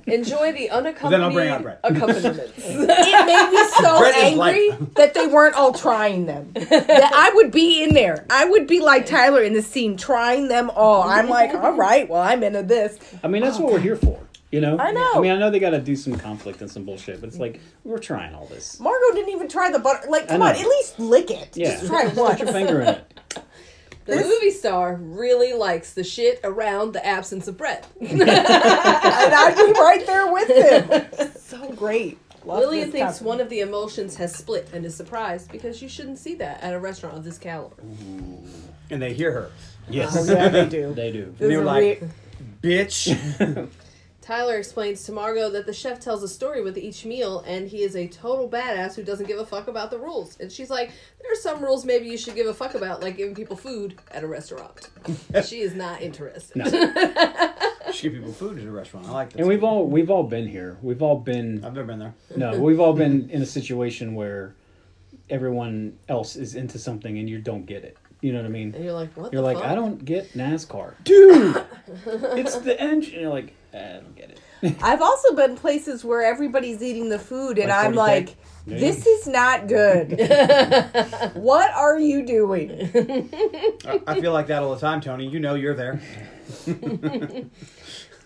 Enjoy 0.07 0.51
the 0.51 0.69
Then 1.09 1.21
I'll 1.21 1.31
bring 1.31 1.49
unaccompanied 1.49 1.49
out 1.49 1.61
bread. 1.63 1.79
accompaniments. 1.83 2.53
It 2.57 3.25
made 3.25 3.49
me 3.51 3.69
so 3.81 3.99
Bread 3.99 4.15
angry 4.15 4.69
that 4.95 5.13
they 5.13 5.25
weren't 5.27 5.55
all 5.55 5.73
trying 5.73 6.25
them. 6.27 6.51
That 6.53 7.11
I 7.13 7.31
would 7.35 7.51
be 7.51 7.83
in 7.83 7.93
there. 7.93 8.25
I 8.29 8.45
would 8.45 8.67
be 8.67 8.79
like 8.79 9.05
Tyler 9.05 9.41
in 9.41 9.53
the 9.53 9.61
scene, 9.63 9.97
trying 9.97 10.49
them 10.49 10.69
all. 10.69 11.03
I'm 11.03 11.29
like, 11.29 11.53
all 11.55 11.73
right, 11.73 12.07
well, 12.07 12.21
I'm 12.21 12.43
into 12.43 12.61
this. 12.63 12.99
I 13.23 13.27
mean, 13.27 13.41
that's 13.41 13.57
oh, 13.57 13.63
what 13.63 13.73
we're 13.73 13.79
here 13.79 13.95
for. 13.95 14.19
You 14.51 14.61
know. 14.61 14.77
I 14.77 14.91
know. 14.91 15.13
I 15.15 15.19
mean, 15.21 15.31
I 15.31 15.37
know 15.37 15.49
they 15.49 15.59
got 15.59 15.71
to 15.71 15.81
do 15.81 15.95
some 15.95 16.15
conflict 16.17 16.61
and 16.61 16.69
some 16.71 16.85
bullshit, 16.85 17.19
but 17.19 17.27
it's 17.27 17.39
like 17.39 17.59
we're 17.83 17.97
trying 17.97 18.33
all 18.35 18.45
this. 18.45 18.79
Margot 18.79 19.13
didn't 19.13 19.29
even 19.33 19.47
try 19.49 19.71
the 19.71 19.79
butter. 19.79 20.07
Like, 20.09 20.27
come 20.27 20.41
on, 20.41 20.51
at 20.55 20.59
least 20.65 20.99
lick 20.99 21.29
it. 21.31 21.55
Yeah. 21.57 21.71
Just 21.71 21.87
try 21.87 22.05
Put 22.05 22.15
one. 22.17 22.37
your 22.37 22.47
finger 22.47 22.81
in 22.81 22.87
it. 22.89 23.11
The 24.05 24.17
movie 24.17 24.51
star 24.51 24.95
really 25.01 25.53
likes 25.53 25.93
the 25.93 26.03
shit 26.03 26.39
around 26.43 26.93
the 26.93 27.03
absence 27.05 27.47
of 27.47 27.57
bread. 27.57 27.85
and 27.99 28.21
I'd 28.31 29.55
be 29.55 29.71
right 29.79 30.05
there 30.05 30.31
with 30.31 30.49
him. 30.49 31.31
So 31.45 31.71
great. 31.73 32.17
Love 32.43 32.59
Lillian 32.59 32.91
thinks 32.91 33.13
couple. 33.19 33.27
one 33.27 33.39
of 33.39 33.49
the 33.49 33.61
emulsions 33.61 34.15
has 34.17 34.35
split 34.35 34.67
and 34.73 34.83
is 34.85 34.93
surprised 34.95 35.51
because 35.51 35.81
you 35.81 35.87
shouldn't 35.87 36.17
see 36.19 36.35
that 36.35 36.61
at 36.61 36.73
a 36.73 36.79
restaurant 36.79 37.15
of 37.17 37.23
this 37.23 37.37
caliber. 37.37 37.81
And 38.89 39.01
they 39.01 39.13
hear 39.13 39.31
her. 39.31 39.51
Yes, 39.89 40.15
Oh, 40.17 40.23
yeah, 40.33 40.49
they 40.49 40.65
do. 40.67 40.93
they 40.93 41.11
do. 41.11 41.35
And 41.39 41.51
they 41.51 41.57
were 41.57 41.63
This 41.63 41.63
is 41.63 41.65
like, 41.65 42.01
re- 42.01 42.09
bitch. 42.61 43.69
Tyler 44.25 44.55
explains 44.55 45.03
to 45.03 45.11
Margot 45.11 45.51
that 45.51 45.67
the 45.67 45.73
chef 45.73 45.99
tells 45.99 46.23
a 46.23 46.27
story 46.27 46.63
with 46.63 46.79
each 46.79 47.05
meal 47.05 47.43
and 47.45 47.67
he 47.67 47.83
is 47.83 47.95
a 47.95 48.07
total 48.07 48.49
badass 48.49 48.95
who 48.95 49.03
doesn't 49.03 49.27
give 49.27 49.37
a 49.37 49.45
fuck 49.45 49.67
about 49.67 49.91
the 49.91 49.99
rules. 49.99 50.35
And 50.39 50.51
she's 50.51 50.71
like, 50.71 50.89
there 51.21 51.31
are 51.31 51.35
some 51.35 51.61
rules 51.63 51.85
maybe 51.85 52.07
you 52.07 52.17
should 52.17 52.33
give 52.33 52.47
a 52.47 52.53
fuck 52.53 52.73
about, 52.73 53.03
like 53.03 53.17
giving 53.17 53.35
people 53.35 53.55
food 53.55 53.99
at 54.09 54.23
a 54.23 54.27
restaurant. 54.27 54.89
she 55.45 55.59
is 55.59 55.75
not 55.75 56.01
interested. 56.01 56.57
No. 56.57 57.51
She 57.93 58.09
give 58.09 58.13
people 58.17 58.33
food 58.33 58.57
at 58.57 58.65
a 58.65 58.71
restaurant. 58.71 59.05
I 59.07 59.11
like 59.11 59.29
that. 59.29 59.39
And 59.39 59.47
we've 59.47 59.63
all 59.63 59.85
we've 59.87 60.09
all 60.09 60.23
been 60.23 60.47
here. 60.47 60.75
We've 60.81 61.03
all 61.03 61.17
been 61.17 61.63
I've 61.63 61.75
never 61.75 61.85
been 61.85 61.99
there. 61.99 62.15
no, 62.35 62.59
we've 62.59 62.79
all 62.79 62.93
been 62.93 63.29
in 63.29 63.43
a 63.43 63.45
situation 63.45 64.15
where 64.15 64.55
everyone 65.29 65.97
else 66.09 66.35
is 66.35 66.55
into 66.55 66.79
something 66.79 67.17
and 67.19 67.29
you 67.29 67.37
don't 67.39 67.65
get 67.65 67.83
it. 67.83 67.95
You 68.21 68.33
know 68.33 68.39
what 68.39 68.47
I 68.47 68.49
mean? 68.49 68.73
And 68.73 68.83
you're 68.83 68.93
like, 68.93 69.15
what 69.15 69.31
You're 69.31 69.43
the 69.43 69.47
like, 69.47 69.57
fuck? 69.57 69.67
I 69.67 69.75
don't 69.75 70.03
get 70.03 70.33
NASCAR, 70.33 70.95
dude. 71.03 71.63
it's 72.07 72.55
the 72.57 72.79
engine. 72.81 73.19
You're 73.19 73.29
like, 73.29 73.49
"Eh, 73.49 73.49
I 73.75 73.93
don't 74.01 74.15
get 74.15 74.29
it. 74.61 74.75
I've 74.81 75.01
also 75.01 75.35
been 75.35 75.55
places 75.55 76.03
where 76.05 76.23
everybody's 76.23 76.81
eating 76.81 77.09
the 77.09 77.19
food, 77.19 77.57
and 77.59 77.69
Like 77.69 77.85
I'm 77.85 77.93
like, 77.93 78.35
Yeah. 78.65 78.79
this 78.79 79.05
is 79.05 79.27
not 79.27 79.67
good. 79.67 80.11
what 81.35 81.71
are 81.73 81.99
you 81.99 82.25
doing? 82.25 82.71
I, 83.85 84.01
I 84.07 84.19
feel 84.21 84.31
like 84.33 84.47
that 84.47 84.63
all 84.63 84.73
the 84.73 84.81
time, 84.81 85.01
Tony. 85.01 85.27
You 85.27 85.39
know 85.39 85.55
you're 85.55 85.75
there. 85.75 86.01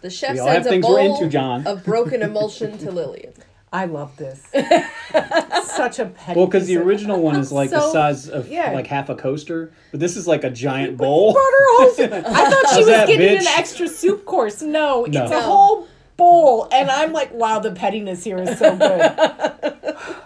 The 0.02 0.10
chef 0.10 0.32
We 0.34 0.38
sends 0.38 0.66
a 0.68 0.70
things 0.70 0.86
we're 0.86 0.96
bowl 0.96 1.16
into, 1.16 1.28
John. 1.30 1.68
of 1.68 1.84
broken 1.84 2.22
emulsion 2.22 2.78
to 2.80 2.92
Lillian. 2.92 3.34
I 3.72 3.86
love 3.86 4.16
this. 4.18 4.42
Such 5.66 6.00
a 6.00 6.06
petty. 6.08 6.38
Well, 6.38 6.48
because 6.48 6.66
the 6.68 6.74
piece 6.74 6.82
of- 6.82 6.88
original 6.88 7.22
one 7.22 7.36
is 7.40 7.52
like 7.52 7.70
the 7.70 7.80
So- 7.82 7.94
size 7.94 8.28
of 8.30 8.48
yeah. 8.50 8.72
like 8.72 8.88
half 8.88 9.10
a 9.10 9.16
coaster, 9.16 9.72
but 9.92 10.00
this 10.00 10.18
is 10.18 10.28
like 10.28 10.44
a 10.44 10.50
giant 10.50 10.98
bowl. 10.98 11.34
brought 11.34 11.44
her 11.44 11.78
whole. 11.78 11.90
soup. 11.92 12.12
I 12.14 12.22
thought 12.22 12.50
she 12.52 12.68
How's 12.68 12.78
was 12.78 12.86
that, 12.88 13.08
getting 13.08 13.38
bitch? 13.38 13.42
an 13.42 13.48
extra 13.58 13.88
soup 13.88 14.26
course. 14.26 14.62
No, 14.62 15.06
No. 15.06 15.24
it's 15.24 15.32
a 15.32 15.36
No. 15.36 15.42
whole 15.42 15.88
bowl, 16.18 16.68
and 16.72 16.90
I'm 16.90 17.14
like, 17.14 17.34
wow, 17.34 17.60
the 17.60 17.72
pettiness 17.72 18.24
here 18.24 18.40
is 18.40 18.58
so 18.58 18.76
good. 18.76 19.76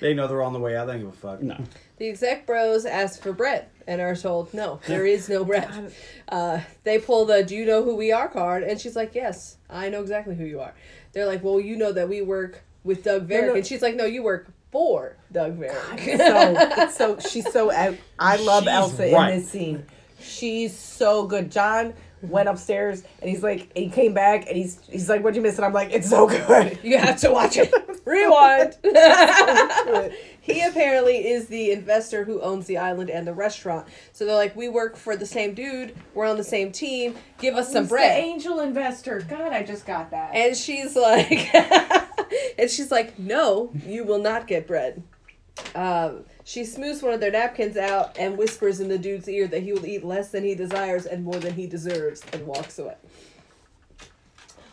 They 0.00 0.14
know 0.14 0.26
they're 0.26 0.42
on 0.42 0.52
the 0.52 0.58
way 0.58 0.76
out. 0.76 0.86
They 0.86 0.94
don't 0.94 1.02
give 1.02 1.08
a 1.10 1.12
fuck. 1.12 1.42
No, 1.42 1.56
The 1.98 2.08
exec 2.08 2.44
bros 2.44 2.84
ask 2.84 3.22
for 3.22 3.32
bread 3.32 3.66
and 3.86 4.00
are 4.00 4.16
told, 4.16 4.52
no, 4.52 4.80
there 4.88 5.06
is 5.06 5.28
no 5.28 5.44
bread. 5.44 5.92
Uh, 6.28 6.60
they 6.82 6.98
pull 6.98 7.24
the 7.24 7.44
do 7.44 7.54
you 7.54 7.64
know 7.64 7.84
who 7.84 7.94
we 7.94 8.10
are 8.10 8.28
card, 8.28 8.64
and 8.64 8.80
she's 8.80 8.96
like, 8.96 9.14
yes, 9.14 9.58
I 9.70 9.88
know 9.90 10.00
exactly 10.02 10.34
who 10.34 10.44
you 10.44 10.60
are. 10.60 10.74
They're 11.12 11.26
like, 11.26 11.42
well, 11.44 11.60
you 11.60 11.76
know 11.76 11.92
that 11.92 12.08
we 12.08 12.22
work 12.22 12.62
with 12.84 13.04
Doug 13.04 13.28
Verick. 13.28 13.46
no. 13.48 13.54
And 13.54 13.66
she's 13.66 13.82
like, 13.82 13.94
no, 13.96 14.04
you 14.04 14.22
work 14.22 14.48
for 14.70 15.16
Doug 15.30 15.58
Verick. 15.58 16.16
so, 16.16 16.82
it's 16.82 16.96
so 16.96 17.18
she's 17.18 17.50
so. 17.52 17.70
I 17.70 18.36
love 18.36 18.64
She's 18.64 18.72
Elsa 18.72 19.10
right. 19.12 19.32
in 19.34 19.40
this 19.40 19.50
scene. 19.50 19.86
She's 20.20 20.76
so 20.76 21.26
good. 21.26 21.50
John 21.50 21.94
went 22.22 22.48
upstairs 22.48 23.02
and 23.20 23.28
he's 23.28 23.42
like, 23.42 23.76
he 23.76 23.88
came 23.90 24.14
back 24.14 24.46
and 24.46 24.56
he's 24.56 24.78
he's 24.88 25.08
like, 25.08 25.22
"What'd 25.22 25.34
you 25.36 25.42
miss?" 25.42 25.56
And 25.56 25.64
I'm 25.64 25.72
like, 25.72 25.90
"It's 25.90 26.08
so 26.08 26.28
good." 26.28 26.78
you 26.82 26.96
have 26.96 27.20
to 27.20 27.30
watch 27.32 27.56
it. 27.56 27.72
Rewind. 28.04 28.76
He 30.42 30.60
apparently 30.60 31.28
is 31.28 31.46
the 31.46 31.70
investor 31.70 32.24
who 32.24 32.40
owns 32.40 32.66
the 32.66 32.76
island 32.76 33.08
and 33.10 33.26
the 33.26 33.32
restaurant. 33.32 33.86
So 34.12 34.26
they're 34.26 34.34
like, 34.34 34.56
we 34.56 34.68
work 34.68 34.96
for 34.96 35.16
the 35.16 35.24
same 35.24 35.54
dude. 35.54 35.94
We're 36.14 36.26
on 36.26 36.36
the 36.36 36.44
same 36.44 36.72
team. 36.72 37.14
Give 37.38 37.54
us 37.54 37.72
some 37.72 37.84
He's 37.84 37.90
the 37.90 37.94
bread. 37.94 38.18
angel 38.18 38.58
investor. 38.58 39.20
God, 39.20 39.52
I 39.52 39.62
just 39.62 39.86
got 39.86 40.10
that. 40.10 40.34
And 40.34 40.56
she's 40.56 40.96
like, 40.96 41.54
and 42.58 42.68
she's 42.68 42.90
like, 42.90 43.18
no, 43.20 43.70
you 43.86 44.02
will 44.02 44.18
not 44.18 44.48
get 44.48 44.66
bread. 44.66 45.02
Um, 45.76 46.24
she 46.44 46.64
smooths 46.64 47.02
one 47.02 47.12
of 47.14 47.20
their 47.20 47.30
napkins 47.30 47.76
out 47.76 48.16
and 48.18 48.36
whispers 48.36 48.80
in 48.80 48.88
the 48.88 48.98
dude's 48.98 49.28
ear 49.28 49.46
that 49.46 49.62
he 49.62 49.72
will 49.72 49.86
eat 49.86 50.04
less 50.04 50.30
than 50.30 50.42
he 50.42 50.56
desires 50.56 51.06
and 51.06 51.22
more 51.24 51.38
than 51.38 51.54
he 51.54 51.68
deserves 51.68 52.22
and 52.32 52.44
walks 52.46 52.80
away. 52.80 52.96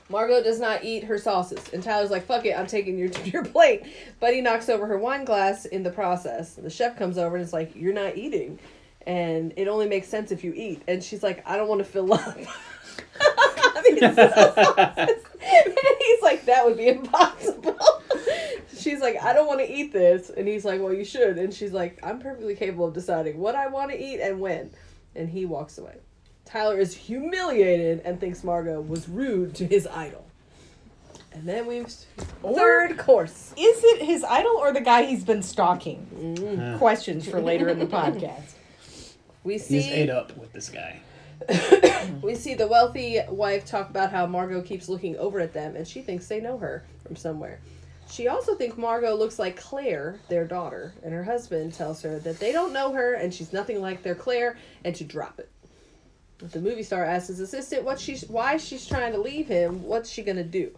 Margot 0.10 0.42
does 0.44 0.60
not 0.60 0.84
eat 0.84 1.04
her 1.04 1.18
sauces, 1.18 1.70
and 1.72 1.84
Tyler's 1.84 2.10
like, 2.10 2.26
fuck 2.26 2.46
it, 2.46 2.58
I'm 2.58 2.68
taking 2.68 2.98
your, 2.98 3.10
your 3.26 3.46
plate. 3.46 3.84
But 4.20 4.34
he 4.34 4.42
knocks 4.42 4.68
over 4.68 4.88
her 4.88 4.98
wine 4.98 5.24
glass 5.24 5.66
in 5.66 5.84
the 5.84 5.92
process. 5.92 6.56
The 6.56 6.70
chef 6.70 6.98
comes 6.98 7.18
over 7.18 7.36
and 7.36 7.46
is 7.46 7.54
like, 7.54 7.76
you're 7.76 7.94
not 7.94 8.18
eating. 8.18 8.60
And 9.06 9.54
it 9.56 9.68
only 9.68 9.88
makes 9.88 10.08
sense 10.08 10.32
if 10.32 10.44
you 10.44 10.54
eat. 10.56 10.82
And 10.88 11.04
she's 11.04 11.24
like, 11.24 11.48
I 11.48 11.58
don't 11.58 11.68
want 11.68 11.80
to 11.80 11.86
fill 11.86 12.14
up. 12.14 12.38
And 15.42 15.98
he's 16.00 16.22
like, 16.22 16.46
that 16.46 16.66
would 16.66 16.78
be 16.78 16.88
impossible. 16.88 17.78
she's 18.78 19.00
like, 19.00 19.22
I 19.22 19.34
don't 19.34 19.48
want 19.48 19.60
to 19.60 19.72
eat 19.72 19.92
this. 19.92 20.30
And 20.30 20.48
he's 20.48 20.66
like, 20.66 20.82
well, 20.82 20.94
you 20.94 21.06
should. 21.06 21.38
And 21.38 21.54
she's 21.54 21.72
like, 21.72 22.00
I'm 22.04 22.20
perfectly 22.20 22.56
capable 22.56 22.86
of 22.86 22.94
deciding 22.94 23.38
what 23.38 23.56
I 23.56 23.68
want 23.68 23.92
to 23.92 24.00
eat 24.00 24.20
and 24.20 24.40
when. 24.40 24.72
And 25.16 25.30
he 25.30 25.46
walks 25.46 25.78
away. 25.78 25.98
Tyler 26.52 26.80
is 26.80 26.96
humiliated 26.96 28.02
and 28.04 28.20
thinks 28.20 28.44
Margot 28.44 28.82
was 28.82 29.08
rude 29.08 29.54
to 29.56 29.68
his 29.68 29.86
idol. 29.86 30.26
And 31.32 31.48
then 31.48 31.68
we've 31.68 31.88
third 31.88 32.98
course. 32.98 33.54
Is 33.56 33.84
it 33.84 34.02
his 34.02 34.24
idol 34.24 34.54
or 34.54 34.74
the 34.74 34.82
guy 34.82 35.04
he's 35.04 35.24
been 35.24 35.44
stalking? 35.44 36.08
Mm. 36.16 36.80
Questions 36.80 37.28
for 37.28 37.40
later 37.40 37.70
in 37.70 37.78
the 37.78 37.86
podcast. 37.86 38.54
We 39.44 39.60
see 39.60 39.82
he's 39.82 39.92
ate 39.92 40.10
up 40.10 40.36
with 40.38 40.52
this 40.52 40.70
guy. 40.70 41.00
we 42.22 42.34
see 42.36 42.56
the 42.56 42.68
wealthy 42.68 43.20
wife 43.30 43.66
talk 43.66 43.90
about 43.90 44.12
how 44.12 44.26
Margot 44.26 44.62
keeps 44.62 44.90
looking 44.90 45.18
over 45.18 45.40
at 45.40 45.54
them 45.54 45.76
and 45.76 45.88
she 45.88 46.02
thinks 46.02 46.28
they 46.28 46.42
know 46.42 46.58
her 46.58 46.84
from 47.06 47.16
somewhere. 47.16 47.60
She 48.10 48.28
also 48.28 48.56
thinks 48.56 48.76
Margot 48.76 49.14
looks 49.14 49.38
like 49.38 49.56
Claire, 49.56 50.20
their 50.30 50.46
daughter, 50.46 50.94
and 51.04 51.14
her 51.14 51.24
husband 51.24 51.76
tells 51.76 52.02
her 52.02 52.18
that 52.20 52.40
they 52.40 52.52
don't 52.52 52.74
know 52.74 52.92
her 52.92 53.14
and 53.14 53.32
she's 53.32 53.54
nothing 53.54 53.82
like 53.82 54.02
their 54.02 54.16
Claire 54.16 54.58
and 54.84 54.96
to 54.96 55.04
drop 55.04 55.40
it. 55.40 55.50
The 56.40 56.62
movie 56.62 56.84
star 56.84 57.04
asks 57.04 57.28
his 57.28 57.42
assistant 57.42 57.84
what 57.84 58.00
she's 58.00 58.24
why 58.30 58.58
she's 58.58 58.88
trying 58.88 59.12
to 59.12 59.20
leave 59.20 59.48
him. 59.48 59.84
What's 59.84 60.10
she 60.10 60.24
gonna 60.24 60.44
do? 60.44 60.72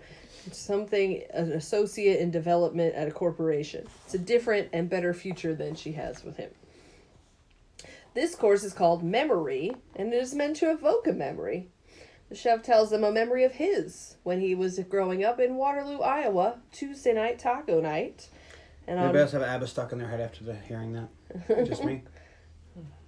It's 0.47 0.57
something 0.57 1.21
an 1.33 1.51
associate 1.51 2.19
in 2.19 2.31
development 2.31 2.95
at 2.95 3.07
a 3.07 3.11
corporation. 3.11 3.85
It's 4.05 4.15
a 4.15 4.19
different 4.19 4.69
and 4.73 4.89
better 4.89 5.13
future 5.13 5.53
than 5.53 5.75
she 5.75 5.91
has 5.91 6.23
with 6.23 6.37
him. 6.37 6.49
This 8.15 8.35
course 8.35 8.63
is 8.63 8.73
called 8.73 9.03
Memory, 9.03 9.71
and 9.95 10.11
it 10.11 10.21
is 10.21 10.33
meant 10.33 10.57
to 10.57 10.71
evoke 10.71 11.05
a 11.07 11.13
memory. 11.13 11.69
The 12.29 12.35
chef 12.35 12.63
tells 12.63 12.89
them 12.89 13.03
a 13.03 13.11
memory 13.11 13.43
of 13.43 13.53
his 13.53 14.15
when 14.23 14.39
he 14.39 14.55
was 14.55 14.79
growing 14.89 15.23
up 15.23 15.39
in 15.39 15.55
Waterloo, 15.55 15.99
Iowa, 15.99 16.59
Tuesday 16.71 17.13
night 17.13 17.39
taco 17.39 17.79
night. 17.79 18.29
And 18.87 18.97
on, 18.97 19.05
Anybody 19.05 19.21
else 19.21 19.31
have 19.33 19.41
ABBA 19.43 19.67
stuck 19.67 19.91
in 19.91 19.99
their 19.99 20.07
head 20.07 20.21
after 20.21 20.43
the, 20.43 20.55
hearing 20.55 20.93
that? 20.93 21.65
Just 21.67 21.83
me? 21.83 22.03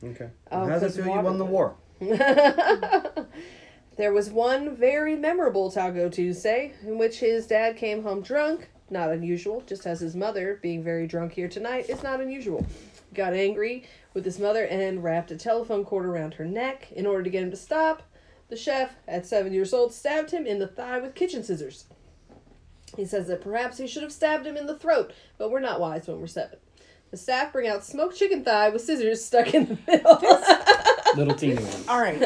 Okay. 0.04 0.30
Oh, 0.51 0.68
How 0.68 0.80
does 0.80 0.97
it 0.97 1.01
feel 1.01 1.16
you 1.16 1.22
won 1.22 1.38
the 1.38 1.45
war? 1.45 1.78
there 3.97 4.14
was 4.14 4.30
one 4.30 4.76
very 4.76 5.16
memorable 5.16 5.72
Taco 5.72 6.10
Tuesday 6.10 6.74
in 6.84 6.97
which 6.97 7.20
his 7.20 7.47
dad 7.47 7.78
came 7.78 8.04
home 8.04 8.22
drunk. 8.22 8.70
Not 8.89 9.12
unusual, 9.12 9.62
just 9.62 9.88
as 9.88 9.99
his 9.99 10.16
mother, 10.16 10.60
being 10.62 10.84
very 10.84 11.08
drunk 11.08 11.34
here 11.34 11.47
tonight, 11.47 11.89
is 11.89 12.04
not 12.04 12.22
unusual. 12.22 12.66
Got 13.14 13.34
angry 13.34 13.86
with 14.14 14.26
his 14.26 14.39
mother 14.39 14.66
and 14.66 15.04
wrapped 15.04 15.32
a 15.32 15.38
telephone 15.38 15.86
cord 15.86 16.06
around 16.06 16.36
her 16.36 16.45
neck 16.45 16.88
in 16.91 17.06
order 17.06 17.24
to 17.24 17.30
get 17.30 17.43
him 17.43 17.51
to 17.51 17.58
stop. 17.58 18.04
The 18.49 18.58
chef, 18.58 18.95
at 19.08 19.26
seven 19.26 19.54
years 19.54 19.74
old, 19.74 19.93
stabbed 19.93 20.32
him 20.32 20.45
in 20.45 20.60
the 20.60 20.68
thigh 20.68 20.99
with 20.99 21.16
kitchen 21.16 21.43
scissors. 21.43 21.86
He 22.95 23.06
says 23.06 23.28
that 23.28 23.41
perhaps 23.41 23.78
he 23.78 23.88
should 23.88 24.04
have 24.04 24.12
stabbed 24.12 24.45
him 24.45 24.58
in 24.58 24.68
the 24.68 24.78
throat, 24.78 25.14
but 25.38 25.49
we're 25.49 25.60
not 25.60 25.80
wise 25.80 26.08
when 26.08 26.20
we're 26.20 26.28
seven. 26.28 26.60
The 27.10 27.18
staff 27.18 27.54
bring 27.54 27.68
out 27.68 27.84
smoked 27.84 28.18
chicken 28.18 28.43
thigh 28.43 28.70
with 28.70 28.82
scissors 28.82 29.24
stuck 29.24 29.54
in 29.54 29.66
the 29.68 29.78
middle. 29.88 30.20
Little 31.16 31.36
teeny 31.36 31.56
ones. 31.56 31.88
All 31.88 31.99
right. 31.99 32.20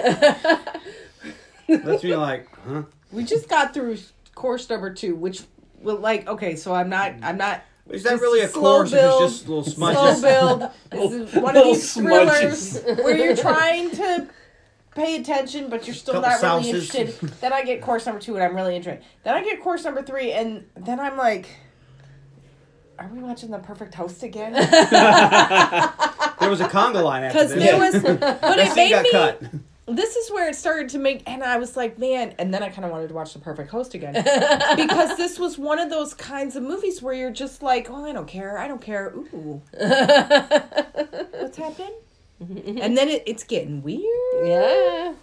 That's 1.67 2.03
me 2.03 2.15
like, 2.15 2.47
huh? 2.65 2.83
we 3.11 3.23
just 3.23 3.49
got 3.49 3.73
through 3.73 3.97
course 4.35 4.69
number 4.69 4.93
two, 4.93 5.15
which 5.15 5.43
will 5.81 5.97
like 5.97 6.27
okay. 6.27 6.55
So 6.55 6.73
I'm 6.73 6.89
not. 6.89 7.13
I'm 7.21 7.37
not. 7.37 7.63
Is 7.89 8.03
that 8.03 8.19
really 8.19 8.41
a 8.41 8.45
is 8.45 8.51
slow 8.51 8.77
course? 8.77 8.91
If 8.91 8.99
build, 8.99 9.23
it's 9.23 9.33
just 9.33 9.47
little 9.47 9.63
smudges. 9.63 10.19
Slow 10.19 10.57
build. 10.57 10.71
This 10.91 11.11
is 11.11 11.35
one 11.41 11.55
of 11.55 11.65
Little 11.65 11.73
these 11.73 11.93
thrillers 11.93 12.83
where 12.83 13.17
you're 13.17 13.35
trying 13.35 13.91
to 13.91 14.27
pay 14.95 15.15
attention, 15.21 15.69
but 15.69 15.87
you're 15.87 15.95
still 15.95 16.15
Couple 16.15 16.29
not 16.29 16.41
really 16.41 16.71
sauces. 16.71 16.95
interested. 16.95 17.29
Then 17.39 17.53
I 17.53 17.63
get 17.63 17.81
course 17.81 18.05
number 18.05 18.19
two, 18.19 18.35
and 18.35 18.43
I'm 18.43 18.55
really 18.55 18.75
interested. 18.75 19.05
Then 19.23 19.35
I 19.35 19.43
get 19.43 19.61
course 19.61 19.83
number 19.85 20.01
three, 20.01 20.33
and 20.33 20.65
then 20.75 20.99
I'm 20.99 21.15
like, 21.17 21.47
"Are 22.99 23.07
we 23.07 23.19
watching 23.19 23.51
The 23.51 23.59
Perfect 23.59 23.93
Host 23.93 24.23
again?" 24.23 24.53
There 26.39 26.49
was 26.49 26.61
a 26.61 26.67
conga 26.67 27.03
line 27.03 27.23
after 27.23 27.37
Because 27.39 27.53
this. 27.55 27.63
there 27.63 27.79
was, 27.79 28.19
but 28.19 28.59
it 28.59 28.75
made 28.75 28.89
got 28.91 29.03
me. 29.03 29.11
cut. 29.11 29.41
This 29.89 30.17
is 30.17 30.29
where 30.31 30.49
it 30.49 30.55
started 30.55 30.89
to 30.89 30.97
make, 30.99 31.23
and 31.25 31.41
I 31.43 31.57
was 31.57 31.77
like, 31.77 31.97
man. 31.97 32.33
And 32.39 32.53
then 32.53 32.61
I 32.61 32.67
kind 32.69 32.83
of 32.83 32.91
wanted 32.91 33.07
to 33.07 33.13
watch 33.13 33.31
The 33.33 33.39
Perfect 33.39 33.71
Host 33.71 33.93
again 33.93 34.13
because 34.75 35.15
this 35.15 35.39
was 35.39 35.57
one 35.57 35.79
of 35.79 35.89
those 35.89 36.13
kinds 36.13 36.57
of 36.57 36.63
movies 36.63 37.01
where 37.01 37.13
you're 37.13 37.31
just 37.31 37.63
like, 37.63 37.89
oh, 37.89 38.05
I 38.05 38.11
don't 38.11 38.27
care, 38.27 38.57
I 38.57 38.67
don't 38.67 38.81
care. 38.81 39.13
Ooh, 39.15 39.61
what's 39.71 41.57
happening? 41.57 41.93
Mm-hmm. 42.43 42.77
and 42.81 42.95
then 42.95 43.07
it, 43.09 43.23
it's 43.25 43.43
getting 43.43 43.81
weird. 43.81 44.03
yeah. 44.45 45.13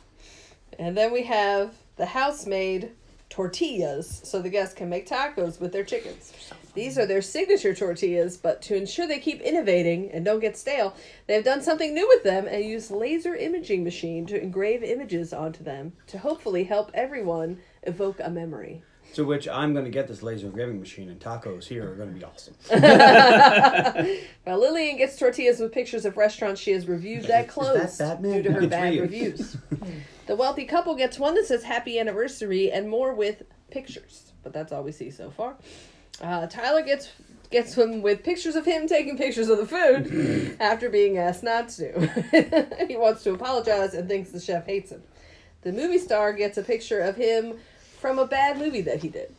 And 0.81 0.97
then 0.97 1.13
we 1.13 1.23
have 1.25 1.75
the 1.97 2.07
house-made 2.07 2.91
tortillas, 3.31 4.21
so 4.25 4.43
the 4.43 4.49
guests 4.49 4.75
can 4.75 4.89
make 4.89 5.07
tacos 5.09 5.61
with 5.61 5.73
their 5.73 5.85
chickens. 5.85 6.33
These 6.75 6.99
are 6.99 7.07
their 7.07 7.23
signature 7.23 7.73
tortillas, 7.75 8.37
but 8.37 8.61
to 8.63 8.75
ensure 8.77 9.07
they 9.07 9.21
keep 9.21 9.41
innovating 9.41 10.11
and 10.11 10.25
don't 10.25 10.41
get 10.41 10.57
stale, 10.57 10.95
they've 11.29 11.45
done 11.45 11.63
something 11.63 11.95
new 11.95 12.09
with 12.09 12.25
them 12.25 12.47
and 12.49 12.65
used 12.65 12.91
laser 12.91 13.35
imaging 13.37 13.85
machine 13.85 14.27
to 14.27 14.41
engrave 14.41 14.83
images 14.83 15.33
onto 15.33 15.63
them 15.63 15.93
to 16.09 16.19
hopefully 16.19 16.65
help 16.65 16.91
everyone 16.93 17.59
evoke 17.85 18.19
a 18.21 18.29
memory. 18.29 18.83
To 19.15 19.25
which 19.25 19.47
I'm 19.47 19.73
going 19.73 19.85
to 19.85 19.91
get 19.93 20.09
this 20.09 20.25
laser 20.25 20.47
engraving 20.47 20.81
machine, 20.81 21.09
and 21.09 21.21
tacos 21.21 21.67
here 21.67 21.89
are 21.89 21.95
going 21.95 22.13
to 22.13 22.19
be 22.19 22.25
awesome. 22.25 22.55
While 24.45 24.59
Lillian 24.59 24.97
gets 24.97 25.17
tortillas 25.17 25.61
with 25.61 25.71
pictures 25.73 26.05
of 26.05 26.17
restaurants 26.17 26.61
she 26.61 26.73
has 26.73 26.89
reviewed 26.89 27.25
that 27.25 27.47
Is 27.47 27.53
closed 27.53 27.99
that 28.01 28.21
Batman? 28.23 28.33
due 28.33 28.43
to 28.43 28.53
her 28.55 28.61
Good 28.61 28.71
for 28.71 28.77
bad 28.77 28.95
you. 28.95 29.03
reviews. 29.03 29.57
the 30.27 30.35
wealthy 30.35 30.65
couple 30.65 30.97
gets 30.97 31.17
one 31.21 31.37
that 31.37 31.47
says 31.47 31.63
happy 31.63 32.01
anniversary 32.01 32.73
and 32.73 32.89
more 32.89 33.15
with 33.15 33.45
pictures, 33.71 34.33
but 34.43 34.53
that's 34.53 34.73
all 34.73 34.83
we 34.83 34.91
see 34.91 35.11
so 35.11 35.31
far. 35.31 35.57
Uh, 36.21 36.47
Tyler 36.47 36.83
gets 36.83 37.11
gets 37.51 37.77
one 37.77 38.03
with 38.03 38.25
pictures 38.25 38.57
of 38.57 38.65
him 38.65 38.89
taking 38.89 39.17
pictures 39.17 39.49
of 39.49 39.59
the 39.59 39.67
food 39.67 40.57
after 40.61 40.89
being 40.89 41.19
asked 41.19 41.43
not 41.43 41.69
to. 41.69 42.07
he 42.89 42.97
wants 42.97 43.23
to 43.23 43.33
apologize 43.33 43.95
and 43.95 44.09
thinks 44.09 44.31
the 44.31 44.41
chef 44.41 44.67
hates 44.67 44.91
him. 44.91 45.03
The 45.63 45.73
movie 45.73 45.99
star 45.99 46.33
gets 46.33 46.59
a 46.59 46.63
picture 46.63 47.01
of 47.01 47.17
him 47.17 47.55
from 48.01 48.19
a 48.19 48.27
bad 48.27 48.59
movie 48.59 48.83
that 48.83 49.03
he 49.03 49.09
did. 49.09 49.35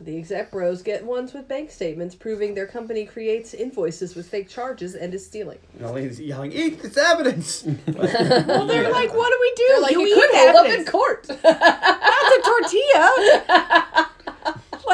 The 0.00 0.18
exec 0.18 0.50
bros 0.50 0.82
get 0.82 1.04
ones 1.04 1.32
with 1.32 1.48
bank 1.48 1.70
statements 1.70 2.14
proving 2.14 2.54
their 2.54 2.66
company 2.66 3.04
creates 3.04 3.54
invoices 3.54 4.14
with 4.14 4.28
fake 4.28 4.48
charges 4.48 4.94
and 4.94 5.14
is 5.14 5.24
stealing. 5.24 5.58
And 5.78 5.86
Elaine's 5.86 6.20
yelling, 6.20 6.52
"Eat 6.52 6.82
this 6.82 6.96
evidence!" 6.96 7.64
Well, 7.86 8.66
they're 8.66 8.90
like, 8.90 9.14
what 9.14 9.30
do 9.30 9.38
we 9.40 9.52
do? 9.56 9.64
They're 9.68 9.80
like, 9.80 9.92
you, 9.92 10.06
eat 10.06 10.14
could 10.14 10.30
hold 10.32 10.56
up 10.56 10.66
in 10.66 10.84
court. 10.84 11.26
That's 11.28 12.36
a 12.36 12.42
tortilla. 12.42 14.10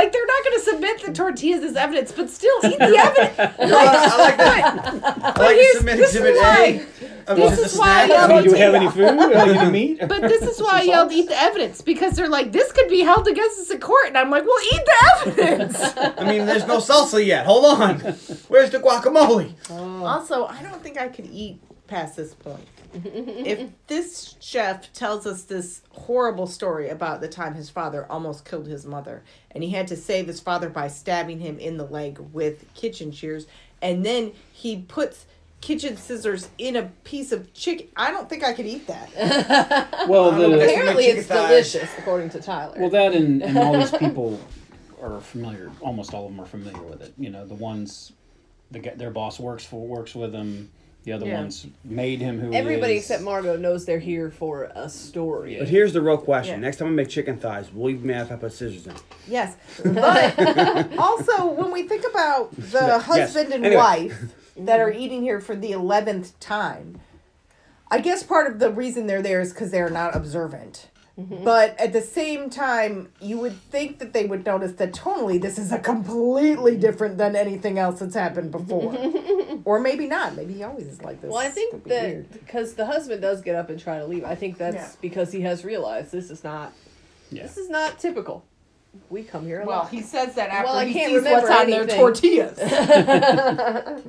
Like 0.00 0.12
they're 0.12 0.26
not 0.26 0.44
going 0.44 0.58
to 0.58 0.64
submit 0.64 1.02
the 1.04 1.12
tortillas 1.12 1.62
as 1.62 1.76
evidence, 1.76 2.10
but 2.12 2.30
still 2.30 2.56
eat 2.64 2.78
the 2.78 2.96
evidence. 2.96 3.36
No, 3.70 3.76
I, 3.78 4.08
I 4.10 4.16
like 4.18 4.36
that. 4.38 5.36
I 5.36 5.42
like 5.42 5.56
here's- 5.56 5.72
to 5.72 5.76
submit 5.78 5.96
this 5.98 6.14
is 6.14 6.20
why- 6.40 6.86
A. 7.28 7.34
this 7.34 7.58
is 7.58 7.78
why 7.78 8.02
I 8.02 8.06
snack. 8.06 8.18
love 8.18 8.30
I 8.30 8.34
mean, 8.34 8.44
do 8.44 8.52
we 8.52 8.58
have 8.58 8.74
any 8.74 8.90
food? 8.90 9.04
Are 9.04 9.46
you 9.46 9.54
gonna 9.54 9.70
meat? 9.70 10.00
But 10.08 10.22
this 10.22 10.42
is 10.42 10.60
why 10.60 10.80
I 10.80 10.82
yelled 10.82 11.12
eat 11.12 11.28
the 11.28 11.38
evidence 11.38 11.80
because 11.82 12.14
they're 12.16 12.28
like, 12.28 12.50
this 12.50 12.72
could 12.72 12.88
be 12.88 13.00
held 13.00 13.28
against 13.28 13.60
us 13.60 13.70
in 13.70 13.78
court, 13.80 14.06
and 14.08 14.16
I'm 14.18 14.30
like, 14.30 14.44
well, 14.44 14.64
eat 14.72 14.82
the 14.86 14.96
evidence. 15.46 15.78
I 16.18 16.24
mean, 16.24 16.46
there's 16.46 16.66
no 16.66 16.78
salsa 16.78 17.24
yet. 17.24 17.44
Hold 17.46 17.64
on. 17.80 18.00
Where's 18.48 18.70
the 18.70 18.78
guacamole? 18.78 19.54
also, 19.70 20.46
I 20.46 20.62
don't 20.62 20.82
think 20.82 20.98
I 20.98 21.08
could 21.08 21.26
eat 21.30 21.60
past 21.86 22.16
this 22.16 22.34
point. 22.34 22.66
If 22.92 23.70
this 23.86 24.36
chef 24.40 24.92
tells 24.92 25.26
us 25.26 25.42
this 25.44 25.82
horrible 25.90 26.46
story 26.46 26.88
about 26.88 27.20
the 27.20 27.28
time 27.28 27.54
his 27.54 27.70
father 27.70 28.06
almost 28.10 28.44
killed 28.44 28.66
his 28.66 28.84
mother 28.84 29.22
and 29.52 29.62
he 29.62 29.70
had 29.70 29.86
to 29.88 29.96
save 29.96 30.26
his 30.26 30.40
father 30.40 30.68
by 30.68 30.88
stabbing 30.88 31.40
him 31.40 31.58
in 31.58 31.76
the 31.76 31.84
leg 31.86 32.18
with 32.32 32.72
kitchen 32.74 33.12
shears 33.12 33.46
and 33.82 34.04
then 34.04 34.32
he 34.52 34.82
puts 34.82 35.26
kitchen 35.60 35.96
scissors 35.96 36.48
in 36.58 36.74
a 36.74 36.82
piece 37.04 37.32
of 37.32 37.52
chicken 37.52 37.86
i 37.96 38.10
don't 38.10 38.28
think 38.28 38.42
i 38.42 38.52
could 38.52 38.66
eat 38.66 38.86
that 38.86 39.10
Well, 40.08 40.30
I 40.30 40.38
don't 40.38 40.50
know, 40.50 40.58
the, 40.58 40.64
Apparently, 40.64 41.04
it's 41.04 41.28
delicious, 41.28 41.90
according 41.98 42.30
to 42.30 42.40
Tyler. 42.40 42.74
well, 42.78 42.90
that 42.90 43.12
and, 43.12 43.42
and 43.42 43.58
all 43.58 43.74
these 43.78 43.90
people 43.98 44.40
are 45.02 45.20
familiar. 45.20 45.70
Almost 45.80 46.14
all 46.14 46.24
of 46.26 46.32
them 46.32 46.40
are 46.40 46.46
familiar 46.46 46.82
with 46.82 47.02
it. 47.02 47.12
You 47.18 47.30
know, 47.30 47.46
the 47.46 47.54
ones 47.54 48.12
the 48.70 48.78
guy- 48.78 48.94
their 48.94 49.10
boss 49.10 49.38
works 49.38 49.64
for 49.64 49.86
works 49.86 50.14
with 50.14 50.32
them. 50.32 50.70
The 51.04 51.12
other 51.12 51.26
Yeah. 51.26 51.40
ones 51.40 51.66
made 51.82 52.20
him 52.20 52.38
who 52.40 52.52
Everybody 52.52 52.92
he 52.92 52.98
is. 52.98 53.04
except 53.04 53.22
Margot 53.22 53.56
knows 53.56 53.86
they're 53.86 53.98
here 53.98 54.30
for 54.30 54.70
a 54.74 54.88
story. 54.88 55.56
But 55.58 55.68
here's 55.68 55.94
the 55.94 56.02
real 56.02 56.18
question. 56.18 56.56
Yeah. 56.56 56.66
Next 56.66 56.76
time 56.76 56.88
I 56.88 56.90
make 56.90 57.08
chicken 57.08 57.38
thighs, 57.38 57.72
will 57.72 57.88
you 57.90 57.96
be 57.96 58.06
mad 58.08 58.26
if 58.26 58.32
I 58.32 58.36
put 58.36 58.52
scissors 58.52 58.86
in? 58.86 58.94
yes 59.26 59.56
but 59.84 60.98
also 60.98 61.46
when 61.52 61.70
we 61.72 61.84
think 61.84 62.04
about 62.10 62.50
the 62.56 62.98
husband 62.98 63.52
and 63.52 63.64
Anyway. 63.64 63.80
wife 63.80 64.22
that 64.56 64.78
are 64.80 64.92
eating 64.92 65.22
here 65.22 65.40
for 65.40 65.54
the 65.56 65.72
11th 65.72 66.32
time 66.40 67.00
I 67.90 68.00
guess 68.00 68.22
part 68.22 68.50
of 68.52 68.58
the 68.60 68.70
reason 68.70 69.06
they're 69.06 69.22
there 69.22 69.40
is 69.40 69.52
because 69.52 69.70
they're 69.72 69.90
not 69.90 70.14
observant. 70.14 70.86
Mm-hmm. 71.18 71.44
But 71.44 71.78
at 71.78 71.92
the 71.92 72.00
same 72.00 72.50
time, 72.50 73.12
you 73.20 73.38
would 73.38 73.60
think 73.70 73.98
that 73.98 74.12
they 74.12 74.24
would 74.24 74.46
notice 74.46 74.72
that 74.72 74.92
tonally 74.92 75.40
this 75.40 75.58
is 75.58 75.72
a 75.72 75.78
completely 75.78 76.76
different 76.76 77.18
than 77.18 77.36
anything 77.36 77.78
else 77.78 78.00
that's 78.00 78.14
happened 78.14 78.52
before. 78.52 78.94
or 79.64 79.80
maybe 79.80 80.06
not. 80.06 80.36
Maybe 80.36 80.54
he 80.54 80.62
always 80.62 80.86
is 80.86 81.02
like 81.02 81.20
this. 81.20 81.30
Well, 81.30 81.40
I 81.40 81.50
think 81.50 81.84
be 81.84 81.90
that 81.90 82.32
because 82.32 82.74
the 82.74 82.86
husband 82.86 83.20
does 83.20 83.42
get 83.42 83.56
up 83.56 83.68
and 83.70 83.78
try 83.78 83.98
to 83.98 84.06
leave, 84.06 84.24
I 84.24 84.34
think 84.34 84.56
that's 84.56 84.76
Yeah. 84.76 84.88
because 85.02 85.32
he 85.32 85.42
has 85.42 85.64
realized 85.64 86.12
this 86.12 86.30
is 86.30 86.42
not 86.44 86.72
Yeah. 87.30 87.42
this 87.42 87.58
is 87.58 87.68
not 87.68 87.98
typical. 87.98 88.44
We 89.08 89.22
come 89.22 89.46
here 89.46 89.60
a 89.60 89.66
Well, 89.66 89.80
lot. 89.80 89.90
he 89.90 90.02
says 90.02 90.34
that 90.34 90.50
after 90.50 90.72
Well, 90.72 90.86
he 90.86 90.92
sees 90.92 91.16
remember 91.16 91.48
what's 91.48 91.50
on 91.50 91.70
their 91.70 91.86
tortillas. 91.86 92.58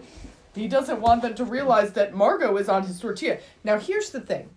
he 0.56 0.68
doesn't 0.68 1.02
want 1.02 1.22
them 1.22 1.34
to 1.36 1.46
realize 1.46 1.94
that 1.94 2.14
Margot 2.14 2.56
is 2.58 2.70
on 2.70 2.84
his 2.84 3.00
tortilla. 3.00 3.38
Now, 3.64 3.78
here's 3.78 4.10
the 4.12 4.22
thing. 4.22 4.50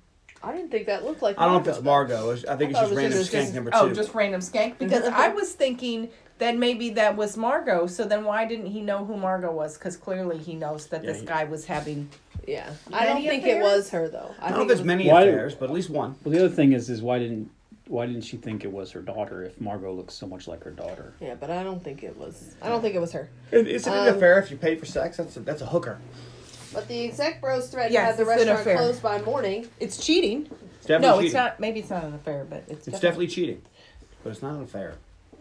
I 0.44 0.52
didn't 0.54 0.70
think 0.70 0.86
that 0.86 1.04
looked 1.04 1.22
like. 1.22 1.38
I 1.38 1.44
don't 1.46 1.54
know 1.64 1.70
if 1.70 1.76
it's 1.76 1.84
Margot, 1.84 2.24
Margot. 2.26 2.50
I 2.52 2.56
think 2.56 2.74
I 2.76 2.80
it's 2.82 2.90
just 2.90 2.92
it 2.92 2.94
was 2.94 2.96
random 2.98 3.18
just- 3.20 3.32
skank 3.32 3.40
just- 3.42 3.54
number 3.54 3.70
two. 3.70 3.76
Oh, 3.78 3.92
just 3.92 4.14
random 4.14 4.40
skank? 4.40 4.78
Because 4.78 5.04
I 5.04 5.28
was 5.28 5.52
thinking 5.52 6.10
that 6.38 6.56
maybe 6.56 6.90
that 6.90 7.16
was 7.16 7.36
Margot, 7.36 7.86
so 7.86 8.04
then 8.04 8.24
why 8.24 8.44
didn't 8.44 8.66
he 8.66 8.80
know 8.80 9.04
who 9.04 9.16
Margot 9.16 9.52
was? 9.52 9.78
Because 9.78 9.96
clearly 9.96 10.38
he 10.38 10.54
knows 10.54 10.86
that 10.88 11.02
Yeah, 11.04 11.12
this 11.12 11.20
he- 11.20 11.26
guy 11.26 11.44
was 11.44 11.64
having. 11.66 12.08
Yeah, 12.46 12.70
I 12.92 13.06
don't 13.06 13.14
Many 13.24 13.28
think 13.28 13.44
it 13.46 13.62
was 13.62 13.88
her 13.90 14.08
though. 14.08 14.34
I, 14.40 14.46
I 14.46 14.48
don't 14.50 14.50
know 14.50 14.56
think 14.58 14.62
if 14.62 14.68
there's 14.68 14.78
was, 14.80 14.86
many 14.86 15.08
Why- 15.08 15.22
affairs, 15.22 15.54
but 15.54 15.66
at 15.66 15.74
least 15.74 15.88
one. 15.90 16.16
Well, 16.24 16.32
the 16.34 16.44
other 16.44 16.54
thing 16.54 16.72
is, 16.72 16.90
is 16.90 17.00
why 17.02 17.18
didn't 17.18 17.50
why 17.86 18.06
didn't 18.06 18.22
she 18.22 18.38
think 18.38 18.64
it 18.64 18.72
was 18.72 18.90
her 18.92 19.02
daughter 19.02 19.42
if 19.44 19.60
Margot 19.60 19.92
looks 19.92 20.14
so 20.14 20.26
much 20.26 20.48
like 20.48 20.64
her 20.64 20.70
daughter? 20.70 21.12
Yeah, 21.20 21.34
but 21.34 21.50
I 21.50 21.62
don't 21.62 21.82
think 21.84 22.02
it 22.02 22.16
was. 22.18 22.54
I 22.62 22.68
don't 22.68 22.80
think 22.80 22.94
it 22.94 22.98
was 23.00 23.12
her. 23.12 23.28
Is 23.52 23.86
it 23.86 23.90
an 23.92 24.08
Um, 24.08 24.16
affair 24.16 24.38
if 24.38 24.50
you 24.50 24.56
pay 24.56 24.74
for 24.76 24.86
sex? 24.86 25.18
That's 25.18 25.36
a, 25.36 25.40
that's 25.40 25.60
a 25.60 25.66
hooker. 25.66 25.98
But 26.74 26.88
the 26.88 27.04
exec 27.04 27.40
bros 27.40 27.68
threatened 27.70 27.94
Yes, 27.94 28.02
to 28.02 28.06
have 28.06 28.16
the 28.16 28.22
it's 28.32 28.42
an 28.42 28.48
restaurant 28.48 28.60
affair. 28.60 28.76
closed 28.76 29.02
by 29.02 29.20
morning. 29.22 29.68
It's 29.80 30.04
cheating. 30.04 30.48
It's 30.78 30.86
definitely 30.86 31.06
no, 31.08 31.14
cheating. 31.16 31.26
it's 31.26 31.34
not. 31.34 31.60
Maybe 31.60 31.80
it's 31.80 31.90
not 31.90 32.04
an 32.04 32.14
affair, 32.14 32.44
but 32.48 32.64
it's, 32.68 32.88
It's 32.88 33.00
definitely 33.00 33.28
cheating, 33.28 33.62
but 34.22 34.30
it's 34.30 34.42
not 34.42 34.54
an 34.54 34.62
affair. 34.62 34.94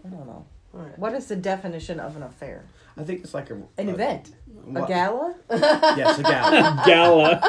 I 0.05 0.09
don't 0.09 0.25
know. 0.25 0.45
All 0.75 0.79
right. 0.81 0.97
What 0.99 1.13
is 1.13 1.27
the 1.27 1.35
definition 1.35 1.99
of 1.99 2.15
an 2.15 2.23
affair? 2.23 2.63
I 2.97 3.03
think 3.03 3.23
it's 3.23 3.33
like 3.33 3.49
a 3.49 3.55
An 3.77 3.89
a- 3.89 3.91
event? 3.93 4.29
A 4.67 4.79
what- 4.79 4.87
gala? 4.87 5.35
Yes, 5.49 6.19
a 6.19 6.23
gala. 6.23 6.83
Gala. 6.85 7.41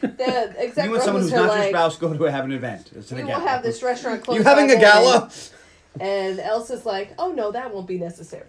The 0.00 0.54
exec 0.58 0.84
you 0.86 0.94
and 0.94 1.02
someone 1.02 1.22
bros 1.22 1.30
who's 1.30 1.32
are 1.32 1.46
not 1.46 1.52
your 1.54 1.58
like, 1.64 1.68
spouse 1.70 1.96
go 1.96 2.12
to 2.12 2.24
have 2.30 2.44
an 2.44 2.52
event. 2.52 2.90
It's 2.94 3.10
an 3.10 3.16
"We 3.18 3.22
a 3.22 3.26
will 3.26 3.32
gala. 3.32 3.48
have 3.48 3.62
this 3.62 3.82
restaurant 3.82 4.22
closed." 4.24 4.38
You 4.38 4.44
having 4.44 4.68
by 4.68 4.74
a 4.74 4.80
gala? 4.80 5.18
morning." 5.20 5.34
And 6.00 6.38
Elsa's 6.40 6.86
like, 6.86 7.12
"Oh 7.18 7.32
no, 7.32 7.50
that 7.52 7.74
won't 7.74 7.86
be 7.86 7.98
necessary." 7.98 8.46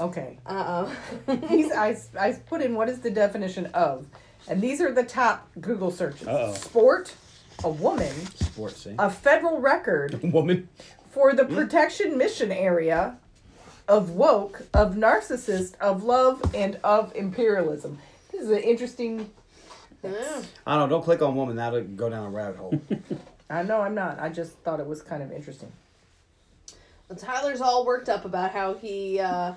Okay. 0.00 0.38
Uh 0.46 0.88
These 1.48 1.72
I, 1.72 1.96
I 2.18 2.32
put 2.32 2.62
in 2.62 2.74
what 2.74 2.88
is 2.88 3.00
the 3.00 3.10
definition 3.10 3.66
of, 3.66 4.06
and 4.48 4.60
these 4.60 4.80
are 4.80 4.92
the 4.92 5.04
top 5.04 5.48
Google 5.60 5.90
searches: 5.90 6.26
Uh-oh. 6.26 6.54
sport, 6.54 7.14
a 7.64 7.68
woman, 7.68 8.14
Sports, 8.36 8.82
see? 8.84 8.94
a 8.98 9.10
federal 9.10 9.60
record 9.60 10.20
Woman. 10.32 10.68
for 11.10 11.34
the 11.34 11.44
protection 11.44 12.16
mission 12.18 12.50
area, 12.50 13.16
of 13.86 14.10
woke, 14.10 14.62
of 14.72 14.94
narcissist, 14.94 15.76
of 15.80 16.02
love, 16.04 16.42
and 16.54 16.78
of 16.82 17.14
imperialism. 17.14 17.98
This 18.30 18.42
is 18.42 18.50
an 18.50 18.58
interesting. 18.60 19.30
yeah. 20.02 20.42
I 20.66 20.76
don't 20.78 20.88
know. 20.88 20.96
Don't 20.96 21.04
click 21.04 21.20
on 21.22 21.34
woman. 21.36 21.56
That'll 21.56 21.82
go 21.82 22.08
down 22.08 22.26
a 22.26 22.30
rabbit 22.30 22.56
hole. 22.56 22.80
I 23.50 23.62
know 23.62 23.82
I'm 23.82 23.94
not. 23.94 24.18
I 24.18 24.30
just 24.30 24.52
thought 24.60 24.80
it 24.80 24.86
was 24.86 25.02
kind 25.02 25.22
of 25.22 25.30
interesting. 25.30 25.70
Tyler's 27.14 27.60
all 27.60 27.84
worked 27.84 28.08
up 28.08 28.24
about 28.24 28.52
how 28.52 28.74
he 28.74 29.20
uh, 29.20 29.54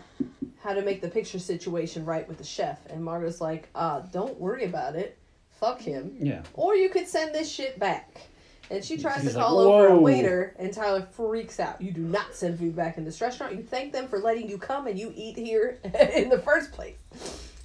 how 0.62 0.74
to 0.74 0.82
make 0.82 1.02
the 1.02 1.10
picture 1.10 1.40
situation 1.40 2.06
right 2.06 2.28
with 2.28 2.38
the 2.38 2.44
chef, 2.44 2.86
and 2.88 3.04
Margot's 3.04 3.42
like, 3.42 3.70
uh, 3.76 4.02
"Don't 4.12 4.40
worry 4.40 4.66
about 4.66 4.96
it. 4.96 5.18
Fuck 5.60 5.82
him. 5.82 6.16
Yeah. 6.20 6.44
Or 6.54 6.76
you 6.76 6.90
could 6.90 7.08
send 7.08 7.34
this 7.34 7.52
shit 7.52 7.80
back." 7.80 8.28
And 8.72 8.84
she 8.84 8.98
tries 8.98 9.22
He's 9.22 9.34
to 9.34 9.38
like, 9.38 9.46
call 9.46 9.60
over 9.60 9.88
a 9.88 9.98
waiter, 9.98 10.56
and 10.58 10.74
Tyler 10.74 11.08
freaks 11.12 11.60
out. 11.60 11.80
You 11.80 11.92
do 11.92 12.02
not 12.02 12.34
send 12.34 12.58
food 12.58 12.76
back 12.76 12.98
in 12.98 13.06
this 13.06 13.22
restaurant. 13.22 13.56
You 13.56 13.62
thank 13.62 13.94
them 13.94 14.08
for 14.08 14.18
letting 14.18 14.50
you 14.50 14.58
come 14.58 14.88
and 14.88 14.98
you 14.98 15.14
eat 15.16 15.38
here 15.38 15.78
in 16.16 16.30
the 16.30 16.40
first 16.40 16.72
place. 16.72 16.96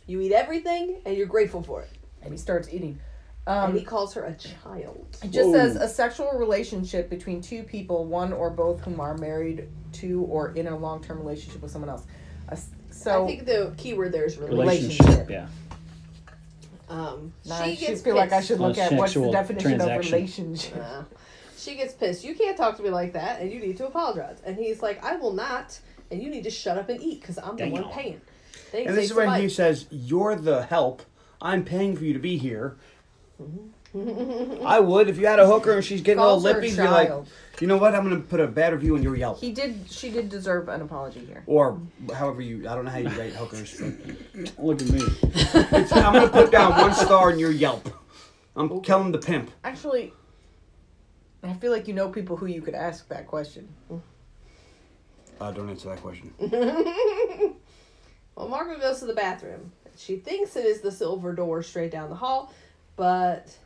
You 0.07 0.21
eat 0.21 0.33
everything, 0.33 1.01
and 1.07 1.17
you're 1.17 1.27
grateful 1.27 1.63
for 1.63 1.83
it. 1.83 1.91
And 2.23 2.33
he 2.33 2.39
starts 2.39 2.69
eating. 2.73 2.99
And 3.47 3.71
Um, 3.73 3.77
he 3.77 3.83
calls 3.85 4.15
her 4.15 4.25
a 4.25 4.35
child. 4.35 5.07
It 5.23 5.31
just 5.31 5.49
Whoa. 5.49 5.53
says 5.55 5.77
a 5.77 5.89
sexual 5.89 6.31
relationship 6.33 7.09
between 7.11 7.41
two 7.41 7.63
people, 7.63 8.05
one 8.05 8.33
or 8.33 8.51
both 8.51 8.81
whom 8.85 9.01
are 9.01 9.17
married 9.17 9.69
to 9.95 10.23
or 10.25 10.53
in 10.53 10.67
a 10.69 10.77
long 10.77 11.03
term 11.03 11.19
relationship 11.19 11.63
with 11.63 11.71
someone 11.73 11.91
else. 11.91 12.05
A 12.49 12.53
s- 12.53 12.69
so 12.91 13.25
I 13.25 13.27
think 13.27 13.47
the 13.47 13.73
key 13.77 13.95
word 13.95 14.13
there 14.13 14.25
is 14.25 14.37
relationship. 14.39 15.01
Relationship. 15.07 15.31
Yeah. 15.31 15.47
Um, 16.89 17.33
now 17.47 17.63
she 17.65 17.71
I 17.73 17.75
should 17.77 17.87
gets 17.89 18.03
feel 18.03 18.17
like 18.17 18.33
I 18.33 18.37
pissed. 18.37 18.49
should 18.49 18.61
look 18.61 18.77
Well, 18.77 18.93
at 18.93 18.99
what's 18.99 19.15
the 19.15 19.31
definition 19.31 19.81
of 19.81 19.89
relationship. 19.89 20.77
Uh, 20.77 21.05
she 21.57 21.77
gets 21.77 21.95
pissed. 21.95 22.25
You 22.25 22.35
can't 22.35 22.57
talk 22.57 22.77
to 22.79 22.83
me 22.83 22.91
like 22.91 23.13
that, 23.13 23.41
and 23.41 23.51
you 23.53 23.61
need 23.61 23.77
to 23.77 23.87
apologize. 23.87 24.39
And 24.45 24.57
he's 24.57 24.83
like, 24.83 25.05
I 25.05 25.15
will 25.17 25.33
not, 25.33 25.79
and 26.11 26.21
you 26.21 26.31
need 26.31 26.45
to 26.45 26.51
shut 26.51 26.79
up 26.79 26.89
and 26.89 27.01
eat 27.01 27.21
because 27.21 27.39
I'm 27.39 27.57
the 27.57 27.65
Damn. 27.65 27.73
one 27.73 27.89
paying. 27.91 28.21
Then 28.73 28.81
he 28.83 28.87
And 28.89 28.97
this 28.97 29.07
is 29.07 29.11
a 29.13 29.15
when 29.17 29.41
he 29.41 29.49
says, 29.49 29.87
"You're 29.91 30.35
the 30.37 30.63
help. 30.65 31.03
I'm 31.41 31.65
paying 31.65 31.97
for 31.97 32.05
you 32.05 32.13
to 32.13 32.19
be 32.19 32.37
here." 32.39 32.77
I 34.67 34.79
would 34.79 35.09
if 35.09 35.19
you 35.19 35.27
had 35.27 35.41
a 35.41 35.47
hooker 35.47 35.73
and 35.73 35.85
she's 35.85 36.01
getting 36.01 36.21
all 36.21 36.41
Calls 36.41 36.45
her 36.45 36.51
a 36.51 36.55
lippy. 36.55 36.71
Be 36.77 36.83
like, 36.83 37.09
child. 37.09 37.29
you 37.61 37.67
know 37.67 37.77
what? 37.77 37.95
I'm 37.95 38.05
gonna 38.05 38.21
put 38.21 38.39
a 38.39 38.47
bad 38.47 38.73
review 38.73 38.95
on 38.97 39.03
your 39.03 39.17
Yelp, 39.17 39.41
He 39.41 39.51
did. 39.53 39.81
She 39.91 40.11
did 40.11 40.29
deserve 40.29 40.69
an 40.69 40.81
apology 40.83 41.21
here. 41.25 41.43
or 41.47 41.81
however 42.15 42.41
you. 42.41 42.69
I 42.69 42.75
don't 42.77 42.85
know 42.85 42.91
how 42.93 42.99
you 42.99 43.09
rate 43.11 43.33
hookers. 43.33 43.81
Look 44.59 44.81
at 44.81 44.89
me. 44.91 45.01
It's- 45.23 45.93
I'm 45.93 46.13
gonna 46.13 46.29
put 46.29 46.53
down 46.53 46.73
one 46.73 46.95
star 46.95 47.33
in 47.33 47.39
your 47.41 47.51
Yelp. 47.51 47.89
I'm 48.55 48.81
killing 48.83 49.11
the 49.13 49.19
pimp. 49.19 49.51
Actually, 49.65 50.13
I 51.43 51.53
feel 51.55 51.73
like 51.73 51.89
you 51.89 51.95
know 51.95 52.09
people 52.11 52.37
who 52.37 52.47
you 52.47 52.63
could 52.63 52.75
ask 52.75 53.09
that 53.09 53.27
question. 53.27 53.69
Uh, 55.41 55.51
don't 55.51 55.69
answer 55.71 55.89
that 55.89 56.01
question. 56.01 56.33
Well, 58.37 58.49
Margaret 58.49 58.81
goes 58.81 59.01
to 59.01 59.07
the 59.07 59.13
bathroom. 59.13 59.73
She 59.99 60.17
thinks 60.17 60.57
it 60.57 60.65
is 60.65 60.81
the 60.81 60.93
silver 60.93 61.35
door 61.35 61.63
straight 61.63 61.91
down 61.91 62.09
the 62.09 62.17
hall, 62.17 62.55
but 63.01 63.57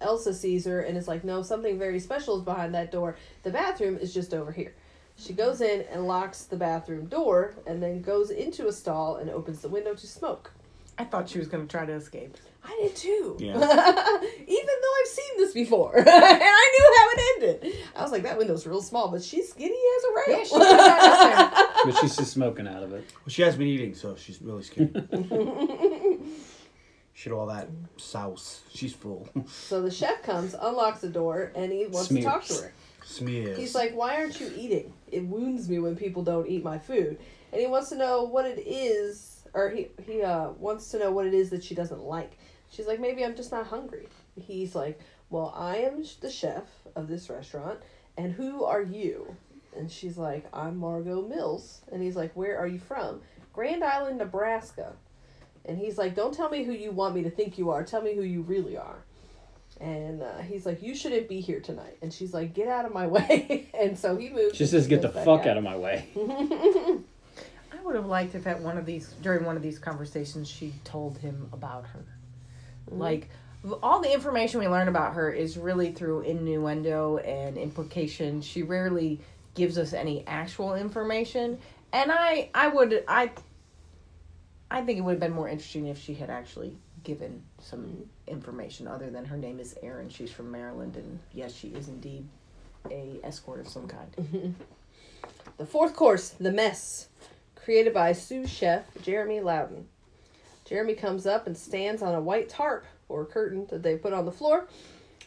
Elsa 0.00 0.32
sees 0.32 0.66
her 0.66 0.82
and 0.82 0.96
is 0.96 1.08
like, 1.08 1.24
no, 1.24 1.42
something 1.42 1.80
very 1.80 1.98
special 1.98 2.38
is 2.38 2.44
behind 2.44 2.72
that 2.76 2.92
door. 2.92 3.16
The 3.42 3.50
bathroom 3.50 3.98
is 3.98 4.14
just 4.14 4.32
over 4.32 4.52
here. 4.52 4.72
She 5.16 5.32
goes 5.32 5.60
in 5.60 5.80
and 5.90 6.06
locks 6.06 6.44
the 6.44 6.54
bathroom 6.54 7.06
door 7.06 7.56
and 7.66 7.82
then 7.82 8.02
goes 8.02 8.30
into 8.30 8.68
a 8.68 8.72
stall 8.72 9.16
and 9.16 9.28
opens 9.30 9.62
the 9.62 9.68
window 9.68 9.94
to 9.94 10.06
smoke. 10.06 10.52
I 10.96 11.02
thought 11.02 11.28
she 11.28 11.40
was 11.40 11.48
going 11.48 11.66
to 11.66 11.70
try 11.70 11.84
to 11.84 11.92
escape. 11.92 12.36
I 12.64 12.78
did 12.82 12.94
too. 12.94 13.36
Yeah. 13.40 13.54
Even 13.56 13.58
though 13.58 14.94
I've 15.00 15.08
seen 15.08 15.38
this 15.38 15.52
before. 15.52 15.98
and 15.98 16.08
I 16.08 16.72
knew 16.78 16.94
how 16.96 17.08
it 17.10 17.20
ended. 17.34 17.74
I 17.96 18.02
was 18.02 18.12
like, 18.12 18.22
that 18.22 18.38
window's 18.38 18.64
real 18.68 18.80
small, 18.80 19.10
but 19.10 19.24
she's 19.24 19.50
skinny 19.50 19.74
as 19.74 20.04
a 20.04 20.30
rail. 20.30 20.38
Yeah, 20.38 20.44
she 20.44 20.50
could 20.54 20.62
have 20.62 20.78
gotten 20.78 21.10
us 21.10 21.18
there. 21.48 21.92
But 21.92 22.00
she's 22.00 22.16
just 22.16 22.32
smoking 22.32 22.68
out 22.68 22.84
of 22.84 22.92
it. 22.92 23.04
Well, 23.12 23.28
she 23.28 23.42
has 23.42 23.56
been 23.56 23.66
eating, 23.66 23.94
so 23.94 24.14
she's 24.14 24.40
really 24.40 24.62
scared. 24.62 24.94
Shit, 27.24 27.32
all 27.32 27.46
that 27.46 27.70
sauce. 27.96 28.60
She's 28.74 28.92
full. 28.92 29.26
so 29.48 29.80
the 29.80 29.90
chef 29.90 30.22
comes, 30.22 30.54
unlocks 30.60 31.00
the 31.00 31.08
door, 31.08 31.52
and 31.54 31.72
he 31.72 31.86
wants 31.86 32.08
to 32.08 32.22
talk 32.22 32.44
to 32.44 32.54
her. 32.64 32.72
Smears. 33.02 33.56
He's 33.56 33.74
like, 33.74 33.94
Why 33.94 34.16
aren't 34.16 34.38
you 34.42 34.52
eating? 34.54 34.92
It 35.10 35.24
wounds 35.24 35.66
me 35.66 35.78
when 35.78 35.96
people 35.96 36.22
don't 36.22 36.46
eat 36.46 36.62
my 36.62 36.78
food. 36.78 37.18
And 37.50 37.62
he 37.62 37.66
wants 37.66 37.88
to 37.88 37.96
know 37.96 38.24
what 38.24 38.44
it 38.44 38.58
is, 38.66 39.40
or 39.54 39.70
he, 39.70 39.88
he 40.06 40.20
uh, 40.22 40.50
wants 40.58 40.90
to 40.90 40.98
know 40.98 41.12
what 41.12 41.24
it 41.24 41.32
is 41.32 41.48
that 41.48 41.64
she 41.64 41.74
doesn't 41.74 42.02
like. 42.02 42.32
She's 42.70 42.86
like, 42.86 43.00
Maybe 43.00 43.24
I'm 43.24 43.34
just 43.34 43.50
not 43.50 43.68
hungry. 43.68 44.06
He's 44.38 44.74
like, 44.74 45.00
Well, 45.30 45.54
I 45.56 45.78
am 45.78 46.04
the 46.20 46.30
chef 46.30 46.64
of 46.94 47.08
this 47.08 47.30
restaurant, 47.30 47.78
and 48.18 48.34
who 48.34 48.64
are 48.64 48.82
you? 48.82 49.34
And 49.74 49.90
she's 49.90 50.18
like, 50.18 50.44
I'm 50.52 50.76
Margot 50.76 51.22
Mills. 51.22 51.80
And 51.90 52.02
he's 52.02 52.16
like, 52.16 52.36
Where 52.36 52.58
are 52.58 52.66
you 52.66 52.80
from? 52.80 53.22
Grand 53.54 53.82
Island, 53.82 54.18
Nebraska. 54.18 54.92
And 55.66 55.78
he's 55.78 55.96
like, 55.98 56.14
Don't 56.14 56.34
tell 56.34 56.48
me 56.50 56.64
who 56.64 56.72
you 56.72 56.90
want 56.90 57.14
me 57.14 57.22
to 57.22 57.30
think 57.30 57.58
you 57.58 57.70
are. 57.70 57.82
Tell 57.84 58.02
me 58.02 58.14
who 58.14 58.22
you 58.22 58.42
really 58.42 58.76
are. 58.76 59.04
And 59.80 60.22
uh, 60.22 60.38
he's 60.38 60.66
like, 60.66 60.82
You 60.82 60.94
shouldn't 60.94 61.28
be 61.28 61.40
here 61.40 61.60
tonight. 61.60 61.98
And 62.02 62.12
she's 62.12 62.32
like, 62.34 62.54
Get 62.54 62.68
out 62.68 62.84
of 62.84 62.92
my 62.92 63.06
way. 63.08 63.68
and 63.78 63.98
so 63.98 64.16
he 64.16 64.28
moves. 64.30 64.56
She 64.56 64.66
says, 64.66 64.86
"Get 64.86 65.02
the 65.02 65.08
fuck 65.08 65.46
out 65.46 65.56
of 65.56 65.64
my 65.64 65.76
way." 65.76 66.08
I 66.16 67.82
would 67.84 67.96
have 67.96 68.06
liked 68.06 68.34
if 68.34 68.46
at 68.46 68.60
one 68.60 68.78
of 68.78 68.86
these 68.86 69.14
during 69.22 69.44
one 69.44 69.56
of 69.56 69.62
these 69.62 69.78
conversations 69.78 70.48
she 70.48 70.72
told 70.84 71.18
him 71.18 71.48
about 71.52 71.86
her. 71.86 72.04
Like 72.90 73.28
all 73.82 74.00
the 74.00 74.12
information 74.12 74.60
we 74.60 74.68
learn 74.68 74.88
about 74.88 75.14
her 75.14 75.30
is 75.30 75.56
really 75.56 75.92
through 75.92 76.20
innuendo 76.20 77.18
and 77.18 77.56
implication. 77.56 78.42
She 78.42 78.62
rarely 78.62 79.20
gives 79.54 79.78
us 79.78 79.92
any 79.92 80.26
actual 80.26 80.74
information. 80.74 81.58
And 81.92 82.10
I 82.12 82.50
I 82.54 82.68
would 82.68 83.04
I 83.08 83.30
I 84.70 84.82
think 84.82 84.98
it 84.98 85.02
would 85.02 85.12
have 85.12 85.20
been 85.20 85.32
more 85.32 85.48
interesting 85.48 85.86
if 85.86 85.98
she 85.98 86.14
had 86.14 86.30
actually 86.30 86.76
given 87.04 87.42
some 87.60 88.08
information 88.26 88.88
other 88.88 89.10
than 89.10 89.24
her 89.26 89.36
name 89.36 89.60
is 89.60 89.76
Erin. 89.82 90.08
She's 90.08 90.30
from 90.32 90.50
Maryland 90.50 90.96
and 90.96 91.18
yes, 91.32 91.54
she 91.54 91.68
is 91.68 91.88
indeed 91.88 92.26
a 92.90 93.20
escort 93.22 93.60
of 93.60 93.68
some 93.68 93.86
kind. 93.86 94.54
The 95.56 95.66
fourth 95.66 95.94
course, 95.94 96.30
The 96.30 96.50
Mess, 96.50 97.08
created 97.54 97.94
by 97.94 98.12
sous 98.12 98.50
chef 98.50 98.86
Jeremy 99.02 99.40
Loudon. 99.40 99.86
Jeremy 100.64 100.94
comes 100.94 101.26
up 101.26 101.46
and 101.46 101.56
stands 101.56 102.02
on 102.02 102.14
a 102.14 102.20
white 102.20 102.48
tarp 102.48 102.86
or 103.08 103.24
curtain 103.24 103.66
that 103.70 103.82
they 103.82 103.96
put 103.96 104.12
on 104.12 104.24
the 104.24 104.32
floor. 104.32 104.66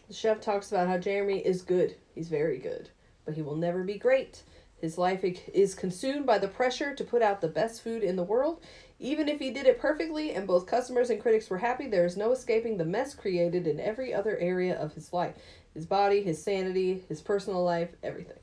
The 0.07 0.13
chef 0.13 0.41
talks 0.41 0.69
about 0.71 0.87
how 0.87 0.97
Jeremy 0.97 1.39
is 1.39 1.61
good. 1.61 1.95
He's 2.13 2.27
very 2.27 2.57
good, 2.57 2.89
but 3.25 3.35
he 3.35 3.41
will 3.41 3.55
never 3.55 3.83
be 3.83 3.97
great. 3.97 4.43
His 4.81 4.97
life 4.97 5.23
is 5.23 5.73
consumed 5.73 6.25
by 6.25 6.37
the 6.39 6.47
pressure 6.47 6.93
to 6.93 7.03
put 7.03 7.21
out 7.21 7.39
the 7.39 7.47
best 7.47 7.81
food 7.81 8.03
in 8.03 8.15
the 8.15 8.23
world. 8.23 8.61
Even 8.99 9.29
if 9.29 9.39
he 9.39 9.51
did 9.51 9.67
it 9.67 9.79
perfectly 9.79 10.33
and 10.33 10.47
both 10.47 10.65
customers 10.65 11.09
and 11.09 11.21
critics 11.21 11.49
were 11.49 11.59
happy, 11.59 11.87
there 11.87 12.05
is 12.05 12.17
no 12.17 12.31
escaping 12.31 12.77
the 12.77 12.85
mess 12.85 13.13
created 13.13 13.67
in 13.67 13.79
every 13.79 14.13
other 14.13 14.37
area 14.37 14.75
of 14.75 14.93
his 14.93 15.13
life 15.13 15.35
his 15.77 15.85
body, 15.85 16.23
his 16.23 16.41
sanity, 16.41 17.03
his 17.07 17.21
personal 17.21 17.63
life, 17.63 17.89
everything. 18.01 18.39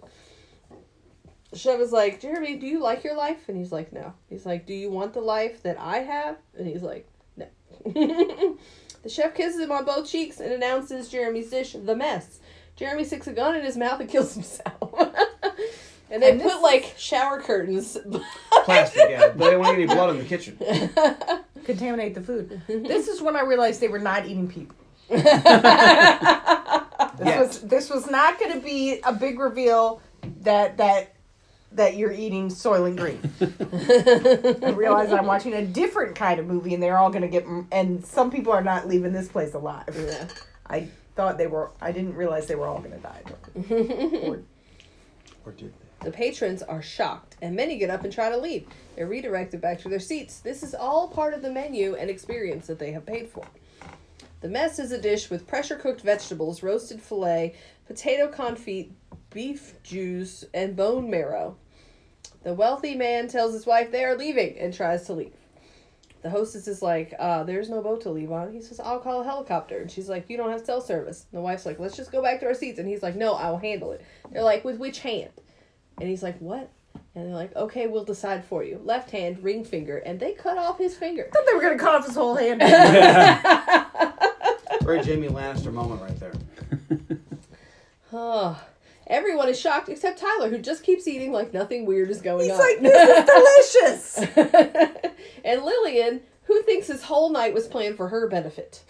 The 1.50 1.58
chef 1.58 1.80
is 1.80 1.90
like, 1.90 2.20
Jeremy, 2.20 2.54
do 2.54 2.66
you 2.66 2.78
like 2.78 3.02
your 3.02 3.16
life? 3.16 3.48
And 3.48 3.56
he's 3.56 3.72
like, 3.72 3.92
no. 3.92 4.12
He's 4.28 4.46
like, 4.46 4.66
do 4.66 4.72
you 4.72 4.88
want 4.88 5.14
the 5.14 5.20
life 5.20 5.60
that 5.64 5.76
I 5.80 5.98
have? 5.98 6.36
And 6.56 6.64
he's 6.64 6.82
like, 6.82 7.08
no. 7.36 7.46
the 7.84 9.08
chef 9.08 9.34
kisses 9.34 9.60
him 9.60 9.72
on 9.72 9.84
both 9.84 10.08
cheeks 10.08 10.38
and 10.38 10.52
announces 10.52 11.08
Jeremy's 11.08 11.50
dish, 11.50 11.72
the 11.72 11.96
mess. 11.96 12.38
Jeremy 12.76 13.02
sticks 13.02 13.26
a 13.26 13.32
gun 13.32 13.56
in 13.56 13.64
his 13.64 13.76
mouth 13.76 13.98
and 13.98 14.08
kills 14.08 14.34
himself. 14.34 14.92
and 16.14 16.22
they 16.22 16.30
And 16.30 16.40
put 16.42 16.62
like 16.62 16.94
shower 16.96 17.40
curtains. 17.42 17.98
Plastic, 18.64 19.10
yeah. 19.10 19.28
But 19.28 19.38
they 19.38 19.50
don't 19.50 19.60
want 19.60 19.76
any 19.76 19.86
blood 19.86 20.10
in 20.10 20.18
the 20.18 20.24
kitchen. 20.24 20.56
Contaminate 21.64 22.14
the 22.14 22.20
food. 22.22 22.62
this 22.66 23.08
is 23.08 23.20
when 23.20 23.36
I 23.36 23.42
realized 23.42 23.80
they 23.80 23.88
were 23.88 23.98
not 23.98 24.24
eating 24.26 24.48
people. 24.48 24.76
This 27.16 27.28
Yeah. 27.28 27.40
was 27.42 27.60
this 27.60 27.90
was 27.90 28.10
not 28.10 28.40
going 28.40 28.52
to 28.54 28.58
be 28.60 29.00
a 29.04 29.12
big 29.12 29.38
reveal 29.38 30.00
that 30.40 30.78
that 30.78 31.14
that 31.72 31.96
you're 31.96 32.10
eating 32.12 32.48
Soylent 32.48 32.96
Green. 32.96 33.20
I 34.64 34.70
realize 34.70 35.12
I'm 35.12 35.26
watching 35.26 35.54
a 35.54 35.64
different 35.64 36.16
kind 36.16 36.40
of 36.40 36.46
movie, 36.46 36.74
and 36.74 36.82
they're 36.82 36.98
all 36.98 37.10
going 37.10 37.22
to 37.22 37.28
get. 37.28 37.44
And 37.72 38.04
some 38.04 38.30
people 38.32 38.52
are 38.52 38.62
not 38.64 38.88
leaving 38.88 39.12
this 39.12 39.28
place 39.28 39.54
alive. 39.54 39.94
Yeah. 39.96 40.26
I 40.68 40.88
thought 41.14 41.38
they 41.38 41.46
were. 41.46 41.70
I 41.80 41.92
didn't 41.92 42.14
realize 42.14 42.46
they 42.46 42.54
were 42.56 42.66
all 42.66 42.78
going 42.80 42.92
to 42.92 42.98
die. 42.98 43.22
Or- 44.28 44.42
Or 45.46 45.52
did 45.52 45.72
they? 45.72 45.83
The 46.04 46.10
patrons 46.10 46.62
are 46.62 46.82
shocked, 46.82 47.36
and 47.40 47.56
many 47.56 47.78
get 47.78 47.88
up 47.88 48.04
and 48.04 48.12
try 48.12 48.28
to 48.28 48.36
leave. 48.36 48.68
They're 48.94 49.06
redirected 49.06 49.62
back 49.62 49.80
to 49.80 49.88
their 49.88 49.98
seats. 49.98 50.40
This 50.40 50.62
is 50.62 50.74
all 50.74 51.08
part 51.08 51.32
of 51.32 51.40
the 51.40 51.50
menu 51.50 51.94
and 51.94 52.10
experience 52.10 52.66
that 52.66 52.78
they 52.78 52.92
have 52.92 53.06
paid 53.06 53.30
for. 53.30 53.46
The 54.42 54.50
mess 54.50 54.78
is 54.78 54.92
a 54.92 55.00
dish 55.00 55.30
with 55.30 55.46
pressure 55.46 55.76
cooked 55.76 56.02
vegetables, 56.02 56.62
roasted 56.62 57.00
filet, 57.00 57.54
potato 57.86 58.30
confit, 58.30 58.90
beef 59.30 59.82
juice, 59.82 60.44
and 60.52 60.76
bone 60.76 61.08
marrow. 61.08 61.56
The 62.42 62.52
wealthy 62.52 62.94
man 62.94 63.26
tells 63.28 63.54
his 63.54 63.64
wife 63.64 63.90
they 63.90 64.04
are 64.04 64.14
leaving 64.14 64.58
and 64.58 64.74
tries 64.74 65.06
to 65.06 65.14
leave. 65.14 65.32
The 66.20 66.28
hostess 66.28 66.68
is 66.68 66.82
like, 66.82 67.14
uh, 67.18 67.44
there's 67.44 67.70
no 67.70 67.80
boat 67.80 68.02
to 68.02 68.10
leave 68.10 68.30
on. 68.30 68.52
He 68.52 68.60
says, 68.60 68.78
I'll 68.78 68.98
call 68.98 69.22
a 69.22 69.24
helicopter. 69.24 69.78
And 69.78 69.90
she's 69.90 70.10
like, 70.10 70.28
you 70.28 70.36
don't 70.36 70.50
have 70.50 70.66
cell 70.66 70.82
service. 70.82 71.24
And 71.32 71.38
the 71.38 71.42
wife's 71.42 71.64
like, 71.64 71.78
let's 71.78 71.96
just 71.96 72.12
go 72.12 72.22
back 72.22 72.40
to 72.40 72.46
our 72.46 72.54
seats. 72.54 72.78
And 72.78 72.86
he's 72.86 73.02
like, 73.02 73.16
no, 73.16 73.32
I 73.32 73.48
will 73.50 73.58
handle 73.58 73.92
it. 73.92 74.04
They're 74.30 74.42
like, 74.42 74.64
with 74.64 74.78
which 74.78 74.98
hand? 74.98 75.30
And 76.00 76.08
he's 76.08 76.22
like, 76.22 76.38
what? 76.38 76.70
And 77.14 77.26
they're 77.26 77.34
like, 77.34 77.54
okay, 77.54 77.86
we'll 77.86 78.04
decide 78.04 78.44
for 78.44 78.64
you. 78.64 78.80
Left 78.84 79.10
hand, 79.10 79.42
ring 79.42 79.64
finger. 79.64 79.98
And 79.98 80.18
they 80.18 80.32
cut 80.32 80.58
off 80.58 80.78
his 80.78 80.96
finger. 80.96 81.26
I 81.28 81.30
thought 81.30 81.44
they 81.46 81.54
were 81.54 81.60
going 81.60 81.78
to 81.78 81.82
cut 81.82 81.94
off 81.94 82.06
his 82.06 82.16
whole 82.16 82.34
hand. 82.34 82.60
Very 84.82 84.98
Jaime 85.04 85.28
Lannister 85.28 85.72
moment 85.72 86.02
right 86.02 86.18
there. 86.20 86.32
Oh. 88.16 88.60
Everyone 89.06 89.48
is 89.48 89.60
shocked 89.60 89.88
except 89.88 90.18
Tyler, 90.18 90.48
who 90.48 90.58
just 90.58 90.82
keeps 90.82 91.06
eating 91.06 91.30
like 91.32 91.52
nothing 91.52 91.84
weird 91.84 92.10
is 92.10 92.22
going 92.22 92.48
He's 92.48 92.58
on. 92.58 92.68
He's 92.68 92.80
like, 92.80 92.80
this 92.80 93.18
is 93.18 94.24
delicious. 94.24 95.10
and 95.44 95.62
Lillian, 95.62 96.20
who 96.44 96.62
thinks 96.62 96.86
his 96.86 97.02
whole 97.02 97.30
night 97.30 97.52
was 97.52 97.66
planned 97.66 97.96
for 97.96 98.08
her 98.08 98.28
benefit. 98.28 98.82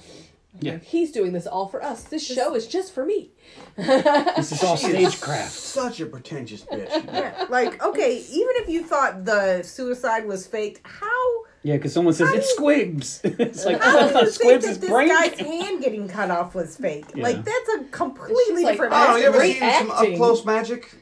Yeah. 0.61 0.79
He's 0.79 1.11
doing 1.11 1.33
this 1.33 1.47
all 1.47 1.67
for 1.67 1.83
us. 1.83 2.05
This 2.05 2.25
show 2.25 2.55
is 2.55 2.67
just 2.67 2.93
for 2.93 3.05
me. 3.05 3.33
This 3.77 4.53
is 4.53 4.63
all 4.63 4.77
stagecraft. 4.79 5.53
Such 5.53 6.01
a 6.01 6.07
pretentious 6.07 6.65
bitch. 6.65 6.91
Yeah, 7.15 7.47
like, 7.49 7.83
okay, 7.83 8.19
even 8.19 8.51
if 8.57 8.69
you 8.69 8.85
thought 8.85 9.25
the 9.25 9.63
suicide 9.63 10.27
was 10.27 10.47
faked, 10.47 10.81
how 10.85 11.45
Yeah, 11.63 11.77
because 11.77 11.93
someone 11.93 12.15
says 12.15 12.31
it's 12.33 12.55
Squibs. 12.55 13.21
it's 13.25 13.65
like 13.65 13.83
how 13.83 13.99
oh, 13.99 14.01
do 14.01 14.07
you 14.07 14.13
think 14.13 14.33
Squibs 14.33 14.65
that 14.65 14.71
is 14.71 14.79
this 14.81 14.91
brain. 14.91 15.09
guy's 15.09 15.39
hand 15.39 15.83
getting 15.83 16.09
cut 16.09 16.31
off 16.31 16.55
was 16.55 16.77
fake? 16.77 17.07
Yeah. 17.15 17.25
Like 17.25 17.45
that's 17.45 17.69
a 17.77 17.85
completely 17.91 18.65
like, 18.65 18.73
different. 18.73 18.93
Oh, 18.97 19.17
you 19.17 19.27
ever 19.27 19.39
Great 19.39 19.59
seen 19.59 19.71
some 19.71 19.91
up 19.91 20.15
close 20.17 20.45
magic? 20.45 20.95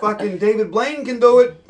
Fucking 0.00 0.38
David 0.38 0.70
Blaine 0.70 1.04
can 1.04 1.18
do 1.20 1.40
it. 1.40 1.62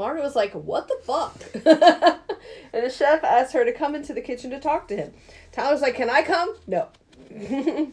Margaret 0.00 0.24
was 0.24 0.34
like, 0.34 0.52
What 0.54 0.88
the 0.88 0.96
fuck? 1.02 1.44
and 2.72 2.84
the 2.86 2.88
chef 2.88 3.22
asked 3.22 3.52
her 3.52 3.66
to 3.66 3.72
come 3.72 3.94
into 3.94 4.14
the 4.14 4.22
kitchen 4.22 4.50
to 4.50 4.58
talk 4.58 4.88
to 4.88 4.96
him. 4.96 5.12
Tyler's 5.52 5.82
like, 5.82 5.94
Can 5.94 6.08
I 6.08 6.22
come? 6.22 6.56
No. 6.66 6.88
the 7.28 7.92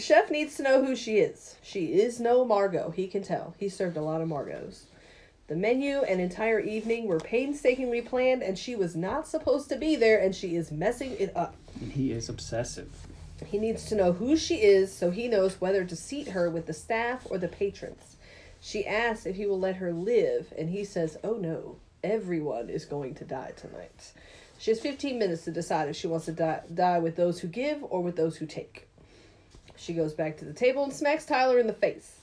chef 0.00 0.28
needs 0.28 0.56
to 0.56 0.64
know 0.64 0.84
who 0.84 0.96
she 0.96 1.18
is. 1.18 1.54
She 1.62 2.00
is 2.00 2.18
no 2.18 2.44
Margot. 2.44 2.90
He 2.90 3.06
can 3.06 3.22
tell. 3.22 3.54
He 3.60 3.68
served 3.68 3.96
a 3.96 4.02
lot 4.02 4.20
of 4.20 4.26
Margos. 4.26 4.86
The 5.46 5.54
menu 5.54 6.02
and 6.02 6.20
entire 6.20 6.58
evening 6.58 7.06
were 7.06 7.20
painstakingly 7.20 8.02
planned, 8.02 8.42
and 8.42 8.58
she 8.58 8.74
was 8.74 8.96
not 8.96 9.28
supposed 9.28 9.68
to 9.68 9.76
be 9.76 9.94
there, 9.94 10.20
and 10.20 10.34
she 10.34 10.56
is 10.56 10.72
messing 10.72 11.12
it 11.12 11.32
up. 11.36 11.54
He 11.92 12.10
is 12.10 12.28
obsessive. 12.28 12.90
He 13.46 13.58
needs 13.58 13.84
to 13.84 13.94
know 13.94 14.12
who 14.12 14.36
she 14.36 14.56
is 14.56 14.92
so 14.92 15.12
he 15.12 15.28
knows 15.28 15.60
whether 15.60 15.84
to 15.84 15.94
seat 15.94 16.30
her 16.30 16.50
with 16.50 16.66
the 16.66 16.74
staff 16.74 17.24
or 17.30 17.38
the 17.38 17.48
patrons. 17.48 18.16
She 18.60 18.86
asks 18.86 19.26
if 19.26 19.36
he 19.36 19.46
will 19.46 19.58
let 19.58 19.76
her 19.76 19.92
live, 19.92 20.52
and 20.56 20.70
he 20.70 20.84
says, 20.84 21.16
Oh 21.24 21.34
no, 21.34 21.76
everyone 22.04 22.68
is 22.68 22.84
going 22.84 23.14
to 23.16 23.24
die 23.24 23.52
tonight. 23.56 24.12
She 24.58 24.70
has 24.70 24.80
15 24.80 25.18
minutes 25.18 25.44
to 25.44 25.50
decide 25.50 25.88
if 25.88 25.96
she 25.96 26.06
wants 26.06 26.26
to 26.26 26.32
die, 26.32 26.60
die 26.72 26.98
with 26.98 27.16
those 27.16 27.40
who 27.40 27.48
give 27.48 27.82
or 27.82 28.02
with 28.02 28.16
those 28.16 28.36
who 28.36 28.46
take. 28.46 28.86
She 29.76 29.94
goes 29.94 30.12
back 30.12 30.36
to 30.36 30.44
the 30.44 30.52
table 30.52 30.84
and 30.84 30.92
smacks 30.92 31.24
Tyler 31.24 31.58
in 31.58 31.66
the 31.66 31.72
face. 31.72 32.16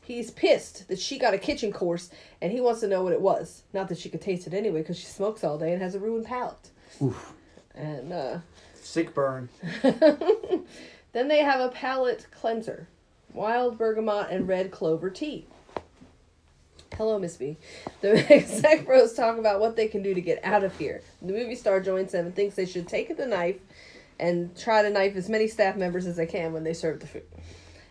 He's 0.00 0.30
pissed 0.30 0.86
that 0.88 1.00
she 1.00 1.18
got 1.18 1.34
a 1.34 1.38
kitchen 1.38 1.72
course 1.72 2.10
and 2.40 2.52
he 2.52 2.60
wants 2.60 2.80
to 2.80 2.88
know 2.88 3.02
what 3.02 3.12
it 3.12 3.20
was. 3.20 3.62
Not 3.72 3.88
that 3.88 3.98
she 3.98 4.08
could 4.08 4.20
taste 4.20 4.46
it 4.46 4.54
anyway 4.54 4.82
because 4.82 4.98
she 4.98 5.06
smokes 5.06 5.42
all 5.42 5.58
day 5.58 5.72
and 5.72 5.82
has 5.82 5.96
a 5.96 5.98
ruined 5.98 6.26
palate. 6.26 6.70
Oof. 7.02 7.32
And 7.74 8.12
uh, 8.12 8.38
Sick 8.74 9.12
burn. 9.12 9.48
then 9.82 11.28
they 11.28 11.38
have 11.38 11.60
a 11.60 11.68
palate 11.68 12.26
cleanser 12.30 12.86
wild 13.34 13.78
bergamot 13.78 14.30
and 14.30 14.48
red 14.48 14.70
clover 14.70 15.10
tea. 15.10 15.46
Hello, 16.96 17.18
Miss 17.18 17.36
B. 17.36 17.56
The 18.00 18.32
exec 18.34 18.84
bros 18.84 19.14
talk 19.14 19.38
about 19.38 19.60
what 19.60 19.76
they 19.76 19.88
can 19.88 20.02
do 20.02 20.12
to 20.12 20.20
get 20.20 20.44
out 20.44 20.64
of 20.64 20.76
here. 20.76 21.02
The 21.22 21.32
movie 21.32 21.54
star 21.54 21.80
joins 21.80 22.12
them 22.12 22.26
and 22.26 22.34
thinks 22.34 22.56
they 22.56 22.66
should 22.66 22.88
take 22.88 23.16
the 23.16 23.26
knife 23.26 23.56
and 24.18 24.56
try 24.58 24.82
to 24.82 24.90
knife 24.90 25.16
as 25.16 25.28
many 25.28 25.48
staff 25.48 25.76
members 25.76 26.06
as 26.06 26.16
they 26.16 26.26
can 26.26 26.52
when 26.52 26.64
they 26.64 26.74
serve 26.74 27.00
the 27.00 27.06
food. 27.06 27.24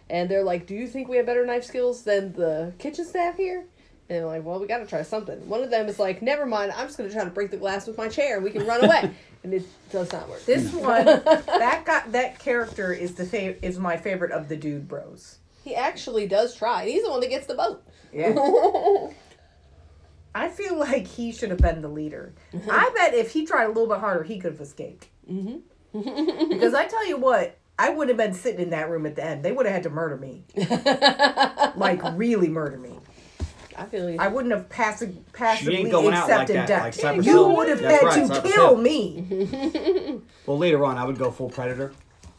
And 0.09 0.29
they're 0.29 0.43
like, 0.43 0.67
Do 0.67 0.75
you 0.75 0.87
think 0.87 1.07
we 1.07 1.17
have 1.17 1.25
better 1.25 1.45
knife 1.45 1.63
skills 1.63 2.03
than 2.03 2.33
the 2.33 2.73
kitchen 2.77 3.05
staff 3.05 3.37
here? 3.37 3.65
And 4.09 4.19
they're 4.19 4.25
like, 4.25 4.43
Well, 4.43 4.59
we 4.59 4.67
gotta 4.67 4.85
try 4.85 5.01
something. 5.01 5.47
One 5.47 5.63
of 5.63 5.71
them 5.71 5.87
is 5.87 5.97
like, 5.97 6.21
Never 6.21 6.45
mind, 6.45 6.71
I'm 6.75 6.85
just 6.85 6.97
gonna 6.97 7.11
try 7.11 7.23
to 7.23 7.29
break 7.31 7.51
the 7.51 7.57
glass 7.57 7.87
with 7.87 7.97
my 7.97 8.09
chair 8.09 8.35
and 8.35 8.43
we 8.43 8.51
can 8.51 8.65
run 8.67 8.83
away. 8.83 9.11
and 9.43 9.53
it 9.53 9.63
does 9.91 10.11
not 10.11 10.29
work. 10.29 10.45
This 10.45 10.71
one, 10.73 11.05
that 11.05 11.83
got 11.85 12.11
that 12.11 12.37
character 12.37 12.91
is 12.93 13.15
the 13.15 13.23
fav- 13.23 13.57
is 13.63 13.79
my 13.79 13.97
favorite 13.97 14.31
of 14.31 14.49
the 14.49 14.55
dude 14.55 14.87
bros. 14.87 15.39
He 15.63 15.75
actually 15.75 16.27
does 16.27 16.55
try. 16.55 16.85
He's 16.87 17.03
the 17.03 17.09
one 17.09 17.19
that 17.21 17.29
gets 17.29 17.47
the 17.47 17.55
boat. 17.55 17.83
Yeah. 18.13 18.35
I 20.35 20.47
feel 20.49 20.77
like 20.77 21.07
he 21.07 21.31
should 21.31 21.49
have 21.49 21.59
been 21.59 21.81
the 21.81 21.87
leader. 21.89 22.33
I 22.69 22.91
bet 22.95 23.13
if 23.13 23.31
he 23.31 23.45
tried 23.45 23.65
a 23.65 23.67
little 23.69 23.87
bit 23.87 23.97
harder, 23.99 24.23
he 24.23 24.39
could 24.39 24.51
have 24.53 24.61
escaped. 24.61 25.07
Mm-hmm. 25.29 26.49
because 26.49 26.73
I 26.73 26.85
tell 26.87 27.07
you 27.07 27.17
what, 27.17 27.57
I 27.77 27.89
would 27.89 28.09
have 28.09 28.17
been 28.17 28.33
sitting 28.33 28.61
in 28.61 28.69
that 28.71 28.89
room 28.89 29.05
at 29.05 29.15
the 29.15 29.23
end. 29.23 29.43
They 29.43 29.51
would 29.51 29.65
have 29.65 29.73
had 29.73 29.83
to 29.83 29.89
murder 29.89 30.17
me, 30.17 30.43
like 31.75 32.01
really 32.17 32.47
murder 32.47 32.77
me. 32.77 32.93
I 33.77 33.85
feel 33.85 34.09
you. 34.09 34.17
I 34.19 34.27
wouldn't 34.27 34.53
have 34.53 34.67
passi- 34.67 35.15
passively 35.31 35.77
ain't 35.77 35.91
going 35.91 36.13
out 36.13 36.27
like 36.27 36.41
accepted 36.41 36.55
that, 36.57 36.67
death. 36.67 37.03
like 37.03 37.25
you 37.25 37.47
would 37.47 37.69
have 37.69 37.79
had 37.79 38.03
right, 38.03 38.13
to 38.15 38.27
Cypress 38.27 38.53
kill 38.53 38.75
Hill. 38.75 38.77
me. 38.77 40.21
Well, 40.45 40.57
later 40.57 40.83
on, 40.83 40.97
I 40.97 41.05
would 41.05 41.17
go 41.17 41.31
full 41.31 41.49
predator. 41.49 41.93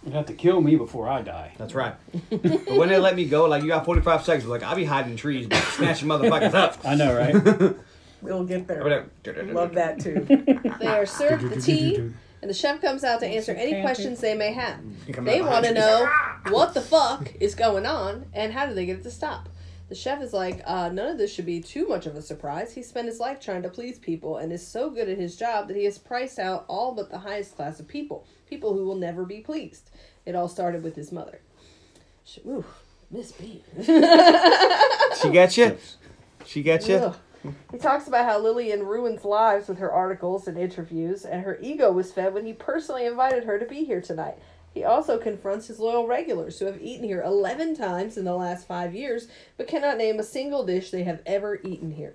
You 0.04 0.12
have 0.12 0.26
to 0.26 0.32
kill 0.32 0.60
me 0.62 0.76
before 0.76 1.08
I 1.08 1.20
die. 1.22 1.52
That's 1.58 1.74
right. 1.74 1.94
but 2.30 2.76
when 2.76 2.88
they 2.88 2.98
let 2.98 3.16
me 3.16 3.26
go, 3.26 3.46
like 3.46 3.62
you 3.62 3.68
got 3.68 3.84
45 3.84 4.24
seconds, 4.24 4.46
like 4.46 4.62
I'll 4.62 4.76
be 4.76 4.84
hiding 4.84 5.12
in 5.12 5.16
trees, 5.18 5.46
snatching 5.74 6.08
motherfuckers 6.08 6.54
up. 6.54 6.78
I 6.84 6.94
know, 6.94 7.16
right? 7.16 7.76
We'll 8.22 8.44
get 8.44 8.66
there. 8.66 8.80
Over 8.82 9.08
Love 9.52 9.74
that 9.74 9.98
too. 9.98 10.26
They 10.78 10.86
are 10.86 11.06
served 11.06 11.48
the 11.48 11.58
tea, 11.58 11.96
and 11.96 12.50
the 12.50 12.52
chef 12.52 12.80
comes 12.82 13.02
out 13.02 13.20
to 13.20 13.26
answer 13.26 13.52
any 13.52 13.80
questions 13.80 14.20
they 14.20 14.34
may 14.34 14.52
have. 14.52 14.78
They 15.06 15.40
want 15.40 15.64
to 15.64 15.72
know 15.72 16.06
what 16.50 16.74
the 16.74 16.82
fuck 16.82 17.34
is 17.40 17.54
going 17.54 17.86
on 17.86 18.26
and 18.34 18.52
how 18.52 18.66
do 18.66 18.74
they 18.74 18.84
get 18.86 18.98
it 18.98 19.02
to 19.04 19.10
stop. 19.10 19.48
The 19.88 19.94
chef 19.96 20.22
is 20.22 20.32
like, 20.32 20.62
uh, 20.66 20.88
none 20.90 21.08
of 21.08 21.18
this 21.18 21.32
should 21.32 21.46
be 21.46 21.60
too 21.60 21.88
much 21.88 22.06
of 22.06 22.14
a 22.14 22.22
surprise. 22.22 22.72
He 22.74 22.82
spent 22.82 23.08
his 23.08 23.18
life 23.18 23.40
trying 23.40 23.62
to 23.62 23.68
please 23.68 23.98
people 23.98 24.36
and 24.36 24.52
is 24.52 24.64
so 24.64 24.88
good 24.90 25.08
at 25.08 25.18
his 25.18 25.34
job 25.36 25.66
that 25.66 25.76
he 25.76 25.84
has 25.84 25.98
priced 25.98 26.38
out 26.38 26.64
all 26.68 26.94
but 26.94 27.10
the 27.10 27.18
highest 27.18 27.56
class 27.56 27.80
of 27.80 27.88
people, 27.88 28.24
people 28.50 28.74
who 28.74 28.84
will 28.84 28.96
never 28.96 29.24
be 29.24 29.38
pleased. 29.40 29.90
It 30.26 30.34
all 30.34 30.48
started 30.48 30.82
with 30.82 30.96
his 30.96 31.12
mother. 31.12 31.40
Sh- 32.26 32.38
Ooh, 32.46 32.64
Miss 33.10 33.32
B. 33.32 33.62
She 35.22 35.28
got 35.28 35.56
you. 35.56 35.76
She 36.46 36.62
got 36.62 36.88
you. 36.88 36.96
Ugh. 36.96 37.16
He 37.72 37.78
talks 37.78 38.06
about 38.06 38.26
how 38.26 38.38
Lillian 38.38 38.84
ruins 38.86 39.24
lives 39.24 39.68
with 39.68 39.78
her 39.78 39.90
articles 39.90 40.46
and 40.46 40.58
interviews, 40.58 41.24
and 41.24 41.42
her 41.42 41.58
ego 41.60 41.90
was 41.90 42.12
fed 42.12 42.34
when 42.34 42.44
he 42.46 42.52
personally 42.52 43.06
invited 43.06 43.44
her 43.44 43.58
to 43.58 43.64
be 43.66 43.84
here 43.84 44.00
tonight. 44.00 44.36
He 44.72 44.84
also 44.84 45.18
confronts 45.18 45.66
his 45.66 45.80
loyal 45.80 46.06
regulars 46.06 46.58
who 46.58 46.66
have 46.66 46.80
eaten 46.80 47.04
here 47.04 47.22
11 47.22 47.76
times 47.76 48.16
in 48.16 48.24
the 48.24 48.34
last 48.34 48.66
five 48.68 48.94
years, 48.94 49.26
but 49.56 49.66
cannot 49.66 49.98
name 49.98 50.18
a 50.18 50.22
single 50.22 50.64
dish 50.64 50.90
they 50.90 51.02
have 51.04 51.22
ever 51.26 51.60
eaten 51.64 51.92
here. 51.92 52.14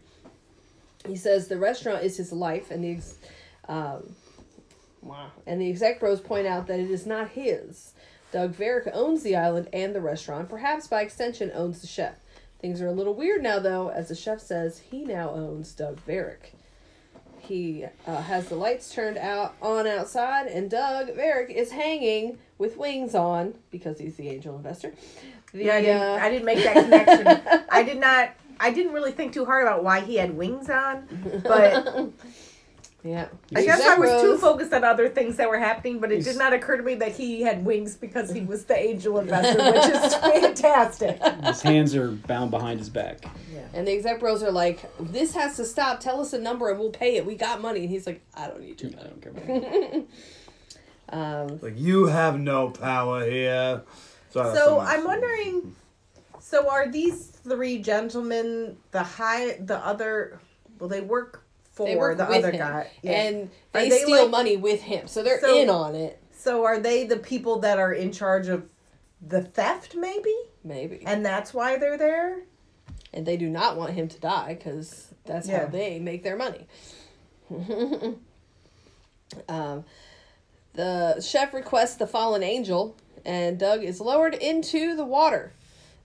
He 1.07 1.15
says 1.15 1.47
the 1.47 1.57
restaurant 1.57 2.03
is 2.03 2.17
his 2.17 2.31
life, 2.31 2.71
and 2.71 2.83
the 2.83 2.99
um, 3.67 4.15
wow, 5.05 5.31
and 5.47 5.61
the 5.61 5.69
exec 5.69 6.01
bros 6.01 6.19
point 6.19 6.45
out 6.45 6.67
that 6.67 6.79
it 6.79 6.91
is 6.91 7.05
not 7.05 7.29
his. 7.29 7.93
Doug 8.31 8.53
Verick 8.53 8.89
owns 8.93 9.23
the 9.23 9.37
island 9.37 9.69
and 9.71 9.95
the 9.95 10.01
restaurant, 10.01 10.49
perhaps 10.49 10.87
by 10.87 11.01
extension 11.01 11.51
owns 11.53 11.79
the 11.79 11.87
chef. 11.87 12.15
Things 12.59 12.81
are 12.81 12.87
a 12.87 12.91
little 12.91 13.13
weird 13.13 13.43
now, 13.43 13.59
though, 13.59 13.89
as 13.89 14.09
the 14.09 14.15
chef 14.15 14.41
says 14.41 14.79
he 14.79 15.05
now 15.05 15.29
owns 15.29 15.71
Doug 15.71 15.99
Verick. 16.05 16.51
He 17.39 17.85
uh, 18.07 18.21
has 18.23 18.49
the 18.49 18.55
lights 18.55 18.93
turned 18.93 19.17
out 19.17 19.55
on 19.61 19.85
outside, 19.85 20.47
and 20.47 20.69
Doug 20.69 21.09
Verick 21.09 21.49
is 21.49 21.71
hanging 21.71 22.39
with 22.57 22.75
wings 22.75 23.13
on 23.13 23.53
because 23.71 23.99
he's 23.99 24.15
the 24.15 24.29
angel 24.29 24.55
investor. 24.55 24.93
The, 25.53 25.65
Yeah, 25.65 25.75
I 25.75 25.81
didn't, 25.81 26.01
uh, 26.01 26.19
I 26.21 26.29
didn't 26.29 26.45
make 26.45 26.63
that 26.63 26.73
connection. 26.73 27.65
I 27.69 27.83
did 27.83 27.99
not. 27.99 28.31
I 28.59 28.71
didn't 28.71 28.93
really 28.93 29.11
think 29.11 29.33
too 29.33 29.45
hard 29.45 29.63
about 29.63 29.83
why 29.83 29.99
he 29.99 30.15
had 30.15 30.35
wings 30.35 30.69
on, 30.69 31.07
but 31.43 32.09
yeah. 33.05 33.27
I 33.55 33.63
guess 33.63 33.81
I 33.81 33.93
exec 33.93 33.99
was 33.99 34.21
too 34.23 34.37
focused 34.37 34.73
on 34.73 34.83
other 34.83 35.07
things 35.09 35.37
that 35.37 35.47
were 35.47 35.59
happening. 35.59 35.99
But 35.99 36.11
it 36.11 36.23
did 36.23 36.37
not 36.37 36.53
occur 36.53 36.77
to 36.77 36.83
me 36.83 36.95
that 36.95 37.11
he 37.11 37.41
had 37.43 37.63
wings 37.63 37.95
because 37.95 38.31
he 38.31 38.41
was 38.51 38.65
the 38.65 38.75
angel 38.75 39.19
investor, 39.19 39.63
which 39.63 39.85
is 39.95 40.15
fantastic. 40.41 41.21
His 41.45 41.61
hands 41.61 41.95
are 41.95 42.09
bound 42.11 42.49
behind 42.49 42.79
his 42.79 42.89
back. 42.89 43.23
Yeah. 43.53 43.61
And 43.75 43.87
the 43.87 43.91
exec 43.91 44.19
bros 44.19 44.41
are 44.41 44.51
like, 44.51 44.79
"This 44.99 45.35
has 45.35 45.55
to 45.57 45.65
stop. 45.65 45.99
Tell 45.99 46.19
us 46.19 46.33
a 46.33 46.39
number 46.39 46.69
and 46.71 46.79
we'll 46.79 46.89
pay 46.89 47.17
it. 47.17 47.25
We 47.25 47.35
got 47.35 47.61
money." 47.61 47.81
And 47.81 47.89
he's 47.89 48.07
like, 48.07 48.21
"I 48.33 48.47
don't 48.47 48.61
need 48.61 48.81
your 48.81 48.91
I 48.99 49.03
don't 49.03 49.21
care 49.21 49.31
about 49.31 49.47
that. 49.47 50.05
Um, 51.07 51.59
Like 51.61 51.77
you 51.77 52.07
have 52.07 52.39
no 52.39 52.71
power 52.71 53.23
here. 53.29 53.83
Sorry, 54.31 54.55
So 54.57 54.79
I'm 54.79 55.01
else. 55.01 55.05
wondering. 55.07 55.75
So 56.39 56.67
are 56.69 56.91
these 56.91 57.27
three 57.27 57.77
gentlemen 57.77 58.77
the 58.89 59.03
high, 59.03 59.57
the 59.59 59.77
other? 59.77 60.39
Well, 60.79 60.89
they 60.89 61.01
work 61.01 61.44
for 61.75 62.15
the 62.15 62.23
other 62.23 62.51
him, 62.51 62.59
guy, 62.59 62.91
Yeah. 63.01 63.11
and 63.11 63.49
they, 63.73 63.89
they, 63.89 63.99
steal 63.99 64.21
like- 64.23 64.31
money 64.31 64.57
with 64.57 64.81
him, 64.81 65.07
so 65.07 65.21
they're 65.23 65.39
So- 65.41 65.55
in 65.57 65.69
on 65.69 65.95
it. 65.95 66.19
So 66.37 66.63
are 66.65 66.79
they 66.79 67.05
the 67.05 67.17
people 67.17 67.59
that 67.61 67.79
are 67.79 67.91
in 67.93 68.11
charge 68.11 68.47
of 68.47 68.69
the 69.21 69.41
theft, 69.41 69.95
maybe? 69.95 70.33
Maybe. 70.63 71.01
And 71.05 71.25
that's 71.25 71.53
why 71.53 71.77
they're 71.77 71.97
there? 71.97 72.39
and 73.13 73.25
they 73.25 73.37
do 73.37 73.49
not 73.49 73.77
want 73.77 73.93
him 73.93 74.09
to 74.09 74.19
die 74.19 74.53
because 74.55 75.07
that's 75.23 75.47
Yeah. 75.47 75.59
how 75.61 75.65
they 75.67 75.99
make 75.99 76.21
their 76.23 76.35
money. 76.35 76.67
um, 79.47 79.85
the 80.73 81.21
chef 81.21 81.53
requests 81.53 81.95
the 81.95 82.07
fallen 82.07 82.43
angel, 82.43 82.95
and 83.23 83.57
Doug 83.57 83.83
is 83.83 84.01
lowered 84.01 84.33
into 84.35 84.95
the 84.97 85.05
water. 85.05 85.53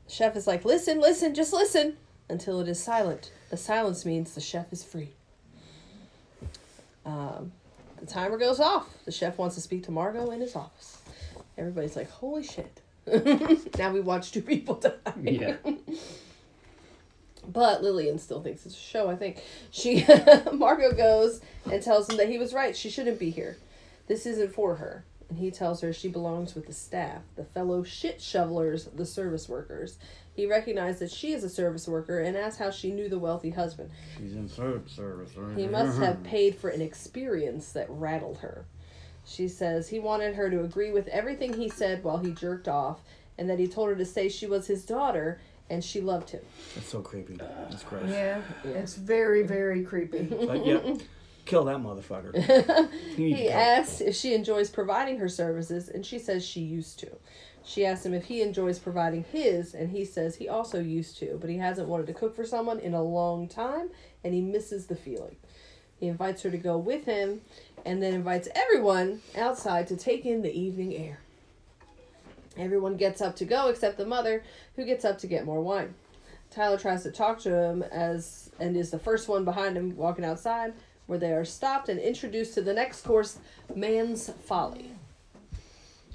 The 0.06 0.12
chef 0.12 0.36
is 0.36 0.46
like, 0.46 0.64
"Listen, 0.64 1.00
listen, 1.00 1.34
just 1.34 1.52
listen," 1.52 1.96
until 2.28 2.60
it 2.60 2.68
is 2.68 2.80
silent. 2.80 3.32
The 3.50 3.56
silence 3.56 4.04
means 4.04 4.34
the 4.34 4.40
chef 4.40 4.72
is 4.72 4.84
free. 4.84 5.14
Um, 7.04 7.52
the 7.98 8.06
timer 8.06 8.38
goes 8.38 8.60
off. 8.60 8.88
The 9.04 9.12
chef 9.12 9.38
wants 9.38 9.54
to 9.56 9.60
speak 9.60 9.84
to 9.84 9.90
Margot 9.90 10.30
in 10.30 10.40
his 10.40 10.56
office. 10.56 10.98
Everybody's 11.58 11.96
like, 11.96 12.10
"Holy 12.10 12.42
shit!" 12.42 12.80
now 13.78 13.92
we 13.92 14.00
watch 14.00 14.32
two 14.32 14.42
people 14.42 14.76
die. 14.76 14.92
Yeah. 15.22 15.56
But 17.46 17.82
Lillian 17.82 18.18
still 18.18 18.42
thinks 18.42 18.66
it's 18.66 18.76
a 18.76 18.78
show, 18.78 19.08
I 19.08 19.16
think. 19.16 19.42
She 19.70 20.04
Margot 20.52 20.92
goes 20.92 21.40
and 21.70 21.82
tells 21.82 22.08
him 22.08 22.18
that 22.18 22.28
he 22.28 22.38
was 22.38 22.52
right. 22.52 22.76
She 22.76 22.90
shouldn't 22.90 23.18
be 23.18 23.30
here. 23.30 23.56
This 24.06 24.26
isn't 24.26 24.52
for 24.52 24.76
her. 24.76 25.04
And 25.30 25.38
he 25.38 25.52
tells 25.52 25.80
her 25.80 25.92
she 25.92 26.08
belongs 26.08 26.56
with 26.56 26.66
the 26.66 26.72
staff, 26.72 27.22
the 27.36 27.44
fellow 27.44 27.84
shit 27.84 28.20
shovelers, 28.20 28.86
the 28.86 29.06
service 29.06 29.48
workers. 29.48 29.96
He 30.34 30.44
recognized 30.44 30.98
that 30.98 31.10
she 31.12 31.32
is 31.32 31.44
a 31.44 31.48
service 31.48 31.86
worker 31.86 32.18
and 32.18 32.36
asks 32.36 32.58
how 32.58 32.72
she 32.72 32.90
knew 32.90 33.08
the 33.08 33.18
wealthy 33.18 33.50
husband. 33.50 33.90
She's 34.18 34.34
in 34.34 34.48
service, 34.48 34.92
service, 34.92 35.36
right? 35.36 35.56
He 35.56 35.68
must 35.68 35.98
have 36.00 36.22
paid 36.24 36.56
for 36.56 36.68
an 36.68 36.82
experience 36.82 37.72
that 37.72 37.86
rattled 37.88 38.38
her. 38.38 38.64
She 39.24 39.46
says 39.46 39.88
he 39.88 40.00
wanted 40.00 40.34
her 40.34 40.50
to 40.50 40.64
agree 40.64 40.90
with 40.90 41.06
everything 41.08 41.52
he 41.52 41.68
said 41.68 42.02
while 42.02 42.18
he 42.18 42.32
jerked 42.32 42.66
off, 42.66 43.00
and 43.38 43.48
that 43.48 43.60
he 43.60 43.68
told 43.68 43.88
her 43.90 43.94
to 43.94 44.04
say 44.04 44.28
she 44.28 44.46
was 44.46 44.66
his 44.66 44.84
daughter 44.84 45.40
and 45.68 45.84
she 45.84 46.00
loved 46.00 46.30
him. 46.30 46.42
That's 46.74 46.88
so 46.88 47.00
creepy. 47.00 47.36
That's 47.36 47.84
gross. 47.84 48.10
Yeah, 48.10 48.42
it's 48.64 48.96
very, 48.96 49.44
very 49.44 49.84
creepy. 49.84 50.24
But 50.24 50.66
yeah, 50.66 50.80
kill 51.44 51.64
that 51.64 51.78
motherfucker. 51.78 52.34
You 53.16 53.26
need 53.26 53.36
to 53.36 53.42
He 53.42 53.48
asks 53.48 54.00
if 54.00 54.14
she 54.14 54.34
enjoys 54.34 54.70
providing 54.70 55.18
her 55.18 55.28
services, 55.28 55.88
and 55.88 56.04
she 56.04 56.18
says 56.18 56.44
she 56.44 56.60
used 56.60 56.98
to. 57.00 57.10
She 57.64 57.84
asks 57.84 58.06
him 58.06 58.14
if 58.14 58.24
he 58.24 58.42
enjoys 58.42 58.78
providing 58.78 59.24
his, 59.24 59.74
and 59.74 59.90
he 59.90 60.04
says 60.04 60.36
he 60.36 60.48
also 60.48 60.80
used 60.80 61.18
to, 61.18 61.38
but 61.40 61.50
he 61.50 61.58
hasn't 61.58 61.88
wanted 61.88 62.06
to 62.06 62.14
cook 62.14 62.34
for 62.34 62.44
someone 62.44 62.78
in 62.78 62.94
a 62.94 63.02
long 63.02 63.48
time, 63.48 63.90
and 64.24 64.32
he 64.32 64.40
misses 64.40 64.86
the 64.86 64.96
feeling. 64.96 65.36
He 65.98 66.08
invites 66.08 66.42
her 66.42 66.50
to 66.50 66.58
go 66.58 66.78
with 66.78 67.04
him, 67.04 67.42
and 67.84 68.02
then 68.02 68.14
invites 68.14 68.48
everyone 68.54 69.20
outside 69.36 69.86
to 69.88 69.96
take 69.96 70.24
in 70.24 70.42
the 70.42 70.52
evening 70.52 70.94
air. 70.94 71.20
Everyone 72.56 72.96
gets 72.96 73.20
up 73.20 73.36
to 73.36 73.44
go 73.44 73.68
except 73.68 73.98
the 73.98 74.06
mother, 74.06 74.42
who 74.76 74.84
gets 74.84 75.04
up 75.04 75.18
to 75.18 75.26
get 75.26 75.44
more 75.44 75.60
wine. 75.60 75.94
Tyler 76.50 76.78
tries 76.78 77.02
to 77.04 77.12
talk 77.12 77.38
to 77.40 77.54
him 77.54 77.82
as 77.82 78.50
and 78.58 78.76
is 78.76 78.90
the 78.90 78.98
first 78.98 79.28
one 79.28 79.44
behind 79.44 79.76
him 79.76 79.96
walking 79.96 80.24
outside, 80.24 80.72
where 81.10 81.18
they 81.18 81.32
are 81.32 81.44
stopped 81.44 81.88
and 81.88 81.98
introduced 81.98 82.54
to 82.54 82.62
the 82.62 82.72
next 82.72 83.02
course, 83.04 83.40
Man's 83.74 84.30
Folly. 84.44 84.92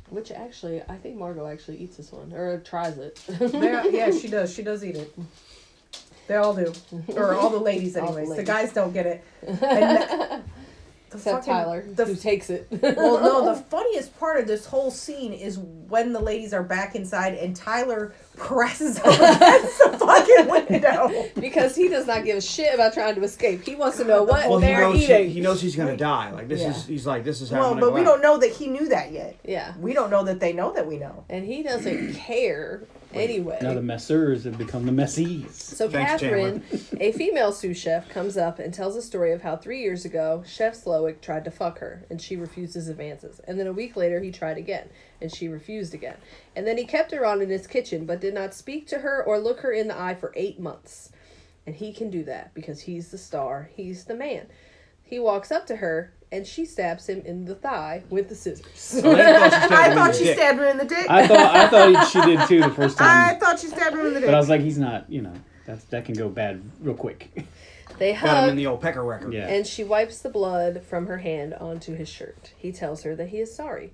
Which 0.10 0.32
actually, 0.32 0.82
I 0.84 0.96
think 0.96 1.18
Margot 1.18 1.46
actually 1.46 1.80
eats 1.80 1.98
this 1.98 2.14
one 2.14 2.32
or 2.32 2.60
tries 2.62 2.98
it. 2.98 3.22
Yeah, 3.52 4.10
she 4.12 4.28
does. 4.30 4.54
She 4.56 4.64
does 4.64 4.86
eat 4.86 4.96
it. 4.96 5.14
They 6.30 6.36
all 6.36 6.56
do, 6.56 6.72
or 7.10 7.36
all 7.36 7.50
the 7.50 7.60
ladies, 7.60 7.98
All 7.98 8.14
the 8.14 8.20
anyways. 8.22 8.38
the, 8.38 8.44
guys 8.44 8.72
don't 8.72 8.94
get 8.94 9.06
it. 9.06 9.24
And 11.16 11.24
that- 11.24 11.24
the 11.24 11.38
Except 11.38 11.46
fucking- 11.46 11.54
Tyler, 11.54 11.86
the 11.96 12.06
who 12.06 12.16
takes 12.16 12.50
it. 12.50 12.68
well, 12.82 13.22
no, 13.22 13.54
the 13.54 13.60
funniest 13.70 14.18
part 14.20 14.40
of 14.40 14.48
this 14.48 14.66
whole 14.66 14.92
scene 14.92 15.34
is 15.34 15.58
when 15.58 16.14
the 16.14 16.20
ladies 16.20 16.54
are 16.54 16.64
back 16.64 16.96
inside 16.96 17.34
and 17.36 17.56
Tyler 17.56 18.14
presses 18.38 18.98
up 19.00 19.06
against 19.08 19.78
the 19.80 19.98
fucking 19.98 20.48
window. 20.50 21.26
because 21.40 21.76
he 21.76 21.88
does 21.88 22.06
not 22.08 22.26
give 22.26 22.38
a 22.38 22.42
shit 22.42 22.74
about 22.74 22.94
trying 22.94 23.16
to 23.16 23.24
escape. 23.24 23.64
He 23.64 23.76
wants 23.76 23.98
to 23.98 24.04
know 24.04 24.24
what 24.24 24.50
Well, 24.50 24.60
he 24.60 24.66
they're 24.68 24.82
knows, 24.82 24.98
he, 24.98 25.04
eating. 25.06 25.30
he 25.32 25.40
knows 25.42 25.62
he's 25.62 25.76
gonna 25.76 25.98
die. 25.98 26.32
Like 26.32 26.48
this 26.48 26.62
Yeah. 26.62 26.72
is, 26.72 26.86
he's 26.86 27.06
like, 27.08 27.24
this 27.24 27.42
is 27.42 27.50
how 27.50 27.60
Well, 27.62 27.74
but 27.76 27.80
gonna 27.82 27.92
we 27.94 28.00
go 28.02 28.06
don't 28.12 28.22
know 28.22 28.38
that 28.38 28.52
he 28.52 28.68
knew 28.68 28.90
that 28.90 29.12
yet. 29.12 29.36
yeah, 29.46 29.74
We 29.80 29.94
don't 29.94 30.10
know 30.10 30.24
that 30.26 30.40
they 30.40 30.54
know 30.54 30.74
that 30.74 30.86
we 30.88 30.98
know. 30.98 31.24
and 31.30 31.46
he 31.46 31.64
doesn't 31.64 32.14
care 32.16 32.82
anyway. 33.16 33.58
Now 33.62 33.74
the 33.74 33.82
messers 33.82 34.44
have 34.46 34.58
become 34.58 34.86
the 34.86 34.92
messies. 34.92 35.52
So 35.52 35.90
Thanks, 35.90 36.22
Catherine, 36.22 36.64
a 37.00 37.12
female 37.12 37.52
sous 37.52 37.78
chef, 37.78 38.10
comes 38.10 38.38
up 38.38 38.60
and 38.60 38.74
tells 38.74 38.96
a 38.96 39.02
story 39.02 39.32
of 39.32 39.42
how 39.42 39.56
three 39.56 39.82
years 39.82 40.06
ago 40.06 40.44
Chef 40.46 40.76
Slowik 40.76 41.22
tried 41.22 41.46
to 41.46 41.52
fuck 41.52 41.80
her 41.80 42.06
and 42.10 42.22
she 42.22 42.36
refused 42.36 42.74
his 42.74 42.88
advances. 42.88 43.40
And 43.48 43.60
then 43.60 43.68
a 43.68 43.74
week 43.74 43.96
later 43.96 44.20
he 44.20 44.32
tried 44.32 44.58
again 44.58 44.90
and 45.22 45.34
she 45.34 45.48
refused 45.48 45.94
again. 45.94 46.18
And 46.56 46.68
then 46.68 46.78
he 46.78 46.86
kept 46.86 47.12
her 47.12 47.26
on 47.26 47.42
in 47.42 47.50
his 47.50 47.68
kitchen 47.68 48.06
but 48.06 48.22
did 48.22 48.34
not 48.34 48.54
speak 48.54 48.88
to 48.88 49.00
her 49.00 49.24
or 49.24 49.40
look 49.40 49.62
her 49.62 49.72
in 49.72 49.88
the 49.88 50.00
eye 50.00 50.16
for 50.16 50.34
eight 50.36 50.60
months. 50.60 51.12
And 51.66 51.76
he 51.76 51.94
can 51.94 52.10
do 52.10 52.24
that 52.26 52.54
because 52.54 52.82
he's 52.82 53.10
the 53.10 53.18
star, 53.18 53.70
he's 53.76 54.06
the 54.06 54.16
man. 54.16 54.48
He 55.02 55.20
walks 55.20 55.52
up 55.52 55.68
to 55.68 55.78
her 55.78 56.14
and 56.36 56.46
she 56.46 56.66
stabs 56.66 57.08
him 57.08 57.22
in 57.26 57.46
the 57.46 57.56
thigh 57.56 58.04
with 58.10 58.30
the 58.30 58.36
scissors. 58.36 59.02
Oh, 59.04 59.12
Elaine 59.12 59.26
thought 59.26 59.52
she 59.54 59.56
stabbed 59.66 59.72
I 59.74 59.88
him 59.90 59.96
thought 59.96 60.16
she 60.16 60.34
stabbed 60.34 60.60
him 60.60 60.66
in 60.66 60.78
the 60.78 60.86
dick. 60.86 61.06
I 61.10 61.28
thought 61.28 61.56
I 61.56 61.68
thought 61.68 62.08
she 62.10 62.22
did 62.22 62.48
too 62.48 62.62
the 62.62 62.70
first 62.70 62.98
time. 63.00 63.36
I 63.36 63.40
thought 63.40 63.60
she 63.60 63.68
stabbed 63.68 63.96
him 63.96 64.06
in 64.06 64.14
the 64.14 64.20
dick. 64.20 64.28
but 64.28 64.36
I 64.36 64.38
was 64.40 64.50
like, 64.50 64.62
he's 64.62 64.78
not. 64.78 65.10
You 65.10 65.22
know, 65.24 65.34
that's 65.66 65.84
that 65.86 66.06
can 66.06 66.16
go 66.16 66.30
bad 66.30 66.62
real 66.82 66.96
quick. 66.96 67.30
They 67.98 68.12
Got 68.12 68.22
him 68.24 68.28
hug 68.28 68.50
in 68.50 68.56
the 68.58 68.68
old 68.68 68.82
pecker 68.82 69.02
record. 69.02 69.32
Yeah. 69.32 69.48
and 69.48 69.66
she 69.66 69.86
wipes 69.86 70.20
the 70.20 70.28
blood 70.28 70.84
from 70.84 71.08
her 71.08 71.20
hand 71.20 71.54
onto 71.54 71.96
his 71.96 72.10
shirt. 72.10 72.52
He 72.58 72.74
tells 72.74 73.04
her 73.04 73.16
that 73.16 73.30
he 73.30 73.40
is 73.40 73.56
sorry. 73.56 73.94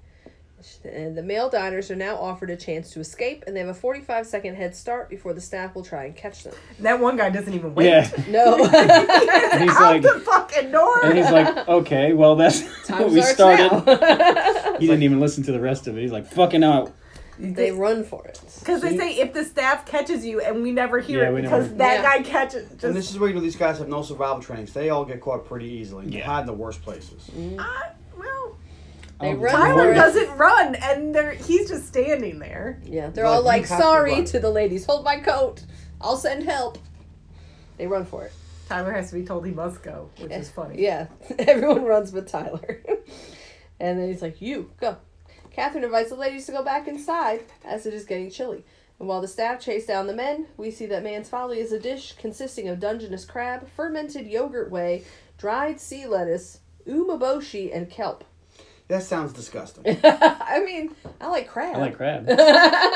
And 0.86 1.18
the 1.18 1.24
male 1.24 1.50
diners 1.50 1.90
are 1.92 1.96
now 1.96 2.16
offered 2.16 2.50
a 2.50 2.56
chance 2.56 2.92
to 2.92 3.00
escape, 3.00 3.44
and 3.48 3.56
they 3.56 3.60
have 3.62 3.70
a 3.70 3.74
45 3.74 4.26
second 4.28 4.56
head 4.56 4.76
start 4.76 5.10
before 5.10 5.34
the 5.34 5.42
staff 5.42 5.76
will 5.76 5.84
try 5.84 6.06
and 6.06 6.16
catch 6.16 6.44
them. 6.44 6.54
that 6.80 7.00
one 7.00 7.18
guy 7.18 7.30
doesn't 7.30 7.54
even 7.54 7.74
wait. 7.76 7.88
yeah, 7.88 8.10
No, 8.30 8.56
and 8.64 9.62
he's 9.64 9.72
Out 9.72 9.82
like, 9.82 10.02
the 10.02 10.20
fucking 10.26 10.72
door. 10.72 11.06
and 11.06 11.18
he's 11.18 11.32
like, 11.32 11.68
okay, 11.68 12.14
well 12.14 12.36
that's 12.36 12.62
time 12.88 13.14
we 13.14 13.22
started. 13.22 13.70
He 14.80 14.88
didn't 14.88 15.04
even 15.04 15.20
listen 15.20 15.44
to 15.44 15.52
the 15.52 15.60
rest 15.60 15.88
of 15.88 15.98
it. 15.98 16.02
He's 16.02 16.12
like, 16.12 16.26
fucking 16.28 16.64
out. 16.64 16.94
they 17.40 17.72
run 17.72 18.04
for 18.04 18.26
it. 18.28 18.40
Because 18.60 18.82
they 18.82 18.96
say 18.98 19.14
if 19.18 19.34
the 19.34 19.44
staff 19.44 19.86
catches 19.86 20.24
you 20.26 20.42
and 20.42 20.62
we 20.62 20.72
never 20.72 21.00
hear 21.00 21.24
Yeah, 21.24 21.30
it 21.38 21.42
because 21.42 21.66
never- 21.72 21.78
that 21.78 22.04
Yeah. 22.04 22.18
guy 22.18 22.24
catches. 22.24 22.70
Just, 22.70 22.84
And 22.84 22.96
this 22.96 23.10
is 23.10 23.18
where 23.18 23.30
you 23.30 23.36
know 23.36 23.42
these 23.42 23.56
guys 23.56 23.80
have 23.80 23.88
no 23.90 24.02
survival 24.04 24.42
trainings. 24.42 24.74
They 24.74 24.90
all 24.92 25.06
get 25.06 25.22
caught 25.22 25.46
pretty 25.46 25.66
easily. 25.68 26.06
and 26.06 26.14
Yeah. 26.14 26.26
hide 26.26 26.42
in 26.42 26.46
the 26.48 26.54
worst 26.54 26.84
places. 26.84 27.30
I- 27.58 27.90
well, 28.18 28.58
They 29.22 29.34
Oh, 29.34 29.36
run 29.36 29.54
Tyler 29.54 29.94
doesn't 29.94 30.38
run, 30.38 30.76
and 30.76 31.14
they're, 31.14 31.34
he's 31.34 31.70
just 31.70 31.88
standing 31.88 32.40
there. 32.40 32.80
Yeah, 32.84 33.10
they're 33.10 33.26
Like, 33.26 33.34
all 33.36 33.44
like, 33.44 33.68
have 33.68 33.78
to 33.78 33.84
sorry 33.84 34.24
to 34.26 34.40
the 34.40 34.50
ladies. 34.50 34.86
Hold 34.86 35.06
my 35.06 35.18
coat. 35.20 35.64
I'll 36.00 36.18
send 36.18 36.44
help. 36.44 36.78
They 37.78 37.88
run 37.88 38.06
for 38.06 38.26
it. 38.26 38.34
Tyler 38.68 38.92
has 38.92 39.10
to 39.10 39.16
be 39.16 39.26
told 39.26 39.46
he 39.46 39.52
must 39.52 39.84
go, 39.84 40.10
which 40.18 40.32
is 40.32 40.50
funny. 40.50 40.82
Yeah, 40.82 41.08
everyone 41.40 41.84
runs 41.84 42.12
but 42.12 42.28
Tyler. 42.28 42.82
and 43.80 44.00
then 44.00 44.08
he's 44.08 44.22
like, 44.22 44.42
You, 44.42 44.72
go. 44.80 44.98
Catherine 45.52 45.84
invites 45.84 46.10
the 46.10 46.16
ladies 46.16 46.46
to 46.46 46.54
go 46.54 46.64
back 46.64 46.88
inside 46.88 47.44
as 47.66 47.86
it 47.86 47.94
is 47.94 48.06
getting 48.06 48.30
chilly. 48.32 48.64
And 49.00 49.08
while 49.08 49.20
the 49.20 49.28
staff 49.28 49.60
chase 49.60 49.86
down 49.86 50.08
the 50.08 50.14
men, 50.14 50.46
we 50.58 50.72
see 50.72 50.86
that 50.86 51.04
Man's 51.04 51.28
Folly 51.28 51.60
is 51.60 51.72
a 51.74 51.80
dish 51.80 52.14
consisting 52.14 52.70
of 52.70 52.80
Dungeness 52.80 53.26
crab, 53.26 53.68
fermented 53.76 54.28
yogurt 54.28 54.72
whey, 54.72 55.04
dried 55.38 55.82
sea 55.82 56.06
lettuce, 56.06 56.60
umeboshi, 56.88 57.76
and 57.76 57.90
kelp. 57.90 58.24
That 58.92 59.04
sounds 59.04 59.32
disgusting. 59.32 59.86
I 60.04 60.62
mean, 60.66 60.94
I 61.22 61.28
like 61.30 61.48
crab. 61.48 61.78
I 61.78 61.80
like 61.80 61.96
crab. 61.98 62.28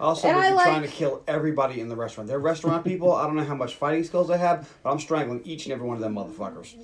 Also, 0.00 0.28
And 0.28 0.38
they're 0.38 0.44
I 0.46 0.50
like- 0.54 0.64
trying 0.64 0.82
to 0.82 0.88
kill 0.88 1.22
everybody 1.28 1.80
in 1.80 1.88
the 1.88 1.94
restaurant. 1.94 2.26
They're 2.26 2.38
restaurant 2.38 2.84
people. 2.84 3.12
I 3.12 3.26
don't 3.26 3.36
know 3.36 3.44
how 3.44 3.54
much 3.54 3.74
fighting 3.74 4.02
skills 4.02 4.30
I 4.30 4.38
have, 4.38 4.66
but 4.82 4.90
I'm 4.90 4.98
strangling 4.98 5.42
each 5.44 5.66
and 5.66 5.74
every 5.74 5.86
one 5.86 5.96
of 5.96 6.02
them 6.02 6.14
motherfuckers. 6.14 6.74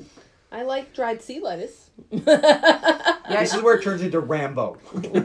I 0.52 0.62
like 0.64 0.92
dried 0.94 1.22
sea 1.22 1.40
lettuce. 1.40 1.90
Yeah, 3.28 3.40
This 3.40 3.54
is 3.54 3.62
where 3.62 3.74
it 3.76 3.82
turns 3.82 4.02
into 4.02 4.20
Rambo. 4.20 4.78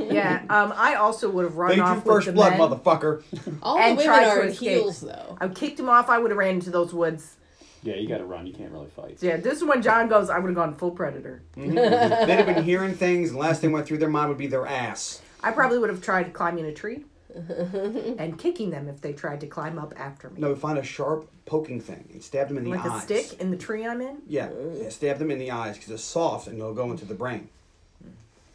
yeah. 0.10 0.42
Um, 0.50 0.74
I 0.76 0.96
also 0.96 1.30
would 1.30 1.44
have 1.44 1.58
run 1.58 1.70
Thank 1.72 1.78
you 1.80 1.84
off 1.84 2.04
first 2.04 2.26
with 2.26 2.36
the 2.36 2.42
blood, 2.42 2.58
men. 2.58 2.60
motherfucker. 2.62 3.22
All 3.62 3.78
And 3.78 4.00
the 4.00 4.04
tried 4.06 4.22
women 4.22 4.36
to 4.36 4.40
are 4.42 4.44
in 4.46 4.50
escape. 4.54 4.70
heels, 4.70 5.02
though. 5.02 5.38
I 5.40 5.48
kicked 5.50 5.80
him 5.80 5.88
off. 5.90 6.10
I 6.10 6.18
would 6.18 6.32
have 6.32 6.38
ran 6.40 6.56
into 6.56 6.72
those 6.72 6.94
woods. 6.96 7.36
Yeah, 7.84 7.96
you 7.96 8.08
got 8.08 8.20
to 8.20 8.26
run. 8.26 8.46
You 8.46 8.54
can't 8.54 8.72
really 8.72 8.90
fight. 8.90 9.18
Yeah, 9.22 9.38
this 9.38 9.58
is 9.58 9.64
when 9.64 9.82
John 9.82 10.08
goes. 10.08 10.30
I 10.30 10.38
would 10.40 10.48
have 10.48 10.56
gone 10.56 10.76
full 10.76 10.92
predator. 10.92 11.42
Mm-hmm. 11.58 11.74
They'd 11.76 12.36
have 12.36 12.46
been 12.46 12.64
hearing 12.64 12.94
things, 12.94 13.30
and 13.30 13.38
the 13.38 13.42
last 13.42 13.62
thing 13.62 13.72
went 13.72 13.88
through 13.88 13.98
their 13.98 14.10
mind 14.10 14.30
would 14.30 14.38
be 14.38 14.48
their 14.48 14.68
ass. 14.68 15.22
I 15.44 15.52
probably 15.52 15.80
would 15.80 15.90
have 15.90 16.02
tried 16.02 16.34
climbing 16.34 16.66
a 16.66 16.74
tree 16.74 17.06
and 17.36 18.38
kicking 18.38 18.70
them 18.70 18.88
if 18.88 19.02
they 19.02 19.14
tried 19.14 19.42
to 19.42 19.48
climb 19.48 19.80
up 19.80 19.94
after 19.98 20.30
me. 20.30 20.40
No, 20.40 20.50
we 20.50 20.56
find 20.56 20.78
a 20.78 20.84
sharp 20.84 21.28
poking 21.46 21.82
thing 21.82 22.08
and 22.14 22.24
stab 22.24 22.50
them 22.50 22.58
in 22.58 22.66
the 22.66 22.72
like 22.72 22.86
eyes. 22.86 23.02
a 23.02 23.06
stick 23.06 23.42
in 23.42 23.50
the 23.50 23.58
tree 23.58 23.86
I'm 23.86 24.02
in. 24.02 24.18
Yeah, 24.28 24.50
yeah, 24.76 24.90
stab 24.90 25.18
them 25.18 25.32
in 25.32 25.40
the 25.40 25.50
eyes 25.52 25.76
because 25.76 25.90
it's 25.90 26.04
soft 26.04 26.48
and 26.48 26.60
it'll 26.60 26.74
go 26.74 26.92
into 26.92 27.06
the 27.06 27.16
brain. 27.16 27.50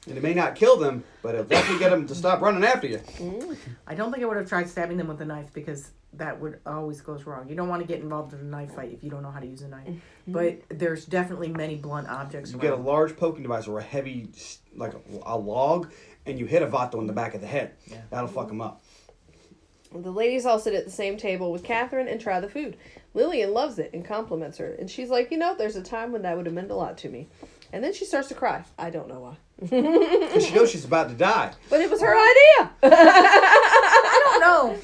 And 0.07 0.17
it 0.17 0.23
may 0.23 0.35
not 0.35 0.55
kill 0.55 0.77
them, 0.77 1.03
but 1.23 1.35
it'll 1.35 1.47
definitely 1.47 1.81
get 1.81 1.91
them 1.91 2.07
to 2.07 2.15
stop 2.15 2.41
running 2.41 2.63
after 2.65 2.87
you. 2.87 3.01
I 3.87 3.95
don't 3.95 4.13
think 4.13 4.23
I 4.23 4.27
would 4.27 4.37
have 4.37 4.49
tried 4.49 4.69
stabbing 4.69 4.97
them 4.97 5.09
with 5.09 5.21
a 5.21 5.25
knife 5.25 5.53
because 5.53 5.91
that 6.13 6.41
would 6.41 6.61
always 6.65 7.01
goes 7.01 7.25
wrong. 7.25 7.49
You 7.49 7.57
don't 7.57 7.69
want 7.69 7.83
to 7.83 7.89
get 7.89 8.01
involved 8.01 8.33
in 8.33 8.39
a 8.39 8.45
knife 8.45 8.75
fight 8.75 8.93
if 8.93 9.03
you 9.03 9.11
don't 9.11 9.23
know 9.23 9.31
how 9.33 9.41
to 9.41 9.47
use 9.47 9.63
a 9.63 9.69
knife. 9.69 9.89
Mm-hmm. 9.89 10.33
But 10.33 10.63
there's 10.71 11.05
definitely 11.05 11.49
many 11.49 11.75
blunt 11.77 12.09
objects. 12.09 12.53
You 12.53 12.59
get 12.59 12.71
a 12.71 12.75
around. 12.75 12.85
large 12.85 13.17
poking 13.17 13.43
device 13.43 13.67
or 13.67 13.79
a 13.79 13.83
heavy, 13.83 14.29
s- 14.35 14.61
like 14.77 14.95
a, 14.95 15.01
a 15.25 15.37
log, 15.37 15.91
and 16.25 16.39
you 16.39 16.47
hit 16.47 16.63
a 16.63 16.67
vato 16.69 17.01
in 17.01 17.07
the 17.07 17.13
back 17.13 17.35
of 17.35 17.41
the 17.41 17.47
head. 17.49 17.73
Yeah. 17.87 18.01
That'll 18.11 18.29
fuck 18.29 18.49
them 18.49 18.61
up. 18.61 18.83
The 19.93 20.11
ladies 20.11 20.47
all 20.47 20.59
sit 20.59 20.75
at 20.75 20.85
the 20.85 20.91
same 20.91 21.17
table 21.17 21.53
with 21.53 21.63
Catherine 21.63 22.09
and 22.09 22.21
try 22.21 22.39
the 22.41 22.49
food. 22.49 22.77
Lillian 23.15 23.53
loves 23.53 23.79
it 23.79 23.91
and 23.93 24.05
compliments 24.05 24.59
her, 24.59 24.73
and 24.75 24.91
she's 24.91 25.09
like, 25.11 25.31
you 25.31 25.39
know, 25.39 25.55
there's 25.57 25.77
a 25.77 25.83
time 25.83 26.13
when 26.13 26.23
that 26.23 26.37
would 26.37 26.47
have 26.47 26.55
meant 26.55 26.71
a 26.71 26.75
lot 26.75 26.99
to 26.99 27.09
me. 27.09 27.29
And 27.73 27.83
then 27.83 27.93
she 27.93 28.05
starts 28.05 28.29
to 28.29 28.35
cry. 28.35 28.65
I 28.79 28.91
don't 28.91 29.09
know 29.09 29.21
why. 29.21 29.37
Because 29.61 30.47
she 30.47 30.55
knows 30.55 30.71
she's 30.71 30.85
about 30.85 31.09
to 31.09 31.15
die. 31.15 31.53
But 31.71 31.81
it 31.81 31.91
was 31.91 32.01
her 32.01 32.15
idea. 32.15 32.71
I 32.83 34.21
don't 34.25 34.41
know. 34.41 34.79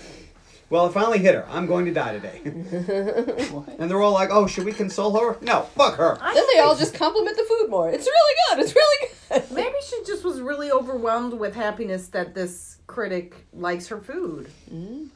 Well, 0.71 0.87
it 0.87 0.93
finally 0.95 1.19
hit 1.19 1.35
her. 1.35 1.47
I'm 1.51 1.67
going 1.67 1.85
to 1.85 1.93
die 1.93 2.13
today. 2.15 2.41
and 2.45 3.91
they're 3.91 4.01
all 4.01 4.13
like, 4.15 4.31
oh, 4.33 4.47
should 4.47 4.65
we 4.65 4.73
console 4.73 5.19
her? 5.21 5.37
No, 5.43 5.63
fuck 5.77 5.97
her. 5.97 6.17
I 6.23 6.33
then 6.33 6.45
they 6.55 6.61
all 6.61 6.75
just 6.75 6.95
compliment 6.95 7.37
the 7.37 7.45
food 7.45 7.69
more. 7.69 7.91
It's 7.91 8.07
really 8.07 8.35
good. 8.49 8.65
It's 8.65 8.75
really 8.75 9.09
good. 9.29 9.51
maybe 9.55 9.75
she 9.87 10.03
just 10.07 10.25
was 10.25 10.41
really 10.41 10.71
overwhelmed 10.71 11.35
with 11.35 11.55
happiness 11.55 12.09
that 12.09 12.35
this 12.35 12.79
critic 12.87 13.47
likes 13.53 13.89
her 13.89 14.01
food. 14.01 14.51
Mm-hmm. 14.73 15.09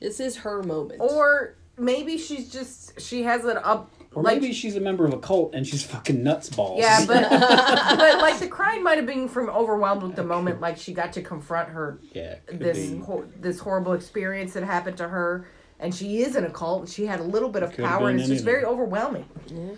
This 0.00 0.20
is 0.20 0.36
her 0.36 0.62
moment. 0.62 1.00
Or 1.00 1.54
maybe 1.78 2.18
she's 2.18 2.50
just 2.50 3.00
she 3.00 3.22
has 3.22 3.44
an 3.46 3.58
up 3.64 3.90
Or 4.12 4.22
like 4.24 4.40
maybe 4.40 4.52
she's 4.52 4.74
a 4.74 4.80
member 4.80 5.06
of 5.06 5.12
a 5.12 5.18
cult 5.18 5.54
and 5.54 5.64
she's 5.66 5.84
fucking 5.84 6.22
nuts 6.22 6.48
balls. 6.50 6.80
yeah, 6.80 7.04
but 7.06 7.22
but 7.30 8.18
like 8.18 8.38
the 8.40 8.48
crying 8.48 8.82
might 8.82 8.96
have 8.98 9.06
been 9.06 9.28
from 9.28 9.48
overwhelmed 9.50 10.02
with 10.02 10.16
the 10.16 10.24
moment, 10.24 10.60
like 10.60 10.76
she 10.78 10.92
got 10.92 11.12
to 11.12 11.22
confront 11.22 11.68
her 11.68 12.00
yeah, 12.12 12.36
this 12.52 12.90
be. 12.90 12.98
hor- 12.98 13.28
this 13.40 13.60
horrible 13.60 13.92
experience 13.92 14.52
that 14.54 14.64
happened 14.64 14.96
to 14.96 15.06
her, 15.08 15.46
and 15.78 15.94
she 15.94 16.22
is 16.22 16.34
in 16.34 16.44
a 16.44 16.50
cult. 16.50 16.88
She 16.88 17.06
had 17.06 17.20
a 17.20 17.24
little 17.24 17.48
bit 17.50 17.62
of 17.62 17.72
Could 17.72 17.84
power, 17.84 18.08
and 18.08 18.16
been 18.18 18.24
it's 18.24 18.28
just 18.30 18.44
very 18.44 18.64
overwhelming. 18.64 19.26
Yeah. 19.46 19.74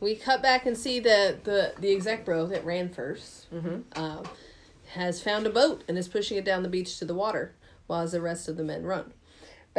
We 0.00 0.14
cut 0.14 0.40
back 0.42 0.64
and 0.64 0.76
see 0.76 1.00
that 1.00 1.44
the 1.44 1.74
the 1.78 1.92
exec 1.94 2.24
bro 2.24 2.46
that 2.46 2.64
ran 2.64 2.88
1st 2.88 3.46
Mm-hmm. 3.52 4.02
um, 4.02 4.24
has 4.94 5.20
found 5.20 5.46
a 5.46 5.50
boat 5.50 5.84
and 5.88 5.98
is 5.98 6.08
pushing 6.08 6.38
it 6.38 6.44
down 6.46 6.62
the 6.62 6.68
beach 6.70 6.98
to 7.00 7.04
the 7.04 7.14
water, 7.14 7.54
while 7.86 8.06
the 8.08 8.20
rest 8.22 8.48
of 8.48 8.56
the 8.56 8.64
men 8.64 8.84
run. 8.84 9.12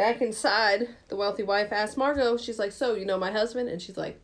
Back 0.00 0.22
inside, 0.22 0.88
the 1.08 1.16
wealthy 1.16 1.42
wife 1.42 1.74
asks 1.74 1.94
Margot. 1.94 2.38
She's 2.38 2.58
like, 2.58 2.72
"So 2.72 2.94
you 2.94 3.04
know 3.04 3.18
my 3.18 3.30
husband?" 3.30 3.68
And 3.68 3.82
she's 3.82 3.98
like, 3.98 4.18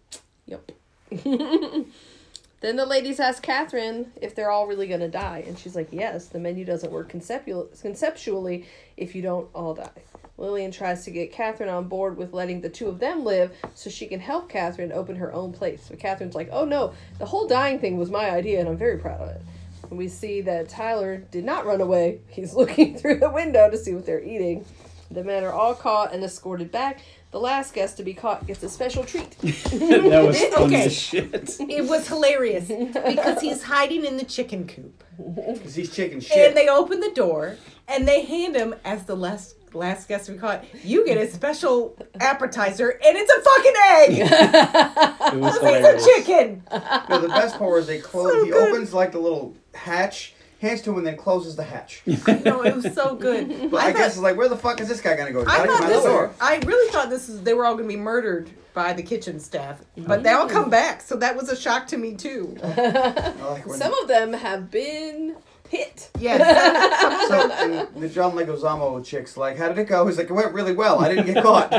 "Yep." 0.46 0.72
then 1.10 2.76
the 2.76 2.86
ladies 2.86 3.20
ask 3.20 3.42
Catherine 3.42 4.10
if 4.22 4.34
they're 4.34 4.50
all 4.50 4.66
really 4.66 4.86
gonna 4.86 5.10
die, 5.10 5.44
and 5.46 5.58
she's 5.58 5.76
like, 5.76 5.88
"Yes, 5.90 6.28
the 6.28 6.38
menu 6.38 6.64
doesn't 6.64 6.90
work 6.90 7.10
conceptual- 7.10 7.68
conceptually 7.82 8.64
if 8.96 9.14
you 9.14 9.20
don't 9.20 9.50
all 9.54 9.74
die." 9.74 10.02
Lillian 10.38 10.70
tries 10.70 11.04
to 11.04 11.10
get 11.10 11.30
Catherine 11.30 11.68
on 11.68 11.88
board 11.88 12.16
with 12.16 12.32
letting 12.32 12.62
the 12.62 12.70
two 12.70 12.88
of 12.88 12.98
them 12.98 13.22
live 13.22 13.52
so 13.74 13.90
she 13.90 14.06
can 14.06 14.20
help 14.20 14.48
Catherine 14.48 14.92
open 14.92 15.16
her 15.16 15.30
own 15.34 15.52
place. 15.52 15.88
But 15.90 15.98
Catherine's 15.98 16.34
like, 16.34 16.48
oh 16.52 16.64
no, 16.64 16.94
the 17.18 17.26
whole 17.26 17.46
dying 17.46 17.80
thing 17.80 17.98
was 17.98 18.10
my 18.10 18.30
idea 18.30 18.60
and 18.60 18.68
I'm 18.68 18.78
very 18.78 18.96
proud 18.96 19.20
of 19.20 19.28
it. 19.28 19.42
And 19.90 19.98
we 19.98 20.08
see 20.08 20.40
that 20.42 20.68
Tyler 20.70 21.18
did 21.18 21.44
not 21.44 21.66
run 21.66 21.82
away. 21.82 22.20
He's 22.28 22.54
looking 22.60 22.96
through 22.96 23.18
the 23.18 23.30
window 23.30 23.70
to 23.70 23.76
see 23.76 23.94
what 23.94 24.06
they're 24.06 24.24
eating. 24.24 24.64
The 25.10 25.22
men 25.24 25.44
are 25.44 25.52
all 25.52 25.74
caught 25.74 26.12
and 26.12 26.22
escorted 26.24 26.70
back. 26.72 27.00
The 27.30 27.40
last 27.40 27.74
guest 27.74 27.96
to 27.98 28.02
be 28.02 28.14
caught 28.14 28.46
gets 28.46 28.62
a 28.62 28.68
special 28.68 29.04
treat. 29.04 29.30
that 29.40 30.24
was 30.26 30.38
funny 30.54 30.64
Okay. 30.66 30.86
as 30.86 30.98
shit. 30.98 31.56
It 31.60 31.86
was 31.88 32.08
hilarious 32.08 32.68
because 32.68 33.40
he's 33.40 33.62
hiding 33.74 34.04
in 34.04 34.16
the 34.16 34.24
chicken 34.24 34.66
coop, 34.66 35.04
Because 35.44 35.74
he's 35.74 35.94
chicken 35.94 36.20
shit. 36.20 36.48
and 36.48 36.56
they 36.56 36.68
open 36.68 37.00
the 37.00 37.10
door 37.12 37.56
and 37.88 38.06
they 38.08 38.22
hand 38.24 38.56
him 38.56 38.74
as 38.84 39.04
the 39.04 39.16
last 39.16 39.54
last 39.74 40.08
guest 40.08 40.26
to 40.26 40.32
be 40.32 40.38
caught. 40.38 40.64
You 40.82 41.04
get 41.04 41.18
a 41.18 41.28
special 41.30 41.98
appetizer, 42.18 42.88
and 42.88 43.16
it's 43.16 43.30
a 43.30 43.40
fucking 43.42 43.74
egg. 43.90 45.34
It 45.34 45.40
was 45.40 45.56
It's 45.56 45.64
hilarious. 45.64 46.06
a 46.06 46.14
chicken. 46.14 46.62
no, 47.10 47.20
the 47.20 47.28
best 47.28 47.58
part 47.58 47.72
was 47.72 47.86
they 47.86 47.98
close. 47.98 48.32
So 48.32 48.44
he 48.44 48.50
good. 48.52 48.70
opens 48.72 48.94
like 48.94 49.12
the 49.12 49.18
little 49.18 49.54
hatch, 49.74 50.34
hands 50.60 50.82
to 50.82 50.90
him, 50.90 50.98
and 50.98 51.06
then 51.06 51.16
closes 51.16 51.56
the 51.56 51.62
hatch. 51.64 52.02
No, 52.44 52.62
it 52.62 52.74
was 52.74 52.92
so 52.94 53.14
good. 53.14 53.48
But 53.70 53.80
I, 53.82 53.92
thought- 53.92 53.98
guess 53.98 54.12
it's 54.14 54.18
like, 54.22 54.36
where 54.36 54.48
the 54.48 54.56
fuck 54.56 54.80
is 54.80 54.88
this 54.88 55.00
guy 55.00 55.16
gonna 55.16 55.32
go? 55.32 55.44
I 55.46 55.66
thought 55.66 55.86
this. 55.88 56.02
door. 56.04 56.32
I 56.40 56.58
really 56.64 56.90
thought 56.92 57.10
this 57.10 57.28
is 57.28 57.42
they 57.42 57.54
were 57.54 57.64
all 57.66 57.74
going 57.74 57.88
to 57.88 57.94
be 57.94 58.00
murdered 58.00 58.50
by 58.74 58.92
the 58.92 59.02
kitchen 59.02 59.40
staff, 59.40 59.80
but 59.96 60.22
they 60.22 60.30
all 60.32 60.46
come 60.48 60.68
back, 60.70 61.00
so 61.00 61.16
that 61.16 61.34
was 61.36 61.48
a 61.48 61.56
shock 61.56 61.86
to 61.88 61.96
me 61.96 62.14
too. 62.14 62.56
Like 62.62 63.64
Some 63.74 63.92
of 64.02 64.06
them 64.08 64.32
have 64.34 64.70
been 64.70 65.36
hit. 65.68 66.10
Yeah, 66.18 66.38
So 67.28 67.50
and 67.50 68.02
the 68.02 68.08
John 68.08 68.32
Leguizamo 68.32 69.02
chick's 69.04 69.36
like, 69.36 69.56
how 69.56 69.68
did 69.68 69.78
it 69.78 69.88
go? 69.88 70.06
He's 70.06 70.18
like, 70.18 70.28
it 70.30 70.32
went 70.32 70.52
really 70.52 70.74
well. 70.74 71.00
I 71.00 71.08
didn't 71.14 71.26
get 71.32 71.42
caught. 71.42 71.72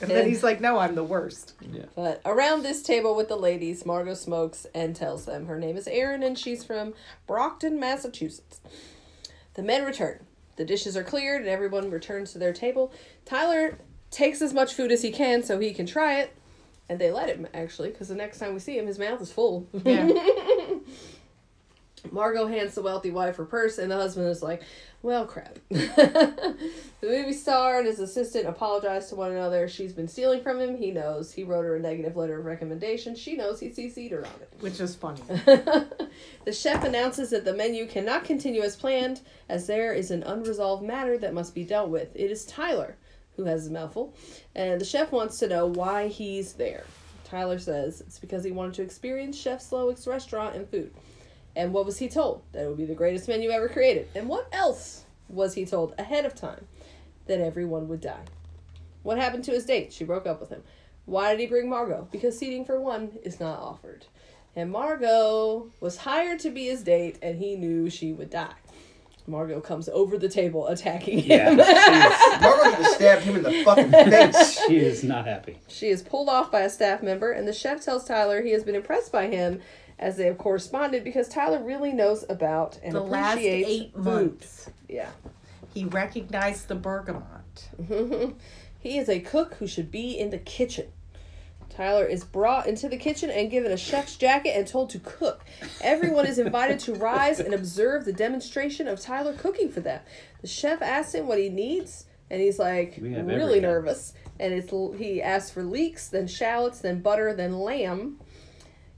And 0.00 0.10
then 0.10 0.28
he's 0.28 0.42
like, 0.42 0.60
"No, 0.60 0.78
I'm 0.78 0.94
the 0.94 1.04
worst." 1.04 1.54
But 1.94 2.20
around 2.24 2.62
this 2.62 2.82
table 2.82 3.14
with 3.14 3.28
the 3.28 3.36
ladies, 3.36 3.84
Margot 3.86 4.14
smokes 4.14 4.66
and 4.74 4.94
tells 4.96 5.24
them 5.24 5.46
her 5.46 5.58
name 5.58 5.76
is 5.76 5.86
Erin 5.88 6.22
and 6.22 6.38
she's 6.38 6.64
from 6.64 6.94
Brockton, 7.26 7.78
Massachusetts. 7.78 8.60
The 9.54 9.62
men 9.62 9.84
return. 9.84 10.20
The 10.56 10.64
dishes 10.64 10.96
are 10.96 11.04
cleared 11.04 11.40
and 11.40 11.50
everyone 11.50 11.90
returns 11.90 12.32
to 12.32 12.38
their 12.38 12.52
table. 12.52 12.92
Tyler 13.24 13.78
takes 14.10 14.42
as 14.42 14.52
much 14.52 14.74
food 14.74 14.92
as 14.92 15.02
he 15.02 15.10
can 15.10 15.42
so 15.42 15.58
he 15.58 15.72
can 15.72 15.86
try 15.86 16.20
it. 16.20 16.34
And 16.88 16.98
they 16.98 17.12
let 17.12 17.28
him, 17.28 17.46
actually, 17.54 17.90
because 17.90 18.08
the 18.08 18.16
next 18.16 18.40
time 18.40 18.52
we 18.52 18.58
see 18.58 18.76
him, 18.76 18.88
his 18.88 18.98
mouth 18.98 19.22
is 19.22 19.30
full. 19.32 19.68
Yeah, 19.84 20.06
Margot 22.10 22.46
hands 22.46 22.74
the 22.74 22.82
wealthy 22.82 23.10
wife 23.10 23.36
her 23.36 23.44
purse, 23.44 23.78
and 23.78 23.90
the 23.90 23.96
husband 23.96 24.28
is 24.28 24.42
like, 24.42 24.62
Well, 25.02 25.26
crap. 25.26 25.58
the 25.68 26.56
movie 27.02 27.32
star 27.32 27.78
and 27.78 27.86
his 27.86 28.00
assistant 28.00 28.46
apologize 28.46 29.08
to 29.08 29.16
one 29.16 29.32
another. 29.32 29.68
She's 29.68 29.92
been 29.92 30.08
stealing 30.08 30.42
from 30.42 30.60
him. 30.60 30.76
He 30.76 30.90
knows. 30.90 31.32
He 31.32 31.44
wrote 31.44 31.64
her 31.64 31.76
a 31.76 31.80
negative 31.80 32.16
letter 32.16 32.38
of 32.38 32.44
recommendation. 32.44 33.14
She 33.14 33.36
knows 33.36 33.60
he 33.60 33.68
CC'd 33.68 34.12
her 34.12 34.26
on 34.26 34.40
it. 34.40 34.52
which 34.60 34.80
is 34.80 34.94
funny. 34.94 35.22
The 36.44 36.52
chef 36.52 36.84
announces 36.84 37.30
that 37.30 37.44
the 37.44 37.52
menu 37.54 37.86
cannot 37.86 38.24
continue 38.24 38.62
as 38.62 38.76
planned, 38.76 39.20
as 39.48 39.66
there 39.66 39.92
is 39.92 40.10
an 40.10 40.22
unresolved 40.22 40.82
matter 40.82 41.16
that 41.18 41.34
must 41.34 41.54
be 41.54 41.64
dealt 41.64 41.90
with. 41.90 42.14
It 42.14 42.30
is 42.30 42.44
Tyler 42.46 42.96
who 43.36 43.44
has 43.44 43.66
a 43.66 43.70
mouthful, 43.70 44.14
and 44.54 44.80
the 44.80 44.84
chef 44.84 45.12
wants 45.12 45.38
to 45.38 45.48
know 45.48 45.66
why 45.66 46.08
he's 46.08 46.54
there. 46.54 46.84
Tyler 47.24 47.58
says 47.58 48.00
it's 48.00 48.18
because 48.18 48.42
he 48.42 48.50
wanted 48.50 48.74
to 48.74 48.82
experience 48.82 49.38
Chef 49.38 49.60
Slowik's 49.60 50.06
restaurant 50.06 50.56
and 50.56 50.68
food. 50.68 50.92
And 51.56 51.72
what 51.72 51.86
was 51.86 51.98
he 51.98 52.08
told? 52.08 52.42
That 52.52 52.64
it 52.64 52.68
would 52.68 52.76
be 52.76 52.84
the 52.84 52.94
greatest 52.94 53.28
menu 53.28 53.50
ever 53.50 53.68
created. 53.68 54.08
And 54.14 54.28
what 54.28 54.48
else 54.52 55.04
was 55.28 55.54
he 55.54 55.64
told 55.64 55.94
ahead 55.98 56.24
of 56.24 56.34
time? 56.34 56.66
That 57.26 57.40
everyone 57.40 57.88
would 57.88 58.00
die. 58.00 58.24
What 59.02 59.18
happened 59.18 59.44
to 59.44 59.52
his 59.52 59.64
date? 59.64 59.92
She 59.92 60.04
broke 60.04 60.26
up 60.26 60.40
with 60.40 60.50
him. 60.50 60.62
Why 61.06 61.30
did 61.30 61.40
he 61.40 61.46
bring 61.46 61.68
Margot? 61.68 62.08
Because 62.12 62.38
seating 62.38 62.64
for 62.64 62.80
one 62.80 63.18
is 63.22 63.40
not 63.40 63.58
offered. 63.58 64.06
And 64.54 64.70
Margot 64.70 65.70
was 65.80 65.98
hired 65.98 66.40
to 66.40 66.50
be 66.50 66.66
his 66.66 66.82
date, 66.82 67.18
and 67.22 67.38
he 67.38 67.56
knew 67.56 67.88
she 67.88 68.12
would 68.12 68.30
die. 68.30 68.54
Margot 69.26 69.60
comes 69.60 69.88
over 69.88 70.18
the 70.18 70.28
table 70.28 70.66
attacking 70.66 71.20
him. 71.20 71.58
Yeah, 71.58 72.38
Margot 72.40 72.64
should 72.64 72.74
have 72.74 72.94
stabbed 72.94 73.22
him 73.22 73.36
in 73.36 73.42
the 73.42 73.64
fucking 73.64 73.90
face. 73.90 74.60
she 74.66 74.78
is 74.78 75.04
not 75.04 75.26
happy. 75.26 75.58
She 75.68 75.88
is 75.88 76.02
pulled 76.02 76.28
off 76.28 76.50
by 76.50 76.60
a 76.62 76.70
staff 76.70 77.02
member, 77.02 77.30
and 77.30 77.46
the 77.46 77.52
chef 77.52 77.84
tells 77.84 78.04
Tyler 78.04 78.42
he 78.42 78.50
has 78.50 78.64
been 78.64 78.74
impressed 78.74 79.12
by 79.12 79.28
him 79.28 79.60
as 80.00 80.16
they 80.16 80.24
have 80.24 80.38
corresponded 80.38 81.04
because 81.04 81.28
Tyler 81.28 81.62
really 81.62 81.92
knows 81.92 82.24
about 82.28 82.80
and 82.82 82.92
The 82.94 83.00
last 83.02 83.34
appreciates 83.34 83.68
eight 83.68 83.92
food. 83.94 84.04
months, 84.04 84.70
Yeah. 84.88 85.10
he 85.72 85.84
recognized 85.84 86.66
the 86.68 86.74
bergamot. 86.74 87.68
He 88.82 88.96
is 88.96 89.10
a 89.10 89.20
cook 89.20 89.54
who 89.56 89.66
should 89.66 89.90
be 89.90 90.18
in 90.18 90.30
the 90.30 90.38
kitchen. 90.38 90.86
Tyler 91.68 92.06
is 92.06 92.24
brought 92.24 92.66
into 92.66 92.88
the 92.88 92.96
kitchen 92.96 93.28
and 93.28 93.50
given 93.50 93.70
a 93.70 93.76
chef's 93.76 94.16
jacket 94.16 94.56
and 94.56 94.66
told 94.66 94.88
to 94.90 94.98
cook. 94.98 95.44
Everyone 95.82 96.26
is 96.26 96.38
invited 96.38 96.78
to 96.80 96.94
rise 97.10 97.40
and 97.40 97.52
observe 97.52 98.06
the 98.06 98.12
demonstration 98.14 98.88
of 98.88 98.98
Tyler 98.98 99.34
cooking 99.34 99.68
for 99.70 99.80
them. 99.80 100.00
The 100.40 100.46
chef 100.48 100.80
asks 100.80 101.14
him 101.14 101.26
what 101.26 101.38
he 101.38 101.50
needs, 101.50 102.06
and 102.30 102.40
he's 102.40 102.58
like 102.58 102.96
really 102.98 103.16
everything. 103.18 103.62
nervous. 103.62 104.14
And 104.38 104.54
it's 104.54 104.70
he 104.98 105.20
asks 105.22 105.50
for 105.50 105.62
leeks, 105.62 106.08
then 106.08 106.26
shallots, 106.26 106.80
then 106.80 107.02
butter, 107.02 107.34
then 107.34 107.58
lamb. 107.60 108.18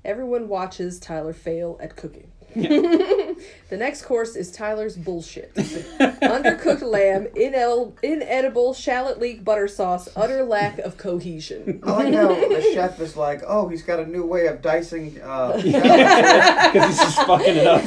Everyone 0.05 0.49
watches 0.49 0.99
Tyler 0.99 1.33
fail 1.33 1.79
at 1.81 1.97
cooking. 1.97 2.33
the 2.55 3.37
next 3.71 4.03
course 4.03 4.37
is 4.37 4.53
Tyler's 4.53 4.95
bullshit. 4.95 5.55
Undercooked 5.55 6.83
lamb, 6.83 7.29
inel- 7.35 7.95
inedible 8.03 8.75
shallot 8.75 9.19
leek 9.19 9.43
butter 9.43 9.67
sauce, 9.67 10.09
utter 10.15 10.45
lack 10.45 10.79
of 10.81 10.99
cohesion. 10.99 11.81
I 11.83 11.93
like 11.93 12.15
how 12.15 12.29
the 12.29 12.71
chef 12.75 13.01
is 13.01 13.17
like, 13.17 13.43
oh, 13.47 13.69
he's 13.69 13.83
got 13.83 14.01
a 14.01 14.07
new 14.07 14.27
way 14.27 14.49
of 14.49 14.61
dicing. 14.61 15.21
Uh. 15.23 15.53
Because 15.63 16.89
he's 16.89 16.99
just 16.99 17.27
fucking 17.27 17.57
it 17.57 17.67
up. 17.67 17.83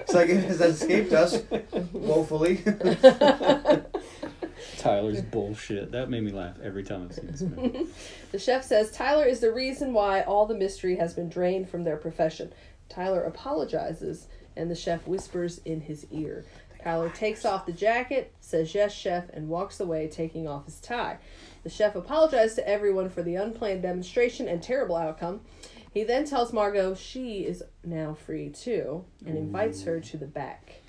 it's 0.00 0.14
like 0.14 0.28
it 0.28 0.44
has 0.44 0.60
escaped 0.60 1.12
us 1.12 1.42
woefully. 1.92 2.62
Tyler's 4.84 5.22
bullshit. 5.32 5.92
That 5.92 6.10
made 6.10 6.22
me 6.22 6.30
laugh 6.30 6.56
every 6.62 6.84
time 6.84 7.04
I've 7.04 7.14
seen 7.14 7.26
this 7.26 7.40
movie. 7.40 7.86
The 8.32 8.38
chef 8.38 8.64
says 8.64 8.90
Tyler 8.90 9.24
is 9.24 9.40
the 9.40 9.52
reason 9.52 9.92
why 9.92 10.22
all 10.22 10.46
the 10.46 10.56
mystery 10.56 10.96
has 10.96 11.14
been 11.14 11.28
drained 11.28 11.68
from 11.70 11.84
their 11.84 11.96
profession. 11.96 12.52
Tyler 12.88 13.22
apologizes, 13.22 14.26
and 14.56 14.70
the 14.70 14.74
chef 14.74 15.06
whispers 15.06 15.60
in 15.64 15.80
his 15.80 16.06
ear. 16.10 16.44
Tyler 16.82 17.08
takes 17.10 17.44
off 17.44 17.64
the 17.64 17.72
jacket, 17.72 18.34
says 18.40 18.74
yes, 18.74 18.92
chef, 18.92 19.30
and 19.32 19.48
walks 19.48 19.80
away, 19.80 20.06
taking 20.08 20.46
off 20.46 20.66
his 20.66 20.80
tie. 20.80 21.16
The 21.62 21.70
chef 21.70 21.94
apologizes 21.94 22.56
to 22.56 22.68
everyone 22.68 23.08
for 23.08 23.22
the 23.22 23.36
unplanned 23.36 23.82
demonstration 23.82 24.48
and 24.48 24.62
terrible 24.62 24.96
outcome. 24.96 25.40
He 25.92 26.02
then 26.02 26.26
tells 26.26 26.52
Margot 26.52 26.94
she 26.94 27.46
is 27.46 27.62
now 27.84 28.14
free 28.14 28.50
too, 28.50 29.04
and 29.24 29.38
invites 29.38 29.84
her 29.84 30.00
to 30.00 30.16
the 30.18 30.26
back. 30.26 30.82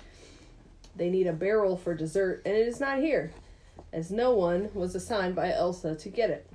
They 0.96 1.08
need 1.10 1.28
a 1.28 1.32
barrel 1.32 1.76
for 1.76 1.94
dessert, 1.94 2.42
and 2.44 2.54
it 2.54 2.66
is 2.66 2.80
not 2.80 2.98
here, 2.98 3.32
as 3.96 4.10
no 4.10 4.32
one 4.32 4.68
was 4.74 4.94
assigned 4.94 5.34
by 5.34 5.50
Elsa 5.50 5.96
to 5.96 6.08
get 6.10 6.28
it. 6.28 6.46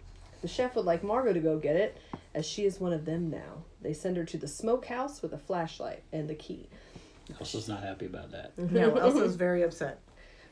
The 0.44 0.48
chef 0.48 0.76
would 0.76 0.86
like 0.86 1.04
Margot 1.04 1.34
to 1.34 1.40
go 1.40 1.58
get 1.58 1.76
it, 1.76 1.98
as 2.36 2.46
she 2.46 2.66
is 2.66 2.80
one 2.80 2.94
of 2.94 3.06
them 3.06 3.32
now. 3.32 3.64
They 3.82 3.94
send 3.94 4.16
her 4.18 4.26
to 4.26 4.38
the 4.38 4.48
smokehouse 4.48 5.24
with 5.24 5.34
a 5.34 5.40
flashlight 5.40 6.04
and 6.14 6.30
the 6.30 6.36
key. 6.36 6.70
Elsa's 7.40 7.68
not 7.68 7.82
happy 7.82 8.06
about 8.06 8.32
that. 8.32 8.52
No, 8.58 8.96
Elsa's 8.96 9.36
very 9.36 9.64
upset. 9.64 10.00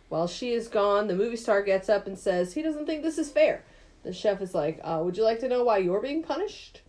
While 0.09 0.27
she 0.27 0.51
is 0.53 0.67
gone, 0.67 1.07
the 1.07 1.15
movie 1.15 1.35
star 1.35 1.61
gets 1.61 1.89
up 1.89 2.07
and 2.07 2.17
says 2.17 2.53
he 2.53 2.63
doesn't 2.63 2.87
think 2.87 3.03
this 3.03 3.19
is 3.19 3.29
fair. 3.29 3.63
The 4.01 4.11
chef 4.11 4.41
is 4.41 4.55
like, 4.55 4.79
uh, 4.83 5.01
Would 5.03 5.15
you 5.15 5.23
like 5.23 5.39
to 5.41 5.47
know 5.47 5.63
why 5.63 5.77
you're 5.77 6.01
being 6.01 6.23
punished? 6.23 6.81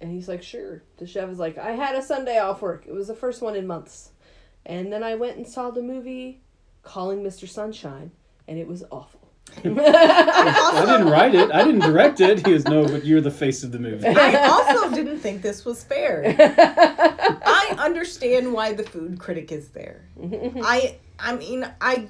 And 0.00 0.10
he's 0.10 0.26
like, 0.26 0.42
sure. 0.42 0.82
The 0.96 1.06
chef 1.06 1.28
is 1.28 1.38
like, 1.38 1.58
I 1.58 1.72
had 1.72 1.94
a 1.94 2.02
Sunday 2.02 2.38
off 2.38 2.62
work. 2.62 2.86
It 2.86 2.92
was 2.92 3.08
the 3.08 3.14
first 3.14 3.42
one 3.42 3.54
in 3.56 3.66
months. 3.66 4.10
And 4.64 4.90
then 4.90 5.02
I 5.02 5.16
went 5.16 5.36
and 5.36 5.46
saw 5.46 5.70
the 5.70 5.82
movie 5.82 6.40
Calling 6.82 7.22
Mr. 7.22 7.46
Sunshine, 7.48 8.10
and 8.48 8.58
it 8.58 8.66
was 8.66 8.84
awful. 8.90 9.20
I 9.58 10.84
didn't 10.86 11.08
write 11.08 11.34
it. 11.34 11.50
I 11.52 11.62
didn't 11.64 11.80
direct 11.80 12.20
it. 12.20 12.38
He 12.38 12.42
goes, 12.42 12.64
no, 12.64 12.86
but 12.86 13.04
you're 13.04 13.20
the 13.20 13.30
face 13.30 13.62
of 13.62 13.72
the 13.72 13.78
movie. 13.78 14.06
I 14.06 14.46
also 14.46 14.94
didn't 14.94 15.18
think 15.18 15.42
this 15.42 15.64
was 15.64 15.84
fair. 15.84 16.34
I 16.38 17.74
understand 17.78 18.52
why 18.52 18.72
the 18.72 18.82
food 18.82 19.18
critic 19.18 19.52
is 19.52 19.68
there. 19.68 20.04
I 20.22 20.98
I 21.18 21.36
mean 21.36 21.68
I 21.80 22.08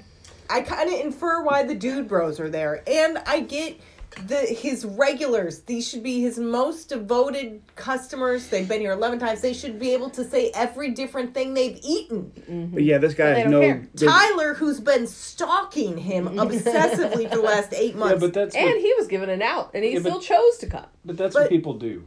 I 0.49 0.61
kind 0.61 0.91
of 0.91 0.99
infer 0.99 1.43
why 1.43 1.63
the 1.63 1.75
dude 1.75 2.07
bros 2.07 2.39
are 2.39 2.49
there, 2.49 2.83
and 2.87 3.17
I 3.25 3.41
get 3.41 3.79
the 4.27 4.37
his 4.37 4.85
regulars. 4.85 5.61
These 5.61 5.87
should 5.87 6.03
be 6.03 6.21
his 6.21 6.37
most 6.39 6.89
devoted 6.89 7.61
customers. 7.75 8.47
They've 8.47 8.67
been 8.67 8.81
here 8.81 8.91
eleven 8.91 9.19
times. 9.19 9.41
They 9.41 9.53
should 9.53 9.79
be 9.79 9.93
able 9.93 10.09
to 10.11 10.23
say 10.23 10.51
every 10.55 10.91
different 10.91 11.33
thing 11.33 11.53
they've 11.53 11.79
eaten. 11.83 12.69
But 12.73 12.83
yeah, 12.83 12.97
this 12.97 13.13
guy 13.13 13.39
has 13.39 13.49
no. 13.51 13.83
Tyler, 13.97 14.53
who's 14.53 14.79
been 14.79 15.07
stalking 15.07 15.97
him 15.97 16.27
obsessively 16.37 17.29
for 17.29 17.35
the 17.37 17.41
last 17.41 17.73
eight 17.73 17.95
months 17.95 18.13
Yeah, 18.15 18.19
months. 18.19 18.21
but 18.21 18.33
that's 18.33 18.55
And 18.55 18.65
what, 18.65 18.77
he 18.81 18.93
was 18.97 19.07
given 19.07 19.29
an 19.29 19.41
out, 19.41 19.71
and 19.73 19.83
he 19.83 19.93
Yeah, 19.93 19.99
but- 19.99 20.09
still 20.09 20.21
chose 20.21 20.57
to 20.59 20.67
come. 20.67 20.85
but 21.05 21.17
that's 21.17 21.33
but- 21.33 21.43
what 21.43 21.49
people 21.49 21.73
do. 21.75 22.03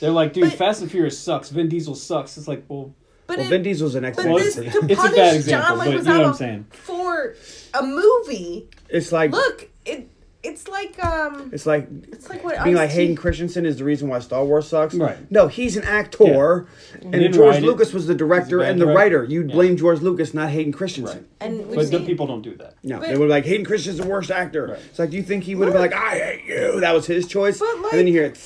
They're 0.00 0.10
like, 0.10 0.32
dude, 0.32 0.44
But- 0.44 0.52
Fast 0.54 0.82
and 0.82 0.90
Furious 0.90 1.18
sucks. 1.18 1.50
Vin 1.50 1.68
Diesel 1.68 1.94
sucks. 1.94 2.36
It's 2.36 2.48
like, 2.48 2.64
well, 2.68 2.94
but 3.26 3.38
Well, 3.38 3.46
it- 3.46 3.50
Vin 3.50 3.62
Diesel's 3.62 3.94
an 3.94 4.02
But 4.02 4.08
excellent. 4.08 4.30
Well, 4.34 4.38
this 4.44 4.56
example. 4.58 4.88
to 4.88 4.92
It's 4.92 5.04
a 5.04 5.10
bad 5.16 5.36
example, 5.36 5.68
John 5.68 5.78
but 5.78 5.86
you 5.92 6.02
know 6.02 6.18
what 6.18 6.26
I'm 6.28 6.34
saying. 6.34 6.66
for 6.70 7.34
a 7.74 7.82
movie. 7.82 8.68
It's 8.88 9.12
like 9.12 9.30
Look, 9.32 9.68
it 9.86 10.08
it's 10.44 10.68
like 10.68 11.02
um 11.04 11.50
it's 11.52 11.66
like 11.66 11.88
it's 12.12 12.28
like 12.28 12.44
what 12.44 12.62
being 12.64 12.76
like 12.76 12.88
Ice-T- 12.90 13.00
Hayden 13.00 13.16
Christensen 13.16 13.64
is 13.66 13.78
the 13.78 13.84
reason 13.84 14.08
why 14.08 14.18
Star 14.20 14.44
Wars 14.44 14.68
sucks. 14.68 14.94
Right. 14.94 15.16
No, 15.30 15.48
he's 15.48 15.76
an 15.76 15.84
actor, 15.84 16.66
and 17.00 17.12
didn't 17.12 17.32
George 17.32 17.54
write 17.54 17.62
it. 17.62 17.66
Lucas 17.66 17.92
was 17.92 18.06
the 18.06 18.14
director 18.14 18.58
bad 18.60 18.70
and 18.72 18.80
the 18.80 18.84
director. 18.86 18.98
writer. 19.20 19.24
You'd 19.24 19.48
Yeah. 19.50 19.54
blame 19.54 19.76
George 19.76 20.00
Lucas, 20.00 20.34
not 20.34 20.50
Hayden 20.50 20.72
Christensen. 20.72 21.18
right. 21.18 21.26
and 21.40 21.66
we 21.68 21.76
But 21.76 21.90
the 21.90 21.98
see- 21.98 22.06
people 22.06 22.26
don't 22.26 22.42
do 22.42 22.54
that. 22.56 22.74
No, 22.82 22.98
But- 23.00 23.08
they 23.08 23.16
were 23.16 23.26
like 23.26 23.44
Hayden 23.44 23.64
Christensen's 23.66 24.04
the 24.04 24.10
worst 24.10 24.30
actor. 24.30 24.68
Right. 24.68 24.78
It's 24.90 24.98
like, 24.98 25.10
do 25.10 25.16
you 25.16 25.22
think 25.22 25.44
he 25.44 25.54
would 25.54 25.66
have 25.68 25.72
been 25.74 25.82
like, 25.82 25.92
I 25.94 26.18
hate 26.18 26.44
you? 26.46 26.80
That 26.80 26.94
was 26.94 27.06
his 27.06 27.26
choice. 27.26 27.58
But, 27.58 27.74
and 27.74 27.84
then 27.92 28.06
you 28.06 28.12
hear 28.12 28.24
it. 28.24 28.38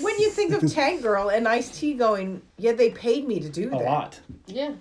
when 0.00 0.18
you 0.18 0.30
think 0.30 0.52
of 0.52 0.72
Tank 0.74 1.02
Girl 1.02 1.28
and 1.28 1.46
Ice 1.46 1.68
T 1.78 1.94
going, 1.94 2.42
yeah, 2.58 2.72
they 2.72 2.90
paid 2.90 3.26
me 3.28 3.38
to 3.40 3.48
do 3.48 3.68
A 3.68 3.70
that. 3.70 3.84
lot. 3.84 4.20
Yeah. 4.46 4.72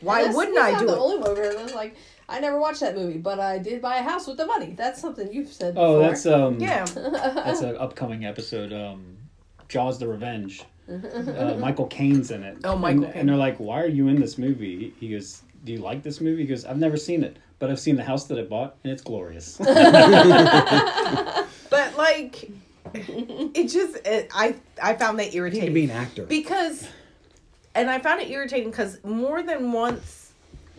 Why 0.00 0.22
And 0.22 0.34
wouldn't 0.34 0.56
he's 0.56 0.64
I 0.66 0.70
not 0.72 0.80
do 0.80 0.86
the 0.88 0.92
it? 0.92 0.98
only 0.98 1.18
one 1.18 1.34
where 1.36 1.52
it's 1.52 1.74
like 1.74 1.96
I 2.28 2.40
never 2.40 2.58
watched 2.58 2.80
that 2.80 2.96
movie, 2.96 3.18
but 3.18 3.38
I 3.38 3.58
did 3.58 3.80
buy 3.80 3.98
a 3.98 4.02
house 4.02 4.26
with 4.26 4.36
the 4.36 4.46
money. 4.46 4.74
That's 4.76 5.00
something 5.00 5.32
you've 5.32 5.52
said. 5.52 5.74
Oh, 5.76 5.98
before. 5.98 6.08
that's 6.08 6.26
um, 6.26 6.58
Yeah, 6.58 6.84
that's 6.84 7.60
an 7.60 7.76
upcoming 7.76 8.24
episode. 8.24 8.72
Um, 8.72 9.16
Jaws: 9.68 9.98
The 9.98 10.08
Revenge. 10.08 10.62
Uh, 10.88 11.56
Michael 11.58 11.88
Caine's 11.88 12.30
in 12.30 12.44
it. 12.44 12.58
Oh, 12.62 12.76
Michael 12.76 13.06
and, 13.06 13.14
And 13.14 13.28
they're 13.28 13.34
like, 13.36 13.56
"Why 13.58 13.82
are 13.82 13.88
you 13.88 14.06
in 14.06 14.20
this 14.20 14.38
movie?" 14.38 14.94
He 15.00 15.10
goes, 15.10 15.42
"Do 15.64 15.72
you 15.72 15.78
like 15.78 16.04
this 16.04 16.20
movie?" 16.20 16.42
He 16.42 16.46
goes, 16.48 16.64
"I've 16.64 16.78
never 16.78 16.96
seen 16.96 17.24
it, 17.24 17.38
but 17.58 17.70
I've 17.70 17.80
seen 17.80 17.96
the 17.96 18.04
house 18.04 18.26
that 18.26 18.38
I 18.38 18.42
bought, 18.42 18.76
and 18.84 18.92
it's 18.92 19.02
glorious." 19.02 19.56
but 19.58 19.74
like, 21.96 22.48
it 22.94 23.66
just 23.68 23.96
it, 24.06 24.30
I 24.32 24.54
I 24.80 24.94
found 24.94 25.18
that 25.18 25.34
You 25.34 25.42
need 25.44 25.50
to 25.50 25.56
irritating 25.56 25.74
be 25.74 25.84
an 25.84 25.90
actor. 25.90 26.24
because, 26.24 26.86
and 27.74 27.90
I 27.90 27.98
found 27.98 28.20
it 28.20 28.30
irritating 28.30 28.70
because 28.70 29.02
more 29.04 29.42
than 29.42 29.72
once, 29.72 30.25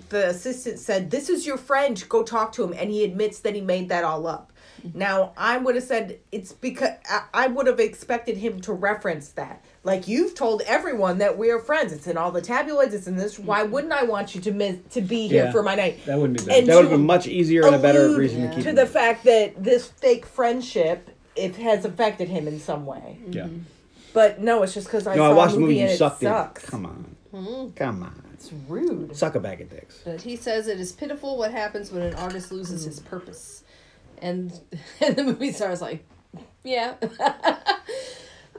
the 0.10 0.28
assistant 0.30 0.80
said, 0.80 1.12
"This 1.12 1.30
is 1.30 1.45
your 1.45 1.58
friend. 1.58 2.03
Go 2.10 2.24
talk 2.24 2.51
to 2.53 2.64
him," 2.64 2.74
and 2.78 2.89
he 2.91 3.03
admits 3.03 3.39
that 3.39 3.55
he 3.55 3.62
made 3.62 3.89
that 3.89 4.03
all 4.03 4.28
up. 4.28 4.51
Mm-hmm. 4.86 4.99
Now 4.99 5.34
I 5.36 5.58
would 5.58 5.76
have 5.76 5.84
said 5.84 6.20
it's 6.32 6.53
because 6.53 6.91
I, 7.10 7.24
I 7.34 7.47
would 7.47 7.66
have 7.68 7.80
expected 7.80 8.38
him 8.38 8.62
to 8.62 8.74
reference 8.74 9.30
that. 9.30 9.64
Like 9.84 10.08
you've 10.08 10.36
told 10.36 10.62
everyone 10.68 11.18
that 11.20 11.38
we're 11.38 11.60
friends. 11.60 11.91
It's 11.93 12.08
in 12.08 12.18
all 12.18 12.32
the 12.32 12.41
tabloids. 12.41 12.93
It's 12.93 13.08
in 13.08 13.16
this. 13.16 13.36
Mm-hmm. 13.36 13.45
Why 13.45 13.64
wouldn't 13.64 13.93
I 13.93 14.03
want 14.03 14.36
you 14.36 14.41
to 14.41 14.51
miss 14.51 14.78
to 14.91 15.01
be 15.01 15.28
here 15.28 15.45
Yeah. 15.45 15.51
for 15.51 15.64
my 15.64 15.76
night? 15.76 16.05
that 16.05 16.18
wouldn't 16.20 16.39
be 16.39 16.45
bad. 16.45 16.60
And 16.60 16.68
that 16.68 16.76
would 16.76 16.84
have 16.86 16.91
been 16.91 17.05
much 17.05 17.28
easier 17.28 17.66
and 17.66 17.76
a 17.76 17.80
better 17.80 18.16
reason 18.16 18.41
yeah. 18.43 18.49
to 18.49 18.55
keep 18.55 18.64
to 18.64 18.70
him. 18.70 18.76
the 18.76 18.86
fact 18.86 19.24
that 19.24 19.64
this 19.64 19.88
fake 19.88 20.26
friendship 20.26 21.10
it 21.36 21.55
has 21.58 21.86
affected 21.86 22.28
him 22.30 22.47
in 22.47 22.60
some 22.60 22.86
way. 22.86 23.20
yeah. 23.30 23.47
But 24.14 24.39
no, 24.41 24.64
it's 24.64 24.74
just 24.74 24.88
because 24.88 25.05
I 25.05 25.16
no, 25.16 25.22
saw 25.22 25.32
I 25.32 25.34
watched 25.34 25.51
a 25.51 25.55
the 25.55 25.62
movie. 25.62 25.74
movie 25.74 25.82
and 25.82 25.89
You 25.89 25.95
it 25.95 25.97
sucked 25.97 26.24
in. 26.24 26.70
Come 26.70 26.86
on, 26.88 27.16
hmm. 27.32 27.70
come 27.76 28.03
on, 28.03 28.24
It's 28.38 28.54
rude. 28.68 29.16
suck 29.16 29.34
a 29.36 29.40
bag 29.40 29.62
of 29.62 29.70
dicks. 29.70 30.02
But 30.06 30.22
he 30.22 30.36
says 30.36 30.68
it 30.68 30.80
is 30.80 30.92
pitiful 30.92 31.38
what 31.38 31.52
happens 31.52 31.92
when 31.92 32.04
an 32.04 32.14
artist 32.16 32.52
loses 32.52 32.84
his 32.84 33.00
mm. 33.00 33.06
purpose. 33.06 33.64
And, 34.22 34.52
and 35.02 35.16
the 35.16 35.24
movie 35.24 35.52
star's 35.52 35.82
like, 35.82 36.06
yeah. 36.64 36.94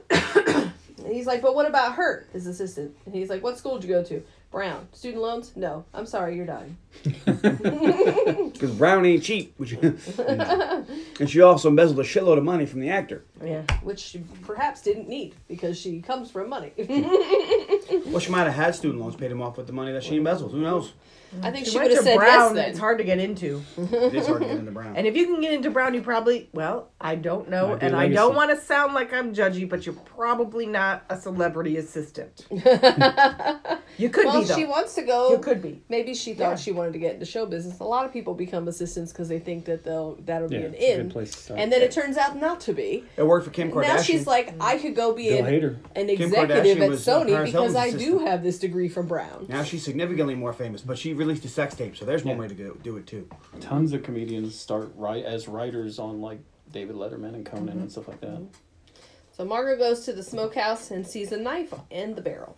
and 0.09 0.73
he's 1.07 1.25
like, 1.25 1.41
but 1.41 1.55
what 1.55 1.65
about 1.65 1.95
her, 1.95 2.27
his 2.33 2.45
assistant? 2.45 2.95
And 3.05 3.15
he's 3.15 3.29
like, 3.29 3.41
what 3.41 3.57
school 3.57 3.79
did 3.79 3.87
you 3.87 3.95
go 3.95 4.03
to? 4.03 4.21
Brown. 4.51 4.87
Student 4.93 5.21
loans? 5.21 5.55
No. 5.55 5.85
I'm 5.93 6.07
sorry, 6.07 6.35
you're 6.35 6.45
dying. 6.45 6.75
Because 8.59 8.75
Brown 8.75 9.05
ain't 9.05 9.23
cheap, 9.23 9.53
which, 9.55 9.71
and 9.71 11.29
she 11.29 11.39
also 11.39 11.69
embezzled 11.69 11.99
a 11.99 12.03
shitload 12.03 12.37
of 12.37 12.43
money 12.43 12.65
from 12.65 12.81
the 12.81 12.89
actor. 12.89 13.23
Yeah. 13.41 13.61
Which 13.83 13.99
she 13.99 14.21
perhaps 14.41 14.81
didn't 14.81 15.07
need 15.07 15.35
because 15.47 15.79
she 15.79 16.01
comes 16.01 16.29
from 16.29 16.49
money. 16.49 16.73
Well, 18.09 18.19
she 18.19 18.31
might 18.31 18.45
have 18.45 18.55
had 18.55 18.73
student 18.73 19.01
loans, 19.01 19.15
paid 19.15 19.31
him 19.31 19.41
off 19.41 19.55
with 19.55 19.67
the 19.67 19.73
money 19.73 19.91
that 19.91 20.03
she 20.03 20.17
embezzled. 20.17 20.51
Who 20.51 20.61
knows? 20.61 20.93
I 21.43 21.51
think 21.51 21.65
She, 21.65 21.71
she, 21.71 21.79
would 21.79 21.91
have 21.91 22.03
said 22.03 22.17
Brown. 22.17 22.29
yes 22.31 22.51
then. 22.53 22.69
It's 22.71 22.79
hard 22.79 22.97
to 22.97 23.03
get 23.03 23.19
into. 23.19 23.61
It 23.77 24.15
is 24.15 24.27
hard 24.27 24.41
to 24.41 24.47
get 24.47 24.57
into 24.57 24.71
Brown. 24.71 24.95
And 24.99 25.05
if 25.07 25.15
you 25.15 25.25
can 25.27 25.39
get 25.41 25.53
into 25.53 25.69
Brown, 25.69 25.93
you 25.93 26.01
probably 26.01 26.49
well, 26.53 26.89
I 26.99 27.15
don't 27.15 27.49
know, 27.49 27.69
Might 27.69 27.83
and 27.83 27.95
I 27.95 28.07
don't 28.09 28.35
want 28.35 28.49
to 28.51 28.57
sound 28.59 28.93
like 28.93 29.13
I'm 29.13 29.33
judgy, 29.33 29.67
but 29.69 29.85
you're 29.85 29.95
probably 29.95 30.65
not 30.65 31.05
a 31.09 31.17
celebrity 31.19 31.77
assistant. 31.77 32.47
you 33.97 34.09
could 34.09 34.25
well, 34.25 34.41
be 34.41 34.47
though. 34.47 34.55
she 34.55 34.65
wants 34.65 34.95
to 34.95 35.03
go. 35.03 35.31
you 35.31 35.39
could 35.39 35.61
be. 35.61 35.81
Maybe 35.89 36.13
she 36.13 36.33
thought 36.33 36.51
Yeah. 36.51 36.55
she 36.55 36.71
wanted 36.71 36.93
to 36.93 36.99
get 36.99 37.13
into 37.13 37.25
show 37.25 37.45
business. 37.45 37.79
A 37.79 37.83
lot 37.83 38.05
of 38.05 38.13
people 38.13 38.33
become 38.33 38.67
assistants 38.67 39.11
because 39.11 39.27
they 39.29 39.39
think 39.39 39.65
that 39.65 39.83
they'll 39.83 40.15
that'll 40.25 40.51
Yeah, 40.51 40.59
be 40.59 40.65
an 40.65 40.73
it's 40.73 40.83
a 40.83 40.87
good 40.97 40.99
in, 41.05 41.11
place 41.11 41.31
to 41.31 41.37
start. 41.37 41.59
and 41.59 41.71
then 41.71 41.81
it 41.81 41.91
turns 41.91 42.17
out 42.17 42.37
not 42.37 42.59
to 42.61 42.73
be. 42.73 43.03
It 43.17 43.23
worked 43.25 43.45
for 43.45 43.51
Kim 43.51 43.71
Kardashian. 43.71 43.83
Now 43.83 44.01
she's 44.01 44.27
like, 44.27 44.57
mm. 44.57 44.61
I 44.61 44.77
could 44.77 44.95
go 44.95 45.13
be 45.13 45.29
Bill 45.29 45.45
an, 45.45 45.79
an 45.95 46.09
executive 46.09 46.81
at 46.81 46.89
Sony 46.91 47.45
because 47.45 47.51
Hilton's 47.51 47.75
I 47.75 47.91
do 47.91 48.19
have 48.19 48.43
this 48.43 48.59
degree 48.59 48.89
from 48.89 49.07
Brown. 49.07 49.45
now 49.49 49.63
she's 49.63 49.83
significantly 49.83 50.35
more 50.35 50.53
famous, 50.53 50.81
but 50.81 50.97
she 50.97 51.13
released 51.19 51.45
a 51.45 51.49
sex 51.49 51.75
tape, 51.75 51.95
so 51.95 52.05
there's 52.05 52.23
one 52.23 52.35
Yeah. 52.37 52.41
way 52.41 52.47
to 52.47 52.55
go, 52.55 52.73
do 52.81 52.97
it 52.97 53.05
too. 53.05 53.27
Tons 53.59 53.93
of 53.93 54.01
comedians 54.03 54.57
start 54.59 54.91
right 54.95 55.23
as 55.23 55.47
writers 55.47 55.99
on 55.99 56.21
like 56.21 56.39
David 56.71 56.95
Letterman 56.95 57.33
and 57.35 57.45
Conan 57.45 57.67
Mm-hmm. 57.67 57.79
and 57.79 57.91
stuff 57.91 58.07
like 58.07 58.21
that. 58.21 58.41
So 59.35 59.45
Margot 59.45 59.77
goes 59.77 60.03
to 60.05 60.11
the 60.13 60.21
smokehouse 60.23 60.91
and 60.91 61.07
sees 61.07 61.31
a 61.31 61.37
knife 61.37 61.73
in 61.89 62.15
the 62.15 62.21
barrel. 62.21 62.57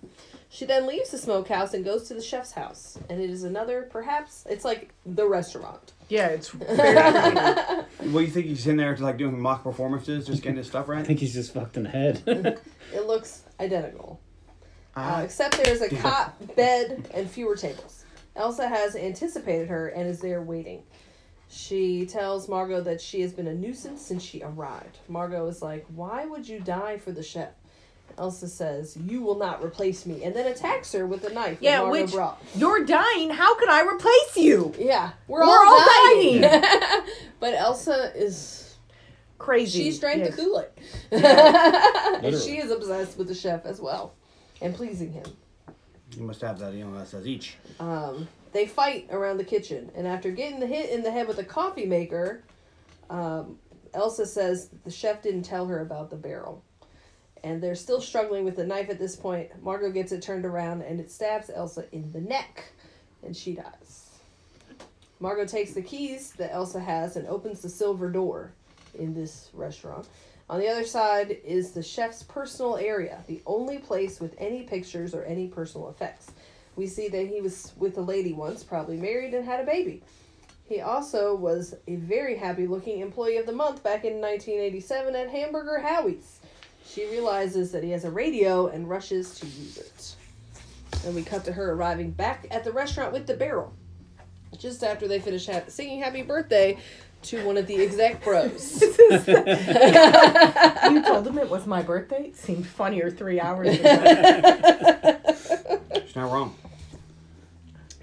She 0.49 0.65
then 0.65 0.87
leaves 0.87 1.11
the 1.11 1.17
smokehouse 1.19 1.73
and 1.75 1.85
goes 1.85 2.07
to 2.07 2.15
the 2.15 2.21
chef's 2.23 2.51
house, 2.53 2.97
and 3.09 3.21
it 3.21 3.29
is 3.29 3.43
another, 3.43 3.87
perhaps 3.91 4.45
it's 4.49 4.65
like 4.65 4.89
the 5.05 5.25
restaurant. 5.27 5.93
Yeah, 6.09 6.27
it's 6.27 6.49
very 6.49 6.95
creepy. 6.95 8.09
What 8.11 8.19
do 8.21 8.25
you 8.25 8.31
think 8.31 8.47
he's 8.47 8.65
in 8.67 8.77
there 8.77 8.95
to 8.95 9.03
like 9.03 9.17
doing 9.17 9.39
mock 9.39 9.63
performances, 9.63 10.25
just 10.25 10.41
getting 10.41 10.57
his 10.57 10.67
stuff 10.67 10.89
right? 10.89 10.99
I 10.99 11.03
think 11.03 11.19
he's 11.19 11.33
just 11.33 11.53
fucked 11.53 11.77
in 11.77 11.83
the 11.83 11.89
head. 11.89 12.23
It 12.93 13.05
looks 13.07 13.43
identical. 13.59 14.19
Uh, 14.93 14.99
Ah, 14.99 15.21
except 15.21 15.63
there's 15.63 15.79
a 15.81 15.87
cot, 15.95 16.33
bed, 16.57 17.07
and 17.13 17.29
fewer 17.31 17.55
tables. 17.55 18.00
Elsa 18.35 18.67
has 18.67 18.95
anticipated 18.95 19.67
her 19.67 19.87
and 19.89 20.07
is 20.09 20.19
there 20.21 20.41
waiting. 20.41 20.83
She 21.49 22.05
tells 22.05 22.47
Margot 22.47 22.81
that 22.81 23.01
she 23.01 23.21
has 23.21 23.33
been 23.33 23.47
a 23.47 23.53
nuisance 23.53 24.01
since 24.01 24.23
she 24.23 24.41
arrived. 24.41 24.99
Margot 25.09 25.45
is 25.47 25.61
like, 25.61 25.85
Why 25.93 26.25
would 26.25 26.47
you 26.47 26.59
die 26.61 26.97
for 26.97 27.11
the 27.11 27.23
chef? 27.23 27.49
Elsa 28.17 28.47
says, 28.47 28.95
You 28.97 29.21
will 29.21 29.37
not 29.37 29.63
replace 29.63 30.05
me, 30.05 30.23
and 30.23 30.33
then 30.35 30.47
attacks 30.47 30.93
her 30.93 31.05
with 31.05 31.25
a 31.25 31.33
knife 31.33 31.57
Yeah, 31.61 31.79
Margot 31.81 31.91
which 31.91 32.11
brought. 32.13 32.41
you're 32.55 32.85
dying. 32.85 33.29
How 33.31 33.55
could 33.55 33.69
I 33.69 33.85
replace 33.85 34.37
you? 34.37 34.73
Yeah, 34.79 35.11
we're, 35.27 35.41
We're 35.41 35.65
all, 35.65 35.79
all 35.79 36.13
dying. 36.15 36.41
but 37.41 37.53
Elsa 37.53 38.13
is. 38.15 38.67
Crazy. 39.37 39.83
She's 39.85 39.99
drank 39.99 40.19
Yes. 40.23 40.35
the 40.35 40.41
Kool 40.43 40.59
Aid. 41.11 41.25
and 41.25 42.35
she 42.37 42.59
is 42.59 42.69
obsessed 42.69 43.17
with 43.17 43.27
the 43.27 43.33
chef 43.35 43.65
as 43.65 43.81
well 43.81 44.13
and 44.61 44.75
pleasing 44.75 45.11
him. 45.11 45.25
You 46.15 46.23
must 46.23 46.41
have 46.41 46.59
that, 46.59 46.73
you 46.73 46.85
know, 46.85 46.97
that 46.97 47.07
says 47.07 47.27
each. 47.27 47.55
Um, 47.79 48.27
they 48.51 48.65
fight 48.65 49.07
around 49.11 49.37
the 49.37 49.43
kitchen, 49.43 49.91
and 49.95 50.07
after 50.07 50.31
getting 50.31 50.59
the 50.59 50.67
hit 50.67 50.89
in 50.89 51.03
the 51.03 51.11
head 51.11 51.27
with 51.27 51.39
a 51.39 51.43
coffee 51.43 51.85
maker, 51.85 52.43
um, 53.09 53.57
Elsa 53.93 54.25
says 54.25 54.69
the 54.83 54.91
chef 54.91 55.21
didn't 55.21 55.43
tell 55.43 55.67
her 55.67 55.81
about 55.81 56.09
the 56.09 56.15
barrel. 56.15 56.63
And 57.43 57.61
they're 57.61 57.75
still 57.75 58.01
struggling 58.01 58.45
with 58.45 58.55
the 58.55 58.65
knife 58.65 58.89
at 58.89 58.99
this 58.99 59.15
point. 59.15 59.49
Margot 59.63 59.89
gets 59.89 60.11
it 60.11 60.21
turned 60.21 60.45
around 60.45 60.83
and 60.83 60.99
it 60.99 61.09
stabs 61.09 61.49
Elsa 61.49 61.85
in 61.91 62.11
the 62.11 62.21
neck, 62.21 62.71
and 63.23 63.35
she 63.35 63.55
dies. 63.55 64.09
Margot 65.19 65.45
takes 65.45 65.73
the 65.73 65.81
keys 65.81 66.33
that 66.33 66.53
Elsa 66.53 66.79
has 66.79 67.15
and 67.15 67.27
opens 67.27 67.61
the 67.61 67.69
silver 67.69 68.09
door 68.09 68.51
in 68.97 69.13
this 69.13 69.49
restaurant. 69.53 70.07
On 70.51 70.59
the 70.59 70.67
other 70.67 70.83
side 70.83 71.37
is 71.45 71.71
the 71.71 71.81
chef's 71.81 72.23
personal 72.23 72.75
area, 72.75 73.23
the 73.25 73.41
only 73.45 73.77
place 73.77 74.19
with 74.19 74.35
any 74.37 74.63
pictures 74.63 75.15
or 75.15 75.23
any 75.23 75.47
personal 75.47 75.89
effects. 75.89 76.29
We 76.75 76.87
see 76.87 77.07
that 77.07 77.27
he 77.27 77.39
was 77.39 77.71
with 77.77 77.97
a 77.97 78.01
lady 78.01 78.33
once, 78.33 78.61
probably 78.61 78.97
married 78.97 79.33
and 79.33 79.45
had 79.45 79.61
a 79.61 79.65
baby. 79.65 80.03
He 80.67 80.81
also 80.81 81.35
was 81.35 81.73
a 81.87 81.95
very 81.95 82.35
happy 82.35 82.67
looking 82.67 82.99
employee 82.99 83.37
of 83.37 83.45
the 83.45 83.53
month 83.53 83.81
back 83.81 84.03
in 84.03 84.19
1987 84.19 85.15
at 85.15 85.29
Hamburger 85.29 85.79
Howie's. 85.79 86.41
She 86.85 87.05
realizes 87.05 87.71
that 87.71 87.83
he 87.83 87.91
has 87.91 88.03
a 88.03 88.11
radio 88.11 88.67
and 88.67 88.89
rushes 88.89 89.39
to 89.39 89.45
use 89.45 89.77
it. 89.77 90.15
And 91.05 91.15
we 91.15 91.23
cut 91.23 91.45
to 91.45 91.53
her 91.53 91.71
arriving 91.71 92.11
back 92.11 92.45
at 92.51 92.65
the 92.65 92.73
restaurant 92.73 93.13
with 93.13 93.25
the 93.25 93.35
barrel. 93.35 93.73
Just 94.57 94.83
after 94.83 95.07
they 95.07 95.19
finish 95.19 95.47
ha- 95.47 95.63
singing 95.69 96.01
happy 96.01 96.23
birthday 96.23 96.77
to 97.23 97.45
one 97.45 97.57
of 97.57 97.67
the 97.67 97.81
exec 97.81 98.23
bros. 98.23 98.81
you 98.81 98.97
told 101.03 101.27
him 101.27 101.37
it 101.37 101.49
was 101.49 101.67
my 101.67 101.81
birthday. 101.81 102.27
It 102.27 102.35
seemed 102.35 102.67
funnier 102.67 103.11
three 103.11 103.39
hours 103.39 103.79
ago. 103.79 105.17
She's 106.05 106.15
not 106.15 106.31
wrong. 106.31 106.55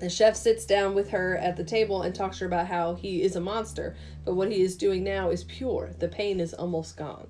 The 0.00 0.08
chef 0.08 0.36
sits 0.36 0.64
down 0.64 0.94
with 0.94 1.10
her 1.10 1.36
at 1.36 1.56
the 1.56 1.64
table 1.64 2.02
and 2.02 2.14
talks 2.14 2.38
to 2.38 2.44
her 2.44 2.46
about 2.46 2.68
how 2.68 2.94
he 2.94 3.22
is 3.22 3.34
a 3.34 3.40
monster, 3.40 3.96
but 4.24 4.34
what 4.34 4.52
he 4.52 4.62
is 4.62 4.76
doing 4.76 5.02
now 5.02 5.30
is 5.30 5.42
pure. 5.44 5.90
The 5.98 6.08
pain 6.08 6.38
is 6.38 6.54
almost 6.54 6.96
gone. 6.96 7.28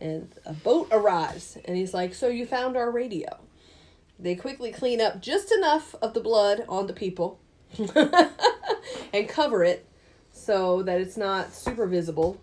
And 0.00 0.34
a 0.44 0.52
boat 0.52 0.88
arrives, 0.90 1.56
and 1.64 1.76
he's 1.76 1.94
like, 1.94 2.14
So 2.14 2.28
you 2.28 2.44
found 2.44 2.76
our 2.76 2.90
radio. 2.90 3.38
They 4.18 4.34
quickly 4.34 4.70
clean 4.70 5.00
up 5.00 5.22
just 5.22 5.50
enough 5.50 5.94
of 6.02 6.12
the 6.12 6.20
blood 6.20 6.64
on 6.68 6.86
the 6.86 6.92
people 6.92 7.40
and 9.12 9.28
cover 9.28 9.64
it 9.64 9.88
so 10.44 10.82
that 10.82 11.00
it's 11.00 11.16
not 11.16 11.54
super 11.54 11.86
visible. 11.86 12.40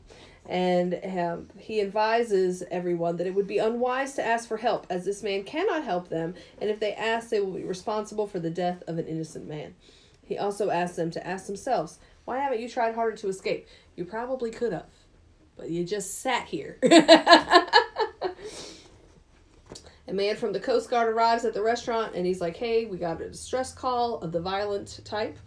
And 0.49 0.99
um, 1.03 1.49
he 1.57 1.81
advises 1.81 2.63
everyone 2.71 3.17
that 3.17 3.27
it 3.27 3.35
would 3.35 3.47
be 3.47 3.59
unwise 3.59 4.13
to 4.15 4.25
ask 4.25 4.47
for 4.47 4.57
help, 4.57 4.87
as 4.89 5.05
this 5.05 5.21
man 5.23 5.43
cannot 5.43 5.83
help 5.83 6.09
them, 6.09 6.33
and 6.59 6.69
if 6.69 6.79
they 6.79 6.93
ask, 6.93 7.29
they 7.29 7.39
will 7.39 7.53
be 7.53 7.63
responsible 7.63 8.27
for 8.27 8.39
the 8.39 8.49
death 8.49 8.83
of 8.87 8.97
an 8.97 9.05
innocent 9.05 9.47
man. 9.47 9.75
He 10.25 10.37
also 10.37 10.69
asks 10.69 10.95
them 10.95 11.11
to 11.11 11.25
ask 11.25 11.45
themselves, 11.45 11.99
Why 12.25 12.39
haven't 12.39 12.59
you 12.59 12.69
tried 12.69 12.95
harder 12.95 13.15
to 13.17 13.27
escape? 13.27 13.67
You 13.95 14.05
probably 14.05 14.49
could 14.49 14.73
have, 14.73 14.87
but 15.57 15.69
you 15.69 15.85
just 15.85 16.21
sat 16.21 16.47
here. 16.47 16.77
A 20.07 20.13
man 20.13 20.35
from 20.35 20.51
the 20.51 20.59
Coast 20.59 20.89
Guard 20.89 21.07
arrives 21.07 21.45
at 21.45 21.53
the 21.53 21.61
restaurant 21.61 22.15
and 22.15 22.25
he's 22.25 22.41
like, 22.41 22.57
Hey, 22.57 22.85
we 22.85 22.97
got 22.97 23.21
a 23.21 23.29
distress 23.29 23.73
call 23.73 24.19
of 24.19 24.33
the 24.33 24.41
violent 24.41 24.99
type. 25.05 25.37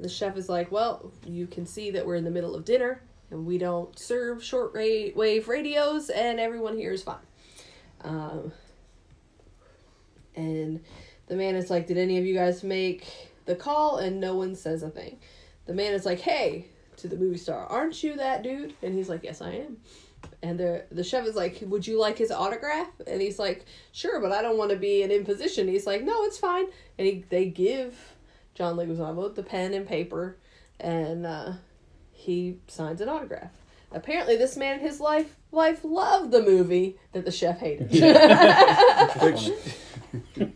The 0.00 0.08
chef 0.08 0.36
is 0.36 0.48
like, 0.48 0.72
Well, 0.72 1.12
you 1.26 1.46
can 1.46 1.66
see 1.66 1.90
that 1.90 2.06
we're 2.06 2.16
in 2.16 2.24
the 2.24 2.30
middle 2.30 2.54
of 2.54 2.64
dinner 2.64 3.02
and 3.30 3.46
we 3.46 3.58
don't 3.58 3.96
serve 3.98 4.42
short 4.42 4.74
wave 4.74 5.48
radios 5.48 6.10
and 6.10 6.40
everyone 6.40 6.76
here 6.76 6.92
is 6.92 7.02
fine. 7.02 7.16
Um, 8.02 8.52
and 10.34 10.80
the 11.26 11.36
man 11.36 11.54
is 11.54 11.70
like, 11.70 11.86
Did 11.86 11.98
any 11.98 12.18
of 12.18 12.24
you 12.24 12.34
guys 12.34 12.62
make 12.62 13.06
the 13.44 13.54
call? 13.54 13.98
And 13.98 14.20
no 14.20 14.34
one 14.34 14.54
says 14.54 14.82
a 14.82 14.90
thing. 14.90 15.18
The 15.66 15.74
man 15.74 15.92
is 15.92 16.06
like, 16.06 16.20
Hey, 16.20 16.66
to 16.96 17.08
the 17.08 17.16
movie 17.16 17.38
star, 17.38 17.66
aren't 17.66 18.02
you 18.02 18.16
that 18.16 18.42
dude? 18.42 18.74
And 18.82 18.94
he's 18.94 19.08
like, 19.08 19.22
Yes, 19.22 19.40
I 19.40 19.52
am. 19.52 19.76
And 20.42 20.58
the 20.58 20.84
the 20.90 21.04
chef 21.04 21.26
is 21.26 21.34
like, 21.34 21.58
"Would 21.62 21.86
you 21.86 21.98
like 21.98 22.16
his 22.16 22.30
autograph?" 22.30 22.88
And 23.06 23.20
he's 23.20 23.38
like, 23.38 23.64
"Sure, 23.92 24.20
but 24.20 24.32
I 24.32 24.42
don't 24.42 24.56
want 24.56 24.70
to 24.70 24.76
be 24.76 25.02
an 25.02 25.10
imposition." 25.10 25.68
He's 25.68 25.86
like, 25.86 26.02
"No, 26.02 26.24
it's 26.24 26.38
fine." 26.38 26.66
And 26.98 27.06
he 27.06 27.24
they 27.28 27.46
give 27.46 28.09
John 28.60 28.76
Leguizamo 28.76 29.34
the 29.34 29.42
pen 29.42 29.72
and 29.72 29.88
paper, 29.88 30.36
and 30.78 31.24
uh, 31.24 31.52
he 32.12 32.58
signs 32.66 33.00
an 33.00 33.08
autograph. 33.08 33.52
Apparently, 33.90 34.36
this 34.36 34.54
man 34.54 34.74
in 34.74 34.80
his 34.80 35.00
life 35.00 35.36
life 35.50 35.82
loved 35.82 36.30
the 36.30 36.42
movie 36.42 36.98
that 37.12 37.24
the 37.24 37.32
chef 37.32 37.58
hated. 37.58 37.90
Which, 39.22 39.50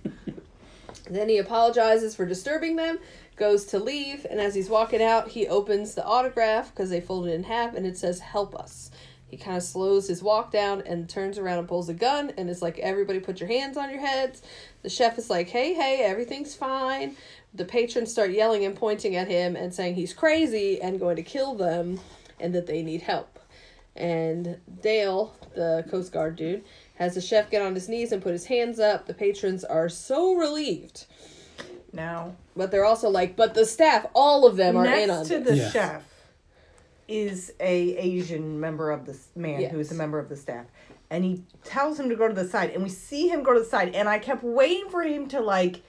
Then 1.09 1.31
he 1.31 1.39
apologizes 1.39 2.15
for 2.15 2.27
disturbing 2.27 2.77
them, 2.77 2.99
goes 3.37 3.65
to 3.67 3.79
leave, 3.79 4.27
and 4.29 4.39
as 4.39 4.55
he's 4.55 4.69
walking 4.69 5.03
out, 5.03 5.29
he 5.29 5.49
opens 5.49 5.95
the 5.95 6.05
autograph 6.05 6.75
because 6.75 6.91
they 6.91 7.01
fold 7.01 7.27
it 7.27 7.33
in 7.33 7.45
half 7.45 7.75
and 7.75 7.87
it 7.87 7.97
says, 7.97 8.21
Help 8.21 8.55
us. 8.55 8.91
He 9.29 9.39
kind 9.39 9.57
of 9.57 9.63
slows 9.63 10.09
his 10.09 10.23
walk 10.23 10.53
down 10.53 10.83
and 10.83 11.09
turns 11.09 11.39
around 11.39 11.59
and 11.59 11.67
pulls 11.67 11.89
a 11.89 11.95
gun 11.95 12.33
and 12.37 12.51
it's 12.51 12.63
like, 12.63 12.79
Everybody 12.79 13.21
put 13.21 13.41
your 13.41 13.49
hands 13.49 13.79
on 13.79 13.89
your 13.89 14.01
heads. 14.01 14.43
The 14.83 14.91
chef 14.91 15.17
is 15.19 15.31
like, 15.31 15.49
Hey, 15.49 15.75
hey, 15.75 16.03
everything's 16.05 16.55
fine. 16.55 17.17
The 17.55 17.65
patrons 17.65 18.11
start 18.11 18.31
yelling 18.33 18.65
and 18.65 18.75
pointing 18.75 19.15
at 19.17 19.29
him 19.29 19.55
and 19.57 19.73
saying 19.73 19.95
he's 19.95 20.13
crazy 20.13 20.81
and 20.83 20.99
going 20.99 21.17
to 21.17 21.23
kill 21.23 21.55
them 21.55 22.01
and 22.41 22.55
that 22.55 22.67
they 22.67 22.83
need 22.83 23.03
help. 23.03 23.39
And 23.97 24.59
Dale, 24.83 25.37
the 25.55 25.85
Coast 25.89 26.13
Guard 26.13 26.35
dude, 26.35 26.65
has 26.97 27.15
the 27.15 27.21
chef 27.21 27.51
get 27.51 27.63
on 27.63 27.75
his 27.75 27.89
knees 27.89 28.11
and 28.11 28.21
put 28.21 28.33
his 28.33 28.47
hands 28.47 28.81
up. 28.81 29.07
The 29.07 29.15
patrons 29.15 29.63
are 29.65 29.89
so 29.89 30.35
relieved. 30.35 31.07
now, 31.93 32.35
But 32.57 32.73
they're 32.73 32.85
also 32.85 33.09
like, 33.09 33.37
but 33.37 33.55
the 33.55 33.65
staff, 33.65 34.07
all 34.15 34.47
of 34.47 34.57
them 34.57 34.77
are 34.77 34.85
in 34.87 35.11
on 35.11 35.19
next 35.19 35.29
to 35.29 35.39
this. 35.39 35.47
the 35.51 35.57
Yeah. 35.57 35.71
chef 35.71 36.03
is 37.07 37.53
a 37.61 37.97
Asian 37.97 38.59
member 38.59 38.91
of 38.91 39.07
the 39.07 39.13
s- 39.13 39.29
man 39.37 39.65
who 39.71 39.79
is 39.79 39.93
a 39.93 39.95
member 39.95 40.19
of 40.19 40.29
the 40.29 40.37
staff, 40.37 40.67
and 41.11 41.23
he 41.23 41.43
tells 41.63 42.01
him 42.01 42.09
to 42.09 42.17
go 42.17 42.27
to 42.27 42.35
the 42.35 42.49
side, 42.49 42.71
and 42.71 42.83
we 42.83 42.89
see 42.89 43.29
him 43.29 43.43
go 43.45 43.53
to 43.53 43.61
the 43.61 43.67
side, 43.67 43.95
and 43.95 44.09
I 44.09 44.19
kept 44.19 44.43
waiting 44.43 44.89
for 44.91 45.03
him 45.03 45.29
to 45.29 45.41
like 45.41 45.83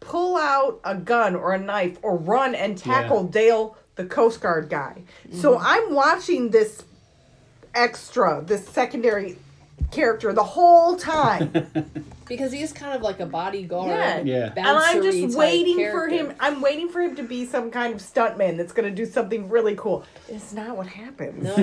pull 0.00 0.36
out 0.36 0.80
a 0.84 0.94
gun 0.96 1.36
or 1.36 1.52
a 1.52 1.58
knife 1.58 1.98
or 2.02 2.16
run 2.16 2.54
and 2.54 2.76
tackle 2.76 3.24
Dale, 3.24 3.76
the 3.96 4.04
Coast 4.06 4.40
Guard 4.40 4.68
guy. 4.68 5.02
So 5.32 5.54
Mm-hmm. 5.54 5.64
I'm 5.66 5.94
watching 5.94 6.50
this 6.50 6.82
extra, 7.74 8.42
this 8.44 8.66
secondary 8.66 9.36
character 9.90 10.32
the 10.32 10.44
whole 10.44 10.96
time. 10.96 11.52
Because 12.30 12.52
he's 12.52 12.72
kind 12.72 12.94
of 12.94 13.02
like 13.02 13.18
a 13.18 13.26
bodyguard. 13.26 13.88
Yeah. 13.88 14.20
Yeah. 14.20 14.52
and 14.56 14.64
I'm 14.68 15.02
just 15.02 15.20
type 15.20 15.32
waiting 15.32 15.90
for 15.90 16.06
him. 16.06 16.32
I'm 16.38 16.60
waiting 16.60 16.88
for 16.88 17.00
him 17.00 17.16
to 17.16 17.24
be 17.24 17.44
some 17.44 17.72
kind 17.72 17.92
of 17.92 18.00
stuntman 18.00 18.56
that's 18.56 18.72
going 18.72 18.88
to 18.88 18.94
do 18.94 19.04
something 19.04 19.48
really 19.48 19.74
cool. 19.74 20.04
It's 20.28 20.52
not 20.52 20.76
what 20.76 20.86
happened. 20.86 21.42
No, 21.42 21.56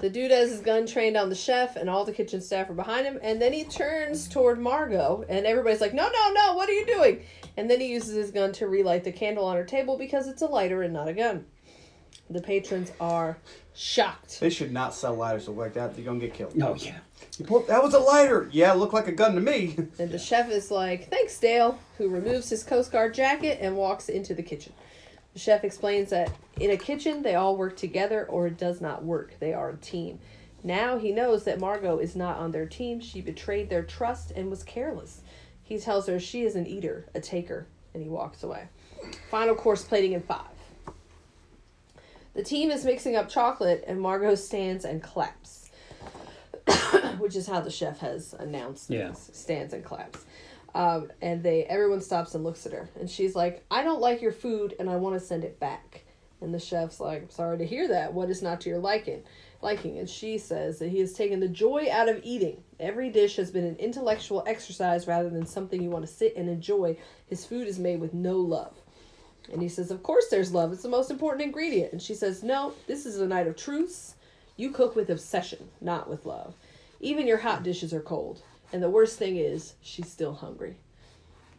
the 0.00 0.10
dude 0.10 0.32
has 0.32 0.50
his 0.50 0.60
gun 0.60 0.88
trained 0.88 1.16
on 1.16 1.28
the 1.28 1.36
chef, 1.36 1.76
and 1.76 1.88
all 1.88 2.04
the 2.04 2.12
kitchen 2.12 2.40
staff 2.40 2.68
are 2.68 2.74
behind 2.74 3.06
him. 3.06 3.20
And 3.22 3.40
then 3.40 3.52
he 3.52 3.62
turns 3.62 4.26
toward 4.28 4.58
Margot, 4.58 5.24
and 5.28 5.46
everybody's 5.46 5.80
like, 5.80 5.94
"No, 5.94 6.10
no, 6.12 6.32
no! 6.32 6.54
What 6.54 6.68
are 6.68 6.72
you 6.72 6.84
doing?" 6.84 7.22
And 7.56 7.70
then 7.70 7.78
he 7.78 7.86
uses 7.86 8.16
his 8.16 8.32
gun 8.32 8.50
to 8.54 8.66
relight 8.66 9.04
the 9.04 9.12
candle 9.12 9.44
on 9.44 9.54
her 9.54 9.62
table 9.62 9.96
because 9.96 10.26
it's 10.26 10.42
a 10.42 10.46
lighter 10.46 10.82
and 10.82 10.92
not 10.94 11.06
a 11.06 11.12
gun. 11.12 11.46
The 12.28 12.42
patrons 12.42 12.90
are 13.00 13.38
shocked. 13.72 14.40
they 14.40 14.50
should 14.50 14.72
not 14.72 14.94
sell 14.94 15.14
lighters 15.14 15.44
that 15.46 15.52
look 15.52 15.60
like 15.60 15.74
that. 15.74 15.96
You're 15.96 16.06
gonna 16.06 16.18
get 16.18 16.34
killed. 16.34 16.60
Oh 16.60 16.74
yeah. 16.74 16.98
That 17.38 17.82
was 17.82 17.94
a 17.94 17.98
lighter. 17.98 18.48
Yeah, 18.52 18.72
looked 18.72 18.94
like 18.94 19.08
a 19.08 19.12
gun 19.12 19.34
to 19.34 19.40
me. 19.40 19.76
And 19.98 20.10
the 20.10 20.18
chef 20.18 20.50
is 20.50 20.70
like, 20.70 21.08
Thanks, 21.08 21.38
Dale, 21.38 21.78
who 21.96 22.08
removes 22.08 22.50
his 22.50 22.64
Coast 22.64 22.90
Guard 22.92 23.14
jacket 23.14 23.58
and 23.60 23.76
walks 23.76 24.08
into 24.08 24.34
the 24.34 24.42
kitchen. 24.42 24.72
The 25.34 25.38
chef 25.38 25.64
explains 25.64 26.10
that 26.10 26.32
in 26.58 26.70
a 26.70 26.76
kitchen, 26.76 27.22
they 27.22 27.34
all 27.34 27.56
work 27.56 27.76
together 27.76 28.26
or 28.26 28.46
it 28.46 28.58
does 28.58 28.80
not 28.80 29.04
work. 29.04 29.34
They 29.38 29.52
are 29.52 29.70
a 29.70 29.76
team. 29.76 30.18
Now 30.64 30.98
he 30.98 31.12
knows 31.12 31.44
that 31.44 31.60
Margot 31.60 31.98
is 31.98 32.16
not 32.16 32.38
on 32.38 32.50
their 32.50 32.66
team. 32.66 33.00
She 33.00 33.20
betrayed 33.20 33.70
their 33.70 33.84
trust 33.84 34.32
and 34.32 34.50
was 34.50 34.64
careless. 34.64 35.20
He 35.62 35.78
tells 35.78 36.06
her 36.06 36.18
she 36.18 36.42
is 36.42 36.56
an 36.56 36.66
eater, 36.66 37.06
a 37.14 37.20
taker, 37.20 37.66
and 37.94 38.02
he 38.02 38.08
walks 38.08 38.42
away. 38.42 38.68
Final 39.30 39.54
course 39.54 39.84
plating 39.84 40.12
in 40.12 40.22
five. 40.22 40.46
The 42.34 42.42
team 42.42 42.70
is 42.70 42.84
mixing 42.84 43.16
up 43.16 43.28
chocolate, 43.28 43.84
and 43.86 44.00
Margot 44.00 44.34
stands 44.34 44.84
and 44.84 45.02
claps, 45.02 45.57
which 47.18 47.36
is 47.36 47.46
how 47.46 47.60
the 47.60 47.70
chef 47.70 47.98
has 48.00 48.34
announced 48.34 48.90
Yeah. 48.90 49.08
this. 49.08 49.30
Stands 49.32 49.72
and 49.74 49.84
claps. 49.84 50.24
Um, 50.74 51.10
and 51.22 51.42
they 51.42 51.64
everyone 51.64 52.00
stops 52.00 52.34
and 52.34 52.44
looks 52.44 52.66
at 52.66 52.72
her, 52.72 52.88
and 53.00 53.08
she's 53.10 53.34
like, 53.34 53.64
"I 53.70 53.82
don't 53.82 54.00
like 54.00 54.20
your 54.20 54.32
food, 54.32 54.74
and 54.78 54.88
I 54.90 54.96
want 54.96 55.14
to 55.18 55.20
send 55.20 55.42
it 55.44 55.58
back." 55.58 56.04
And 56.40 56.54
the 56.54 56.60
chef's 56.60 57.00
like, 57.00 57.22
"I'm 57.22 57.30
sorry 57.30 57.58
to 57.58 57.66
hear 57.66 57.88
that. 57.88 58.12
What 58.12 58.28
is 58.30 58.42
not 58.42 58.60
to 58.62 58.68
your 58.68 58.78
liking?" 58.78 59.22
Liking, 59.62 59.98
and 59.98 60.08
she 60.08 60.38
says 60.38 60.78
that 60.78 60.90
he 60.90 61.00
has 61.00 61.14
taken 61.14 61.40
the 61.40 61.48
joy 61.48 61.88
out 61.90 62.08
of 62.08 62.20
eating. 62.22 62.62
Every 62.78 63.10
dish 63.10 63.36
has 63.36 63.50
been 63.50 63.64
an 63.64 63.74
intellectual 63.76 64.44
exercise 64.46 65.08
rather 65.08 65.30
than 65.30 65.46
something 65.46 65.82
you 65.82 65.90
want 65.90 66.06
to 66.06 66.12
sit 66.12 66.36
and 66.36 66.48
enjoy. 66.48 66.96
His 67.26 67.44
food 67.44 67.66
is 67.66 67.78
made 67.78 67.98
with 67.98 68.14
no 68.14 68.36
love. 68.36 68.76
And 69.50 69.60
he 69.62 69.68
says, 69.68 69.90
Of 69.90 70.02
course 70.04 70.28
there's 70.28 70.52
love. 70.52 70.72
It's 70.72 70.82
the 70.82 70.88
most 70.88 71.10
important 71.10 71.42
ingredient. 71.42 71.92
And 71.92 72.00
she 72.00 72.14
says, 72.14 72.42
No, 72.44 72.72
this 72.86 73.04
is 73.06 73.18
a 73.18 73.26
night 73.26 73.48
of 73.48 73.56
truce. 73.56 74.14
You 74.58 74.70
cook 74.72 74.96
with 74.96 75.08
obsession, 75.08 75.70
not 75.80 76.10
with 76.10 76.26
love. 76.26 76.54
Even 77.00 77.28
your 77.28 77.38
hot 77.38 77.62
dishes 77.62 77.94
are 77.94 78.00
cold. 78.00 78.42
And 78.72 78.82
the 78.82 78.90
worst 78.90 79.16
thing 79.16 79.36
is, 79.36 79.74
she's 79.80 80.10
still 80.10 80.34
hungry. 80.34 80.76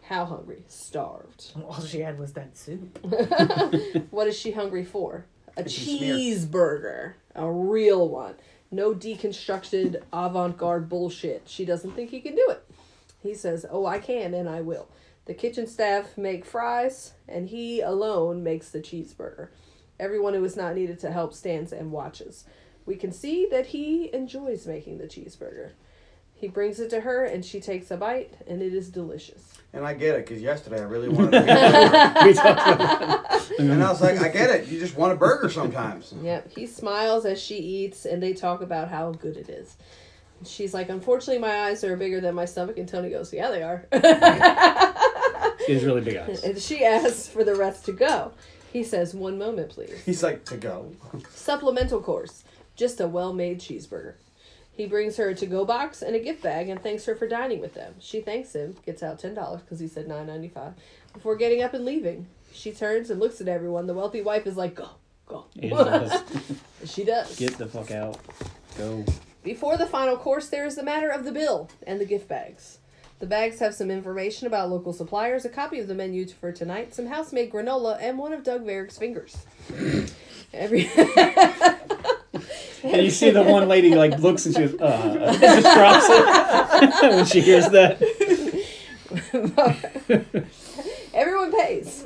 How 0.03 0.26
hungry? 0.26 0.63
Starved. 0.67 1.53
All 1.63 1.80
she 1.81 2.01
had 2.01 2.19
was 2.19 2.34
that 2.34 2.57
soup. 2.57 2.99
What 4.11 4.27
is 4.27 4.38
she 4.38 4.51
hungry 4.51 4.84
for? 4.84 5.26
A 5.55 5.67
smeared. 5.67 6.17
cheeseburger. 6.19 7.13
A 7.35 7.49
real 7.49 8.07
one. 8.09 8.35
No 8.69 8.93
deconstructed 8.93 10.01
avant 10.11 10.57
garde 10.57 10.89
bullshit. 10.89 11.43
She 11.45 11.63
doesn't 11.63 11.91
think 11.91 12.09
he 12.09 12.19
can 12.19 12.35
do 12.35 12.47
it. 12.49 12.63
He 13.23 13.34
says, 13.34 13.65
Oh, 13.71 13.85
I 13.85 13.99
can 13.99 14.34
and 14.34 14.49
I 14.49 14.59
will. 14.61 14.89
The 15.26 15.34
kitchen 15.34 15.67
staff 15.67 16.17
make 16.17 16.43
fries, 16.43 17.13
and 17.27 17.47
he 17.49 17.80
alone 17.81 18.43
makes 18.43 18.69
the 18.71 18.80
cheeseburger. 18.80 19.49
Everyone 19.99 20.34
who 20.34 20.43
is 20.43 20.57
not 20.57 20.76
needed 20.76 20.99
to 20.99 21.11
help 21.11 21.34
stands 21.34 21.71
and 21.71 21.91
watches. 21.91 22.45
We 22.90 22.95
can 22.95 23.11
see 23.11 23.45
that 23.52 23.68
he 23.68 24.11
enjoys 24.16 24.66
making 24.66 24.98
the 24.98 25.03
cheeseburger. 25.03 25.74
He 26.34 26.48
brings 26.48 26.80
it 26.80 26.90
to 26.90 27.02
her, 27.02 27.24
and 27.24 27.45
she 27.45 27.60
takes 27.61 27.91
a 27.91 27.98
bite, 27.98 28.34
and 28.48 28.64
it 28.64 28.74
is 28.74 28.90
delicious. 28.90 29.53
And 29.74 29.86
I 29.86 29.94
get 29.94 30.16
it, 30.16 30.26
because 30.26 30.41
yesterday 30.41 30.80
I 30.80 30.86
really 30.86 31.07
wanted 31.07 31.36
a 31.36 31.41
burger. 31.41 32.26
We 32.26 32.34
talked 32.34 32.68
about 32.68 32.80
that. 33.30 33.52
And 33.60 33.84
I 33.84 33.91
was 33.91 34.02
like, 34.02 34.20
I 34.20 34.30
get 34.30 34.49
it. 34.49 34.68
You 34.70 34.80
just 34.80 34.98
want 34.98 35.14
a 35.14 35.16
burger 35.16 35.49
sometimes. 35.52 36.16
Yep, 36.24 36.52
he 36.56 36.66
smiles 36.66 37.28
as 37.28 37.40
she 37.40 37.57
eats, 37.57 38.06
and 38.07 38.24
they 38.24 38.34
talk 38.34 38.64
about 38.64 38.88
how 38.90 39.11
good 39.11 39.38
it 39.38 39.49
is. 39.49 39.78
She's 40.44 40.74
like, 40.74 40.90
unfortunately, 40.90 41.38
my 41.40 41.66
eyes 41.66 41.84
are 41.84 41.95
bigger 41.95 42.20
than 42.20 42.34
my 42.34 42.45
stomach. 42.45 42.80
And 42.80 42.90
Tony 42.90 43.11
goes, 43.11 43.32
yeah, 43.32 43.52
they 43.52 43.61
are. 43.61 43.86
She 45.66 45.74
has 45.74 45.84
really 45.84 46.02
big 46.02 46.16
eyes. 46.16 46.44
and 46.44 46.57
she 46.57 46.84
asks 46.84 47.28
for 47.28 47.44
the 47.44 47.53
rest 47.53 47.86
to 47.86 47.91
go. 47.91 48.32
He 48.74 48.84
says, 48.84 49.14
one 49.14 49.38
moment, 49.38 49.70
please. 49.70 50.02
He's 50.03 50.24
like 50.24 50.44
to 50.45 50.57
go. 50.57 50.91
Supplemental 51.30 52.02
course. 52.02 52.44
Just 52.80 53.01
a 53.01 53.10
well 53.10 53.34
made 53.34 53.60
cheeseburger. 53.60 54.14
He 54.72 54.85
brings 54.85 55.18
her 55.18 55.27
a 55.27 55.35
to 55.35 55.45
go 55.45 55.65
box 55.65 56.01
and 56.01 56.15
a 56.15 56.19
gift 56.19 56.41
bag 56.41 56.69
and 56.69 56.81
thanks 56.81 57.03
her 57.07 57.14
for 57.14 57.27
dining 57.27 57.60
with 57.60 57.73
them. 57.73 57.95
She 57.99 58.22
thanks 58.22 58.56
him, 58.56 58.77
gets 58.85 59.03
out 59.03 59.19
$10 59.22 59.35
because 59.60 59.81
he 59.81 59.88
said 59.89 60.07
nine 60.07 60.27
ninety 60.27 60.47
five 60.47 60.76
before 61.11 61.35
getting 61.35 61.61
up 61.61 61.73
and 61.73 61.84
leaving. 61.84 62.27
She 62.53 62.72
turns 62.72 63.10
and 63.10 63.19
looks 63.19 63.41
at 63.41 63.49
everyone. 63.49 63.85
The 63.85 63.93
wealthy 63.93 64.22
wife 64.22 64.47
is 64.47 64.56
like, 64.56 64.76
go, 64.76 64.91
go. 65.27 65.47
She 66.85 67.03
does. 67.03 67.35
Get 67.35 67.57
the 67.57 67.68
fuck 67.68 67.91
out. 67.91 68.18
Go. 68.77 69.03
Before 69.43 69.76
the 69.76 69.85
final 69.85 70.15
course, 70.15 70.47
there 70.47 70.65
is 70.65 70.77
the 70.77 70.84
matter 70.84 71.10
of 71.10 71.26
the 71.26 71.34
bill 71.34 71.69
and 71.85 71.99
the 71.99 72.06
gift 72.06 72.30
bags. 72.30 72.77
The 73.19 73.27
bags 73.27 73.60
have 73.60 73.76
some 73.76 73.91
information 73.91 74.47
about 74.47 74.69
local 74.69 74.93
suppliers, 74.93 75.43
a 75.43 75.49
copy 75.49 75.81
of 75.81 75.89
the 75.89 75.95
menu 75.95 76.26
for 76.27 76.53
tonight, 76.53 76.95
some 76.95 77.07
house-made 77.07 77.51
granola, 77.51 77.97
and 77.99 78.18
one 78.18 78.31
of 78.31 78.45
Doug 78.45 78.65
Verick's 78.65 78.97
fingers. 78.97 79.35
Every 80.53 80.89
And 82.84 83.01
you 83.03 83.10
see 83.11 83.30
the 83.31 83.43
one 83.43 83.68
lady 83.68 83.93
like 83.95 84.18
looks 84.19 84.45
and 84.45 84.56
she 84.56 84.61
goes, 84.68 84.80
uh, 84.80 85.38
just 85.39 85.76
drops 85.76 86.06
it 87.03 87.11
when 87.15 87.26
she 87.26 87.41
hears 87.41 87.68
that. 87.69 87.99
everyone 91.14 91.51
pays. 91.51 92.06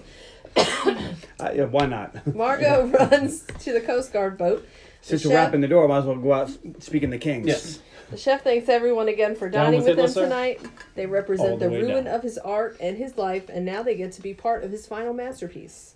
Uh, 0.56 1.52
yeah, 1.54 1.66
why 1.66 1.86
not? 1.86 2.36
Margot 2.36 2.88
runs 3.00 3.44
to 3.60 3.74
the 3.74 3.82
Coast 3.82 4.14
Guard 4.14 4.38
boat. 4.38 4.68
Since 5.02 5.24
The 5.24 5.30
you're 5.30 5.38
chef- 5.38 5.46
wrapping 5.48 5.62
the 5.62 5.68
door, 5.68 5.88
might 5.88 6.00
as 6.00 6.06
well 6.06 6.16
go 6.16 6.34
out 6.34 6.50
speaking 6.80 7.10
the 7.10 7.18
kings. 7.18 7.48
Yes. 7.48 7.80
The 8.10 8.18
chef 8.18 8.44
thanks 8.44 8.70
everyone 8.70 9.08
again 9.10 9.36
for 9.36 9.50
dining 9.50 9.80
with 9.80 9.90
with 9.90 10.00
him 10.00 10.08
sir? 10.08 10.24
tonight. 10.24 10.62
They 10.96 11.06
All 11.06 11.12
represent 11.12 11.60
the 11.60 11.70
the, 11.70 11.80
ruin 11.82 12.06
down. 12.06 12.16
of 12.16 12.22
his 12.24 12.38
art 12.38 12.78
and 12.80 12.98
his 12.98 13.18
life, 13.18 13.50
and 13.50 13.66
now 13.66 13.84
they 13.84 13.96
get 13.96 14.12
to 14.14 14.22
be 14.22 14.34
part 14.34 14.64
of 14.64 14.72
his 14.72 14.86
final 14.88 15.14
masterpiece. 15.14 15.96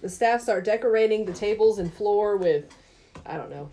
The 0.00 0.08
staff 0.08 0.42
start 0.42 0.64
decorating 0.64 1.24
the 1.24 1.32
tables 1.32 1.78
and 1.78 1.92
floor 1.92 2.36
with, 2.36 2.64
I 3.24 3.36
don't 3.36 3.50
know, 3.50 3.70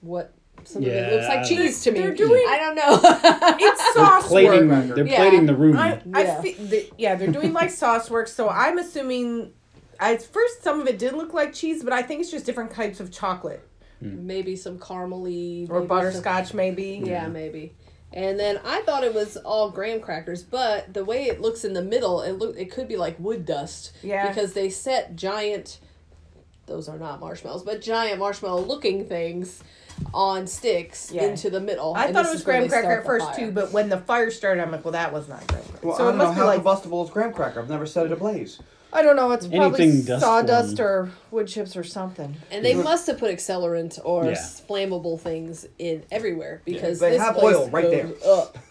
what 0.00 0.32
some 0.64 0.82
of 0.82 0.88
it 0.88 1.12
looks 1.12 1.28
like 1.28 1.38
I- 1.38 1.44
cheese 1.44 1.82
to 1.84 1.92
me. 1.92 2.00
They're 2.00 2.14
doing- 2.14 2.44
I 2.48 2.58
don't 2.58 2.74
know. 2.74 3.56
It's 3.60 3.94
sauce 3.94 4.26
Plating, 4.28 4.68
work. 4.68 4.94
they're 4.94 5.06
Yeah. 5.06 5.16
plating 5.16 5.46
the 5.46 5.54
room. 5.54 5.76
I, 5.76 6.00
I 6.12 6.22
Yeah. 6.22 6.40
fe- 6.42 6.54
the, 6.54 6.90
yeah, 6.98 7.14
they're 7.14 7.30
doing 7.32 7.52
like 7.52 7.70
sauce 7.70 8.10
work. 8.10 8.28
So 8.28 8.48
I'm 8.48 8.78
assuming, 8.78 9.52
at 10.00 10.22
first, 10.22 10.62
some 10.62 10.80
of 10.80 10.86
it 10.86 10.98
did 10.98 11.14
look 11.14 11.32
like 11.32 11.52
cheese, 11.52 11.82
but 11.84 11.92
I 11.92 12.02
think 12.02 12.20
it's 12.20 12.30
just 12.30 12.44
different 12.46 12.70
types 12.72 13.00
of 13.00 13.10
chocolate 13.10 13.66
hmm. 14.00 14.26
maybe 14.26 14.56
some 14.56 14.78
caramely 14.78 15.68
or 15.70 15.80
maybe 15.80 15.86
butterscotch, 15.88 16.54
maybe. 16.54 17.00
some- 17.00 17.08
yeah, 17.08 17.26
maybe. 17.28 17.74
And 18.12 18.40
then 18.40 18.58
I 18.64 18.80
thought 18.82 19.04
it 19.04 19.12
was 19.14 19.36
all 19.36 19.70
graham 19.70 20.00
crackers, 20.00 20.42
but 20.42 20.94
the 20.94 21.04
way 21.04 21.24
it 21.24 21.42
looks 21.42 21.64
in 21.64 21.74
the 21.74 21.82
middle, 21.82 22.22
it 22.22 22.32
look 22.32 22.56
it 22.58 22.70
could 22.70 22.88
be 22.88 22.96
like 22.96 23.16
wood 23.20 23.44
dust. 23.44 23.92
Yeah. 24.02 24.26
Because 24.28 24.54
they 24.54 24.70
set 24.70 25.14
giant 25.14 25.78
those 26.66 26.88
are 26.88 26.98
not 26.98 27.18
marshmallows, 27.20 27.62
but 27.62 27.80
giant 27.80 28.18
marshmallow 28.18 28.62
looking 28.62 29.06
things 29.06 29.62
on 30.14 30.46
sticks 30.46 31.10
Yeah. 31.12 31.24
into 31.24 31.50
the 31.50 31.60
middle. 31.60 31.94
I 31.96 32.12
thought 32.12 32.26
it 32.26 32.30
was 32.32 32.42
graham 32.42 32.68
cracker 32.68 32.90
at 33.00 33.04
first 33.06 33.26
fire. 33.26 33.36
too, 33.36 33.50
but 33.50 33.72
when 33.72 33.88
the 33.88 33.98
fire 33.98 34.30
started, 34.30 34.62
I'm 34.62 34.70
like, 34.70 34.84
well, 34.84 34.92
that 34.92 35.12
was 35.12 35.28
not 35.28 35.46
graham 35.46 35.62
cracker. 35.64 35.86
Well, 35.86 35.96
so 35.96 36.04
I 36.04 36.08
it 36.08 36.10
don't 36.12 36.18
know 36.18 36.24
must 36.24 36.36
be 36.36 36.40
how 36.40 36.46
like 36.46 36.56
combustible 36.56 37.04
is 37.04 37.10
graham 37.10 37.32
cracker. 37.32 37.60
I've 37.60 37.68
never 37.70 37.86
set 37.86 38.06
it 38.06 38.12
ablaze. 38.12 38.58
I 38.90 39.02
don't 39.02 39.16
know. 39.16 39.30
It's 39.32 39.46
probably 39.46 39.84
Anything 39.84 40.02
dust 40.06 40.24
sawdust 40.24 40.80
or 40.80 41.10
wood 41.30 41.46
chips 41.46 41.76
or 41.76 41.84
something. 41.84 42.34
And 42.50 42.64
they 42.64 42.74
must 42.74 43.06
have 43.08 43.18
put 43.18 43.30
accelerant 43.30 43.98
or 44.02 44.24
Yeah. 44.24 44.32
flammable 44.32 45.20
things 45.20 45.66
in 45.78 46.04
everywhere 46.10 46.62
because 46.64 46.98
They 46.98 47.10
this 47.10 47.20
have 47.20 47.34
place 47.36 47.54
oil 47.54 47.68
right 47.68 47.90
there. 47.90 48.08
Up. 48.26 48.56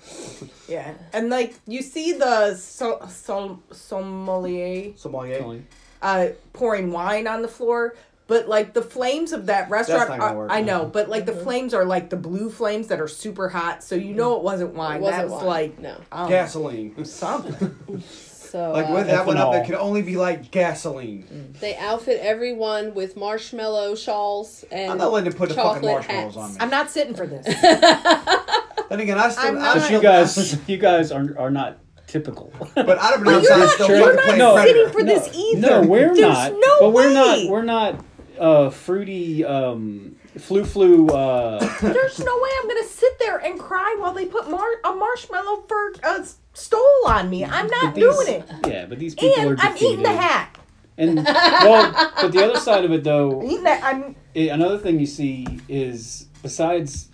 Yeah, 0.67 0.93
and 1.13 1.29
like 1.29 1.53
you 1.65 1.81
see 1.81 2.11
the 2.13 2.55
so, 2.55 3.07
so, 3.09 3.59
sommelier 3.71 4.91
Sommelier. 4.97 5.61
uh, 6.01 6.27
pouring 6.53 6.91
wine 6.91 7.25
on 7.27 7.41
the 7.41 7.47
floor, 7.47 7.95
but 8.27 8.47
like 8.47 8.73
the 8.73 8.81
flames 8.81 9.31
of 9.31 9.45
that 9.47 9.69
restaurant, 9.69 10.09
not 10.09 10.19
gonna 10.19 10.33
are, 10.33 10.37
work. 10.37 10.51
I 10.51 10.61
know, 10.61 10.85
but 10.85 11.09
like 11.09 11.25
the 11.25 11.33
flames 11.33 11.73
are 11.73 11.85
like 11.85 12.09
the 12.09 12.17
blue 12.17 12.49
flames 12.49 12.87
that 12.87 12.99
are 13.01 13.07
super 13.07 13.49
hot, 13.49 13.83
so 13.83 13.95
you 13.95 14.13
know 14.13 14.35
it 14.37 14.43
wasn't 14.43 14.73
wine. 14.73 14.97
It 14.97 15.01
wasn't 15.01 15.27
that 15.29 15.33
was 15.33 15.43
wine. 15.43 15.45
like 15.45 15.79
no. 15.79 16.01
um, 16.11 16.29
Gasoline. 16.29 17.05
something. 17.05 18.03
So 18.47 18.71
Like 18.71 18.87
uh, 18.87 18.93
with 18.93 19.07
that 19.07 19.25
one 19.25 19.35
up, 19.35 19.53
it 19.55 19.65
could 19.65 19.75
only 19.75 20.01
be 20.01 20.15
like 20.15 20.51
gasoline. 20.51 21.53
They 21.59 21.75
outfit 21.75 22.21
everyone 22.21 22.93
with 22.93 23.17
marshmallow 23.17 23.95
shawls 23.95 24.63
and 24.71 24.89
I'm 24.89 24.97
not 24.97 25.11
letting 25.11 25.31
them 25.31 25.37
put 25.37 25.49
the 25.49 25.55
fucking 25.55 25.81
chocolate 25.81 25.93
marshmallows 26.07 26.35
hats. 26.35 26.37
on 26.37 26.53
me. 26.53 26.57
I'm 26.61 26.69
not 26.69 26.89
sitting 26.89 27.13
for 27.13 27.27
this. 27.27 27.45
Then 28.89 29.01
again, 29.01 29.17
I 29.17 29.29
still. 29.29 29.47
I'm 29.49 29.55
not- 29.55 29.75
But 29.79 29.91
you 29.91 30.01
guys, 30.01 30.57
you 30.69 30.77
guys 30.77 31.11
are 31.11 31.35
are 31.37 31.51
not 31.51 31.79
typical. 32.07 32.53
But 32.73 32.97
I 32.99 33.11
don't 33.11 33.23
But 33.25 33.31
know. 33.31 33.39
you're 33.41 33.51
I'm 33.53 33.59
not- 33.59 33.79
you're 33.89 34.15
not 34.15 34.37
No. 34.37 34.53
Predator. 34.53 34.77
sitting 34.79 34.93
for 34.93 35.03
this 35.03 35.35
either. 35.35 35.59
No, 35.59 35.81
we're 35.81 36.15
There's 36.15 36.19
not. 36.19 36.53
no 36.53 36.79
but 36.79 36.93
we're 36.93 37.11
not. 37.13 37.49
We're 37.49 37.63
not. 37.63 38.05
Uh, 38.39 38.69
fruity. 38.69 39.43
Um, 39.45 40.15
flu 40.37 40.63
flu. 40.63 41.07
Uh, 41.07 41.59
There's 41.81 42.19
no 42.19 42.39
way 42.39 42.49
I'm 42.61 42.67
gonna 42.67 42.83
sit 42.83 43.17
there 43.19 43.37
and 43.37 43.59
cry 43.59 43.95
while 43.99 44.13
they 44.13 44.25
put 44.25 44.49
mar- 44.49 44.79
a 44.83 44.93
marshmallow 44.93 45.63
for 45.67 45.93
a 46.03 46.25
stole 46.53 47.07
on 47.07 47.29
me. 47.29 47.43
I'm 47.45 47.67
not 47.67 47.95
these- 47.95 48.03
doing 48.03 48.27
it. 48.41 48.45
Yeah, 48.67 48.85
but 48.85 48.99
these 48.99 49.15
people 49.15 49.49
are 49.49 49.51
And 49.53 49.61
I'm 49.61 49.77
eating 49.77 50.03
the 50.03 50.11
hat. 50.15 50.57
And 50.97 51.23
well, 51.25 52.11
but 52.21 52.31
the 52.31 52.43
other 52.43 52.59
side 52.59 52.83
of 52.85 52.91
it 52.91 53.03
though, 53.03 53.41
I'm 53.41 53.45
eating 53.51 53.63
that. 53.63 53.83
I'm 53.83 54.15
i 54.35 54.39
another 54.39 54.77
thing 54.77 54.99
you 54.99 55.05
see 55.05 55.45
is 55.69 56.27
besides 56.41 57.09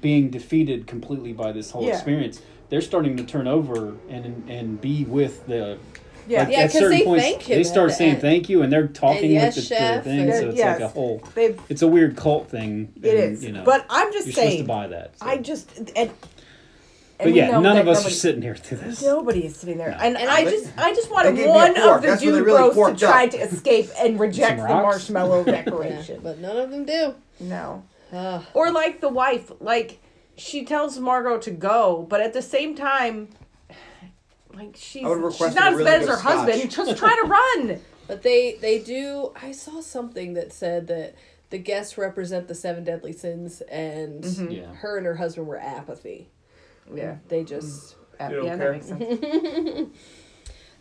being 0.00 0.30
defeated 0.30 0.86
completely 0.86 1.32
by 1.32 1.52
this 1.52 1.70
whole 1.70 1.84
Yeah. 1.84 1.94
experience, 1.94 2.40
they're 2.68 2.80
starting 2.80 3.16
to 3.16 3.24
turn 3.24 3.46
over 3.46 3.94
and 4.08 4.48
and 4.48 4.80
be 4.80 5.04
with 5.04 5.46
the. 5.46 5.78
Yeah. 6.30 6.38
like, 6.44 6.52
Yeah, 6.52 6.58
at 6.60 6.62
'cause 6.70 6.72
certain 6.80 6.98
they 6.98 7.04
points, 7.04 7.24
thank 7.24 7.42
him 7.42 7.58
They 7.58 7.64
start 7.64 7.88
the 7.90 7.94
saying 7.96 8.12
end. 8.14 8.20
thank 8.22 8.48
you, 8.48 8.62
and 8.62 8.72
they're 8.72 8.86
talking 8.88 9.30
yes, 9.32 9.56
with 9.56 9.68
the, 9.68 9.74
chef, 9.74 10.04
the 10.04 10.10
thing. 10.10 10.32
So 10.32 10.48
it's 10.48 10.58
Yes. 10.58 10.80
like 10.80 10.88
a 10.88 10.92
whole. 10.92 11.22
They've 11.34 11.60
It's 11.68 11.82
a 11.82 11.88
weird 11.88 12.16
cult 12.16 12.48
thing. 12.48 12.92
it 13.02 13.08
and, 13.14 13.32
is, 13.36 13.44
You 13.44 13.52
know, 13.52 13.64
but 13.64 13.84
I'm 13.90 14.12
just 14.12 14.26
you're 14.26 14.34
supposed 14.34 14.58
to 14.58 14.64
buy 14.64 14.86
that. 14.88 15.18
so. 15.18 15.26
I 15.26 15.36
just 15.38 15.76
and. 15.78 15.90
and 15.96 16.10
But 17.18 17.34
yeah, 17.34 17.58
none 17.60 17.76
of 17.76 17.86
us 17.88 18.06
are 18.06 18.10
sitting 18.10 18.40
here 18.42 18.54
through 18.56 18.78
this. 18.78 19.02
Nobody 19.02 19.44
is 19.44 19.54
sitting 19.56 19.76
there, 19.76 19.90
No. 19.90 19.96
and, 20.00 20.16
And 20.16 20.30
I 20.30 20.44
just, 20.44 20.70
I 20.78 20.94
just 20.94 21.08
they 21.08 21.14
wanted 21.14 21.36
gave 21.36 21.44
me 21.44 21.50
a 21.50 21.54
one 21.54 21.68
of 21.70 22.00
the 22.00 22.08
That's 22.08 22.24
where 22.24 22.32
dude 22.36 22.46
really 22.46 22.74
bros 22.74 22.98
to 22.98 23.06
try 23.06 23.26
to 23.28 23.36
escape 23.36 23.90
and 23.98 24.18
reject 24.18 24.56
the 24.56 24.62
rocks? 24.62 24.82
marshmallow 25.10 25.44
Yeah, 25.46 25.62
decoration. 25.62 26.20
but 26.22 26.38
none 26.38 26.56
of 26.56 26.70
them 26.70 26.84
do. 26.86 27.14
No, 27.40 27.82
Ugh. 28.12 28.42
or 28.54 28.70
like 28.70 29.00
the 29.02 29.08
wife, 29.10 29.50
like 29.60 29.98
she 30.36 30.64
tells 30.64 30.98
Margot 30.98 31.36
to 31.38 31.50
go, 31.50 32.06
but 32.08 32.22
at 32.22 32.32
the 32.32 32.40
same 32.40 32.74
time, 32.74 33.28
like 34.54 34.76
she's 34.76 35.04
I 35.04 35.08
would've 35.08 35.34
she's 35.34 35.54
not 35.54 35.68
a 35.68 35.70
as 35.70 35.72
really 35.78 35.84
bad 35.84 36.00
as 36.02 36.06
good 36.06 36.12
her 36.12 36.20
husband. 36.20 36.72
scotch. 36.72 36.86
Just 36.88 36.98
try 36.98 37.14
to 37.22 37.28
run. 37.28 37.80
But 38.08 38.22
they 38.22 38.54
they 38.60 38.80
do. 38.80 39.32
I 39.40 39.52
saw 39.52 39.80
something 39.80 40.34
that 40.34 40.52
said 40.52 40.88
that 40.88 41.14
the 41.50 41.58
guests 41.58 41.96
represent 41.96 42.48
the 42.48 42.56
seven 42.56 42.82
deadly 42.82 43.12
sins, 43.12 43.60
and 43.70 44.24
Mm-hmm. 44.24 44.50
Yeah. 44.50 44.74
her 44.74 44.96
and 44.96 45.06
her 45.06 45.14
husband 45.14 45.46
were 45.46 45.58
apathy. 45.60 46.28
Yeah, 46.92 47.18
They 47.28 47.44
just. 47.44 47.94
yeah, 48.18 48.30
don't 48.30 48.58
that 48.58 48.72
makes 48.72 48.86
sense. 48.86 49.90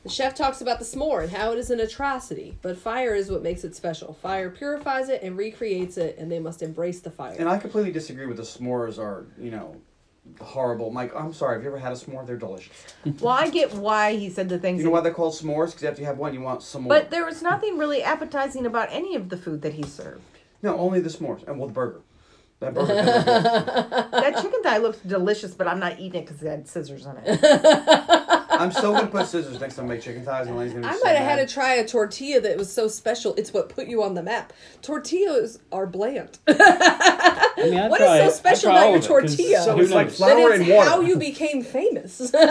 The 0.04 0.10
chef 0.10 0.34
talks 0.34 0.62
about 0.62 0.80
the 0.80 0.86
s'more 0.86 1.22
and 1.24 1.30
how 1.32 1.52
it 1.52 1.60
is 1.60 1.70
an 1.72 1.82
atrocity, 1.82 2.58
but 2.62 2.78
fire 2.78 3.14
is 3.14 3.30
what 3.30 3.44
makes 3.44 3.66
it 3.66 3.76
special. 3.76 4.14
Fire 4.14 4.50
purifies 4.50 5.10
it 5.10 5.22
and 5.24 5.38
recreates 5.38 5.98
it, 5.98 6.18
and 6.18 6.32
they 6.32 6.40
must 6.40 6.62
embrace 6.64 7.02
the 7.02 7.12
fire. 7.12 7.36
And 7.38 7.50
I 7.50 7.58
completely 7.58 7.92
disagree 7.92 8.26
with 8.26 8.38
the 8.38 8.44
s'mores 8.44 8.98
are, 8.98 9.26
you 9.38 9.52
know, 9.52 9.76
horrible. 10.42 10.92
Mike, 10.92 11.12
I'm 11.16 11.34
sorry. 11.34 11.56
Have 11.56 11.64
you 11.64 11.70
ever 11.70 11.80
had 11.80 11.92
a 11.92 11.96
s'more? 11.96 12.26
They're 12.26 12.38
delicious. 12.38 12.76
Well, 13.22 13.34
I 13.34 13.50
get 13.50 13.74
why 13.74 14.16
he 14.16 14.30
said 14.30 14.50
the 14.50 14.60
things. 14.60 14.80
You 14.80 14.86
know 14.86 14.92
why 14.92 15.02
they're 15.02 15.14
called 15.14 15.34
s'mores? 15.34 15.68
Because 15.72 15.84
after 15.84 16.02
you 16.02 16.08
have 16.08 16.18
one, 16.18 16.34
you 16.34 16.42
want 16.42 16.62
some 16.64 16.84
more. 16.84 16.90
but 16.90 17.10
there 17.10 17.26
was 17.26 17.42
nothing 17.42 17.78
really 17.78 18.04
appetizing 18.04 18.66
about 18.66 18.90
any 18.92 19.16
of 19.16 19.30
the 19.30 19.38
food 19.38 19.62
that 19.64 19.74
he 19.74 19.84
served. 19.84 20.22
no, 20.62 20.78
only 20.78 21.00
the 21.00 21.10
s'mores 21.10 21.48
and 21.48 21.60
with 21.60 21.74
burger. 21.74 22.02
That 22.60 22.74
burger. 22.74 22.94
That 24.12 24.36
chicken 24.42 24.62
thigh 24.64 24.78
looks 24.80 24.98
delicious, 25.00 25.54
but 25.54 25.68
I'm 25.68 25.80
not 25.80 26.00
eating 26.00 26.22
it 26.22 26.28
because 26.28 26.44
it 26.44 26.50
had 26.50 26.68
scissors 26.68 27.06
on 27.06 27.18
it. 27.24 27.40
I'm 28.60 28.72
still 28.72 28.92
gonna 28.94 29.08
put 29.08 29.26
scissors 29.28 29.60
next 29.60 29.76
time 29.76 29.86
I 29.86 29.90
make 29.90 30.02
chicken 30.02 30.24
thighs, 30.24 30.48
and 30.48 30.56
Elaine's 30.56 30.74
gonna 30.74 30.84
be 30.88 30.90
I 30.94 30.96
so 30.98 31.04
might 31.04 31.12
have 31.16 31.26
had 31.28 31.40
mad. 31.40 31.48
to 31.48 31.54
try 31.54 31.74
a 31.76 31.88
tortilla 31.88 32.42
that 32.42 32.58
was 32.58 32.72
so 32.72 32.88
special. 32.88 33.34
It's 33.36 33.54
what 33.54 33.70
put 33.70 33.88
you 33.88 34.04
on 34.04 34.14
the 34.14 34.22
map. 34.24 34.54
Tortillas 34.82 35.60
are 35.72 35.88
bland. 35.88 36.38
I 36.48 37.52
mean, 37.58 37.78
I'd 37.78 37.90
What 37.90 38.02
is 38.02 38.08
try- 38.08 38.26
so 38.26 38.30
special 38.32 38.70
about 38.72 38.88
your 38.90 38.90
of 38.90 38.96
it, 38.96 39.08
'cause 39.08 39.08
tortilla? 39.38 39.64
So 39.64 39.80
it's 39.80 39.92
like 39.92 40.08
knows? 40.08 40.18
flour 40.18 40.50
That 40.50 40.60
and 40.60 40.64
is 40.68 40.70
water. 40.76 40.90
how 40.90 41.02
you 41.02 41.16
became 41.18 41.64
famous. 41.64 42.34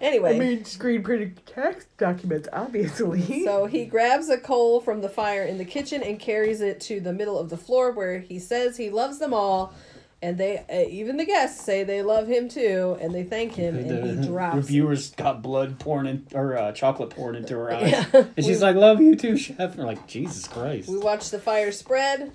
anyway, 0.00 0.36
I 0.36 0.38
mean, 0.38 0.64
screen 0.64 1.02
printed 1.02 1.44
tax 1.46 1.86
documents, 1.98 2.48
obviously. 2.52 3.44
so 3.44 3.66
he 3.66 3.84
grabs 3.84 4.28
a 4.28 4.38
coal 4.38 4.80
from 4.80 5.00
the 5.00 5.08
fire 5.08 5.42
in 5.44 5.58
the 5.58 5.64
kitchen 5.64 6.02
and 6.02 6.18
carries 6.18 6.60
it 6.60 6.80
to 6.82 7.00
the 7.00 7.12
middle 7.12 7.38
of 7.38 7.48
the 7.50 7.56
floor 7.56 7.92
where 7.92 8.18
he 8.20 8.38
says 8.38 8.76
he 8.76 8.90
loves 8.90 9.18
them 9.18 9.34
all. 9.34 9.72
And 10.20 10.36
they, 10.36 10.58
uh, 10.58 10.90
even 10.90 11.16
the 11.16 11.24
guests, 11.24 11.64
say 11.64 11.84
they 11.84 12.02
love 12.02 12.26
him 12.26 12.48
too, 12.48 12.96
and 13.00 13.14
they 13.14 13.22
thank 13.22 13.54
him, 13.54 13.76
and 13.76 13.86
he 13.86 14.14
the 14.14 14.26
drops. 14.26 14.56
reviewers 14.56 15.10
got 15.12 15.42
blood 15.42 15.78
pouring 15.78 16.06
in 16.08 16.26
or 16.34 16.56
uh, 16.58 16.72
chocolate 16.72 17.10
pouring 17.10 17.36
into 17.36 17.54
her 17.54 17.72
eyes, 17.72 17.92
Yeah. 17.92 18.04
and 18.12 18.34
she's 18.44 18.60
like, 18.60 18.74
"Love 18.74 19.00
you 19.00 19.14
too, 19.14 19.36
chef." 19.36 19.58
And 19.60 19.78
we're 19.78 19.84
like, 19.84 20.08
"Jesus 20.08 20.48
Christ!" 20.48 20.88
We 20.88 20.98
watch 20.98 21.30
the 21.30 21.38
fire 21.38 21.70
spread. 21.70 22.32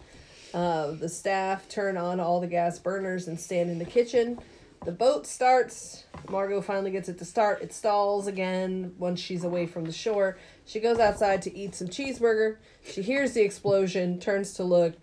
Uh, 0.53 0.91
the 0.91 1.09
staff 1.09 1.67
turn 1.67 1.97
on 1.97 2.21
all 2.21 2.39
the 2.39 2.47
gas 2.47 2.79
burners 2.79 3.27
and 3.27 3.37
stand 3.37 3.69
in 3.69 3.79
the 3.79 3.85
kitchen. 3.85 4.39
The 4.85 4.91
boat 4.93 5.25
starts. 5.27 6.03
Margot 6.29 6.61
finally 6.61 6.91
gets 6.91 7.09
it 7.09 7.17
to 7.19 7.25
start. 7.25 7.61
It 7.61 7.73
stalls 7.73 8.27
again 8.27 8.93
once 8.97 9.19
she's 9.19 9.43
away 9.43 9.65
from 9.65 9.83
the 9.85 9.91
shore. 9.93 10.37
She 10.65 10.79
goes 10.79 10.99
outside 10.99 11.41
to 11.43 11.57
eat 11.57 11.75
some 11.75 11.87
cheeseburger. 11.87 12.57
She 12.85 13.01
hears 13.01 13.33
the 13.33 13.41
explosion, 13.41 14.19
turns 14.19 14.53
to 14.53 14.63
look. 14.63 14.93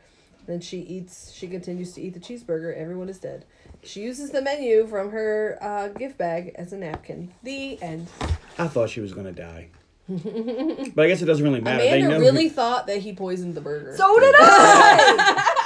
Then 0.51 0.61
she 0.61 0.81
eats. 0.81 1.31
She 1.33 1.47
continues 1.47 1.93
to 1.93 2.01
eat 2.01 2.13
the 2.15 2.19
cheeseburger. 2.19 2.77
Everyone 2.77 3.09
is 3.09 3.19
dead. 3.21 3.45
She 3.85 4.01
uses 4.03 4.31
the 4.31 4.43
menu 4.43 4.85
from 4.89 5.13
her 5.13 5.57
uh, 5.61 5.89
gift 5.89 6.19
bag 6.19 6.53
as 6.57 6.73
a 6.73 6.77
napkin. 6.77 7.33
The 7.45 7.81
end. 7.81 8.09
I 8.59 8.67
thought 8.67 8.91
she 8.91 9.01
was 9.01 9.13
gonna 9.15 9.31
die, 9.31 9.69
but 10.09 11.03
I 11.05 11.07
guess 11.07 11.23
it 11.23 11.27
doesn't 11.27 11.45
really 11.45 11.61
matter. 11.61 11.79
they 11.79 12.01
Amanda 12.03 12.19
know 12.19 12.21
really 12.21 12.49
who- 12.49 12.55
thought 12.55 12.89
that 12.89 12.99
he 12.99 13.13
poisoned 13.13 13.55
the 13.55 13.61
burger. 13.61 13.97
So 13.97 14.19
did 14.19 14.35
I. 14.37 15.47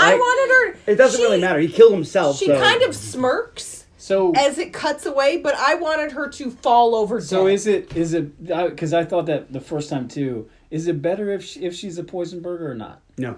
I 0.00 0.12
Like, 0.12 0.20
wanted 0.20 0.54
her. 0.86 0.92
It 0.92 0.96
doesn't 0.96 1.18
she- 1.18 1.24
really 1.24 1.40
matter. 1.40 1.58
He 1.58 1.68
killed 1.68 1.92
himself. 1.94 2.36
She 2.38 2.46
so. 2.46 2.60
kind 2.60 2.82
of 2.82 2.94
smirks 2.94 3.86
So 3.96 4.32
as 4.36 4.58
it 4.58 4.72
cuts 4.74 5.06
away, 5.06 5.38
but 5.38 5.54
I 5.54 5.74
wanted 5.76 6.12
her 6.12 6.28
to 6.28 6.50
fall 6.50 6.94
over. 6.94 7.20
so 7.22 7.46
dead. 7.46 7.54
is 7.54 7.66
it 7.66 7.96
is 7.96 8.12
it 8.12 8.44
because 8.46 8.92
I, 8.92 9.04
thought 9.04 9.24
that 9.26 9.52
the 9.52 9.60
first 9.60 9.88
time 9.90 10.06
too. 10.06 10.50
Is 10.70 10.86
it 10.86 11.00
better 11.00 11.30
if 11.32 11.42
she, 11.44 11.60
if 11.64 11.74
she's 11.74 11.96
a 11.96 12.04
poison 12.04 12.40
burger 12.42 12.70
or 12.70 12.74
not? 12.74 13.00
No. 13.18 13.36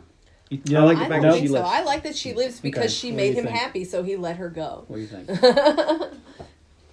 You, 0.50 0.78
I 0.78 0.80
like 0.80 0.98
the 0.98 1.04
I 1.04 1.08
fact 1.08 1.22
don't 1.22 1.22
that 1.22 1.32
think 1.34 1.42
she 1.42 1.46
so. 1.48 1.52
lives. 1.54 1.68
I 1.70 1.82
like 1.84 2.02
that 2.02 2.16
she 2.16 2.32
lives 2.34 2.58
because 2.60 2.84
Okay, 2.84 2.88
she 2.88 3.10
what 3.12 3.16
made 3.18 3.34
him 3.34 3.44
think? 3.44 3.56
happy, 3.56 3.84
so 3.84 4.02
he 4.02 4.16
let 4.16 4.36
her 4.36 4.48
go. 4.48 4.84
What 4.88 4.96
do 4.96 5.02
you 5.02 5.06
think? 5.08 5.30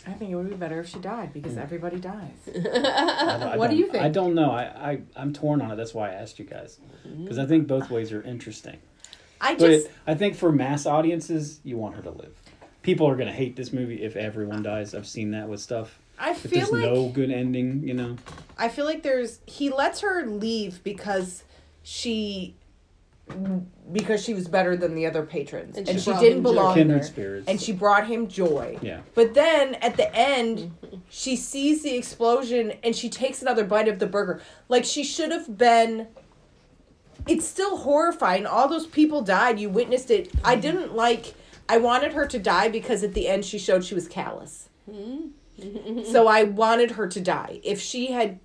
I 0.05 0.11
think 0.13 0.31
it 0.31 0.35
would 0.35 0.49
be 0.49 0.55
better 0.55 0.79
if 0.79 0.87
she 0.87 0.99
died 0.99 1.33
because 1.33 1.53
Hmm. 1.53 1.59
everybody 1.59 1.97
dies. 1.99 2.31
I, 2.47 3.49
I 3.53 3.57
What 3.57 3.69
do 3.71 3.75
you 3.75 3.87
think? 3.91 4.03
I 4.03 4.09
don't 4.09 4.35
know. 4.35 4.51
I, 4.51 4.63
I 4.91 5.01
I'm 5.15 5.33
torn 5.33 5.61
on 5.61 5.71
it. 5.71 5.75
That's 5.75 5.93
why 5.93 6.09
I 6.11 6.13
asked 6.13 6.39
you 6.39 6.45
guys 6.45 6.77
because 7.23 7.37
I 7.39 7.45
think 7.45 7.67
both 7.67 7.89
ways 7.89 8.11
are 8.13 8.21
interesting. 8.21 8.77
I 9.41 9.55
But 9.55 9.67
just 9.71 9.87
it, 9.87 9.91
I 10.05 10.15
think 10.15 10.35
for 10.35 10.51
mass 10.51 10.85
audiences, 10.85 11.59
you 11.63 11.77
want 11.77 11.95
her 11.95 12.01
to 12.03 12.11
live. 12.11 12.35
People 12.83 13.07
are 13.09 13.15
gonna 13.17 13.33
hate 13.33 13.55
this 13.57 13.73
movie 13.73 14.01
if 14.03 14.15
everyone 14.15 14.63
dies. 14.63 14.95
I've 14.95 15.07
seen 15.07 15.31
that 15.31 15.49
with 15.49 15.59
stuff. 15.59 15.99
I 16.17 16.33
feel 16.35 16.51
there's 16.51 16.71
like 16.71 16.83
no 16.83 17.09
good 17.09 17.29
ending, 17.31 17.83
you 17.85 17.93
know. 17.93 18.17
I 18.57 18.69
feel 18.69 18.85
like 18.85 19.03
there's 19.03 19.39
he 19.45 19.69
lets 19.69 19.99
her 20.01 20.25
leave 20.25 20.83
because 20.83 21.43
she 21.83 22.55
because 23.91 24.23
she 24.23 24.33
was 24.33 24.47
better 24.47 24.75
than 24.75 24.95
the 24.95 25.05
other 25.05 25.23
patrons 25.23 25.77
And 25.77 25.87
and, 25.87 25.99
she 25.99 26.11
she, 26.13 26.19
didn't 26.19 26.43
belong 26.43 26.75
Kindred 26.75 27.01
there 27.01 27.07
spirits. 27.07 27.47
and 27.47 27.61
she 27.61 27.71
brought 27.71 28.07
him 28.07 28.27
joy. 28.27 28.77
Yeah. 28.81 29.01
But 29.13 29.33
then 29.33 29.75
at 29.75 29.97
the 29.97 30.13
end, 30.15 30.73
she 31.09 31.35
sees 31.35 31.83
the 31.83 31.95
explosion 31.95 32.73
and 32.83 32.95
she 32.95 33.09
takes 33.09 33.41
another 33.41 33.63
bite 33.63 33.87
of 33.87 33.99
the 33.99 34.07
burger. 34.07 34.41
Like 34.69 34.85
she 34.85 35.03
should 35.03 35.31
have 35.31 35.57
been. 35.57 36.07
It's 37.27 37.45
still 37.45 37.77
horrifying. 37.77 38.45
All 38.45 38.69
those 38.69 38.87
people 38.87 39.21
died. 39.21 39.59
You 39.59 39.69
witnessed 39.69 40.11
it. 40.11 40.31
I 40.43 40.53
mm-hmm. 40.53 40.61
didn't 40.61 40.95
like. 40.95 41.33
I 41.69 41.77
wanted 41.77 42.13
her 42.13 42.25
to 42.25 42.39
die 42.39 42.69
because 42.69 43.03
at 43.03 43.13
the 43.13 43.27
end 43.27 43.43
she 43.43 43.59
showed 43.59 43.83
she 43.83 43.95
was 43.95 44.07
callous. 44.07 44.69
Mm-hmm. 44.89 46.03
so 46.11 46.27
I 46.27 46.43
wanted 46.43 46.91
her 46.91 47.07
to 47.07 47.19
die. 47.19 47.59
If 47.63 47.81
she 47.81 48.11
had 48.11 48.39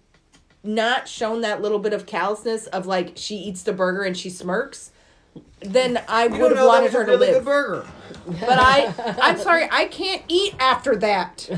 not 0.65 1.09
shown 1.09 1.41
that 1.43 1.61
little 1.63 1.79
bit 1.79 1.93
of 1.93 2.07
callousness 2.07 2.67
of 2.69 2.87
like 2.87 3.13
she 3.17 3.37
eats 3.37 3.63
the 3.63 3.73
burger 3.73 4.03
and 4.03 4.17
she 4.17 4.31
smirks, 4.31 4.91
then 5.61 6.01
I 6.09 6.25
You 6.27 6.31
would 6.33 6.39
don't 6.39 6.49
have 6.51 6.57
know 6.59 6.63
that 6.65 6.69
wanted 6.83 6.95
a 6.95 6.99
her 6.99 7.05
to 7.05 7.11
really 7.13 7.27
live. 7.29 7.35
good 7.37 7.45
burger. 7.45 7.87
But 8.41 8.59
I, 8.61 8.95
I'm 9.21 9.39
sorry, 9.39 9.67
I 9.73 9.87
can't 9.87 10.23
eat 10.29 10.55
after 10.61 10.95
that. 10.97 11.49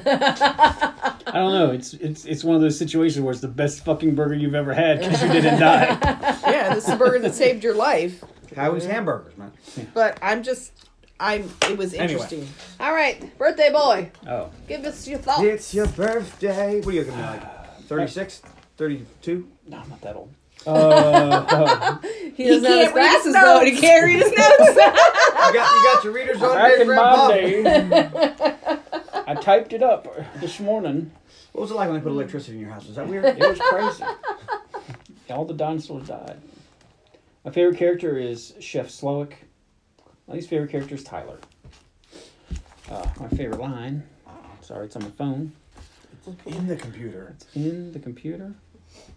I 1.27 1.33
don't 1.33 1.53
know. 1.53 1.71
It's 1.73 1.93
it's 1.95 2.25
it's 2.25 2.43
one 2.45 2.57
of 2.57 2.63
those 2.63 2.79
situations 2.79 3.23
where 3.23 3.33
it's 3.33 3.41
the 3.43 3.49
best 3.49 3.85
fucking 3.85 4.15
burger 4.15 4.35
you've 4.35 4.55
ever 4.55 4.73
had 4.73 5.01
because 5.01 5.23
you 5.23 5.29
didn't 5.29 5.61
die. 5.61 5.99
Yeah, 6.47 6.75
this 6.75 6.85
is 6.85 6.91
the 6.91 6.97
burger 6.97 7.19
that 7.21 7.35
saved 7.35 7.65
your 7.65 7.75
life. 7.75 8.23
Howie's 8.55 8.85
hamburgers, 8.87 9.37
man. 9.37 9.51
But 9.95 10.19
I'm 10.23 10.43
just, 10.43 10.73
I'm. 11.19 11.51
It 11.69 11.77
was 11.77 11.93
Anyway. 11.95 12.13
interesting. 12.23 12.49
All 12.79 12.93
right, 12.93 13.37
birthday 13.39 13.71
boy, 13.73 14.11
Oh, 14.29 14.51
give 14.69 14.85
us 14.85 15.09
your 15.09 15.19
thoughts. 15.19 15.43
It's 15.43 15.75
your 15.75 15.87
birthday. 15.89 16.81
What 16.81 16.89
are 16.95 16.97
you 16.97 17.05
gonna 17.05 17.17
be 17.17 17.23
like? 17.23 17.87
36? 17.89 18.43
32? 18.77 19.49
no, 19.69 19.79
I'm 19.79 19.89
not 19.89 20.01
that 20.01 20.17
old. 20.17 20.33
Uh, 20.67 21.99
he 22.35 22.49
doesn't 22.49 22.65
have 22.65 22.81
his 22.81 22.93
can't 22.93 22.95
read 22.95 23.13
his 23.13 23.33
glasses 23.33 23.33
though, 23.35 23.59
and 23.59 23.69
he 23.69 23.77
can't 23.77 24.05
read 24.05 24.23
his 24.23 24.33
notes. 24.33 24.69
You 24.69 25.53
got, 25.53 25.55
you 25.55 25.83
got 25.85 26.05
your 26.05 26.13
readers 26.13 26.43
on 26.43 26.55
back 26.55 26.73
there, 26.77 26.83
in 26.83 27.89
my 27.91 28.09
day, 28.09 28.79
I 29.27 29.35
typed 29.35 29.73
it 29.73 29.83
up 29.83 30.09
this 30.41 30.61
morning. 30.61 31.13
What 31.53 31.63
was 31.63 31.71
it 31.71 31.75
like 31.75 31.89
when 31.89 31.99
they 31.99 32.03
put 32.03 32.11
electricity 32.11 32.55
in 32.55 32.61
your 32.61 32.71
house? 32.71 32.87
Was 32.87 32.97
that 32.97 33.07
weird? 33.07 33.25
It 33.25 33.39
was 33.39 33.59
crazy. 33.59 34.05
All 35.31 35.45
the 35.45 35.55
dinosaurs 35.55 36.09
died. 36.09 36.41
My 37.45 37.51
favorite 37.51 37.79
character 37.79 38.17
is 38.19 38.55
Chef 38.61 38.89
Slowik. 38.89 39.35
My 40.27 40.35
least 40.35 40.49
favorite 40.49 40.71
character 40.71 40.95
is 40.95 41.05
Tyler. 41.05 41.39
Uh, 42.91 43.07
my 43.21 43.29
favorite 43.29 43.61
line. 43.61 44.03
Sorry, 44.63 44.87
it's 44.87 44.97
on 44.97 45.03
my 45.03 45.11
phone. 45.11 45.53
It's 46.27 46.57
in 46.57 46.67
the 46.67 46.77
computer. 46.77 47.35
It's 47.37 47.47
in 47.55 47.93
the 47.93 47.99
computer. 47.99 48.55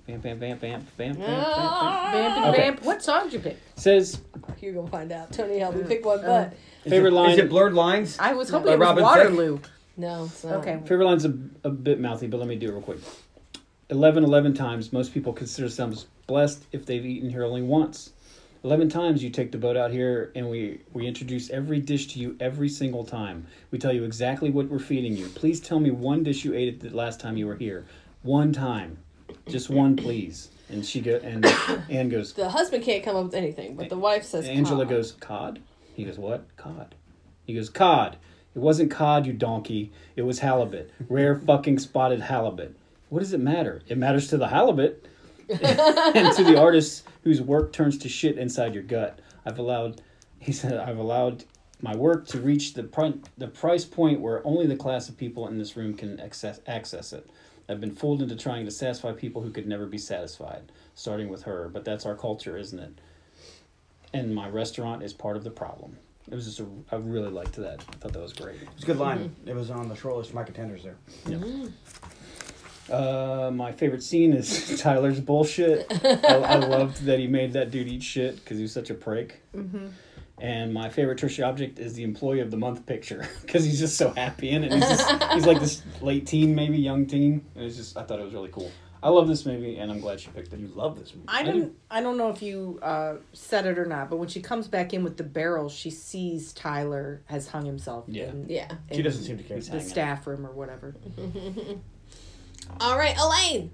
Bam, 0.07 0.21
bam, 0.21 0.39
bam, 0.39 0.57
bam, 0.57 0.59
bam, 0.59 0.87
bam, 0.97 1.15
bam, 1.15 1.15
bam. 1.19 1.43
Ah. 1.45 2.09
Vamp 2.13 2.37
and 2.37 2.45
Okay. 2.45 2.61
vamp. 2.61 2.83
What 2.85 3.03
song 3.03 3.23
did 3.25 3.33
you 3.33 3.39
pick? 3.39 3.57
Says 3.75 4.21
You're 4.61 4.73
gonna 4.73 4.87
find 4.87 5.11
out. 5.11 5.33
Tony, 5.33 5.59
help 5.59 5.75
me 5.75 5.83
pick 5.83 6.05
one, 6.05 6.21
but 6.21 6.53
Is 6.85 6.91
Favorite 6.91 7.09
it, 7.11 7.15
line- 7.15 7.31
Is 7.31 7.39
it 7.39 7.49
blurred 7.49 7.73
lines? 7.73 8.17
I 8.17 8.33
was 8.33 8.49
No. 8.49 8.59
hoping 8.59 8.73
it 8.73 8.79
By 8.79 8.93
was 8.93 9.01
Robin 9.01 9.03
Waterloo. 9.03 9.59
no, 9.97 10.23
it's 10.23 10.43
not. 10.45 10.53
Okay. 10.59 10.79
favorite 10.85 11.05
line's 11.05 11.25
a, 11.25 11.33
a 11.65 11.69
bit 11.69 11.99
mouthy, 11.99 12.27
but 12.27 12.37
let 12.37 12.47
me 12.47 12.55
do 12.55 12.69
it 12.69 12.71
real 12.71 12.81
quick. 12.81 12.99
11, 13.89 14.23
11 14.23 14.53
times. 14.53 14.93
Most 14.93 15.13
people 15.13 15.33
consider 15.33 15.67
themselves 15.67 16.07
blessed 16.25 16.65
if 16.71 16.85
they've 16.85 17.05
eaten 17.05 17.29
here 17.29 17.43
only 17.43 17.61
once. 17.61 18.11
11 18.63 18.87
times 18.89 19.21
you 19.23 19.29
take 19.29 19.51
the 19.51 19.57
boat 19.57 19.75
out 19.77 19.91
here 19.91 20.31
and 20.35 20.49
we, 20.49 20.79
we 20.93 21.05
introduce 21.05 21.49
every 21.49 21.79
dish 21.79 22.07
to 22.07 22.19
you 22.19 22.35
every 22.39 22.69
single 22.69 23.03
time. 23.03 23.45
We 23.71 23.77
tell 23.77 23.93
you 23.93 24.03
exactly 24.05 24.49
what 24.49 24.67
we're 24.69 24.79
feeding 24.79 25.15
you. 25.17 25.27
Please 25.27 25.59
tell 25.59 25.79
me 25.79 25.91
one 25.91 26.23
dish 26.23 26.43
you 26.45 26.53
ate 26.53 26.73
at 26.73 26.79
the 26.79 26.95
last 26.95 27.19
time 27.19 27.35
you 27.37 27.45
were 27.47 27.55
here. 27.55 27.85
One 28.23 28.51
time. 28.53 28.97
Just 29.49 29.69
one, 29.69 29.95
please. 29.95 30.49
And 30.69 30.85
she 30.85 30.99
go 30.99 31.15
and 31.23 31.45
Anne 31.89 32.09
goes, 32.09 32.33
The 32.33 32.49
husband 32.49 32.83
can't 32.83 33.03
come 33.03 33.15
up 33.15 33.25
with 33.25 33.35
anything, 33.35 33.75
but 33.75 33.89
the 33.89 33.97
wife 33.97 34.23
says. 34.23 34.45
Angela 34.47 34.83
"Cod." 34.83 34.89
goes, 34.89 35.11
cod? 35.13 35.59
He 35.95 36.03
goes, 36.03 36.17
what? 36.17 36.45
Cod. 36.57 36.93
He 37.45 37.53
goes, 37.55 37.69
cod. 37.69 38.17
It 38.55 38.59
wasn't 38.59 38.91
cod, 38.91 39.25
you 39.25 39.33
donkey. 39.33 39.91
It 40.15 40.23
was 40.23 40.39
halibut. 40.39 40.91
Rare 41.07 41.35
fucking 41.35 41.79
spotted 41.79 42.21
halibut. 42.21 42.75
What 43.09 43.19
does 43.19 43.33
it 43.33 43.39
matter? 43.39 43.81
It 43.87 43.97
matters 43.97 44.27
to 44.29 44.37
the 44.37 44.49
halibut 44.49 45.07
and 45.49 46.35
to 46.35 46.43
the 46.43 46.59
artist 46.59 47.07
whose 47.23 47.41
work 47.41 47.71
turns 47.71 47.97
to 47.99 48.09
shit 48.09 48.37
inside 48.37 48.73
your 48.73 48.83
gut. 48.83 49.19
I've 49.45 49.59
allowed, 49.59 50.01
he 50.39 50.51
said, 50.51 50.73
I've 50.73 50.97
allowed 50.97 51.45
my 51.81 51.95
work 51.95 52.27
to 52.27 52.41
reach 52.41 52.73
the, 52.73 52.83
pri- 52.83 53.13
the 53.37 53.47
price 53.47 53.85
point 53.85 54.19
where 54.19 54.45
only 54.45 54.67
the 54.67 54.75
class 54.75 55.07
of 55.07 55.17
people 55.17 55.47
in 55.47 55.57
this 55.57 55.77
room 55.77 55.93
can 55.93 56.19
access, 56.19 56.59
access 56.67 57.13
it. 57.13 57.29
I've 57.69 57.81
been 57.81 57.95
fooled 57.95 58.21
into 58.21 58.35
trying 58.35 58.65
to 58.65 58.71
satisfy 58.71 59.11
people 59.11 59.41
who 59.41 59.51
could 59.51 59.67
never 59.67 59.85
be 59.85 59.97
satisfied, 59.97 60.71
starting 60.95 61.29
with 61.29 61.43
her. 61.43 61.69
But 61.69 61.85
that's 61.85 62.05
our 62.05 62.15
culture, 62.15 62.57
isn't 62.57 62.79
it? 62.79 62.99
and 64.13 64.33
my 64.33 64.49
restaurant 64.49 65.03
is 65.03 65.13
part 65.13 65.37
of 65.37 65.43
the 65.43 65.49
problem. 65.51 65.97
It 66.29 66.35
was 66.35 66.45
just 66.45 66.59
a, 66.59 66.67
I 66.91 66.97
really 66.97 67.29
liked 67.29 67.53
that. 67.53 67.83
I 67.89 67.95
thought 67.97 68.13
that 68.13 68.21
was 68.21 68.33
great. 68.33 68.61
It 68.61 68.67
was 68.73 68.83
a 68.83 68.85
good 68.85 68.97
line. 68.97 69.35
It 69.45 69.55
was 69.55 69.71
on 69.71 69.87
the 69.87 69.95
short 69.95 70.17
list 70.17 70.29
of 70.29 70.35
my 70.35 70.43
contenders 70.43 70.83
there. 70.83 70.97
Yeah. 71.27 71.67
Uh, 72.93 73.51
my 73.53 73.71
favorite 73.71 74.03
scene 74.03 74.33
is 74.33 74.79
Tyler's 74.81 75.19
bullshit. 75.19 75.87
I, 76.03 76.35
I 76.35 76.55
loved 76.55 77.03
that 77.05 77.19
he 77.19 77.27
made 77.27 77.53
that 77.53 77.71
dude 77.71 77.87
eat 77.87 78.03
shit 78.03 78.35
because 78.37 78.57
he 78.57 78.63
was 78.63 78.73
such 78.73 78.89
a 78.89 78.93
prick. 78.93 79.41
Mm-hmm. 79.55 79.87
And 80.39 80.71
my 80.71 80.89
favorite 80.89 81.17
tertiary 81.17 81.47
object 81.47 81.79
is 81.79 81.95
the 81.95 82.03
employee 82.03 82.41
of 82.41 82.51
the 82.51 82.57
month 82.57 82.85
picture 82.85 83.27
because 83.41 83.65
he's 83.65 83.79
just 83.79 83.97
so 83.97 84.11
happy 84.11 84.49
in 84.49 84.63
it. 84.63 84.71
He's, 84.71 84.87
just, 84.87 85.23
he's 85.33 85.45
like 85.47 85.59
this 85.59 85.81
late 86.01 86.27
teen, 86.27 86.53
maybe 86.53 86.77
young 86.77 87.07
teen, 87.07 87.43
and 87.55 87.65
it's 87.65 87.75
just 87.75 87.97
I 87.97 88.03
thought 88.03 88.19
it 88.19 88.23
was 88.23 88.33
really 88.33 88.49
cool. 88.49 88.71
I 89.01 89.09
love 89.09 89.27
this 89.27 89.45
movie, 89.45 89.77
and 89.77 89.91
I'm 89.91 89.99
glad 89.99 90.19
she 90.19 90.29
picked 90.29 90.51
it. 90.53 90.59
You 90.59 90.69
love 90.69 90.99
this 90.99 91.13
movie. 91.13 91.27
I 91.27 91.39
I 91.39 91.43
don't. 91.43 91.59
do. 91.59 91.75
I 91.89 92.01
don't 92.01 92.17
know 92.17 92.29
if 92.29 92.41
you 92.41 92.79
uh, 92.81 93.15
said 93.33 93.65
it 93.65 93.77
or 93.77 93.85
not, 93.85 94.09
but 94.09 94.17
when 94.17 94.27
she 94.27 94.41
comes 94.41 94.67
back 94.67 94.93
in 94.93 95.03
with 95.03 95.17
the 95.17 95.23
barrel, 95.23 95.69
she 95.69 95.89
sees 95.91 96.51
Tyler 96.53 97.21
has 97.25 97.47
hung 97.47 97.65
himself. 97.65 98.05
Yeah. 98.07 98.29
in, 98.29 98.45
Yeah. 98.49 98.71
She 98.91 99.01
doesn't 99.01 99.23
seem 99.23 99.37
to 99.37 99.43
care. 99.43 99.59
The 99.59 99.69
hanging. 99.69 99.87
staff 99.87 100.25
room 100.25 100.45
or 100.45 100.51
whatever. 100.51 100.95
All 102.79 102.97
right, 102.97 103.15
Elaine. 103.17 103.71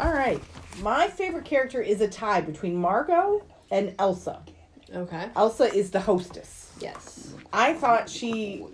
All 0.00 0.12
right, 0.12 0.42
my 0.80 1.08
favorite 1.08 1.44
character 1.44 1.82
is 1.82 2.00
a 2.00 2.08
tie 2.08 2.40
between 2.40 2.74
Margot 2.74 3.44
and 3.70 3.94
Elsa. 3.98 4.42
Okay. 4.94 5.28
Elsa 5.36 5.72
is 5.72 5.90
the 5.90 6.00
hostess. 6.00 6.72
Yes. 6.80 7.34
I 7.52 7.74
thought 7.74 8.08
she 8.08 8.64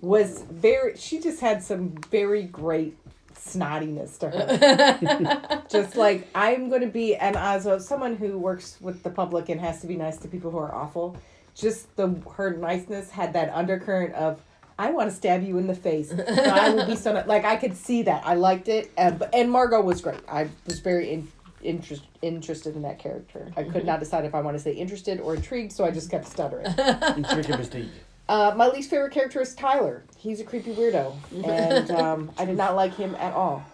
was 0.00 0.42
very. 0.50 0.96
She 0.96 1.20
just 1.20 1.40
had 1.40 1.62
some 1.62 1.90
very 2.10 2.44
great 2.44 2.96
snottiness 3.34 4.18
to 4.18 4.30
her. 4.30 5.64
just 5.70 5.96
like 5.96 6.28
I'm 6.34 6.68
going 6.68 6.82
to 6.82 6.86
be, 6.86 7.16
and 7.16 7.36
as 7.36 7.86
someone 7.86 8.16
who 8.16 8.38
works 8.38 8.78
with 8.80 9.02
the 9.02 9.10
public 9.10 9.48
and 9.48 9.60
has 9.60 9.80
to 9.80 9.86
be 9.86 9.96
nice 9.96 10.16
to 10.18 10.28
people 10.28 10.50
who 10.50 10.58
are 10.58 10.74
awful, 10.74 11.16
just 11.54 11.94
the 11.96 12.08
her 12.36 12.56
niceness 12.56 13.10
had 13.10 13.32
that 13.34 13.50
undercurrent 13.52 14.14
of. 14.14 14.40
I 14.78 14.92
want 14.92 15.10
to 15.10 15.14
stab 15.14 15.42
you 15.42 15.58
in 15.58 15.66
the 15.66 15.74
face. 15.74 16.08
So 16.08 16.24
I 16.24 16.70
will 16.70 16.86
be 16.86 16.96
so 16.96 17.22
like 17.26 17.44
I 17.44 17.56
could 17.56 17.76
see 17.76 18.02
that. 18.04 18.26
I 18.26 18.34
liked 18.34 18.68
it, 18.68 18.90
and 18.96 19.22
and 19.34 19.50
Margot 19.50 19.82
was 19.82 20.00
great. 20.00 20.20
I 20.26 20.48
was 20.64 20.80
very 20.80 21.12
in, 21.12 21.28
interest 21.62 22.04
interested 22.22 22.76
in 22.76 22.82
that 22.82 22.98
character. 22.98 23.52
I 23.56 23.64
could 23.64 23.84
not 23.84 24.00
decide 24.00 24.24
if 24.24 24.34
I 24.34 24.40
want 24.40 24.56
to 24.56 24.62
say 24.62 24.72
interested 24.72 25.20
or 25.20 25.34
intrigued, 25.34 25.72
so 25.72 25.84
I 25.84 25.90
just 25.90 26.10
kept 26.10 26.26
stuttering. 26.26 26.66
Intriguing 27.16 27.56
mystique. 27.56 27.88
Uh, 28.28 28.54
my 28.56 28.68
least 28.68 28.90
favorite 28.90 29.12
character 29.12 29.40
is 29.40 29.54
Tyler. 29.54 30.04
He's 30.16 30.40
a 30.40 30.44
creepy 30.44 30.72
weirdo, 30.74 31.16
and 31.44 31.90
um, 31.90 32.30
I 32.38 32.44
did 32.44 32.56
not 32.56 32.76
like 32.76 32.94
him 32.94 33.14
at 33.16 33.32
all. 33.34 33.64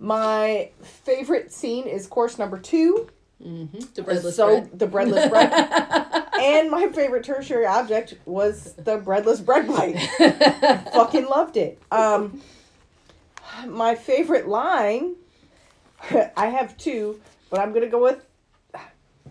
My 0.00 0.70
favorite 0.82 1.52
scene 1.52 1.86
is 1.86 2.06
course 2.06 2.38
number 2.38 2.58
two. 2.58 3.08
The 3.40 4.02
breadless 4.02 4.36
so 4.36 4.60
bread. 4.60 4.78
the 4.78 4.86
breadless 4.86 5.28
bread. 5.28 5.52
and 6.40 6.70
my 6.70 6.88
favorite 6.88 7.24
tertiary 7.24 7.66
object 7.66 8.14
was 8.24 8.72
the 8.74 8.96
breadless 8.96 9.40
bread 9.40 9.66
plate. 9.66 9.98
Fucking 10.92 11.26
loved 11.26 11.56
it. 11.56 11.80
Um, 11.92 12.40
my 13.66 13.94
favorite 13.94 14.48
line, 14.48 15.16
I 16.36 16.46
have 16.46 16.76
two, 16.76 17.20
but 17.50 17.60
I'm 17.60 17.72
gonna 17.72 17.88
go 17.88 18.02
with. 18.02 18.24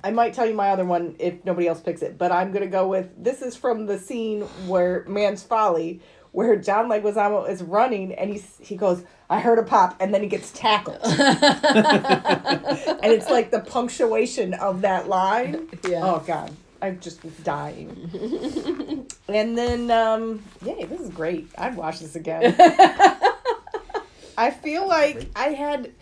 I 0.04 0.12
might 0.12 0.34
tell 0.34 0.46
you 0.46 0.54
my 0.54 0.70
other 0.70 0.86
one 0.86 1.16
if 1.20 1.46
nobody 1.46 1.68
else 1.68 1.80
picks 1.80 2.02
it, 2.02 2.18
but 2.18 2.32
I'm 2.32 2.52
gonna 2.52 2.68
go 2.68 2.88
with 2.88 3.12
this 3.22 3.42
is 3.42 3.56
from 3.56 3.86
the 3.86 4.00
scene 4.00 4.42
where 4.68 5.06
Man's 5.08 5.44
Folly, 5.44 6.02
where 6.32 6.56
John 6.56 6.90
Leguizamo 6.90 7.48
is 7.48 7.62
running 7.64 8.14
and 8.14 8.30
he's 8.30 8.58
he 8.60 8.76
goes, 8.76 9.04
I 9.30 9.40
heard 9.40 9.60
a 9.60 9.64
pop, 9.64 9.96
and 10.00 10.14
then 10.14 10.22
he 10.22 10.28
gets 10.28 10.52
tackled. 10.52 11.00
and 11.04 11.16
it's 13.04 13.30
like 13.30 13.52
the 13.52 13.62
punctuation 13.62 14.54
of 14.56 14.82
that 14.82 15.08
line. 15.08 15.70
Yeah. 15.88 16.02
Oh 16.04 16.24
god. 16.26 16.52
I'm 16.82 17.00
just 17.00 17.22
dying. 17.46 19.08
and 19.30 19.58
then 19.58 19.90
um 19.90 20.44
yay, 20.66 20.84
this 20.86 21.00
is 21.00 21.10
great. 21.12 21.50
I'd 21.58 21.78
watch 21.78 22.00
this 22.00 22.16
again. 22.16 22.56
I 24.38 24.50
feel 24.52 24.88
like 24.88 25.30
I 25.36 25.50
had 25.50 25.94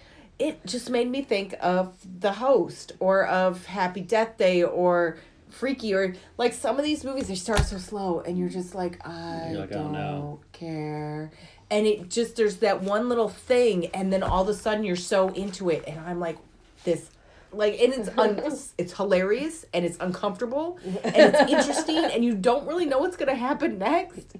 it 0.41 0.65
just 0.65 0.89
made 0.89 1.09
me 1.09 1.21
think 1.21 1.53
of 1.61 1.95
the 2.19 2.33
host 2.33 2.93
or 2.99 3.27
of 3.27 3.65
Happy 3.67 4.01
Death 4.01 4.37
Day 4.37 4.63
or 4.63 5.17
Freaky 5.49 5.93
or 5.93 6.15
like 6.37 6.53
some 6.53 6.79
of 6.79 6.83
these 6.85 7.03
movies 7.03 7.27
they 7.27 7.35
start 7.35 7.63
so 7.65 7.77
slow 7.77 8.21
and 8.21 8.39
you're 8.39 8.49
just 8.49 8.73
like 8.73 9.05
I 9.05 9.51
like, 9.53 9.69
oh, 9.71 9.73
don't 9.73 9.91
no. 9.91 10.39
care. 10.51 11.31
And 11.69 11.85
it 11.85 12.09
just 12.09 12.37
there's 12.37 12.57
that 12.57 12.81
one 12.81 13.07
little 13.07 13.29
thing 13.29 13.87
and 13.87 14.11
then 14.11 14.23
all 14.23 14.41
of 14.41 14.49
a 14.49 14.53
sudden 14.53 14.83
you're 14.83 14.95
so 14.95 15.29
into 15.29 15.69
it 15.69 15.83
and 15.87 15.99
I'm 15.99 16.19
like 16.19 16.37
this 16.85 17.11
like 17.51 17.79
and 17.79 17.93
it's 17.93 18.09
un- 18.17 18.41
it's 18.77 18.93
hilarious 18.93 19.65
and 19.73 19.85
it's 19.85 19.97
uncomfortable 19.99 20.79
and 21.03 21.35
it's 21.35 21.51
interesting 21.51 21.97
and 21.97 22.25
you 22.25 22.33
don't 22.33 22.65
really 22.65 22.85
know 22.85 22.97
what's 22.99 23.17
gonna 23.17 23.35
happen 23.35 23.77
next 23.77 24.35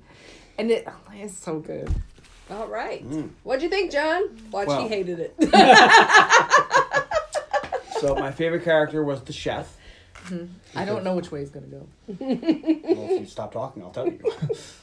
and 0.58 0.72
it 0.72 0.86
oh, 0.88 1.12
it's 1.14 1.38
so 1.38 1.60
good 1.60 1.94
All 2.52 2.68
right. 2.68 3.08
Mm. 3.10 3.30
What'd 3.44 3.64
you 3.64 3.70
think, 3.70 3.92
John? 3.92 4.24
Watch, 4.52 4.68
Well- 4.68 4.82
he 4.84 4.88
hated 4.90 5.20
it. 5.20 5.36
So 8.00 8.16
my 8.16 8.32
favorite 8.32 8.64
character 8.64 9.04
was 9.04 9.22
the 9.22 9.32
chef. 9.34 9.78
Mm-hmm. 10.26 10.46
i 10.78 10.86
don't 10.86 11.04
know 11.04 11.16
which 11.16 11.32
way 11.32 11.40
he's 11.40 11.50
gonna 11.52 11.66
go 11.68 11.88
Well, 12.08 12.18
if 12.30 13.22
you 13.22 13.26
stop 13.28 13.52
talking, 13.54 13.82
I'll 13.84 13.90
tell 13.92 14.08
you. 14.08 14.20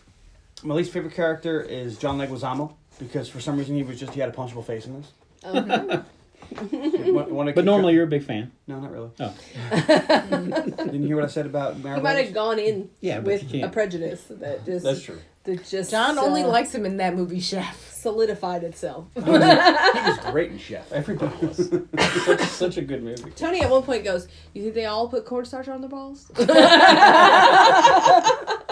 my 0.64 0.74
least 0.76 0.92
favorite 0.92 1.14
character 1.14 1.60
is 1.60 1.96
John 1.98 2.18
Leguizamo 2.18 2.74
because 3.00 3.28
for 3.28 3.40
some 3.40 3.56
reason 3.58 3.74
he 3.76 3.82
was 3.82 3.98
just 3.98 4.14
he 4.14 4.20
had 4.20 4.28
a 4.28 4.32
punchable 4.32 4.64
face 4.64 4.86
in 4.86 5.00
this. 5.00 5.12
One- 5.42 7.34
one 7.34 7.48
of 7.48 7.54
But 7.56 7.62
the- 7.62 7.70
normally 7.70 7.94
you're 7.94 8.04
a 8.04 8.08
big 8.08 8.22
fan. 8.24 8.52
no, 8.68 8.78
not 8.80 8.92
really. 8.92 9.10
Oh. 9.18 9.34
Didn't 10.78 11.02
you 11.02 11.06
hear 11.08 11.16
what 11.16 11.24
I 11.24 11.28
said 11.28 11.46
about 11.46 11.74
he 11.76 11.82
Maribel? 11.82 12.02
might 12.04 12.24
have 12.24 12.32
gone 12.34 12.58
in 12.60 12.88
Yeah, 13.00 13.18
with 13.18 13.52
a 13.52 13.68
prejudice 13.68 14.24
that 14.30 14.64
just 14.64 14.84
That's 14.84 15.02
true. 15.02 15.18
That 15.48 15.66
just 15.66 15.90
john 15.90 16.18
only 16.18 16.42
uh, 16.42 16.48
likes 16.48 16.74
him 16.74 16.84
in 16.86 16.96
that 16.98 17.16
movie 17.16 17.40
chef 17.40 17.88
solidified 17.98 18.62
itself. 18.62 19.08
he 19.14 19.20
was 19.30 20.18
great 20.30 20.52
in 20.52 20.58
Chef. 20.58 20.90
Everybody 20.92 21.46
was. 21.46 21.68
such, 22.24 22.40
such 22.42 22.76
a 22.76 22.82
good 22.82 23.02
movie. 23.02 23.30
Tony 23.32 23.60
at 23.60 23.70
one 23.70 23.82
point 23.82 24.04
goes, 24.04 24.28
"You 24.54 24.62
think 24.62 24.74
they 24.74 24.86
all 24.86 25.08
put 25.08 25.24
cornstarch 25.24 25.68
on 25.68 25.80
their 25.80 25.90
balls?" 25.90 26.30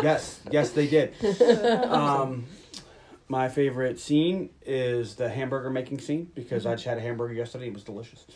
Yes, 0.03 0.41
yes, 0.51 0.71
they 0.73 0.87
did. 0.87 1.15
Um, 1.85 2.45
my 3.29 3.49
favorite 3.49 3.99
scene 3.99 4.51
is 4.65 5.15
the 5.15 5.29
hamburger 5.29 5.71
making 5.71 6.01
scene 6.01 6.31
because 6.35 6.67
I 6.67 6.75
just 6.75 6.85
had 6.85 6.99
a 6.99 7.01
hamburger 7.01 7.33
yesterday. 7.33 7.69
It 7.69 7.75
was 7.75 7.83
delicious. 7.83 8.27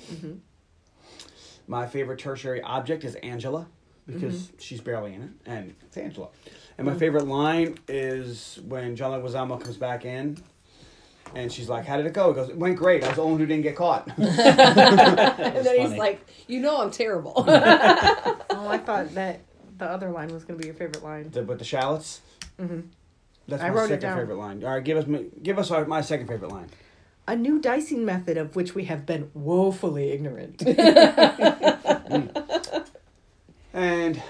My 1.66 1.86
favorite 1.86 2.18
tertiary 2.18 2.62
object 2.62 3.04
is 3.04 3.14
Angela 3.16 3.68
because 4.06 4.50
she's 4.58 4.80
barely 4.80 5.14
in 5.14 5.22
it, 5.22 5.30
and 5.46 5.74
it's 5.82 5.96
Angela. 5.98 6.28
And 6.80 6.88
my 6.88 6.94
favorite 6.94 7.26
line 7.26 7.76
is 7.88 8.58
when 8.66 8.96
John 8.96 9.10
Leguizamo 9.12 9.60
comes 9.60 9.76
back 9.76 10.06
in. 10.06 10.38
And 11.34 11.52
she's 11.52 11.68
like, 11.68 11.84
"How 11.84 11.98
did 11.98 12.06
it 12.06 12.14
go?" 12.14 12.28
He 12.30 12.34
goes, 12.34 12.48
"It 12.48 12.56
went 12.56 12.76
great. 12.78 13.04
I 13.04 13.08
was 13.08 13.16
the 13.16 13.22
only 13.22 13.32
one 13.32 13.40
who 13.40 13.46
didn't 13.46 13.64
get 13.64 13.76
caught." 13.76 14.08
and 14.16 14.26
then 15.66 15.78
he's 15.78 15.98
like, 15.98 16.26
"You 16.48 16.60
know 16.60 16.80
I'm 16.80 16.90
terrible." 16.90 17.34
oh 17.46 18.66
i 18.68 18.78
thought 18.78 19.14
that 19.14 19.40
the 19.76 19.84
other 19.84 20.10
line 20.10 20.28
was 20.32 20.44
gonna 20.44 20.58
be 20.58 20.64
your 20.66 20.74
favorite 20.74 21.04
line 21.04 21.30
the, 21.30 21.42
with 21.44 21.58
the 21.58 21.64
shallots. 21.66 22.22
Mhm. 22.58 22.86
That's 23.46 23.62
I 23.62 23.68
my 23.68 23.74
wrote 23.74 23.84
it 23.84 23.88
second 23.88 24.00
down. 24.08 24.18
favorite 24.18 24.36
line. 24.38 24.64
All 24.64 24.70
right, 24.74 24.82
give 24.82 24.96
us 24.96 25.06
my, 25.06 25.24
give 25.42 25.58
us 25.58 25.70
our, 25.70 25.84
my 25.84 26.00
second 26.00 26.26
favorite 26.28 26.50
line. 26.50 26.68
a 27.28 27.36
new 27.36 27.60
dicing 27.60 28.04
method 28.06 28.36
of 28.38 28.56
which 28.56 28.74
we 28.74 28.86
have 28.86 29.04
been 29.04 29.30
woefully 29.34 30.12
ignorant 30.12 30.62
And 33.72 34.20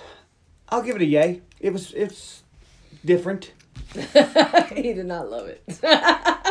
I'll 0.69 0.83
give 0.83 0.97
it 0.97 1.03
a 1.03 1.07
yay. 1.07 1.41
It 1.61 1.73
was 1.73 1.93
it's 1.93 2.43
different. 3.05 3.53
he 3.95 4.93
did 4.93 5.07
not 5.07 5.31
love 5.31 5.47
it. 5.49 5.63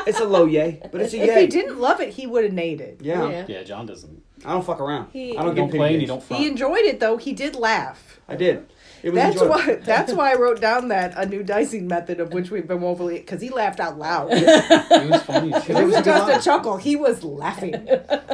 It's 0.08 0.20
a 0.20 0.26
low 0.26 0.46
yay, 0.46 0.82
but 0.92 1.02
it's 1.02 1.14
a 1.14 1.18
yay. 1.18 1.24
if 1.24 1.30
yay. 1.30 1.42
he 1.42 1.48
didn't 1.48 1.80
love 1.80 2.00
it 2.02 2.10
he 2.14 2.26
would 2.28 2.44
have 2.44 2.54
named 2.54 2.82
it 2.82 3.00
yeah. 3.02 3.28
Yeah. 3.30 3.46
Yeah, 3.48 3.64
John 3.64 3.86
doesn't. 3.86 4.24
I 4.46 4.54
don't 4.54 4.66
fuck 4.66 4.80
around. 4.80 5.10
He- 5.12 5.38
I 5.38 5.42
don't 5.44 5.50
You 5.50 5.56
get 5.56 5.62
don't 5.62 5.72
play 5.72 5.94
and 5.94 6.02
you 6.02 6.08
don't 6.08 6.24
front. 6.24 6.42
he 6.42 6.50
enjoyed 6.50 6.86
it 6.86 7.00
though 7.00 7.18
he 7.18 7.34
did 7.34 7.56
laugh 7.56 8.20
I 8.28 8.36
did. 8.36 8.68
It 9.04 9.12
was 9.12 9.16
that's 9.16 9.36
enjoyable. 9.42 9.56
why 9.56 9.76
that's 9.84 10.14
why 10.14 10.32
I 10.32 10.36
wrote 10.36 10.60
down 10.62 10.88
that 10.90 11.14
a 11.18 11.26
new 11.26 11.44
dicing 11.44 11.88
method 11.88 12.20
of 12.20 12.34
which 12.34 12.50
we've 12.52 12.68
been 12.68 12.82
woefully 12.82 13.16
because 13.20 13.42
he 13.42 13.50
laughed 13.50 13.80
out 13.80 13.98
loud. 13.98 14.30
it 14.32 14.44
It 14.44 15.10
was 15.12 15.22
funny. 15.24 15.50
It 15.54 15.70
was 15.70 15.86
was 15.86 15.96
a 15.96 16.04
just 16.04 16.40
a 16.42 16.44
chuckle. 16.44 16.78
He 16.78 16.96
was 16.96 17.24
laughing. 17.24 17.74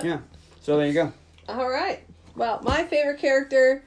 Yeah. 0.04 0.20
So 0.62 0.78
there 0.78 0.88
you 0.88 0.94
go. 0.94 1.14
All 1.50 1.70
right. 1.70 2.04
Well, 2.36 2.62
my 2.64 2.84
favorite 2.84 3.20
character, 3.20 3.84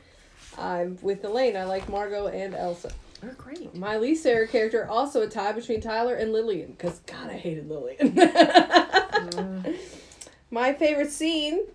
I'm 0.59 0.99
with 1.03 1.25
Elaine. 1.25 1.57
I 1.57 1.65
like 1.65 1.89
Margot 1.89 2.27
and 2.29 2.55
Elsa. 2.55 2.91
They're 3.21 3.33
great. 3.33 3.75
My 3.75 3.97
least 3.97 4.23
favorite 4.23 4.51
character, 4.51 4.87
also 4.89 5.23
a 5.23 5.27
tie 5.29 5.53
between 5.53 5.81
Tyler 5.81 6.15
and 6.15 6.33
Lillian, 6.33 6.73
because 6.73 7.01
God, 7.01 7.31
I 7.31 7.35
hated 7.37 7.69
Lillian. 7.69 8.15
Mm. 9.19 9.77
My 10.51 10.73
favorite 10.73 11.11
scene, 11.11 11.67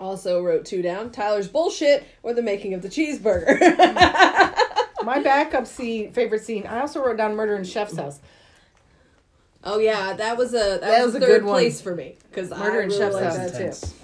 also 0.00 0.42
wrote 0.42 0.64
two 0.66 0.82
down 0.82 1.10
Tyler's 1.10 1.46
bullshit 1.46 2.04
or 2.24 2.34
the 2.34 2.42
making 2.42 2.74
of 2.74 2.82
the 2.82 2.88
cheeseburger. 2.88 3.56
My 5.04 5.20
backup 5.22 5.66
scene, 5.68 6.12
favorite 6.12 6.42
scene. 6.44 6.66
I 6.66 6.80
also 6.80 7.00
wrote 7.04 7.16
down 7.18 7.36
Murder 7.36 7.54
in 7.56 7.62
Chef's 7.64 7.96
House. 7.96 8.18
oh, 9.64 9.78
yeah, 9.78 10.12
that 10.14 10.36
was 10.36 10.52
a 10.54 10.56
that, 10.56 10.80
That 10.80 11.04
was, 11.06 11.14
was 11.14 11.14
a 11.14 11.18
a 11.18 11.20
third 11.20 11.28
good 11.28 11.44
one. 11.44 11.54
place 11.54 11.80
for 11.80 11.94
me. 11.94 12.16
Because 12.28 12.50
I 12.50 12.58
Murder 12.58 12.80
in 12.82 12.88
really 12.88 12.98
Chef's 13.00 13.14
like 13.14 13.24
House. 13.24 13.36
that 13.52 13.72
too. 13.72 14.01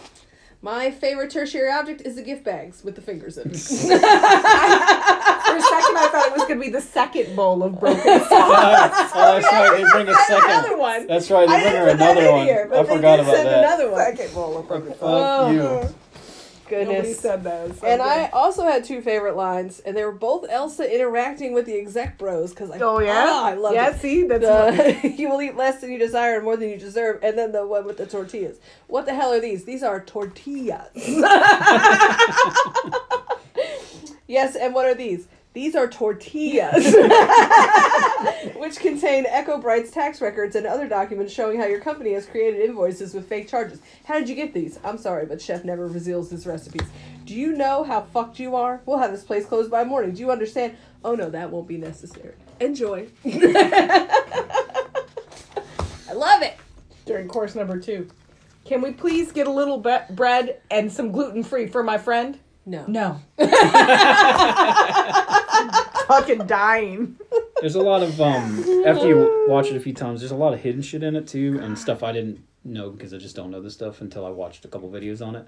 Intense. 0.60 0.62
My 0.62 0.90
favorite 0.90 1.30
tertiary 1.30 1.70
object 1.70 2.02
is 2.02 2.16
the 2.16 2.22
gift 2.22 2.44
bags 2.44 2.82
with 2.84 2.94
the 2.94 3.00
fingers 3.00 3.38
in 3.38 3.50
it. 3.50 3.56
For 3.58 5.56
a 5.56 5.60
second, 5.62 5.96
I 5.96 6.08
thought 6.12 6.26
it 6.26 6.32
was 6.32 6.42
going 6.42 6.58
to 6.58 6.64
be 6.64 6.70
the 6.70 6.80
second 6.80 7.34
bowl 7.36 7.62
of 7.62 7.78
broken 7.80 8.02
sauce. 8.04 8.28
oh, 8.30 9.40
that's 9.40 9.46
right. 9.46 9.76
They 9.78 9.84
bring 9.92 10.08
a 10.08 10.14
second. 10.26 10.50
another 10.50 10.76
one. 10.76 11.06
That's 11.06 11.30
right. 11.30 11.48
They 11.48 11.62
bring 11.62 11.74
her 11.74 11.88
another 11.88 12.32
one. 12.32 12.44
here, 12.44 12.68
I 12.72 12.84
forgot 12.84 13.20
about 13.20 13.32
that. 13.32 13.64
another 13.64 13.90
one. 13.90 14.04
second 14.16 14.34
bowl 14.34 14.58
of 14.58 14.68
broken 14.68 14.98
sauce. 14.98 15.46
Fuck 15.46 15.52
you. 15.54 15.62
Oh. 15.62 15.94
Nobody 16.70 16.96
Goodness. 16.96 17.20
said 17.20 17.44
that. 17.44 17.76
so 17.78 17.86
And 17.86 18.00
good. 18.00 18.08
I 18.08 18.28
also 18.30 18.64
had 18.64 18.84
two 18.84 19.00
favorite 19.02 19.36
lines, 19.36 19.80
and 19.80 19.96
they 19.96 20.04
were 20.04 20.12
both 20.12 20.46
Elsa 20.48 20.92
interacting 20.92 21.52
with 21.52 21.66
the 21.66 21.76
exec 21.78 22.18
bros 22.18 22.50
because 22.50 22.70
I 22.70 22.78
Oh 22.80 22.98
yeah, 23.00 23.26
ah, 23.28 23.46
I 23.46 23.54
love 23.54 23.74
yeah. 23.74 23.90
it. 23.90 24.00
See, 24.00 24.22
that's 24.24 24.42
The, 24.44 25.08
you 25.18 25.28
will 25.28 25.42
eat 25.42 25.56
less 25.56 25.80
than 25.80 25.90
you 25.92 25.98
desire 25.98 26.36
and 26.36 26.44
more 26.44 26.56
than 26.56 26.68
you 26.70 26.76
deserve, 26.78 27.18
and 27.22 27.36
then 27.38 27.52
the 27.52 27.66
one 27.66 27.84
with 27.84 27.96
the 27.96 28.06
tortillas. 28.06 28.58
What 28.86 29.06
the 29.06 29.14
hell 29.14 29.32
are 29.32 29.40
these? 29.40 29.64
These 29.64 29.82
are 29.82 30.00
tortillas. 30.04 30.90
yes, 34.26 34.56
and 34.56 34.74
what 34.74 34.86
are 34.86 34.94
these? 34.94 35.26
These 35.58 35.74
are 35.74 35.88
tortillas, 35.88 36.94
which 38.54 38.78
contain 38.78 39.26
Echo 39.26 39.58
Bright's 39.58 39.90
tax 39.90 40.20
records 40.20 40.54
and 40.54 40.64
other 40.64 40.86
documents 40.86 41.32
showing 41.32 41.58
how 41.58 41.66
your 41.66 41.80
company 41.80 42.12
has 42.12 42.26
created 42.26 42.60
invoices 42.60 43.12
with 43.12 43.28
fake 43.28 43.48
charges. 43.48 43.80
How 44.04 44.20
did 44.20 44.28
you 44.28 44.36
get 44.36 44.54
these? 44.54 44.78
I'm 44.84 44.98
sorry, 44.98 45.26
but 45.26 45.42
Chef 45.42 45.64
never 45.64 45.88
reveals 45.88 46.30
his 46.30 46.46
recipes. 46.46 46.86
Do 47.24 47.34
you 47.34 47.54
know 47.56 47.82
how 47.82 48.02
fucked 48.02 48.38
you 48.38 48.54
are? 48.54 48.80
We'll 48.86 48.98
have 48.98 49.10
this 49.10 49.24
place 49.24 49.46
closed 49.46 49.68
by 49.68 49.82
morning. 49.82 50.12
Do 50.14 50.20
you 50.20 50.30
understand? 50.30 50.76
Oh 51.04 51.16
no, 51.16 51.28
that 51.28 51.50
won't 51.50 51.66
be 51.66 51.76
necessary. 51.76 52.34
Enjoy. 52.60 53.08
I 53.26 54.06
love 56.14 56.42
it. 56.42 56.56
during 57.04 57.26
course 57.26 57.56
number 57.56 57.80
two. 57.80 58.06
Can 58.64 58.80
we 58.80 58.92
please 58.92 59.32
get 59.32 59.48
a 59.48 59.52
little 59.52 59.78
be- 59.78 59.98
bread 60.10 60.60
and 60.70 60.92
some 60.92 61.10
gluten 61.10 61.42
free 61.42 61.66
for 61.66 61.82
my 61.82 61.98
friend? 61.98 62.38
No. 62.64 62.84
No. 62.86 63.20
Fucking 66.08 66.46
dying. 66.46 67.16
There's 67.60 67.74
a 67.76 67.80
lot 67.82 68.02
of 68.02 68.20
um 68.20 68.58
after 68.86 69.06
you 69.08 69.46
watch 69.48 69.66
it 69.68 69.76
a 69.76 69.80
few 69.80 69.92
times, 69.94 70.20
there's 70.20 70.30
a 70.32 70.36
lot 70.36 70.52
of 70.54 70.60
hidden 70.60 70.80
shit 70.82 71.02
in 71.02 71.16
it 71.16 71.26
too, 71.26 71.58
and 71.60 71.76
stuff 71.78 72.02
I 72.02 72.12
didn't 72.12 72.44
know 72.64 72.90
because 72.90 73.12
I 73.12 73.18
just 73.18 73.34
don't 73.36 73.50
know 73.50 73.60
this 73.60 73.74
stuff 73.74 74.00
until 74.00 74.24
I 74.26 74.30
watched 74.30 74.64
a 74.64 74.68
couple 74.68 74.88
videos 74.90 75.24
on 75.26 75.34
it. 75.34 75.44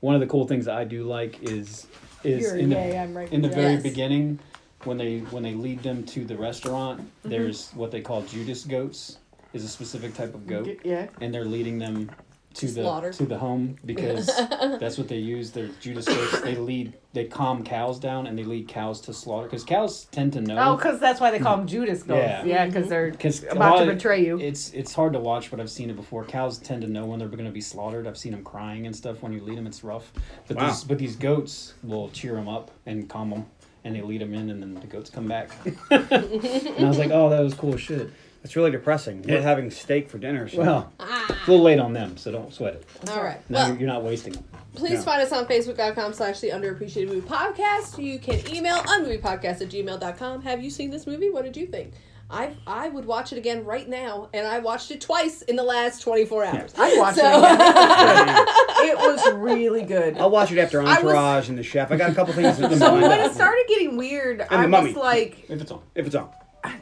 One 0.00 0.14
of 0.16 0.20
the 0.20 0.26
cool 0.26 0.46
things 0.46 0.66
I 0.68 0.84
do 0.84 1.04
like 1.04 1.42
is 1.42 1.86
is 2.24 2.42
You're 2.42 2.56
in 2.56 2.70
the, 2.70 2.76
yay, 2.76 3.12
right 3.12 3.32
in 3.32 3.42
the 3.42 3.48
very 3.48 3.74
Yes. 3.74 3.82
beginning 3.82 4.38
when 4.84 4.96
they 4.98 5.18
when 5.30 5.42
they 5.44 5.54
lead 5.54 5.82
them 5.84 6.02
to 6.06 6.24
the 6.24 6.36
restaurant. 6.36 7.00
Mm-hmm. 7.00 7.28
There's 7.30 7.70
what 7.70 7.90
they 7.92 8.00
call 8.00 8.22
Judas 8.22 8.64
goats. 8.64 9.18
Is 9.52 9.64
a 9.64 9.68
specific 9.68 10.14
type 10.14 10.34
of 10.34 10.46
goat, 10.46 10.78
Yeah. 10.82 11.08
and 11.20 11.32
they're 11.32 11.44
leading 11.44 11.78
them 11.78 12.10
to 12.54 12.66
the 12.66 12.82
Slaughter. 12.82 13.12
to 13.12 13.26
the 13.26 13.38
home 13.38 13.76
because 13.84 14.26
that's 14.26 14.98
what 14.98 15.08
they 15.08 15.18
use. 15.18 15.50
They're 15.50 15.68
Judas 15.80 16.06
goats. 16.06 16.40
They 16.40 16.56
lead 16.56 16.94
they 17.12 17.26
calm 17.26 17.62
cows 17.62 17.98
down 18.00 18.26
and 18.26 18.38
they 18.38 18.44
lead 18.44 18.68
cows 18.68 19.00
to 19.02 19.12
slaughter 19.12 19.46
because 19.46 19.64
cows 19.64 20.06
tend 20.06 20.32
to 20.32 20.40
know. 20.40 20.56
Oh, 20.58 20.76
because 20.76 20.98
that's 20.98 21.20
why 21.20 21.30
they 21.30 21.38
call 21.38 21.58
them 21.58 21.66
Judas 21.66 22.02
goats. 22.02 22.22
Yeah. 22.22 22.44
Yeah, 22.44 22.66
because 22.66 22.82
mm-hmm. 22.84 22.90
they're 22.90 23.10
Because 23.10 23.44
about 23.44 23.80
to 23.80 23.86
betray 23.86 24.24
you. 24.24 24.38
It's 24.38 24.72
it's 24.72 24.94
hard 24.94 25.12
to 25.12 25.18
watch, 25.18 25.50
but 25.50 25.60
I've 25.60 25.70
seen 25.70 25.90
it 25.90 25.96
before. 25.96 26.24
Cows 26.24 26.58
tend 26.58 26.82
to 26.82 26.88
know 26.88 27.04
when 27.04 27.18
they're 27.18 27.28
going 27.28 27.44
to 27.44 27.50
be 27.50 27.60
slaughtered. 27.60 28.06
I've 28.06 28.16
seen 28.16 28.32
them 28.32 28.44
crying 28.44 28.86
and 28.86 28.96
stuff 28.96 29.22
when 29.22 29.32
you 29.32 29.42
lead 29.42 29.58
them. 29.58 29.66
It's 29.66 29.84
rough, 29.84 30.12
but 30.48 30.56
Wow. 30.56 30.68
these 30.68 30.84
but 30.84 30.98
these 30.98 31.16
goats 31.16 31.74
will 31.82 32.08
cheer 32.10 32.34
them 32.34 32.48
up 32.48 32.70
and 32.86 33.08
calm 33.08 33.30
them, 33.30 33.46
and 33.84 33.94
they 33.94 34.00
lead 34.02 34.20
them 34.20 34.32
in, 34.32 34.50
and 34.50 34.62
then 34.62 34.74
the 34.74 34.86
goats 34.86 35.10
come 35.10 35.28
back. 35.28 35.50
and 35.90 36.84
I 36.84 36.88
was 36.88 36.98
like, 36.98 37.10
oh, 37.10 37.28
that 37.28 37.40
was 37.40 37.54
cool 37.54 37.76
shit. 37.76 38.10
It's 38.44 38.56
really 38.56 38.70
depressing. 38.72 39.22
We're 39.22 39.40
having 39.40 39.70
steak 39.70 40.10
for 40.10 40.18
dinner. 40.18 40.48
So. 40.48 40.58
Well, 40.58 40.92
Ah. 40.98 41.26
it's 41.28 41.46
a 41.46 41.50
little 41.50 41.64
late 41.64 41.78
on 41.78 41.92
them, 41.92 42.16
so 42.16 42.32
don't 42.32 42.52
sweat 42.52 42.74
it. 42.74 42.84
All 43.10 43.22
right. 43.22 43.40
No, 43.48 43.58
Well, 43.58 43.68
you're, 43.68 43.78
you're 43.78 43.88
not 43.88 44.02
wasting 44.02 44.32
them. 44.32 44.44
Please 44.74 44.92
Yeah. 44.94 45.02
find 45.02 45.22
us 45.22 45.32
on 45.32 45.46
Facebook.com 45.46 46.12
slash 46.12 46.40
the 46.40 46.48
underappreciated 46.50 47.08
movie 47.08 47.20
podcast. 47.20 48.02
You 48.02 48.18
can 48.18 48.40
email 48.52 48.76
unmoviepodcast 48.78 49.60
at 49.60 49.68
gmail.com. 49.68 50.42
Have 50.42 50.62
you 50.64 50.70
seen 50.70 50.90
this 50.90 51.06
movie? 51.06 51.30
What 51.30 51.44
did 51.44 51.56
you 51.56 51.66
think? 51.66 51.92
I 52.30 52.56
I 52.66 52.88
would 52.88 53.04
watch 53.04 53.32
it 53.32 53.38
again 53.38 53.62
right 53.66 53.86
now, 53.86 54.30
and 54.32 54.46
I 54.46 54.58
watched 54.60 54.90
it 54.90 55.02
twice 55.02 55.42
in 55.42 55.54
the 55.54 55.62
last 55.62 56.00
24 56.00 56.44
hours. 56.46 56.72
I 56.78 56.96
watched 56.98 57.18
So- 57.18 57.26
it. 57.26 57.36
Again. 57.36 58.46
it 58.90 58.96
was 58.96 59.34
really 59.34 59.82
good. 59.82 60.16
I'll 60.16 60.30
watch 60.30 60.50
it 60.50 60.58
after 60.58 60.80
I 60.80 60.84
was- 60.84 60.96
Entourage 60.98 61.48
and 61.50 61.58
The 61.58 61.62
Chef. 61.62 61.92
I 61.92 61.96
got 61.96 62.10
a 62.10 62.14
couple 62.14 62.32
things 62.32 62.58
in 62.58 62.78
So 62.78 62.90
mind. 62.92 63.02
when 63.02 63.20
it 63.20 63.34
started 63.34 63.64
getting 63.68 63.98
weird, 63.98 64.40
I 64.40 64.56
The 64.56 64.62
was 64.62 64.68
Mummy. 64.70 64.94
like, 64.94 65.44
If 65.50 65.60
it's 65.60 65.70
on. 65.70 65.82
if 65.94 66.06
it's 66.06 66.14
on. 66.16 66.30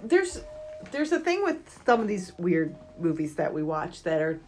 there's 0.04 0.40
there's 0.92 1.12
a 1.12 1.18
thing 1.18 1.42
with 1.42 1.80
some 1.86 2.00
of 2.00 2.08
these 2.08 2.32
weird 2.38 2.74
movies 2.98 3.34
that 3.36 3.52
we 3.52 3.62
watch 3.62 4.02
that 4.02 4.20
are 4.20 4.40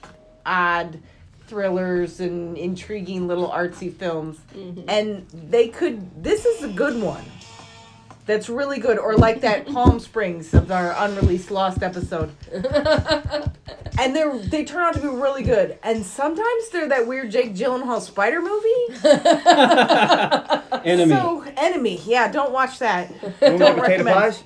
odd 0.44 1.00
thrillers 1.46 2.20
and 2.20 2.56
intriguing 2.56 3.26
little 3.28 3.48
artsy 3.50 3.92
films. 3.92 4.38
Mm-hmm. 4.54 4.88
And 4.88 5.28
they 5.28 5.68
could 5.68 6.22
this 6.22 6.44
is 6.46 6.62
a 6.64 6.68
good 6.68 7.00
one 7.02 7.24
that's 8.24 8.48
really 8.48 8.78
good 8.78 8.98
or 8.98 9.16
like 9.16 9.40
that 9.40 9.66
palm 9.72 9.98
springs 10.00 10.54
of 10.54 10.70
our 10.70 10.94
unreleased 10.98 11.50
lost 11.50 11.82
episode. 11.82 12.32
And 13.98 14.16
they're 14.16 14.36
they 14.38 14.64
turn 14.64 14.82
out 14.82 14.94
to 14.94 15.00
be 15.00 15.06
really 15.06 15.42
good. 15.42 15.78
And 15.82 16.02
sometimes 16.04 16.70
they're 16.70 16.88
that 16.88 17.06
weird 17.06 17.30
jake 17.30 17.54
gyllenhaal 17.54 18.00
spider 18.00 18.40
movie. 18.40 18.86
Enemy. 20.88 21.14
so 21.14 21.44
enemy. 21.58 22.00
Yeah 22.06 22.32
don't 22.32 22.52
watch 22.52 22.78
that. 22.78 23.12
Don't 23.38 23.58
Don't 23.58 23.74
potato 23.78 24.02
recommend. 24.04 24.16
pies? 24.16 24.44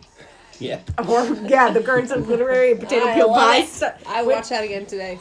Yeah. 0.59 0.81
or 1.09 1.25
yeah 1.49 1.71
the 1.71 1.81
Gardens 1.81 2.11
of 2.11 2.29
literary 2.29 2.75
potato 2.75 3.07
I 3.07 3.15
peel 3.15 3.29
pie 3.29 3.57
it. 3.59 3.69
stu- 3.69 3.87
I 4.07 4.23
watched 4.23 4.51
that 4.51 4.65
again 4.65 4.87
today. 4.87 5.19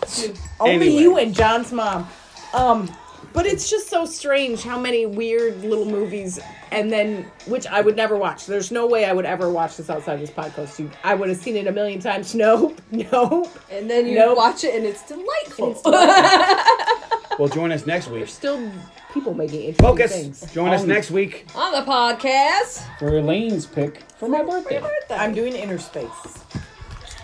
Only 0.60 0.76
Anyway. 0.76 1.02
you 1.02 1.18
and 1.18 1.34
John's 1.36 1.72
mom. 1.72 2.08
Um, 2.54 2.90
but 3.34 3.46
it's 3.46 3.70
just 3.70 3.90
so 3.90 4.06
strange 4.06 4.64
how 4.64 4.80
many 4.80 5.06
weird 5.06 5.62
little 5.62 5.84
movies, 5.84 6.40
and 6.72 6.90
then 6.90 7.24
which 7.48 7.68
I 7.68 7.82
would 7.82 7.98
never 7.98 8.16
watch. 8.16 8.46
There's 8.46 8.72
no 8.72 8.88
way 8.88 9.04
I 9.04 9.12
would 9.12 9.26
ever 9.26 9.50
watch 9.50 9.76
this 9.76 9.90
outside 9.90 10.22
this 10.22 10.30
podcast. 10.32 10.80
You, 10.80 10.90
I 11.04 11.16
would 11.16 11.28
have 11.28 11.38
seen 11.38 11.58
it 11.58 11.68
a 11.68 11.72
million 11.74 12.00
times. 12.00 12.34
Nope, 12.46 12.80
nope. 12.92 13.50
And 13.70 13.90
then 13.90 14.08
you 14.08 14.16
Nope. 14.16 14.38
watch 14.38 14.64
it, 14.64 14.74
and 14.76 14.86
it's 14.86 15.02
delightful. 15.06 15.72
It's 15.72 15.82
delightful. 15.82 17.12
Well, 17.38 17.50
join 17.50 17.74
us 17.74 17.86
next 17.86 18.08
week. 18.08 18.20
There's 18.20 18.32
still 18.34 18.72
people 19.16 19.34
making 19.34 19.62
interesting 19.62 19.86
Focus. 19.88 20.12
things. 20.12 20.52
Join 20.54 20.70
us 20.74 20.84
next 20.84 21.10
week. 21.10 21.48
On 21.56 21.72
the 21.72 21.90
podcast. 21.90 22.86
For 23.00 23.18
Elaine's 23.18 23.66
pick 23.66 24.04
for 24.20 24.28
my 24.30 24.44
birthday. 24.44 24.80
I'm 25.10 25.34
doing 25.34 25.54
Innerspace 25.54 26.12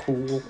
Cool. 0.06 0.42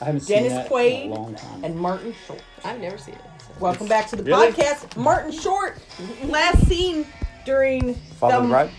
I 0.00 0.06
haven't 0.06 0.26
Dennis 0.26 0.52
seen 0.52 0.54
that 0.56 0.68
Quaid 0.68 1.04
in 1.06 1.10
a 1.10 1.14
long 1.14 1.34
time. 1.36 1.64
and 1.64 1.76
Martin 1.76 2.14
Short. 2.26 2.42
I've 2.64 2.80
never 2.80 2.98
seen 2.98 3.14
it. 3.14 3.20
so. 3.40 3.52
Welcome 3.60 3.86
back 3.88 4.08
to 4.08 4.16
the 4.16 4.22
Really? 4.24 4.52
podcast. 4.52 4.96
Martin 4.96 5.30
Short, 5.32 5.78
last 6.24 6.66
seen 6.66 7.06
during 7.46 7.94
Father 8.18 8.36
the- 8.36 8.42
the 8.42 8.48
Bride? 8.48 8.70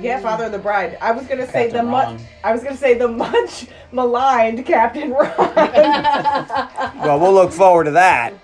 Yeah, 0.00 0.20
Father 0.20 0.44
of 0.44 0.52
the 0.52 0.58
Bride. 0.58 0.98
I 1.00 1.10
was 1.10 1.26
gonna 1.26 1.46
say 1.46 1.64
Captain 1.70 1.86
the 1.86 1.90
Ron. 1.92 2.14
much. 2.14 2.22
I 2.44 2.52
was 2.52 2.62
gonna 2.62 2.76
say 2.76 2.94
the 2.94 3.08
much 3.08 3.66
maligned 3.92 4.64
Captain 4.66 5.10
Ron. 5.10 5.32
Well, 7.00 7.18
we'll 7.18 7.32
look 7.32 7.50
forward 7.52 7.84
to 7.84 7.90
that. 7.92 8.34